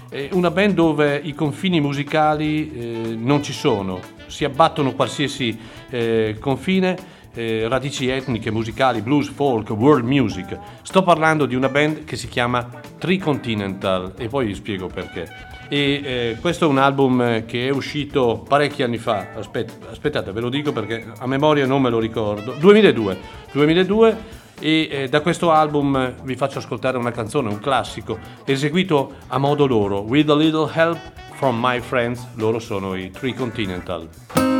È 0.09 0.29
una 0.31 0.51
band 0.51 0.73
dove 0.73 1.19
i 1.23 1.33
confini 1.33 1.81
musicali 1.81 2.71
eh, 2.71 3.15
non 3.15 3.41
ci 3.41 3.53
sono, 3.53 3.99
si 4.27 4.43
abbattono 4.43 4.93
qualsiasi 4.93 5.57
eh, 5.89 6.37
confine, 6.39 6.95
eh, 7.33 7.67
radici 7.67 8.07
etniche, 8.09 8.51
musicali, 8.51 9.01
blues, 9.01 9.29
folk, 9.29 9.69
world 9.71 10.05
music. 10.05 10.57
Sto 10.83 11.01
parlando 11.01 11.45
di 11.45 11.55
una 11.55 11.69
band 11.69 12.03
che 12.03 12.15
si 12.15 12.27
chiama 12.27 12.69
Tricontinental 12.97 14.13
e 14.17 14.27
poi 14.27 14.45
vi 14.45 14.53
spiego 14.53 14.87
perché. 14.87 15.52
E 15.67 16.01
eh, 16.03 16.37
questo 16.39 16.65
è 16.65 16.67
un 16.67 16.77
album 16.77 17.45
che 17.45 17.67
è 17.67 17.71
uscito 17.71 18.45
parecchi 18.47 18.83
anni 18.83 18.97
fa. 18.97 19.29
Aspetta, 19.35 19.89
aspettate, 19.89 20.31
ve 20.31 20.41
lo 20.41 20.49
dico 20.49 20.71
perché 20.71 21.05
a 21.17 21.27
memoria 21.27 21.65
non 21.65 21.81
me 21.81 21.89
lo 21.89 21.99
ricordo. 21.99 22.53
2002. 22.59 23.17
2002 23.51 24.41
e 24.59 24.87
eh, 24.89 25.09
da 25.09 25.21
questo 25.21 25.51
album 25.51 26.13
vi 26.23 26.35
faccio 26.35 26.59
ascoltare 26.59 26.97
una 26.97 27.11
canzone, 27.11 27.49
un 27.49 27.59
classico, 27.59 28.17
eseguito 28.45 29.15
a 29.27 29.37
modo 29.37 29.65
loro, 29.65 29.99
With 29.99 30.29
a 30.29 30.35
Little 30.35 30.71
Help 30.73 30.99
from 31.33 31.59
My 31.59 31.79
Friends, 31.81 32.27
loro 32.35 32.59
sono 32.59 32.95
i 32.95 33.11
Tricontinental. 33.11 34.07
Do 34.35 34.52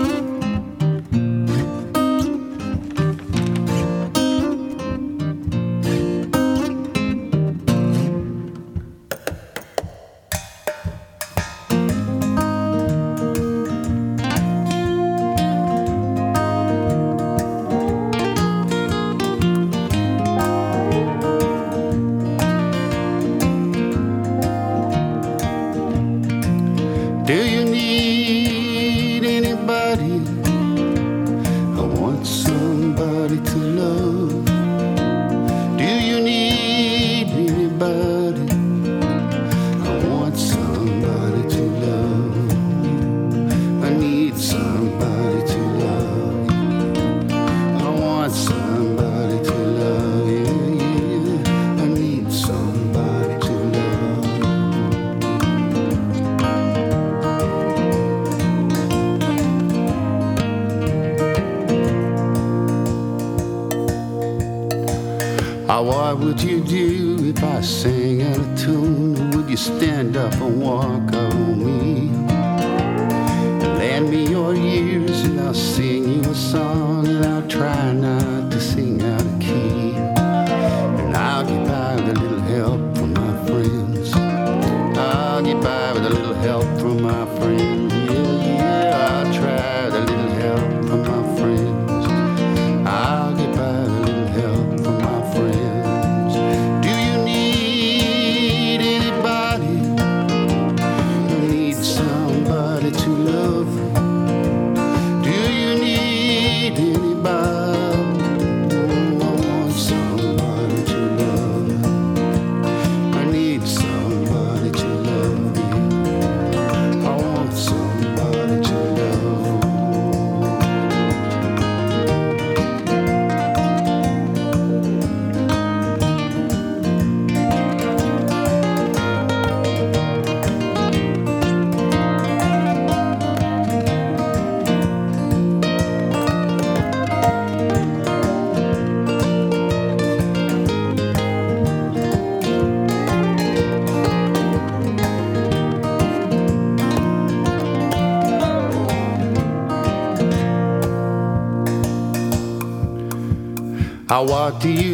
what 154.26 154.60
do 154.60 154.72
you 154.72 154.93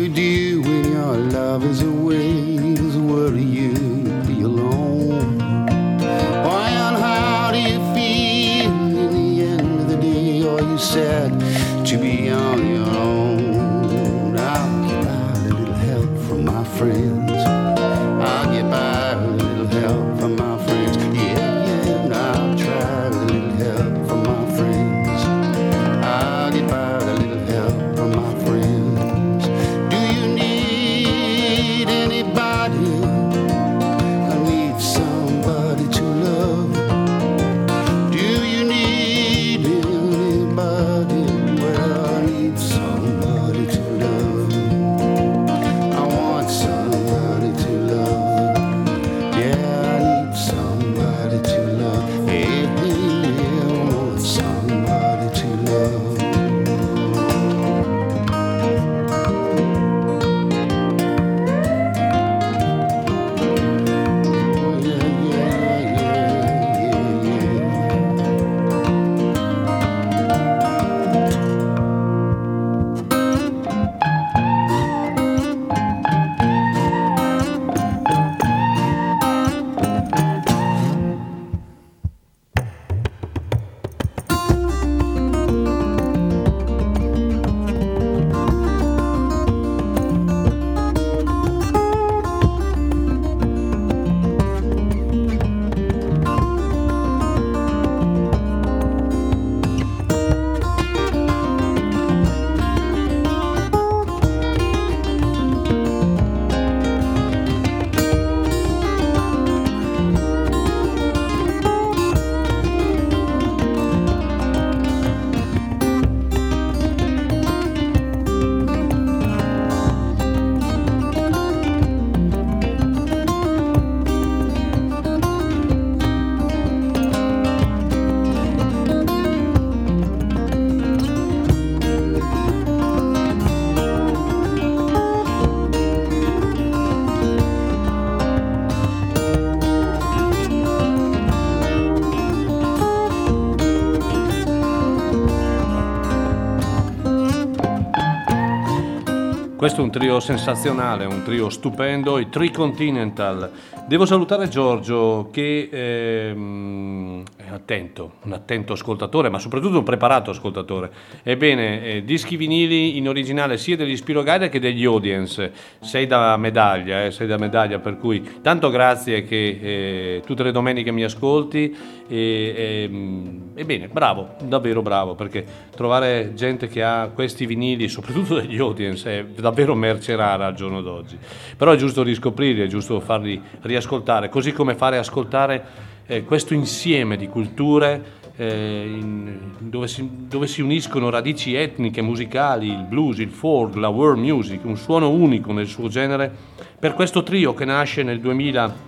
Questo 149.69 149.85
è 149.85 149.91
un 149.93 149.99
trio 149.99 150.19
sensazionale, 150.19 151.06
un 151.06 151.22
trio 151.22 151.48
stupendo, 151.51 152.17
i 152.17 152.27
Tricontinental. 152.27 153.51
Devo 153.85 154.07
salutare 154.07 154.48
Giorgio 154.48 155.30
che 155.31 155.69
ehm, 155.72 157.23
è 157.35 157.49
attento, 157.51 158.14
un 158.23 158.33
attento 158.33 158.73
ascoltatore, 158.73 159.30
ma 159.30 159.38
soprattutto 159.38 159.77
un 159.77 159.83
preparato 159.83 160.31
ascoltatore. 160.31 160.89
Ebbene, 161.22 161.83
eh, 161.83 162.03
dischi 162.03 162.35
vinili 162.35 162.98
in 162.98 163.07
originale 163.07 163.59
sia 163.59 163.77
degli 163.77 163.95
Spiro 163.95 164.23
Gaida 164.23 164.49
che 164.49 164.59
degli 164.59 164.85
Audience. 164.85 165.51
Sei 165.81 166.07
da 166.07 166.35
medaglia, 166.38 167.06
eh, 167.06 167.11
sei 167.11 167.27
da 167.27 167.38
medaglia, 167.38 167.77
per 167.77 167.99
cui 167.99 168.27
tanto 168.41 168.72
grazie 168.72 169.23
che 169.23 169.59
eh, 169.61 170.22
tutte 170.25 170.41
le 170.41 170.51
domeniche 170.51 170.89
mi 170.89 171.03
ascolti. 171.03 171.77
E, 172.07 172.88
ehm, 172.89 173.38
ebbene, 173.59 173.88
bravo, 173.88 174.35
davvero 174.43 174.81
bravo, 174.81 175.15
perché 175.15 175.45
trovare 175.75 176.33
gente 176.33 176.67
che 176.67 176.81
ha 176.81 177.09
questi 177.13 177.45
vinili, 177.45 177.88
soprattutto 177.89 178.39
degli 178.39 178.57
Audience, 178.57 179.19
è 179.19 179.25
davvero 179.25 179.75
merce 179.75 180.15
rara 180.15 180.45
al 180.45 180.55
giorno 180.55 180.81
d'oggi. 180.81 181.17
Però 181.57 181.71
è 181.71 181.75
giusto 181.75 182.01
riscoprirli, 182.03 182.61
è 182.61 182.67
giusto 182.67 182.99
farli 182.99 183.41
riascoltare, 183.61 184.29
così 184.29 184.53
come 184.53 184.75
fare 184.75 184.97
ascoltare 184.97 185.63
eh, 186.07 186.23
questo 186.23 186.53
insieme 186.53 187.17
di 187.17 187.27
culture 187.27 188.17
eh, 188.38 188.85
in- 188.85 189.38
dove, 189.59 189.88
si, 189.88 190.09
dove 190.27 190.47
si 190.47 190.61
uniscono 190.61 191.09
radici 191.09 191.53
etniche, 191.53 192.01
musicali, 192.01 192.69
il 192.69 192.85
blues, 192.88 193.19
il 193.19 193.31
folk, 193.31 193.75
la 193.75 193.89
world 193.89 194.19
music, 194.19 194.63
un 194.63 194.77
suono 194.77 195.09
unico 195.09 195.51
nel 195.51 195.67
suo 195.67 195.89
genere, 195.89 196.31
per 196.79 196.93
questo 196.93 197.23
trio 197.23 197.53
che 197.53 197.65
nasce 197.65 198.03
nel 198.03 198.21
2000 198.21 198.88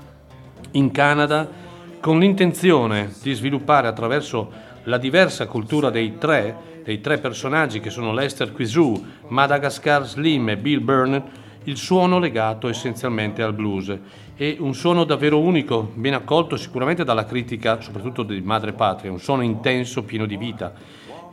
in 0.71 0.91
Canada 0.91 1.60
con 2.01 2.17
l'intenzione 2.17 3.13
di 3.21 3.31
sviluppare 3.33 3.87
attraverso 3.87 4.51
la 4.85 4.97
diversa 4.97 5.45
cultura 5.45 5.91
dei 5.91 6.17
tre, 6.17 6.81
dei 6.83 6.99
tre 6.99 7.19
personaggi 7.19 7.79
che 7.79 7.91
sono 7.91 8.11
Lester 8.11 8.51
Quizou, 8.51 9.05
Madagascar 9.27 10.03
Slim 10.07 10.49
e 10.49 10.57
Bill 10.57 10.83
Burnett, 10.83 11.27
il 11.65 11.77
suono 11.77 12.17
legato 12.17 12.67
essenzialmente 12.67 13.43
al 13.43 13.53
blues 13.53 13.95
e 14.35 14.57
un 14.59 14.73
suono 14.73 15.03
davvero 15.03 15.39
unico, 15.39 15.91
ben 15.93 16.15
accolto 16.15 16.57
sicuramente 16.57 17.03
dalla 17.03 17.25
critica, 17.25 17.79
soprattutto 17.81 18.23
di 18.23 18.41
Madre 18.41 18.73
Patria, 18.73 19.11
un 19.11 19.19
suono 19.19 19.43
intenso, 19.43 20.01
pieno 20.01 20.25
di 20.25 20.37
vita, 20.37 20.73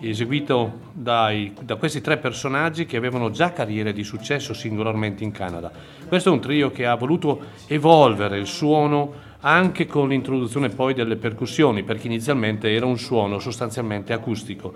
eseguito 0.00 0.80
dai- 0.92 1.54
da 1.62 1.76
questi 1.76 2.02
tre 2.02 2.18
personaggi 2.18 2.84
che 2.84 2.98
avevano 2.98 3.30
già 3.30 3.52
carriere 3.52 3.94
di 3.94 4.04
successo 4.04 4.52
singolarmente 4.52 5.24
in 5.24 5.32
Canada. 5.32 5.72
Questo 6.06 6.28
è 6.28 6.32
un 6.32 6.40
trio 6.40 6.70
che 6.70 6.84
ha 6.84 6.94
voluto 6.94 7.40
evolvere 7.68 8.38
il 8.38 8.46
suono 8.46 9.27
anche 9.40 9.86
con 9.86 10.08
l'introduzione 10.08 10.68
poi 10.68 10.94
delle 10.94 11.16
percussioni, 11.16 11.84
perché 11.84 12.06
inizialmente 12.06 12.72
era 12.74 12.86
un 12.86 12.98
suono 12.98 13.38
sostanzialmente 13.38 14.12
acustico. 14.12 14.72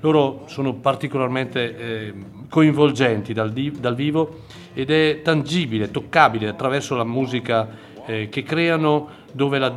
Loro 0.00 0.44
sono 0.46 0.74
particolarmente 0.74 1.76
eh, 1.76 2.14
coinvolgenti 2.48 3.32
dal, 3.32 3.52
di- 3.52 3.72
dal 3.80 3.94
vivo 3.94 4.42
ed 4.74 4.90
è 4.90 5.20
tangibile, 5.22 5.90
toccabile 5.90 6.48
attraverso 6.48 6.94
la 6.94 7.04
musica 7.04 7.68
eh, 8.06 8.28
che 8.28 8.42
creano, 8.42 9.22
dove 9.32 9.58
la 9.58 9.74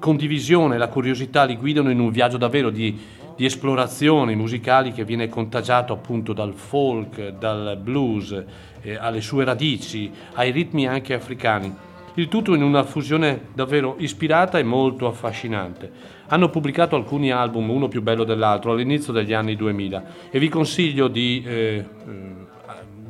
condivisione 0.00 0.74
e 0.74 0.78
la 0.78 0.88
curiosità 0.88 1.44
li 1.44 1.56
guidano 1.56 1.90
in 1.90 2.00
un 2.00 2.10
viaggio 2.10 2.38
davvero 2.38 2.70
di, 2.70 2.98
di 3.36 3.44
esplorazioni 3.44 4.34
musicali 4.34 4.92
che 4.92 5.04
viene 5.04 5.28
contagiato 5.28 5.92
appunto 5.92 6.32
dal 6.32 6.54
folk, 6.54 7.28
dal 7.38 7.78
blues, 7.80 8.44
eh, 8.80 8.96
alle 8.96 9.20
sue 9.20 9.44
radici, 9.44 10.10
ai 10.32 10.50
ritmi 10.50 10.88
anche 10.88 11.14
africani. 11.14 11.74
Il 12.18 12.28
tutto 12.28 12.54
in 12.54 12.62
una 12.62 12.82
fusione 12.82 13.48
davvero 13.52 13.96
ispirata 13.98 14.58
e 14.58 14.62
molto 14.62 15.06
affascinante. 15.06 15.90
Hanno 16.28 16.48
pubblicato 16.48 16.96
alcuni 16.96 17.30
album, 17.30 17.68
uno 17.68 17.88
più 17.88 18.00
bello 18.00 18.24
dell'altro, 18.24 18.72
all'inizio 18.72 19.12
degli 19.12 19.34
anni 19.34 19.54
2000 19.54 20.04
e 20.30 20.38
vi 20.38 20.48
consiglio 20.48 21.08
di 21.08 21.44
eh, 21.46 21.52
eh, 21.52 21.84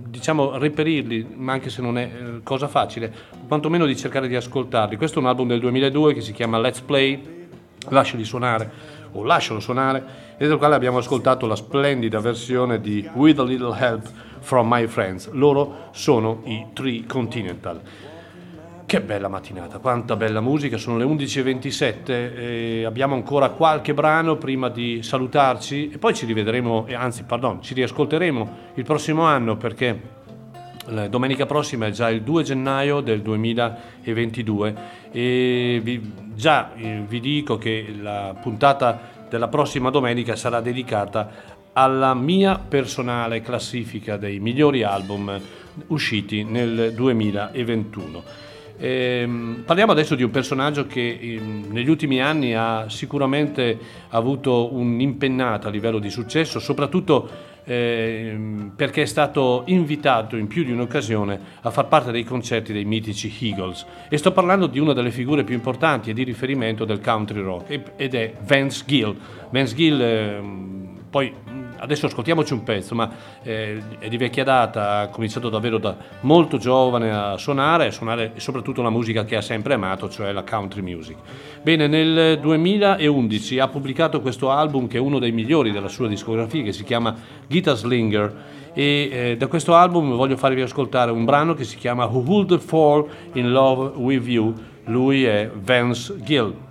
diciamo 0.09 0.59
reperirli, 0.59 1.35
ma 1.37 1.53
anche 1.53 1.71
se 1.71 1.83
non 1.83 1.99
è 1.99 2.03
eh, 2.03 2.41
cosa 2.43 2.67
facile, 2.67 3.15
quantomeno 3.47 3.87
di 3.87 3.97
cercare 3.97 4.27
di 4.27 4.35
ascoltarli. 4.35 4.97
Questo 4.97 5.21
è 5.21 5.23
un 5.23 5.29
album 5.29 5.47
del 5.47 5.61
2002 5.61 6.13
che 6.13 6.21
si 6.21 6.33
chiama 6.33 6.59
Let's 6.59 6.81
Play, 6.81 7.47
lasciali 7.91 8.25
suonare 8.25 8.73
o 9.13 9.23
lascialo 9.23 9.61
suonare, 9.61 10.35
e 10.37 10.49
del 10.49 10.59
quale 10.59 10.75
abbiamo 10.75 10.99
ascoltato 10.99 11.47
la 11.47 11.55
splendida 11.55 12.19
versione 12.19 12.81
di 12.81 13.09
With 13.15 13.39
a 13.39 13.45
Little 13.45 13.79
Help 13.79 14.11
from 14.41 14.67
My 14.69 14.89
Friends. 14.89 15.31
Loro 15.31 15.91
sono 15.93 16.43
i 16.47 16.67
Three 16.73 17.07
Continental. 17.07 17.81
Che 18.87 19.01
bella 19.01 19.27
mattinata, 19.27 19.79
quanta 19.79 20.15
bella 20.15 20.41
musica, 20.41 20.77
sono 20.77 20.97
le 20.97 21.05
11.27 21.05 22.09
e 22.09 22.85
abbiamo 22.85 23.17
ancora 23.17 23.49
qualche 23.49 23.93
brano 23.95 24.37
prima 24.37 24.69
di 24.69 25.03
salutarci 25.03 25.91
e 25.91 25.99
poi 25.99 26.15
ci 26.15 26.25
rivedremo, 26.25 26.87
anzi 26.95 27.25
pardon, 27.25 27.61
ci 27.63 27.75
riascolteremo 27.75 28.57
il 28.75 28.85
prossimo 28.85 29.25
anno 29.25 29.57
perché 29.57 30.01
domenica 31.11 31.47
prossima 31.47 31.87
è 31.87 31.91
già 31.91 32.09
il 32.11 32.23
2 32.23 32.45
gennaio 32.45 33.01
del 33.01 33.23
2022 33.23 34.75
e 35.11 35.81
vi, 35.83 36.13
già 36.37 36.73
eh, 36.77 37.03
vi 37.09 37.19
dico 37.19 37.59
che 37.59 37.93
la 38.01 38.37
puntata 38.41 39.01
della 39.29 39.49
prossima 39.49 39.91
domenica 39.91 40.37
sarà 40.37 40.61
dedicata 40.61 41.29
alla 41.73 42.15
mia 42.15 42.57
personale 42.61 43.41
classifica 43.41 44.17
dei 44.17 44.39
migliori 44.39 44.85
album 44.85 45.41
usciti 45.89 46.45
nel 46.45 46.93
2021. 46.95 48.46
Ehm, 48.79 49.63
parliamo 49.65 49.93
adesso 49.93 50.15
di 50.15 50.23
un 50.23 50.31
personaggio 50.31 50.87
che 50.87 51.19
ehm, 51.21 51.67
negli 51.71 51.89
ultimi 51.89 52.21
anni 52.21 52.55
ha 52.55 52.87
sicuramente 52.89 53.79
avuto 54.11 54.75
un'impennata 54.75 55.69
a 55.69 55.71
livello 55.71 55.99
di 55.99 56.11
successo, 56.11 56.59
soprattutto 56.59 57.55
ehm, 57.65 58.73
perché 58.77 59.03
è 59.03 59.07
stato 59.07 59.63
invitato 59.67 60.37
in 60.37 60.47
più 60.47 60.65
di 60.65 60.73
un'occasione 60.73 61.41
a 61.63 61.71
far 61.71 61.89
parte 61.89 62.13
dei 62.13 62.25
concerti 62.25 62.73
dei 62.73 62.85
mitici 62.85 63.33
Eagles. 63.41 63.87
E 64.09 64.17
sto 64.19 64.33
parlando 64.33 64.67
di 64.67 64.79
una 64.79 64.93
delle 64.93 65.11
figure 65.11 65.45
più 65.45 65.55
importanti 65.55 66.11
e 66.11 66.13
di 66.13 66.23
riferimento 66.23 66.85
del 66.85 67.01
country 67.01 67.41
rock 67.41 67.93
ed 67.97 68.15
è 68.15 68.35
Vance 68.43 68.85
Gill. 68.87 69.17
Vance 69.51 69.75
Gill, 69.75 70.01
ehm, 70.01 70.89
poi 71.09 71.33
adesso 71.79 72.07
ascoltiamoci 72.07 72.53
un 72.53 72.63
pezzo, 72.63 72.95
ma 72.95 73.11
eh, 73.43 73.81
è 73.99 74.09
di 74.09 74.17
vecchia 74.17 74.45
data, 74.45 74.99
ha 74.99 75.09
cominciato 75.09 75.49
davvero 75.49 75.79
da 75.79 75.97
molto 76.21 76.59
giovane 76.59 77.11
a 77.11 77.37
suonare, 77.37 77.87
a 77.87 77.91
suonare 77.91 78.33
soprattutto 78.37 78.83
la 78.83 78.91
musica 78.91 79.25
che 79.25 79.37
ha 79.37 79.43
sempre 79.43 79.75
amato, 79.75 80.09
cioè 80.09 80.33
la 80.33 80.43
country 80.43 80.83
music. 80.83 81.17
Bene, 81.63 81.87
nel 81.87 82.39
2011 82.41 83.59
ha 83.59 83.69
pubblicato 83.69 84.21
questo 84.21 84.51
album 84.51 84.87
che 84.87 84.99
è 84.99 85.01
uno 85.01 85.19
dei 85.19 85.33
migliori 85.33 85.73
della 85.73 85.89
sua 85.89 86.09
discografia, 86.09 86.63
che 86.63 86.73
si 86.73 86.85
chiama 86.85 87.15
Guitar 87.49 87.77
Slinger, 87.77 88.35
e 88.73 89.09
eh, 89.11 89.37
da 89.39 89.47
questo 89.47 89.75
album 89.75 90.15
voglio 90.17 90.37
farvi 90.37 90.61
ascoltare 90.61 91.11
un 91.11 91.25
brano 91.25 91.55
che 91.55 91.65
si 91.65 91.77
chiama 91.77 92.05
Who 92.05 92.19
Would 92.21 92.59
Fall 92.59 93.07
in 93.33 93.51
Love 93.51 93.97
With 93.97 94.27
You, 94.27 94.53
lui 94.85 95.25
è 95.25 95.51
Vance 95.55 96.15
Gill. 96.23 96.66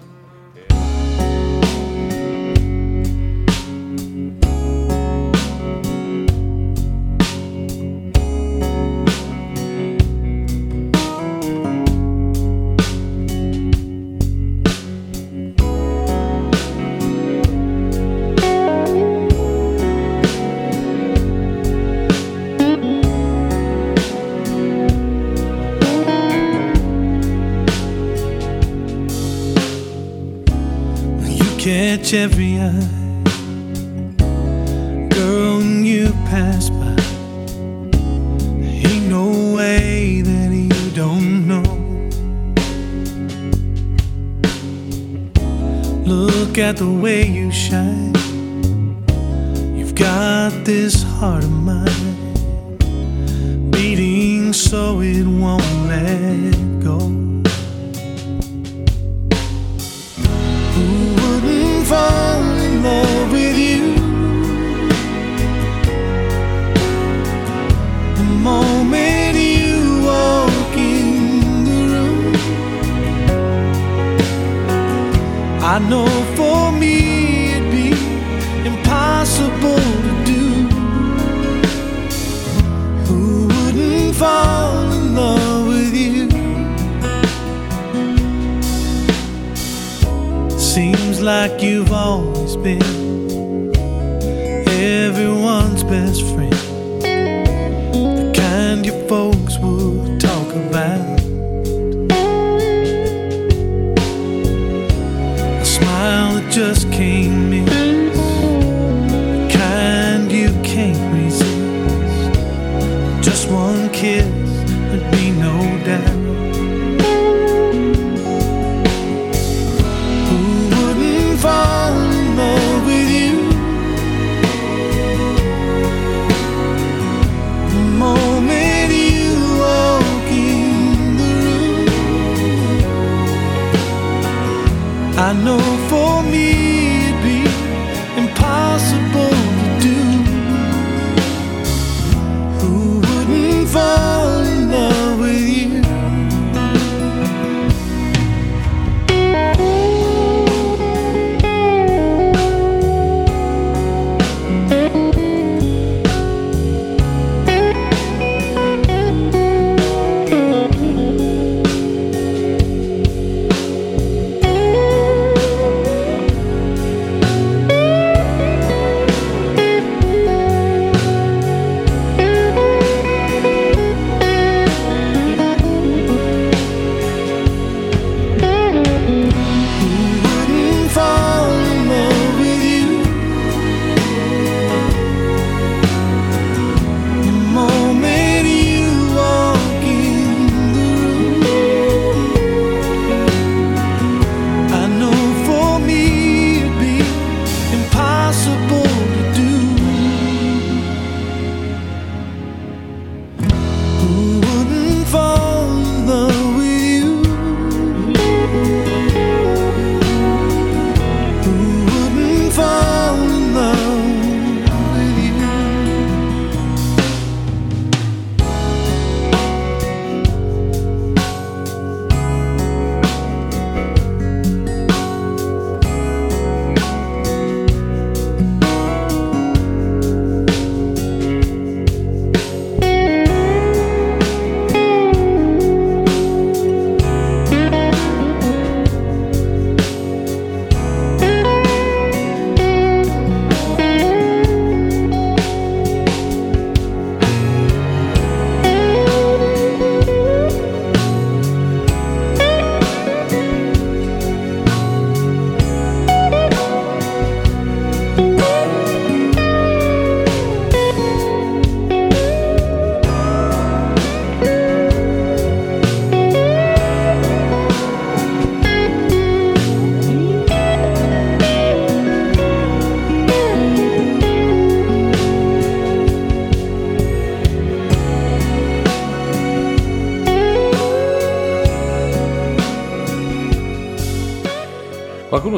Every 32.15 32.44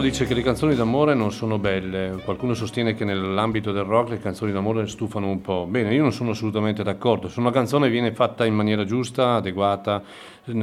dice 0.09 0.25
che 0.25 0.33
le 0.33 0.41
canzoni 0.41 0.73
d'amore 0.73 1.13
non 1.13 1.33
sono 1.33 1.59
belle, 1.59 2.21
qualcuno 2.23 2.53
sostiene 2.53 2.93
che 2.93 3.03
nell'ambito 3.03 3.73
del 3.73 3.83
rock 3.83 4.11
le 4.11 4.19
canzoni 4.19 4.53
d'amore 4.53 4.87
stufano 4.87 5.27
un 5.27 5.41
po'. 5.41 5.67
Bene, 5.69 5.93
io 5.93 6.01
non 6.01 6.13
sono 6.13 6.29
assolutamente 6.31 6.81
d'accordo, 6.81 7.27
se 7.27 7.41
una 7.41 7.51
canzone 7.51 7.89
viene 7.89 8.13
fatta 8.13 8.45
in 8.45 8.53
maniera 8.53 8.85
giusta, 8.85 9.35
adeguata, 9.35 10.01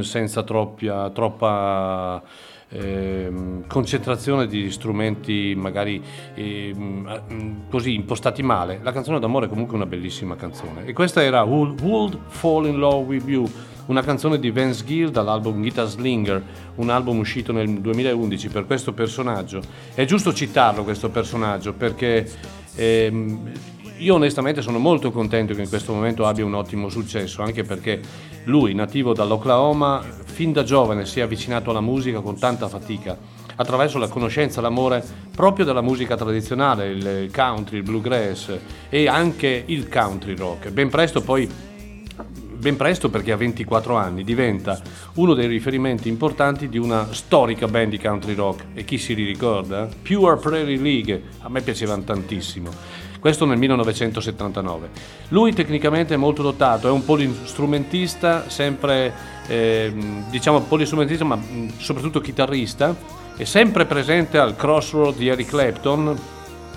senza 0.01 0.43
troppia, 0.45 1.11
troppa 1.11 2.23
ehm, 2.71 3.67
concentrazione 3.67 4.47
di 4.47 4.71
strumenti 4.71 5.55
magari 5.55 6.03
ehm, 6.35 7.69
così 7.69 7.93
impostati 7.93 8.43
male, 8.43 8.81
la 8.83 8.93
canzone 8.93 9.21
d'amore 9.21 9.45
è 9.45 9.49
comunque 9.51 9.77
una 9.77 9.87
bellissima 9.87 10.37
canzone. 10.37 10.87
E 10.87 10.95
questa 10.95 11.23
era 11.23 11.43
Would 11.43 12.19
Fall 12.29 12.67
in 12.67 12.79
Love 12.79 13.05
with 13.05 13.29
You 13.29 13.47
una 13.87 14.03
canzone 14.03 14.39
di 14.39 14.51
Vance 14.51 14.85
Gill 14.85 15.11
dall'album 15.11 15.61
Guitar 15.61 15.87
Slinger, 15.87 16.43
un 16.77 16.91
album 16.91 17.19
uscito 17.19 17.53
nel 17.53 17.81
2011 17.81 18.49
per 18.49 18.67
questo 18.67 18.93
personaggio. 18.93 19.61
È 19.95 20.05
giusto 20.05 20.33
citarlo 20.33 20.85
questo 20.85 21.11
personaggio 21.11 21.73
perché 21.73 22.31
ehm, 22.77 23.53
io 23.99 24.15
onestamente 24.15 24.63
sono 24.63 24.79
molto 24.79 25.11
contento 25.11 25.55
che 25.55 25.63
in 25.63 25.69
questo 25.69 25.93
momento 25.93 26.27
abbia 26.27 26.45
un 26.45 26.55
ottimo 26.55 26.89
successo, 26.89 27.43
anche 27.43 27.63
perché 27.63 28.01
lui, 28.45 28.75
nativo 28.75 29.13
dall'Oklahoma, 29.13 30.03
fin 30.25 30.53
da 30.53 30.63
giovane 30.63 31.07
si 31.07 31.21
è 31.21 31.23
avvicinato 31.23 31.71
alla 31.71 31.81
musica 31.81 32.21
con 32.21 32.39
tanta 32.39 32.69
fatica 32.69 33.17
attraverso 33.57 33.99
la 33.99 34.09
conoscenza, 34.09 34.61
l'amore 34.61 35.05
proprio 35.35 35.65
della 35.65 35.81
musica 35.81 36.17
tradizionale, 36.17 36.89
il 36.89 37.31
country, 37.33 37.79
il 37.79 37.83
bluegrass 37.83 38.59
e 38.89 39.07
anche 39.07 39.63
il 39.67 39.89
country 39.89 40.35
rock. 40.37 40.71
Ben 40.71 40.89
presto 40.89 41.21
poi 41.21 41.49
ben 42.65 42.77
presto 42.77 43.11
perché 43.11 43.31
a 43.31 43.37
24 43.37 43.95
anni 43.95 44.25
diventa 44.25 44.81
uno 45.17 45.35
dei 45.35 45.47
riferimenti 45.47 46.09
importanti 46.09 46.71
di 46.71 46.79
una 46.79 47.13
storica 47.13 47.67
band 47.67 47.91
di 47.91 47.99
country 47.99 48.33
rock 48.33 48.65
e 48.73 48.85
chi 48.87 48.97
si 48.97 49.13
ricorda? 49.13 49.87
Pure 50.01 50.37
Prairie 50.39 50.79
League, 50.79 51.23
a 51.41 51.51
me 51.51 51.61
piacevano 51.61 52.05
tantissimo. 52.05 52.71
Questo 53.21 53.45
nel 53.45 53.59
1979. 53.59 54.89
Lui 55.29 55.53
tecnicamente 55.53 56.15
è 56.15 56.17
molto 56.17 56.41
dotato, 56.41 56.89
è 56.89 56.91
un 56.91 57.05
polistrumentista, 57.05 58.49
sempre 58.49 59.13
eh, 59.47 59.93
diciamo 60.31 60.63
polistrumentista 60.63 61.25
ma 61.25 61.39
soprattutto 61.77 62.21
chitarrista, 62.21 62.97
è 63.37 63.45
sempre 63.45 63.85
presente 63.85 64.39
al 64.39 64.57
Crossroad 64.57 65.17
di 65.17 65.29
Eric 65.29 65.49
Clapton 65.49 66.19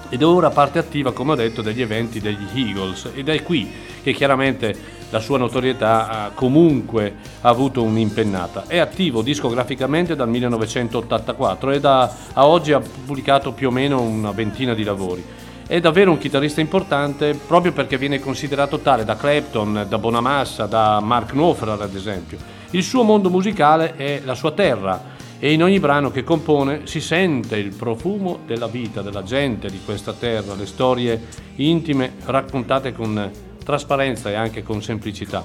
ed 0.09 0.21
ora 0.21 0.49
parte 0.49 0.79
attiva, 0.79 1.13
come 1.13 1.31
ho 1.31 1.35
detto, 1.35 1.61
degli 1.61 1.81
eventi 1.81 2.19
degli 2.19 2.45
Eagles 2.55 3.11
ed 3.13 3.29
è 3.29 3.41
qui 3.41 3.71
che 4.03 4.11
chiaramente 4.11 4.95
la 5.09 5.19
sua 5.19 5.37
notorietà 5.37 6.09
ha 6.09 6.29
comunque 6.31 7.15
avuto 7.41 7.83
un'impennata. 7.83 8.65
È 8.67 8.77
attivo 8.77 9.21
discograficamente 9.21 10.15
dal 10.15 10.29
1984 10.29 11.71
e 11.71 11.79
da, 11.79 12.13
a 12.33 12.45
oggi 12.45 12.73
ha 12.73 12.79
pubblicato 12.79 13.51
più 13.53 13.69
o 13.69 13.71
meno 13.71 14.01
una 14.01 14.31
ventina 14.31 14.73
di 14.73 14.83
lavori. 14.83 15.23
È 15.65 15.79
davvero 15.79 16.11
un 16.11 16.17
chitarrista 16.17 16.61
importante 16.61 17.33
proprio 17.33 17.73
perché 17.73 17.97
viene 17.97 18.19
considerato 18.19 18.79
tale 18.79 19.03
da 19.03 19.17
Clapton, 19.17 19.85
da 19.87 19.97
Bonamassa, 19.97 20.65
da 20.65 20.99
Mark 21.01 21.31
Knopfler 21.31 21.81
ad 21.81 21.95
esempio. 21.95 22.37
Il 22.71 22.83
suo 22.83 23.03
mondo 23.03 23.29
musicale 23.29 23.95
è 23.95 24.21
la 24.23 24.35
sua 24.35 24.51
terra 24.51 25.15
e 25.39 25.51
in 25.51 25.61
ogni 25.61 25.79
brano 25.79 26.09
che 26.09 26.23
compone 26.23 26.81
si 26.85 26.99
sente 26.99 27.57
il 27.57 27.73
profumo 27.73 28.39
della 28.45 28.67
vita, 28.67 29.01
della 29.01 29.23
gente 29.23 29.69
di 29.69 29.79
questa 29.83 30.13
terra, 30.13 30.55
le 30.55 30.65
storie 30.65 31.21
intime 31.55 32.13
raccontate 32.25 32.93
con 32.93 33.29
trasparenza 33.67 34.29
e 34.29 34.35
anche 34.35 34.63
con 34.63 34.81
semplicità. 34.81 35.43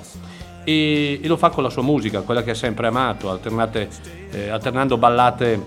E, 0.63 1.19
e 1.21 1.27
lo 1.27 1.37
fa 1.37 1.51
con 1.51 1.65
la 1.65 1.71
sua 1.71 1.83
musica, 1.83 2.21
quella 2.21 2.45
che 2.45 2.53
ha 2.53 2.55
sempre 2.55 2.87
amato, 2.87 3.37
eh, 4.31 4.49
alternando 4.49 4.97
ballate 4.97 5.67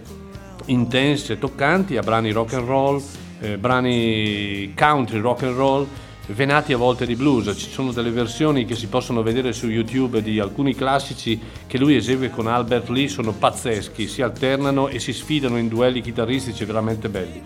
intense, 0.67 1.37
toccanti 1.37 1.97
a 1.97 2.01
brani 2.01 2.31
rock 2.31 2.53
and 2.53 2.65
roll, 2.65 3.03
eh, 3.41 3.57
brani 3.57 4.73
country 4.73 5.19
rock 5.19 5.43
and 5.43 5.55
roll, 5.57 5.85
venati 6.27 6.71
a 6.71 6.77
volte 6.77 7.05
di 7.05 7.17
blues. 7.17 7.53
Ci 7.57 7.69
sono 7.69 7.91
delle 7.91 8.09
versioni 8.09 8.63
che 8.63 8.75
si 8.75 8.87
possono 8.87 9.21
vedere 9.21 9.51
su 9.51 9.67
YouTube 9.67 10.21
di 10.21 10.39
alcuni 10.39 10.73
classici 10.73 11.37
che 11.67 11.77
lui 11.77 11.97
esegue 11.97 12.29
con 12.29 12.47
Albert 12.47 12.87
Lee, 12.87 13.09
sono 13.09 13.33
pazzeschi, 13.33 14.07
si 14.07 14.21
alternano 14.21 14.87
e 14.87 14.99
si 14.99 15.11
sfidano 15.11 15.57
in 15.57 15.67
duelli 15.67 15.99
chitarristici 15.99 16.63
veramente 16.63 17.09
belli. 17.09 17.41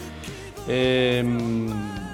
Ehm, 0.68 2.09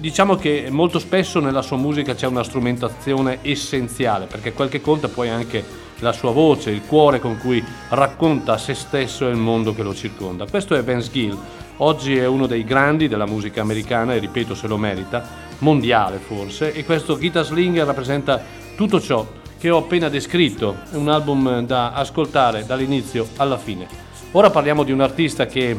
diciamo 0.00 0.34
che 0.36 0.68
molto 0.70 0.98
spesso 0.98 1.40
nella 1.40 1.60
sua 1.60 1.76
musica 1.76 2.14
c'è 2.14 2.26
una 2.26 2.42
strumentazione 2.42 3.38
essenziale, 3.42 4.26
perché 4.26 4.52
quel 4.54 4.70
che 4.70 4.80
conta 4.80 5.08
poi 5.08 5.28
è 5.28 5.30
anche 5.30 5.62
la 5.98 6.12
sua 6.12 6.30
voce, 6.30 6.70
il 6.70 6.80
cuore 6.86 7.20
con 7.20 7.38
cui 7.38 7.62
racconta 7.90 8.56
se 8.56 8.72
stesso 8.74 9.28
e 9.28 9.30
il 9.30 9.36
mondo 9.36 9.74
che 9.74 9.82
lo 9.82 9.94
circonda. 9.94 10.46
Questo 10.46 10.74
è 10.74 10.82
Vance 10.82 11.10
Gill, 11.12 11.38
oggi 11.78 12.16
è 12.16 12.26
uno 12.26 12.46
dei 12.46 12.64
grandi 12.64 13.08
della 13.08 13.26
musica 13.26 13.60
americana 13.60 14.14
e 14.14 14.18
ripeto 14.18 14.54
se 14.54 14.66
lo 14.66 14.78
merita, 14.78 15.22
mondiale 15.58 16.16
forse, 16.16 16.72
e 16.72 16.84
questo 16.84 17.18
Guitar 17.18 17.44
Slinger 17.44 17.84
rappresenta 17.84 18.42
tutto 18.74 18.98
ciò 19.00 19.26
che 19.58 19.68
ho 19.68 19.76
appena 19.76 20.08
descritto, 20.08 20.78
è 20.90 20.96
un 20.96 21.10
album 21.10 21.66
da 21.66 21.92
ascoltare 21.92 22.64
dall'inizio 22.64 23.28
alla 23.36 23.58
fine. 23.58 23.86
Ora 24.32 24.48
parliamo 24.48 24.84
di 24.84 24.92
un 24.92 25.02
artista 25.02 25.44
che 25.44 25.78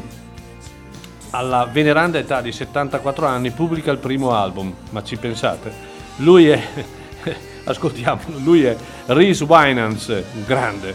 alla 1.31 1.65
veneranda 1.65 2.17
età 2.17 2.41
di 2.41 2.51
74 2.51 3.25
anni 3.25 3.51
pubblica 3.51 3.91
il 3.91 3.97
primo 3.97 4.33
album, 4.33 4.73
ma 4.91 5.03
ci 5.03 5.17
pensate? 5.17 5.73
Lui 6.17 6.47
è, 6.47 6.61
ascoltiamolo, 7.65 8.37
lui 8.39 8.63
è 8.63 8.75
Reese 9.07 9.43
Winans, 9.43 10.23
grande, 10.45 10.93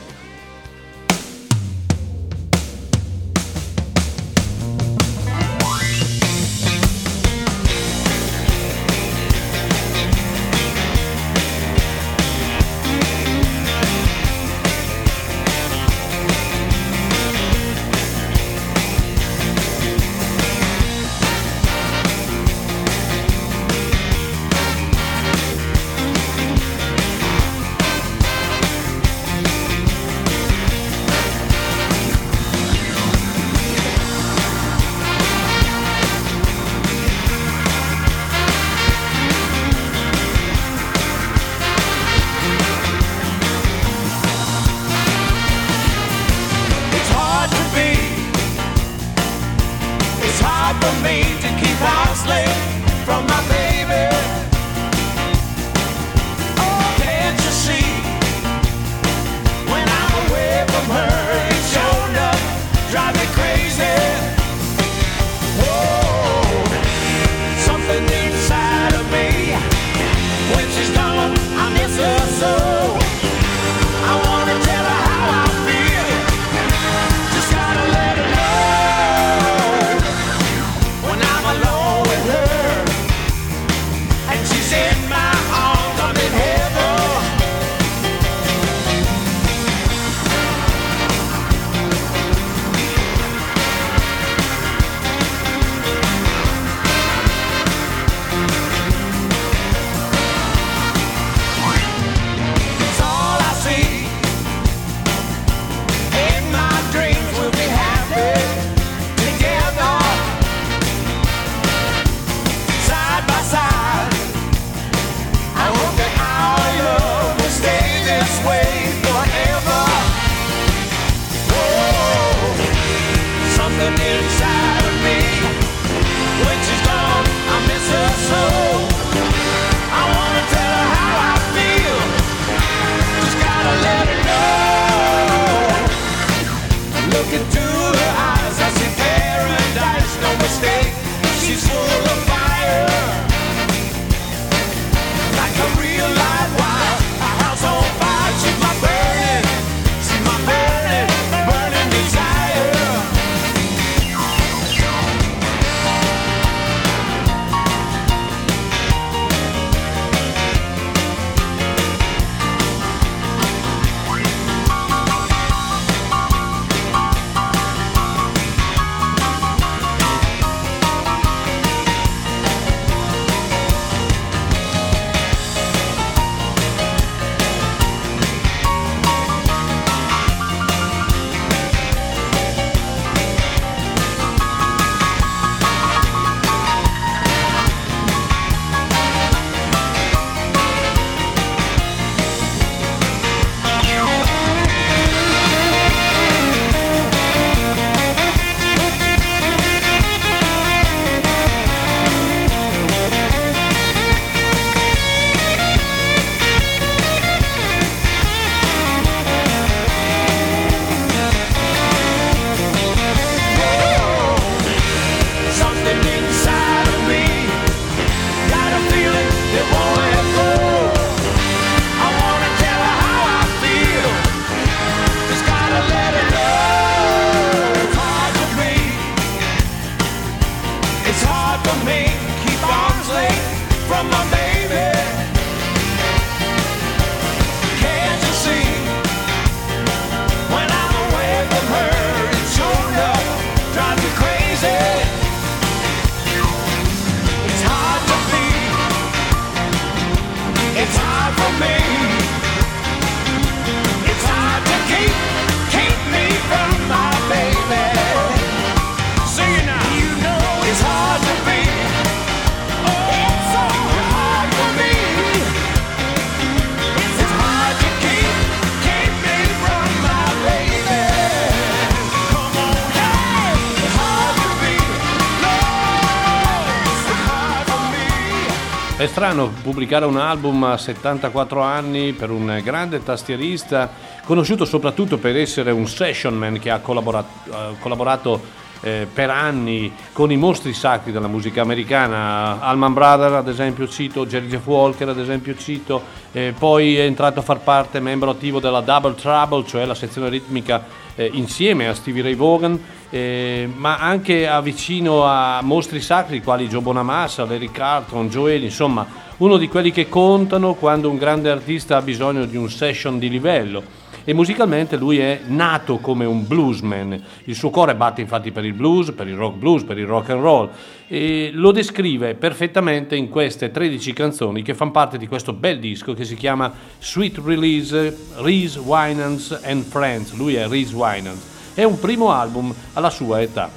strano 279.27 279.51
pubblicare 279.61 280.05
un 280.05 280.19
album 280.19 280.63
a 280.63 280.77
74 280.77 281.61
anni 281.61 282.13
per 282.13 282.31
un 282.31 282.61
grande 282.63 283.03
tastierista, 283.03 283.91
conosciuto 284.25 284.65
soprattutto 284.65 285.19
per 285.19 285.37
essere 285.37 285.73
un 285.73 285.89
session 285.89 286.35
man 286.35 286.61
che 286.61 286.71
ha 286.71 286.79
collaborato, 286.79 287.53
ha 287.53 287.73
collaborato 287.81 288.41
eh, 288.83 289.09
per 289.13 289.31
anni 289.31 289.93
con 290.13 290.31
i 290.31 290.37
mostri 290.37 290.73
sacri 290.73 291.11
della 291.11 291.27
musica 291.27 291.61
americana, 291.61 292.61
Alman 292.61 292.93
Brother 292.93 293.33
ad 293.33 293.49
esempio 293.49 293.89
cito, 293.89 294.27
Jerry 294.27 294.47
Jeff 294.47 294.65
Walker 294.65 295.09
ad 295.09 295.19
esempio 295.19 295.57
cito, 295.57 296.01
eh, 296.31 296.55
poi 296.57 296.97
è 296.97 297.03
entrato 297.03 297.41
a 297.41 297.43
far 297.43 297.59
parte, 297.59 297.99
membro 297.99 298.31
attivo 298.31 298.61
della 298.61 298.81
Double 298.81 299.17
Trouble, 299.17 299.67
cioè 299.67 299.87
la 299.87 299.97
sezione 299.97 300.29
ritmica 300.29 300.85
eh, 301.17 301.29
insieme 301.33 301.89
a 301.89 301.95
Stevie 301.95 302.23
Ray 302.23 302.37
Vaughan, 302.37 302.81
eh, 303.10 303.68
ma 303.73 303.99
anche 303.99 304.49
a 304.49 304.60
vicino 304.60 305.25
a 305.25 305.60
mostri 305.62 306.01
sacri 306.01 306.43
quali 306.43 306.68
Joe 306.68 306.81
Bonamassa, 306.81 307.44
Larry 307.44 307.70
Carlton, 307.70 308.28
Joel, 308.28 308.65
insomma 308.65 309.25
uno 309.39 309.59
di 309.59 309.68
quelli 309.68 309.91
che 309.91 310.09
contano 310.09 310.75
quando 310.75 311.10
un 311.10 311.18
grande 311.18 311.51
artista 311.51 311.99
ha 311.99 312.02
bisogno 312.02 312.47
di 312.47 312.57
un 312.57 312.70
session 312.70 313.18
di 313.18 313.28
livello. 313.28 314.05
E 314.28 314.33
musicalmente 314.33 314.97
lui 314.97 315.18
è 315.18 315.43
nato 315.47 315.99
come 315.99 316.25
un 316.25 316.49
bluesman, 316.49 317.23
il 317.44 317.55
suo 317.55 317.70
cuore 317.70 317.94
batte 317.94 318.23
infatti 318.23 318.51
per 318.51 318.65
il 318.65 318.73
blues, 318.73 319.12
per 319.12 319.28
il 319.28 319.36
rock 319.36 319.57
blues, 319.57 319.85
per 319.85 319.99
il 319.99 320.07
rock 320.07 320.31
and 320.31 320.41
roll. 320.41 320.70
E 321.07 321.51
lo 321.52 321.70
descrive 321.70 322.35
perfettamente 322.35 323.15
in 323.15 323.28
queste 323.28 323.70
13 323.70 324.12
canzoni 324.15 324.62
che 324.62 324.75
fanno 324.75 324.91
parte 324.91 325.17
di 325.17 325.28
questo 325.28 325.52
bel 325.52 325.78
disco 325.78 326.12
che 326.12 326.25
si 326.25 326.35
chiama 326.35 326.73
Sweet 326.99 327.41
Release 327.44 328.17
Reese 328.39 328.81
Winans 328.81 329.60
and 329.62 329.85
Friends, 329.85 330.33
lui 330.33 330.57
è 330.57 330.67
Reese 330.67 330.94
Winans, 330.94 331.56
è 331.77 331.85
un 331.85 332.01
primo 332.01 332.33
album 332.33 332.75
alla 332.95 333.11
sua 333.11 333.43
età. 333.43 333.71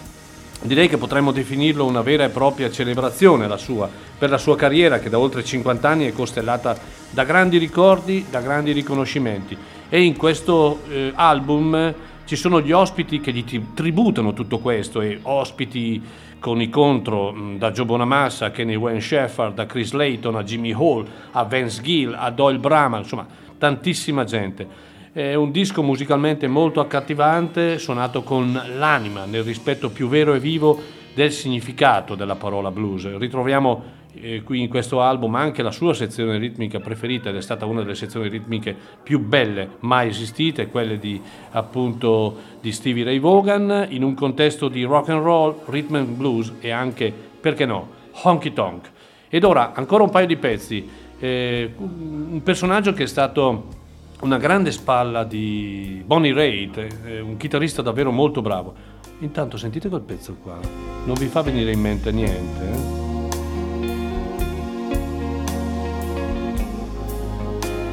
Direi 0.62 0.88
che 0.88 0.98
potremmo 0.98 1.34
definirlo 1.34 1.86
una 1.86 2.02
vera 2.02 2.24
e 2.24 2.30
propria 2.30 2.72
celebrazione 2.72 3.46
la 3.46 3.58
sua, 3.58 3.90
per 4.18 4.30
la 4.30 4.38
sua 4.38 4.56
carriera 4.56 5.00
che 5.00 5.10
da 5.10 5.20
oltre 5.20 5.44
50 5.44 5.88
anni 5.88 6.08
è 6.08 6.14
costellata 6.14 6.78
da 7.10 7.26
grandi 7.26 7.58
ricordi, 7.58 8.26
da 8.30 8.40
grandi 8.40 8.72
riconoscimenti. 8.72 9.58
E 9.90 10.02
in 10.02 10.16
questo 10.16 10.80
eh, 10.88 11.12
album 11.14 11.94
ci 12.24 12.38
sono 12.38 12.62
gli 12.62 12.72
ospiti 12.72 13.20
che 13.20 13.34
gli 13.34 13.44
tri- 13.44 13.74
tributano 13.74 14.32
tutto 14.32 14.60
questo, 14.60 15.02
e 15.02 15.20
ospiti 15.24 16.02
con 16.40 16.62
i 16.62 16.70
contro 16.70 17.34
mh, 17.34 17.58
da 17.58 17.72
Joe 17.72 17.86
Bonamassa 17.86 18.46
a 18.46 18.52
Kenny 18.52 18.76
Wayne 18.76 19.02
Shepherd, 19.02 19.56
da 19.56 19.66
Chris 19.66 19.92
Layton 19.92 20.38
a 20.38 20.44
Jimmy 20.44 20.72
Hall, 20.72 21.06
a 21.32 21.44
Vance 21.44 21.82
Gill, 21.82 22.16
a 22.18 22.30
Doyle 22.30 22.60
Brahma, 22.60 23.00
insomma 23.00 23.28
tantissima 23.58 24.24
gente. 24.24 24.88
È 25.12 25.34
un 25.34 25.50
disco 25.50 25.82
musicalmente 25.82 26.48
molto 26.48 26.82
accattivante, 26.82 27.80
suonato 27.80 28.22
con 28.22 28.52
l'anima, 28.78 29.26
nel 29.26 29.42
rispetto 29.42 29.90
più 29.90 30.08
vero 30.08 30.36
e 30.36 30.40
vivo 30.40 30.80
del 31.16 31.32
significato 31.32 32.14
della 32.14 32.36
parola 32.36 32.70
blues. 32.70 33.18
Ritroviamo 33.18 33.84
eh, 34.14 34.44
qui 34.44 34.62
in 34.62 34.70
questo 34.70 35.02
album 35.02 35.34
anche 35.34 35.64
la 35.64 35.72
sua 35.72 35.96
sezione 35.96 36.38
ritmica 36.38 36.80
preferita 36.80 37.30
ed 37.30 37.38
è 37.38 37.42
stata 37.42 37.66
una 37.66 37.82
delle 37.82 37.96
sezioni 37.96 38.30
ritmiche 38.30 38.76
più 39.02 39.20
belle 39.20 39.78
mai 39.80 40.10
esistite, 40.10 40.68
quelle 40.68 41.00
di 41.00 41.20
appunto 41.54 42.38
di 42.62 42.72
Stevie 42.72 43.04
Ray 43.04 43.20
Vaughan, 43.20 43.88
in 43.90 44.04
un 44.04 44.14
contesto 44.14 44.68
di 44.68 44.84
rock 44.84 45.10
and 45.10 45.24
roll, 45.24 45.56
rhythm 45.66 45.96
and 45.96 46.10
blues 46.10 46.54
e 46.60 46.70
anche, 46.70 47.12
perché 47.42 47.66
no, 47.66 47.90
honky 48.12 48.54
tonk. 48.54 48.92
Ed 49.28 49.44
ora 49.44 49.74
ancora 49.74 50.04
un 50.04 50.12
paio 50.12 50.28
di 50.28 50.38
pezzi. 50.38 50.88
Eh, 51.18 51.74
un 51.78 52.42
personaggio 52.44 52.94
che 52.94 53.04
è 53.04 53.08
stato 53.08 53.79
una 54.22 54.38
grande 54.38 54.72
spalla 54.72 55.24
di 55.24 56.04
Bonnie 56.06 56.34
Raitt, 56.34 56.78
eh, 57.06 57.20
un 57.22 57.38
chitarrista 57.38 57.82
davvero 57.82 58.12
molto 58.12 58.42
bravo. 58.42 58.74
Intanto 59.20 59.58
sentite 59.58 59.90
quel 59.90 60.02
pezzo 60.02 60.36
qua, 60.42 60.58
non 61.06 61.16
vi 61.16 61.28
fa 61.28 61.42
venire 61.42 61.72
in 61.72 61.80
mente 61.80 62.12
niente? 62.12 62.64
eh? 62.64 63.08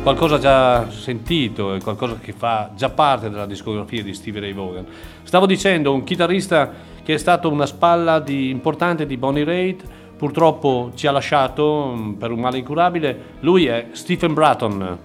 Qualcosa 0.03 0.39
già 0.39 0.89
sentito, 0.89 1.77
qualcosa 1.83 2.19
che 2.21 2.33
fa 2.33 2.71
già 2.77 2.91
parte 2.91 3.29
della 3.29 3.47
discografia 3.47 4.05
di 4.05 4.15
Stevie 4.15 4.41
Ray 4.41 4.53
Vaughan. 4.53 4.87
Stavo 5.25 5.47
dicendo, 5.47 5.93
un 5.93 6.05
chitarrista 6.05 6.71
che 7.03 7.15
è 7.15 7.19
stato 7.19 7.51
una 7.51 7.67
spalla 7.67 8.21
di- 8.21 8.51
importante 8.51 9.05
di 9.05 9.17
Bonnie 9.17 9.43
Raitt, 9.43 9.83
purtroppo 10.17 10.93
ci 10.95 11.09
ha 11.09 11.11
lasciato 11.11 11.93
mm, 11.97 12.13
per 12.13 12.31
un 12.31 12.39
male 12.39 12.59
incurabile, 12.59 13.35
lui 13.41 13.67
è 13.67 13.89
Stephen 13.93 14.33
Bratton. 14.33 14.99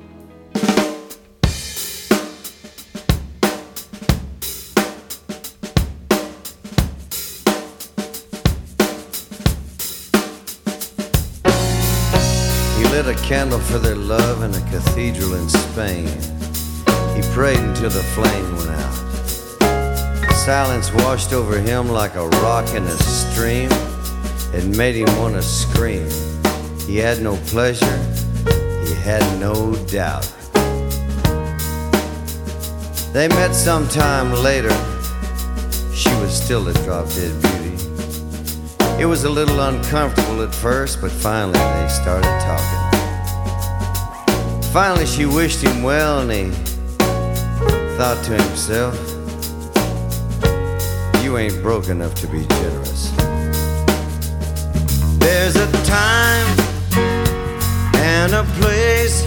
Candle 13.32 13.60
for 13.60 13.80
their 13.80 13.96
love 13.96 14.44
in 14.44 14.54
a 14.54 14.70
cathedral 14.70 15.36
in 15.36 15.48
Spain. 15.48 16.06
He 17.16 17.22
prayed 17.32 17.60
until 17.60 17.90
the 17.90 18.04
flame 18.14 18.58
went 18.58 18.72
out. 18.72 20.34
Silence 20.34 20.92
washed 20.96 21.32
over 21.32 21.58
him 21.58 21.88
like 21.88 22.16
a 22.16 22.28
rock 22.44 22.68
in 22.76 22.84
a 22.84 22.98
stream. 22.98 23.70
It 24.54 24.66
made 24.76 24.96
him 24.96 25.18
want 25.18 25.36
to 25.36 25.42
scream. 25.42 26.10
He 26.86 26.98
had 26.98 27.22
no 27.22 27.38
pleasure, 27.48 27.98
he 28.86 28.94
had 28.96 29.24
no 29.40 29.76
doubt. 29.86 30.30
They 33.14 33.30
met 33.30 33.56
sometime 33.56 34.34
later. 34.44 34.76
She 35.96 36.14
was 36.16 36.34
still 36.34 36.68
a 36.68 36.74
drop 36.84 37.08
dead 37.08 37.42
beauty. 37.42 37.78
It 39.02 39.06
was 39.06 39.24
a 39.24 39.30
little 39.30 39.62
uncomfortable 39.62 40.44
at 40.44 40.54
first, 40.54 41.00
but 41.00 41.12
finally 41.12 41.54
they 41.54 41.88
started 41.88 42.28
talking. 42.42 42.81
Finally, 44.72 45.06
she 45.06 45.26
wished 45.26 45.62
him 45.62 45.84
well, 45.84 46.22
and 46.22 46.32
he 46.32 46.50
thought 47.98 48.18
to 48.24 48.32
himself, 48.42 48.96
You 51.22 51.38
ain't 51.38 51.62
broke 51.62 51.90
enough 51.90 52.16
to 52.16 52.28
be 52.28 52.46
generous. 52.48 53.12
There's 55.20 55.58
a 55.58 55.70
time 55.84 56.48
and 57.96 58.34
a 58.34 58.46
place 58.62 59.26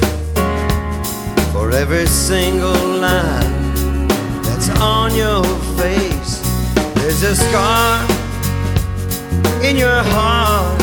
for 1.52 1.70
every 1.72 2.06
single 2.06 2.72
line 2.72 4.08
that's 4.44 4.70
on 4.80 5.14
your 5.14 5.44
face. 5.76 6.40
There's 6.94 7.22
a 7.22 7.36
scar 7.36 8.02
in 9.62 9.76
your 9.76 10.02
heart, 10.04 10.80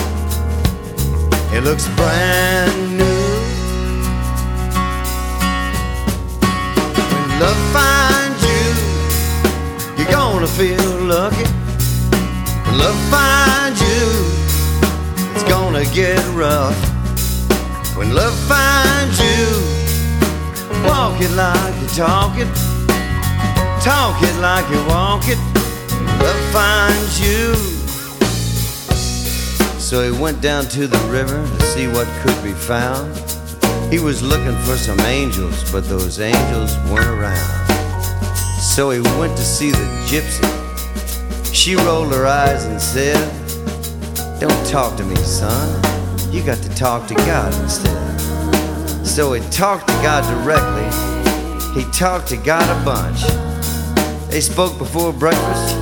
it 1.51 1.63
looks 1.63 1.87
brand 1.95 2.99
new. 2.99 3.10
Love 7.41 7.57
finds 7.73 8.43
you, 8.43 8.65
you're 9.97 10.11
gonna 10.11 10.45
feel 10.45 10.91
lucky. 11.01 11.47
When 12.67 12.77
love 12.77 12.99
finds 13.09 13.81
you, 13.81 14.05
it's 15.33 15.43
gonna 15.49 15.85
get 15.85 16.23
rough. 16.35 16.77
When 17.97 18.13
love 18.13 18.37
finds 18.47 19.19
you, 19.19 19.47
walk 20.85 21.19
it 21.19 21.31
like 21.31 21.73
you 21.81 21.87
talk 21.87 22.37
it, 22.37 22.47
talk 23.81 24.21
it 24.21 24.35
like 24.39 24.69
you 24.69 24.85
walk 24.85 25.23
it. 25.27 25.39
When 25.97 26.19
love 26.19 26.43
finds 26.53 27.19
you. 27.19 27.55
So 29.79 30.03
he 30.03 30.11
went 30.11 30.41
down 30.41 30.65
to 30.65 30.85
the 30.85 30.99
river 31.09 31.43
to 31.57 31.65
see 31.65 31.87
what 31.87 32.07
could 32.21 32.43
be 32.43 32.53
found. 32.53 33.30
He 33.91 33.99
was 33.99 34.23
looking 34.23 34.57
for 34.63 34.77
some 34.77 34.99
angels, 35.01 35.69
but 35.69 35.87
those 35.89 36.19
angels 36.21 36.77
weren't 36.89 37.07
around. 37.07 37.67
So 38.59 38.89
he 38.89 39.01
went 39.19 39.35
to 39.35 39.43
see 39.43 39.71
the 39.71 39.85
gypsy. 40.07 40.47
She 41.53 41.75
rolled 41.75 42.13
her 42.13 42.25
eyes 42.25 42.63
and 42.63 42.81
said, 42.81 43.19
Don't 44.39 44.65
talk 44.67 44.95
to 44.95 45.03
me, 45.03 45.15
son. 45.17 45.69
You 46.31 46.41
got 46.41 46.59
to 46.63 46.69
talk 46.69 47.07
to 47.09 47.15
God 47.15 47.53
instead. 47.61 48.01
So 49.05 49.33
he 49.33 49.41
talked 49.49 49.87
to 49.89 49.93
God 49.95 50.23
directly. 50.23 50.87
He 51.81 51.89
talked 51.91 52.29
to 52.29 52.37
God 52.37 52.63
a 52.69 52.85
bunch. 52.85 53.21
They 54.31 54.39
spoke 54.39 54.77
before 54.77 55.11
breakfast 55.11 55.75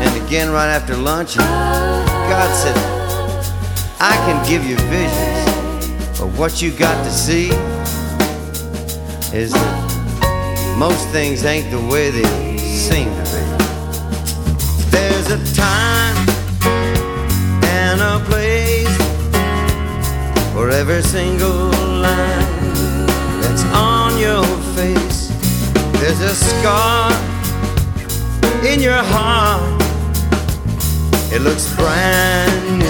and 0.00 0.24
again 0.26 0.50
right 0.50 0.68
after 0.68 0.96
lunch. 0.96 1.36
And 1.36 1.46
God 2.30 2.54
said, 2.54 2.76
I 4.00 4.16
can 4.24 4.48
give 4.48 4.64
you 4.64 4.76
visions, 4.88 5.47
but 6.18 6.26
what 6.36 6.60
you 6.60 6.72
got 6.72 7.04
to 7.04 7.10
see 7.10 7.50
is 9.32 9.52
that 9.52 10.76
most 10.76 11.06
things 11.10 11.44
ain't 11.44 11.70
the 11.70 11.80
way 11.80 12.10
they 12.10 12.58
seem 12.58 13.06
to 13.06 13.22
be. 13.32 13.42
There's 14.90 15.30
a 15.30 15.38
time 15.54 16.16
and 17.62 18.00
a 18.00 18.18
place 18.26 18.96
for 20.52 20.70
every 20.70 21.02
single 21.02 21.70
line 22.02 22.66
that's 23.40 23.64
on 23.74 24.18
your 24.18 24.44
face. 24.74 25.28
There's 26.00 26.20
a 26.20 26.34
scar 26.34 27.12
in 28.66 28.80
your 28.80 29.02
heart, 29.14 29.80
it 31.32 31.42
looks 31.42 31.72
brand 31.76 32.78
new. 32.80 32.87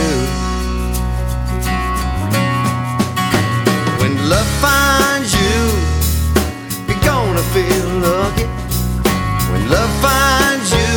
Love 4.29 4.47
finds 4.61 5.33
you, 5.33 5.59
you're 6.87 7.03
gonna 7.03 7.43
feel 7.57 7.89
lucky. 8.05 8.45
When 9.51 9.71
love 9.71 9.93
finds 10.05 10.71
you, 10.71 10.97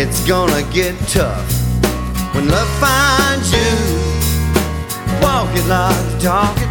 it's 0.00 0.24
gonna 0.28 0.62
get 0.72 0.94
tough. 1.08 1.50
When 2.34 2.48
love 2.48 2.70
finds 2.78 3.50
you, 3.50 3.72
walk 5.20 5.50
it 5.56 5.66
like 5.66 6.06
you 6.12 6.18
talk 6.20 6.56
it, 6.58 6.70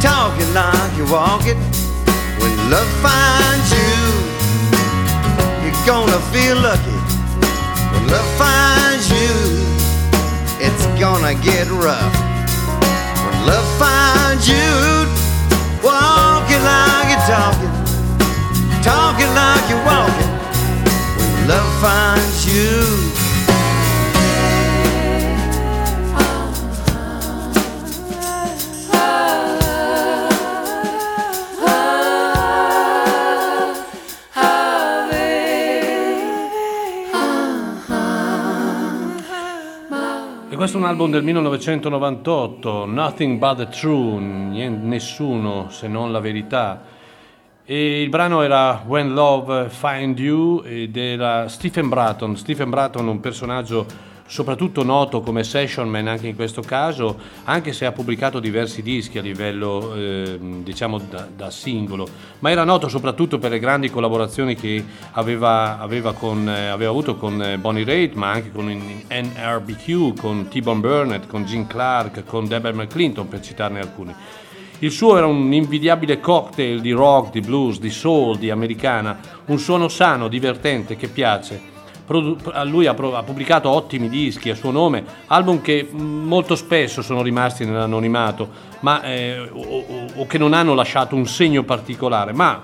talk 0.00 0.38
it 0.38 0.50
like 0.54 0.96
you 0.96 1.04
walk 1.10 1.46
it. 1.46 1.58
When 2.40 2.54
love 2.70 2.92
finds 3.02 3.68
you, 3.78 3.94
you're 5.62 5.82
gonna 5.84 6.20
feel 6.30 6.56
lucky. 6.68 6.98
When 7.92 8.06
love 8.14 8.30
finds 8.38 9.10
you, 9.10 9.32
it's 10.60 10.86
gonna 11.00 11.34
get 11.42 11.66
rough. 11.68 12.31
When 13.82 13.90
love 13.90 14.36
finds 14.38 14.48
you, 14.48 15.08
walk 15.82 16.48
it 16.48 16.62
like 16.62 17.10
you 17.10 17.18
talk 17.26 17.56
it, 17.58 18.84
talk 18.84 19.18
it 19.18 19.30
like 19.34 19.68
you 19.68 19.76
walk 19.84 20.14
it. 20.20 20.30
When 21.18 21.48
love 21.48 21.82
finds 21.82 22.46
you. 22.46 23.21
Questo 40.62 40.78
è 40.78 40.84
un 40.84 40.86
album 40.86 41.10
del 41.10 41.24
1998, 41.24 42.86
Nothing 42.86 43.36
But 43.36 43.56
the 43.56 43.68
True, 43.68 44.20
nessuno 44.20 45.66
se 45.70 45.88
non 45.88 46.12
la 46.12 46.20
verità. 46.20 46.82
E 47.64 48.00
il 48.00 48.08
brano 48.08 48.42
era 48.42 48.84
When 48.86 49.12
Love 49.12 49.70
Find 49.70 50.16
You 50.16 50.62
ed 50.64 50.96
era 50.96 51.48
Stephen 51.48 51.88
Bratton. 51.88 52.36
Stephen 52.36 52.70
Bratton, 52.70 53.08
un 53.08 53.18
personaggio 53.18 53.84
soprattutto 54.32 54.82
noto 54.82 55.20
come 55.20 55.44
session 55.44 55.90
man 55.90 56.08
anche 56.08 56.26
in 56.26 56.34
questo 56.34 56.62
caso, 56.62 57.18
anche 57.44 57.74
se 57.74 57.84
ha 57.84 57.92
pubblicato 57.92 58.40
diversi 58.40 58.80
dischi 58.80 59.18
a 59.18 59.20
livello 59.20 59.94
eh, 59.94 60.38
diciamo 60.40 60.98
da, 60.98 61.28
da 61.36 61.50
singolo, 61.50 62.08
ma 62.38 62.50
era 62.50 62.64
noto 62.64 62.88
soprattutto 62.88 63.38
per 63.38 63.50
le 63.50 63.58
grandi 63.58 63.90
collaborazioni 63.90 64.54
che 64.54 64.82
aveva, 65.10 65.78
aveva, 65.78 66.14
con, 66.14 66.48
eh, 66.48 66.68
aveva 66.68 66.90
avuto 66.90 67.16
con 67.16 67.42
eh, 67.42 67.58
Bonnie 67.58 67.84
Raitt, 67.84 68.14
ma 68.14 68.30
anche 68.30 68.50
con 68.50 68.68
NRBQ, 68.68 70.18
con 70.18 70.48
T-Bone 70.48 70.80
Burnett, 70.80 71.26
con 71.26 71.44
Gene 71.44 71.66
Clark, 71.66 72.24
con 72.24 72.48
Deborah 72.48 72.74
McClinton, 72.74 73.28
per 73.28 73.40
citarne 73.42 73.80
alcuni. 73.80 74.14
Il 74.78 74.90
suo 74.92 75.18
era 75.18 75.26
un 75.26 75.52
invidiabile 75.52 76.20
cocktail 76.20 76.80
di 76.80 76.92
rock, 76.92 77.32
di 77.32 77.40
blues, 77.40 77.78
di 77.78 77.90
soul, 77.90 78.38
di 78.38 78.48
americana, 78.48 79.20
un 79.44 79.58
suono 79.58 79.88
sano, 79.88 80.28
divertente, 80.28 80.96
che 80.96 81.08
piace. 81.08 81.71
Lui 82.06 82.86
ha, 82.86 82.94
pubblicato 82.94 83.68
ottimi 83.68 84.08
dischi 84.08 84.50
a 84.50 84.54
suo 84.54 84.70
nome, 84.70 85.04
album 85.26 85.60
che 85.60 85.88
mh, 85.90 85.96
molto 85.96 86.56
spesso 86.56 87.00
sono 87.00 87.22
rimasti 87.22 87.64
nell'anonimato, 87.64 88.48
ma, 88.80 89.02
eh, 89.02 89.38
o, 89.38 90.08
o- 90.16 90.26
che 90.26 90.38
non 90.38 90.52
hanno 90.52 90.74
lasciato 90.74 91.14
un 91.14 91.26
segno 91.26 91.62
particolare, 91.62 92.32
ma 92.32 92.60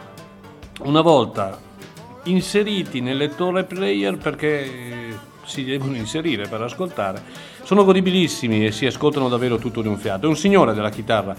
una 0.80 1.00
volta 1.00 1.58
inseriti 2.24 3.00
nel 3.00 3.16
lettore 3.16 3.64
player 3.64 4.16
perché 4.16 4.64
eh, 4.64 5.16
si 5.44 5.64
devono 5.64 5.96
inserire 5.96 6.46
per 6.46 6.60
ascoltare, 6.60 7.22
sono 7.62 7.84
godibilissimi 7.84 8.66
e 8.66 8.72
si 8.72 8.86
ascoltano 8.86 9.28
davvero 9.28 9.56
tutto 9.56 9.82
di 9.82 9.88
un 9.88 9.96
fiato. 9.96 10.26
È 10.26 10.28
un 10.28 10.36
signore 10.36 10.74
della 10.74 10.90
chitarra, 10.90 11.34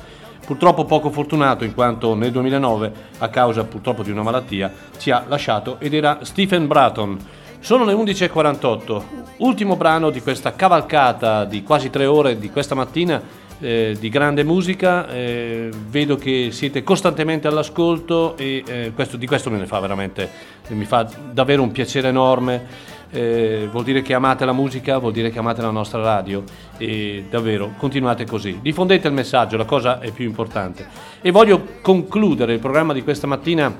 purtroppo 0.46 0.86
poco 0.86 1.12
fortunato 1.12 1.64
in 1.64 1.74
quanto 1.74 2.16
nel 2.16 2.32
2009, 2.32 2.92
a 3.20 3.30
causa 3.30 3.64
purtroppo 3.66 4.02
di 4.02 4.12
una 4.12 4.24
malattia, 4.24 4.74
ci 4.98 5.12
ha 5.12 5.24
lasciato 5.28 5.78
ed 5.80 5.94
era 5.94 6.20
Stephen 6.24 6.68
Bratton. 6.68 7.18
Sono 7.62 7.84
le 7.86 7.94
11.48, 7.94 9.02
ultimo 9.38 9.76
brano 9.76 10.10
di 10.10 10.22
questa 10.22 10.56
cavalcata 10.56 11.44
di 11.46 11.62
quasi 11.62 11.90
tre 11.90 12.06
ore 12.06 12.40
di 12.40 12.50
questa 12.50 12.74
mattina 12.74 13.22
eh, 13.60 13.98
di 14.00 14.08
grande 14.08 14.44
musica, 14.46 15.08
eh, 15.10 15.70
vedo 15.90 16.16
che 16.16 16.50
siete 16.52 16.84
costantemente 16.84 17.48
all'ascolto 17.48 18.38
e 18.38 18.64
eh, 18.66 18.92
questo- 18.96 19.18
di 19.18 19.28
questo 19.28 19.50
me 19.50 19.58
ne 19.58 19.66
fa 19.66 19.80
veramente, 19.80 20.30
mi 20.70 20.86
fa 20.86 21.08
davvero 21.32 21.62
un 21.62 21.72
piacere 21.72 22.08
enorme. 22.08 22.98
eh, 23.12 23.68
vuol 23.72 23.84
dire 23.84 24.04
che 24.04 24.14
amate 24.14 24.46
la 24.46 24.54
musica, 24.54 25.00
vuol 25.00 25.14
dire 25.14 25.32
che 25.32 25.40
amate 25.40 25.64
la 25.64 25.72
nostra 25.72 26.00
radio 26.00 26.44
e 26.78 27.26
davvero 27.28 27.74
continuate 27.76 28.24
così. 28.24 28.60
Diffondete 28.62 29.08
il 29.08 29.16
messaggio, 29.16 29.58
la 29.58 29.66
cosa 29.66 30.00
è 30.00 30.12
più 30.12 30.26
importante. 30.26 30.86
E 31.20 31.32
voglio 31.32 31.66
concludere 31.82 32.54
il 32.54 32.60
programma 32.60 32.94
di 32.94 33.02
questa 33.02 33.26
mattina 33.26 33.76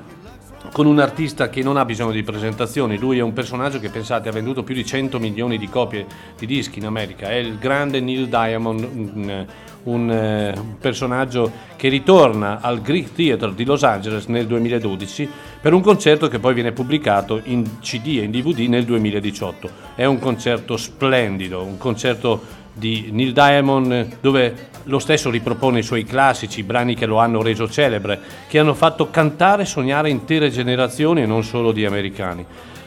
con 0.72 0.86
un 0.86 1.00
artista 1.00 1.48
che 1.48 1.62
non 1.62 1.76
ha 1.76 1.84
bisogno 1.84 2.12
di 2.12 2.22
presentazioni, 2.22 2.98
lui 2.98 3.18
è 3.18 3.22
un 3.22 3.32
personaggio 3.32 3.80
che 3.80 3.88
pensate 3.88 4.28
ha 4.28 4.32
venduto 4.32 4.62
più 4.62 4.74
di 4.74 4.84
100 4.84 5.18
milioni 5.18 5.58
di 5.58 5.68
copie 5.68 6.06
di 6.38 6.46
dischi 6.46 6.78
in 6.78 6.86
America, 6.86 7.28
è 7.28 7.34
il 7.34 7.58
grande 7.58 8.00
Neil 8.00 8.28
Diamond, 8.28 8.82
un, 8.82 9.46
un, 9.84 10.10
eh, 10.10 10.54
personaggio 10.78 11.50
che 11.76 11.88
ritorna 11.88 12.60
al 12.60 12.82
Greek 12.82 13.12
Theatre 13.12 13.54
di 13.54 13.64
Los 13.64 13.82
Angeles 13.82 14.26
nel 14.26 14.46
2012 14.46 15.28
per 15.60 15.72
un 15.72 15.80
concerto 15.80 16.28
che 16.28 16.38
poi 16.38 16.54
viene 16.54 16.72
pubblicato 16.72 17.40
in 17.44 17.80
CD 17.80 18.18
e 18.18 18.24
in 18.24 18.30
DVD 18.30 18.60
nel 18.68 18.84
2018. 18.84 19.70
È 19.94 20.04
un 20.04 20.18
concerto 20.18 20.76
splendido, 20.76 21.62
un 21.62 21.78
concerto 21.78 22.58
di 22.72 23.08
Neil 23.10 23.32
Diamond 23.32 24.18
dove 24.20 24.68
lo 24.84 24.98
stesso 24.98 25.30
ripropone 25.30 25.80
i 25.80 25.84
suoi 25.84 26.04
classici, 26.04 26.62
brani 26.62 26.94
che 26.94 27.06
lo 27.06 27.18
hanno 27.18 27.42
reso 27.42 27.68
celebre, 27.68 28.18
che 28.48 28.58
hanno 28.58 28.74
fatto 28.74 29.10
cantare 29.10 29.62
e 29.62 29.66
sognare 29.66 30.10
intere 30.10 30.50
generazioni 30.50 31.22
e 31.22 31.26
non 31.26 31.42
solo 31.42 31.72
di 31.72 31.84
americani. 31.84 32.44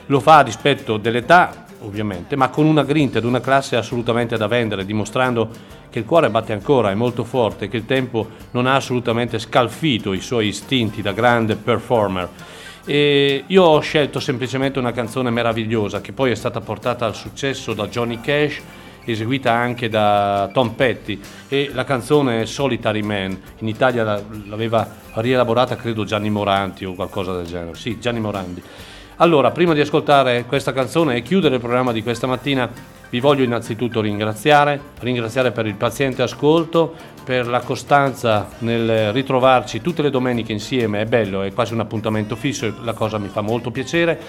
Lo 0.08 0.20
fa 0.20 0.40
a 0.40 0.44
dispetto 0.44 0.98
dell'età, 0.98 1.66
ovviamente, 1.82 2.36
ma 2.36 2.50
con 2.50 2.66
una 2.66 2.84
grinta 2.84 3.20
ed 3.20 3.26
una 3.26 3.42
classe 3.42 3.76
assolutamente 3.76 4.38
da 4.38 4.48
vendere, 4.48 4.86
dimostrando 4.86 5.50
che 5.90 6.00
il 6.00 6.06
cuore 6.06 6.30
batte 6.30 6.54
ancora, 6.54 6.92
è 6.92 6.96
molto 6.96 7.24
forte, 7.24 7.70
che 7.70 7.78
il 7.78 7.86
tempo 7.86 8.28
non 8.52 8.66
ha 8.66 8.76
assolutamente 8.76 9.38
scalfito 9.38 10.12
i 10.14 10.22
suoi 10.22 10.48
istinti 10.48 11.02
da 11.02 11.12
grande 11.12 11.56
performer. 11.56 12.30
E 12.86 13.44
io 13.48 13.64
ho 13.64 13.80
scelto 13.80 14.20
semplicemente 14.20 14.80
una 14.80 14.92
canzone 14.92 15.30
meravigliosa 15.30 16.02
che 16.02 16.12
poi 16.12 16.32
è 16.32 16.36
stata 16.36 16.60
portata 16.60 17.06
al 17.06 17.16
successo 17.16 17.74
da 17.74 17.88
Johnny 17.88 18.20
Cash 18.20 18.62
eseguita 19.06 19.52
anche 19.52 19.90
da 19.90 20.50
Tom 20.54 20.70
Petty 20.72 21.20
e 21.48 21.72
la 21.74 21.84
canzone 21.84 22.46
Solitary 22.46 23.02
Man 23.02 23.38
in 23.60 23.68
Italia 23.68 24.04
l'aveva 24.48 24.88
rielaborata 25.16 25.76
credo 25.76 26.04
Gianni 26.04 26.30
Moranti 26.30 26.86
o 26.86 26.94
qualcosa 26.94 27.36
del 27.36 27.46
genere. 27.46 27.76
Sì 27.76 28.00
Gianni 28.00 28.20
Morandi. 28.20 28.62
Allora 29.18 29.52
prima 29.52 29.74
di 29.74 29.80
ascoltare 29.80 30.46
questa 30.46 30.74
canzone 30.74 31.16
e 31.16 31.22
chiudere 31.22 31.56
il 31.56 31.62
programma 31.62 31.92
di 31.92 32.02
questa 32.02 32.28
mattina 32.28 32.70
vi 33.10 33.20
voglio 33.20 33.44
innanzitutto 33.44 34.02
ringraziare 34.02 34.80
ringraziare 35.00 35.52
per 35.52 35.68
il 35.68 35.76
paziente 35.76 36.24
ascolto 36.24 36.96
per 37.24 37.48
la 37.48 37.60
costanza 37.60 38.50
nel 38.60 39.14
ritrovarci 39.14 39.82
tutte 39.82 40.02
le 40.02 40.10
domeniche 40.10 40.52
insieme. 40.52 41.02
È 41.02 41.06
bello 41.06 41.44
è 41.44 41.54
quasi 41.54 41.74
un 41.74 41.80
appuntamento 41.82 42.36
fisso 42.36 42.66
e 42.66 42.74
la 42.84 42.94
cosa 42.94 43.18
mi 43.18 43.28
fa 43.28 43.42
molto 43.42 43.70
piacere 43.70 44.20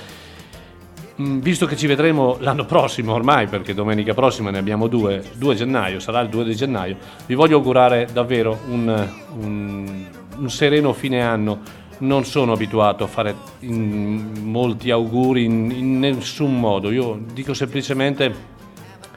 visto 1.17 1.67
che 1.67 1.76
ci 1.76 1.86
vedremo 1.86 2.36
l'anno 2.41 2.65
prossimo 2.65 3.12
ormai, 3.12 3.47
perché 3.47 3.75
domenica 3.75 4.15
prossima 4.15 4.51
ne 4.51 4.59
abbiamo 4.59 4.89
due, 4.89 5.23
2 5.34 5.55
gennaio, 5.55 6.01
sarà 6.01 6.20
il 6.20 6.28
2 6.28 6.44
di 6.44 6.57
gennaio, 6.57 6.97
vi 7.26 7.34
voglio 7.34 7.57
augurare 7.57 8.09
davvero 8.12 8.59
un, 8.68 9.09
un, 9.39 10.05
un 10.36 10.51
sereno 10.51 10.93
fine 10.93 11.23
anno. 11.23 11.83
Non 11.97 12.25
sono 12.25 12.52
abituato 12.52 13.05
a 13.05 13.07
fare 13.07 13.34
molti 13.60 14.91
auguri 14.91 15.44
in, 15.44 15.70
in 15.70 15.99
nessun 16.01 16.59
modo, 16.59 16.91
io 16.91 17.20
dico 17.33 17.55
semplicemente 17.55 18.52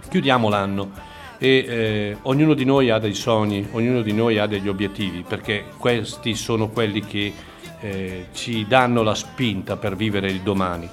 chiudiamo 0.08 0.48
l'anno 0.48 0.92
e 1.40 1.66
eh, 1.68 2.18
ognuno 2.24 2.54
di 2.54 2.66
noi 2.66 2.92
ha 2.92 3.00
dei 3.00 3.16
sogni, 3.16 3.68
ognuno 3.72 4.02
di 4.02 4.14
noi 4.14 4.38
ha 4.38 4.46
degli 4.46 4.68
obiettivi, 4.68 5.26
perché 5.28 5.66
questi 5.78 6.36
sono 6.36 6.70
quelli 6.70 7.02
che 7.02 7.34
eh, 7.80 8.26
ci 8.34 8.66
danno 8.68 9.02
la 9.02 9.16
spinta 9.16 9.76
per 9.76 9.96
vivere 9.96 10.30
il 10.30 10.42
domani. 10.42 10.88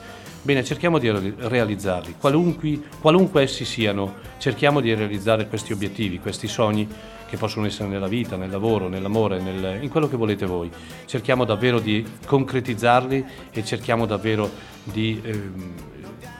Bene, 0.45 0.63
cerchiamo 0.63 0.99
di 0.99 1.11
realizzarli, 1.11 2.17
qualunque, 2.21 2.79
qualunque 3.01 3.41
essi 3.41 3.65
siano, 3.65 4.17
cerchiamo 4.37 4.81
di 4.81 4.93
realizzare 4.93 5.49
questi 5.49 5.73
obiettivi, 5.73 6.19
questi 6.19 6.49
sogni 6.49 6.87
che 7.27 7.39
possono 7.39 7.65
essere 7.65 7.89
nella 7.89 8.09
vita, 8.09 8.37
nel 8.37 8.51
lavoro, 8.51 8.89
nell'amore, 8.89 9.41
nel, 9.41 9.83
in 9.83 9.89
quello 9.89 10.07
che 10.07 10.19
volete 10.19 10.45
voi. 10.45 10.71
Cerchiamo 11.07 11.47
davvero 11.47 11.81
di 11.81 12.05
concretizzarli 12.27 13.25
e 13.53 13.65
cerchiamo 13.65 14.05
davvero 14.05 14.51
di 14.83 15.19
eh, 15.25 15.51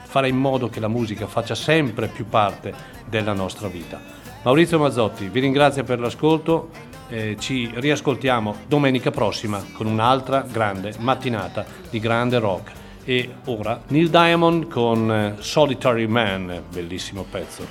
fare 0.03 0.29
in 0.29 0.37
modo 0.37 0.69
che 0.69 0.79
la 0.79 0.87
musica 0.87 1.25
faccia 1.25 1.55
sempre 1.55 2.07
più 2.07 2.27
parte 2.27 2.75
della 3.09 3.33
nostra 3.33 3.69
vita. 3.69 3.99
Maurizio 4.43 4.77
Mazzotti 4.77 5.29
vi 5.29 5.39
ringrazio 5.39 5.83
per 5.83 5.99
l'ascolto, 5.99 6.69
eh, 7.09 7.37
ci 7.39 7.71
riascoltiamo 7.73 8.55
domenica 8.67 9.09
prossima 9.09 9.65
con 9.73 9.87
un'altra 9.87 10.41
grande 10.41 10.93
mattinata 10.99 11.65
di 11.89 11.99
grande 11.99 12.37
rock. 12.37 12.83
E 13.07 13.35
ora 13.45 13.81
Neil 13.89 14.09
Diamond 14.09 14.67
con 14.67 15.11
eh, 15.11 15.35
Solitary 15.39 16.07
Man, 16.07 16.63
bellissimo 16.71 17.23
pezzo. 17.29 17.65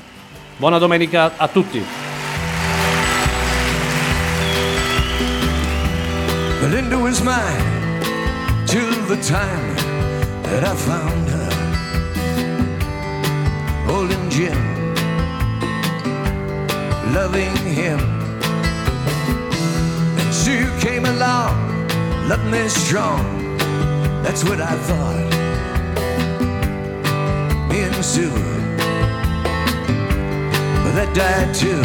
Buona 0.57 0.79
domenica 0.79 1.33
a 1.37 1.49
tutti! 1.49 1.85
Linda 6.71 6.97
was 6.97 7.21
mine 7.21 8.01
till 8.65 8.91
the 9.07 9.17
time 9.23 9.75
that 10.43 10.65
I 10.65 10.75
found 10.75 11.29
her 11.29 11.53
holding 13.87 14.29
Jim, 14.29 14.57
loving 17.13 17.55
him. 17.67 18.01
And 20.19 20.33
Sue 20.33 20.71
came 20.79 21.05
along, 21.05 21.89
loved 22.29 22.47
me 22.47 22.69
strong. 22.69 23.44
That's 24.25 24.43
what 24.43 24.59
I 24.59 24.75
thought. 24.89 25.31
Me 27.69 27.83
and 27.83 27.95
but 30.83 30.93
that 30.97 31.11
died 31.15 31.53
too. 31.55 31.85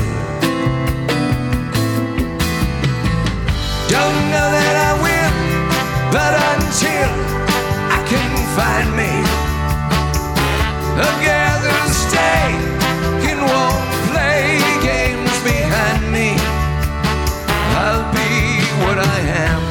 Don't 3.92 4.20
know 4.32 4.48
that 4.56 4.76
I 4.88 4.92
will, 5.04 5.34
but 6.16 6.34
until 6.56 7.12
I 7.92 8.00
can 8.08 8.32
find 8.56 8.88
me 8.96 9.12
a 10.96 11.12
girl 11.28 11.56
that'll 11.60 11.92
stay 12.08 12.56
and 13.30 13.40
won't 13.52 13.84
play 14.16 14.64
games 14.80 15.36
behind 15.44 16.04
me, 16.10 16.40
I'll 17.76 18.08
be 18.14 18.64
what 18.86 18.98
I 18.98 19.20
am 19.44 19.69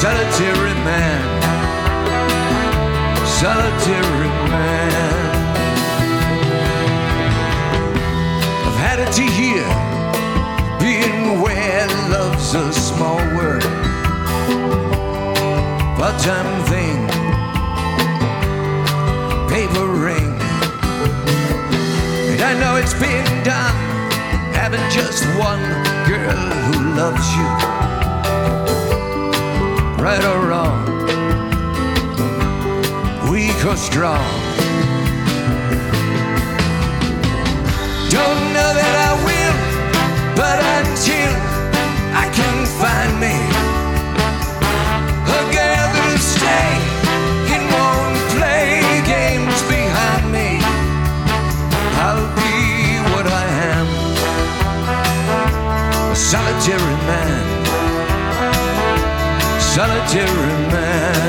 solitary 0.00 0.72
man, 0.82 1.42
solitary 3.26 4.30
man. 4.48 4.92
I've 8.64 8.80
had 8.80 8.98
it 9.00 9.12
to 9.12 9.24
hear, 9.38 9.66
being 10.80 11.42
where 11.42 11.86
love's 12.08 12.54
a 12.54 12.72
small 12.72 13.18
word, 13.36 13.62
part-time 15.98 16.64
thing, 16.72 17.06
paper 19.50 19.86
ring. 19.86 20.32
And 22.30 22.40
I 22.40 22.58
know 22.58 22.76
it's 22.76 22.94
been 22.94 23.26
done, 23.44 23.76
having 24.54 24.80
just 24.90 25.26
one 25.36 25.60
girl 26.08 26.40
who 26.64 26.96
loves 26.96 27.36
you 27.36 27.99
right 30.00 30.24
or 30.24 30.46
wrong, 30.48 30.86
weak 33.30 33.64
or 33.66 33.76
strong. 33.76 34.24
Don't 38.08 38.42
know 38.56 38.70
that 38.80 38.94
I 39.08 39.12
will, 39.26 39.56
but 40.34 40.58
until 40.78 41.49
solitary 59.80 60.26
man. 60.72 61.19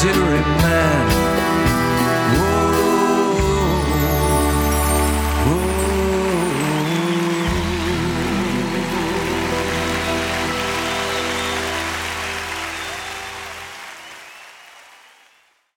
Oh, 0.00 0.04
solitary 0.04 0.40
man. 0.62 1.07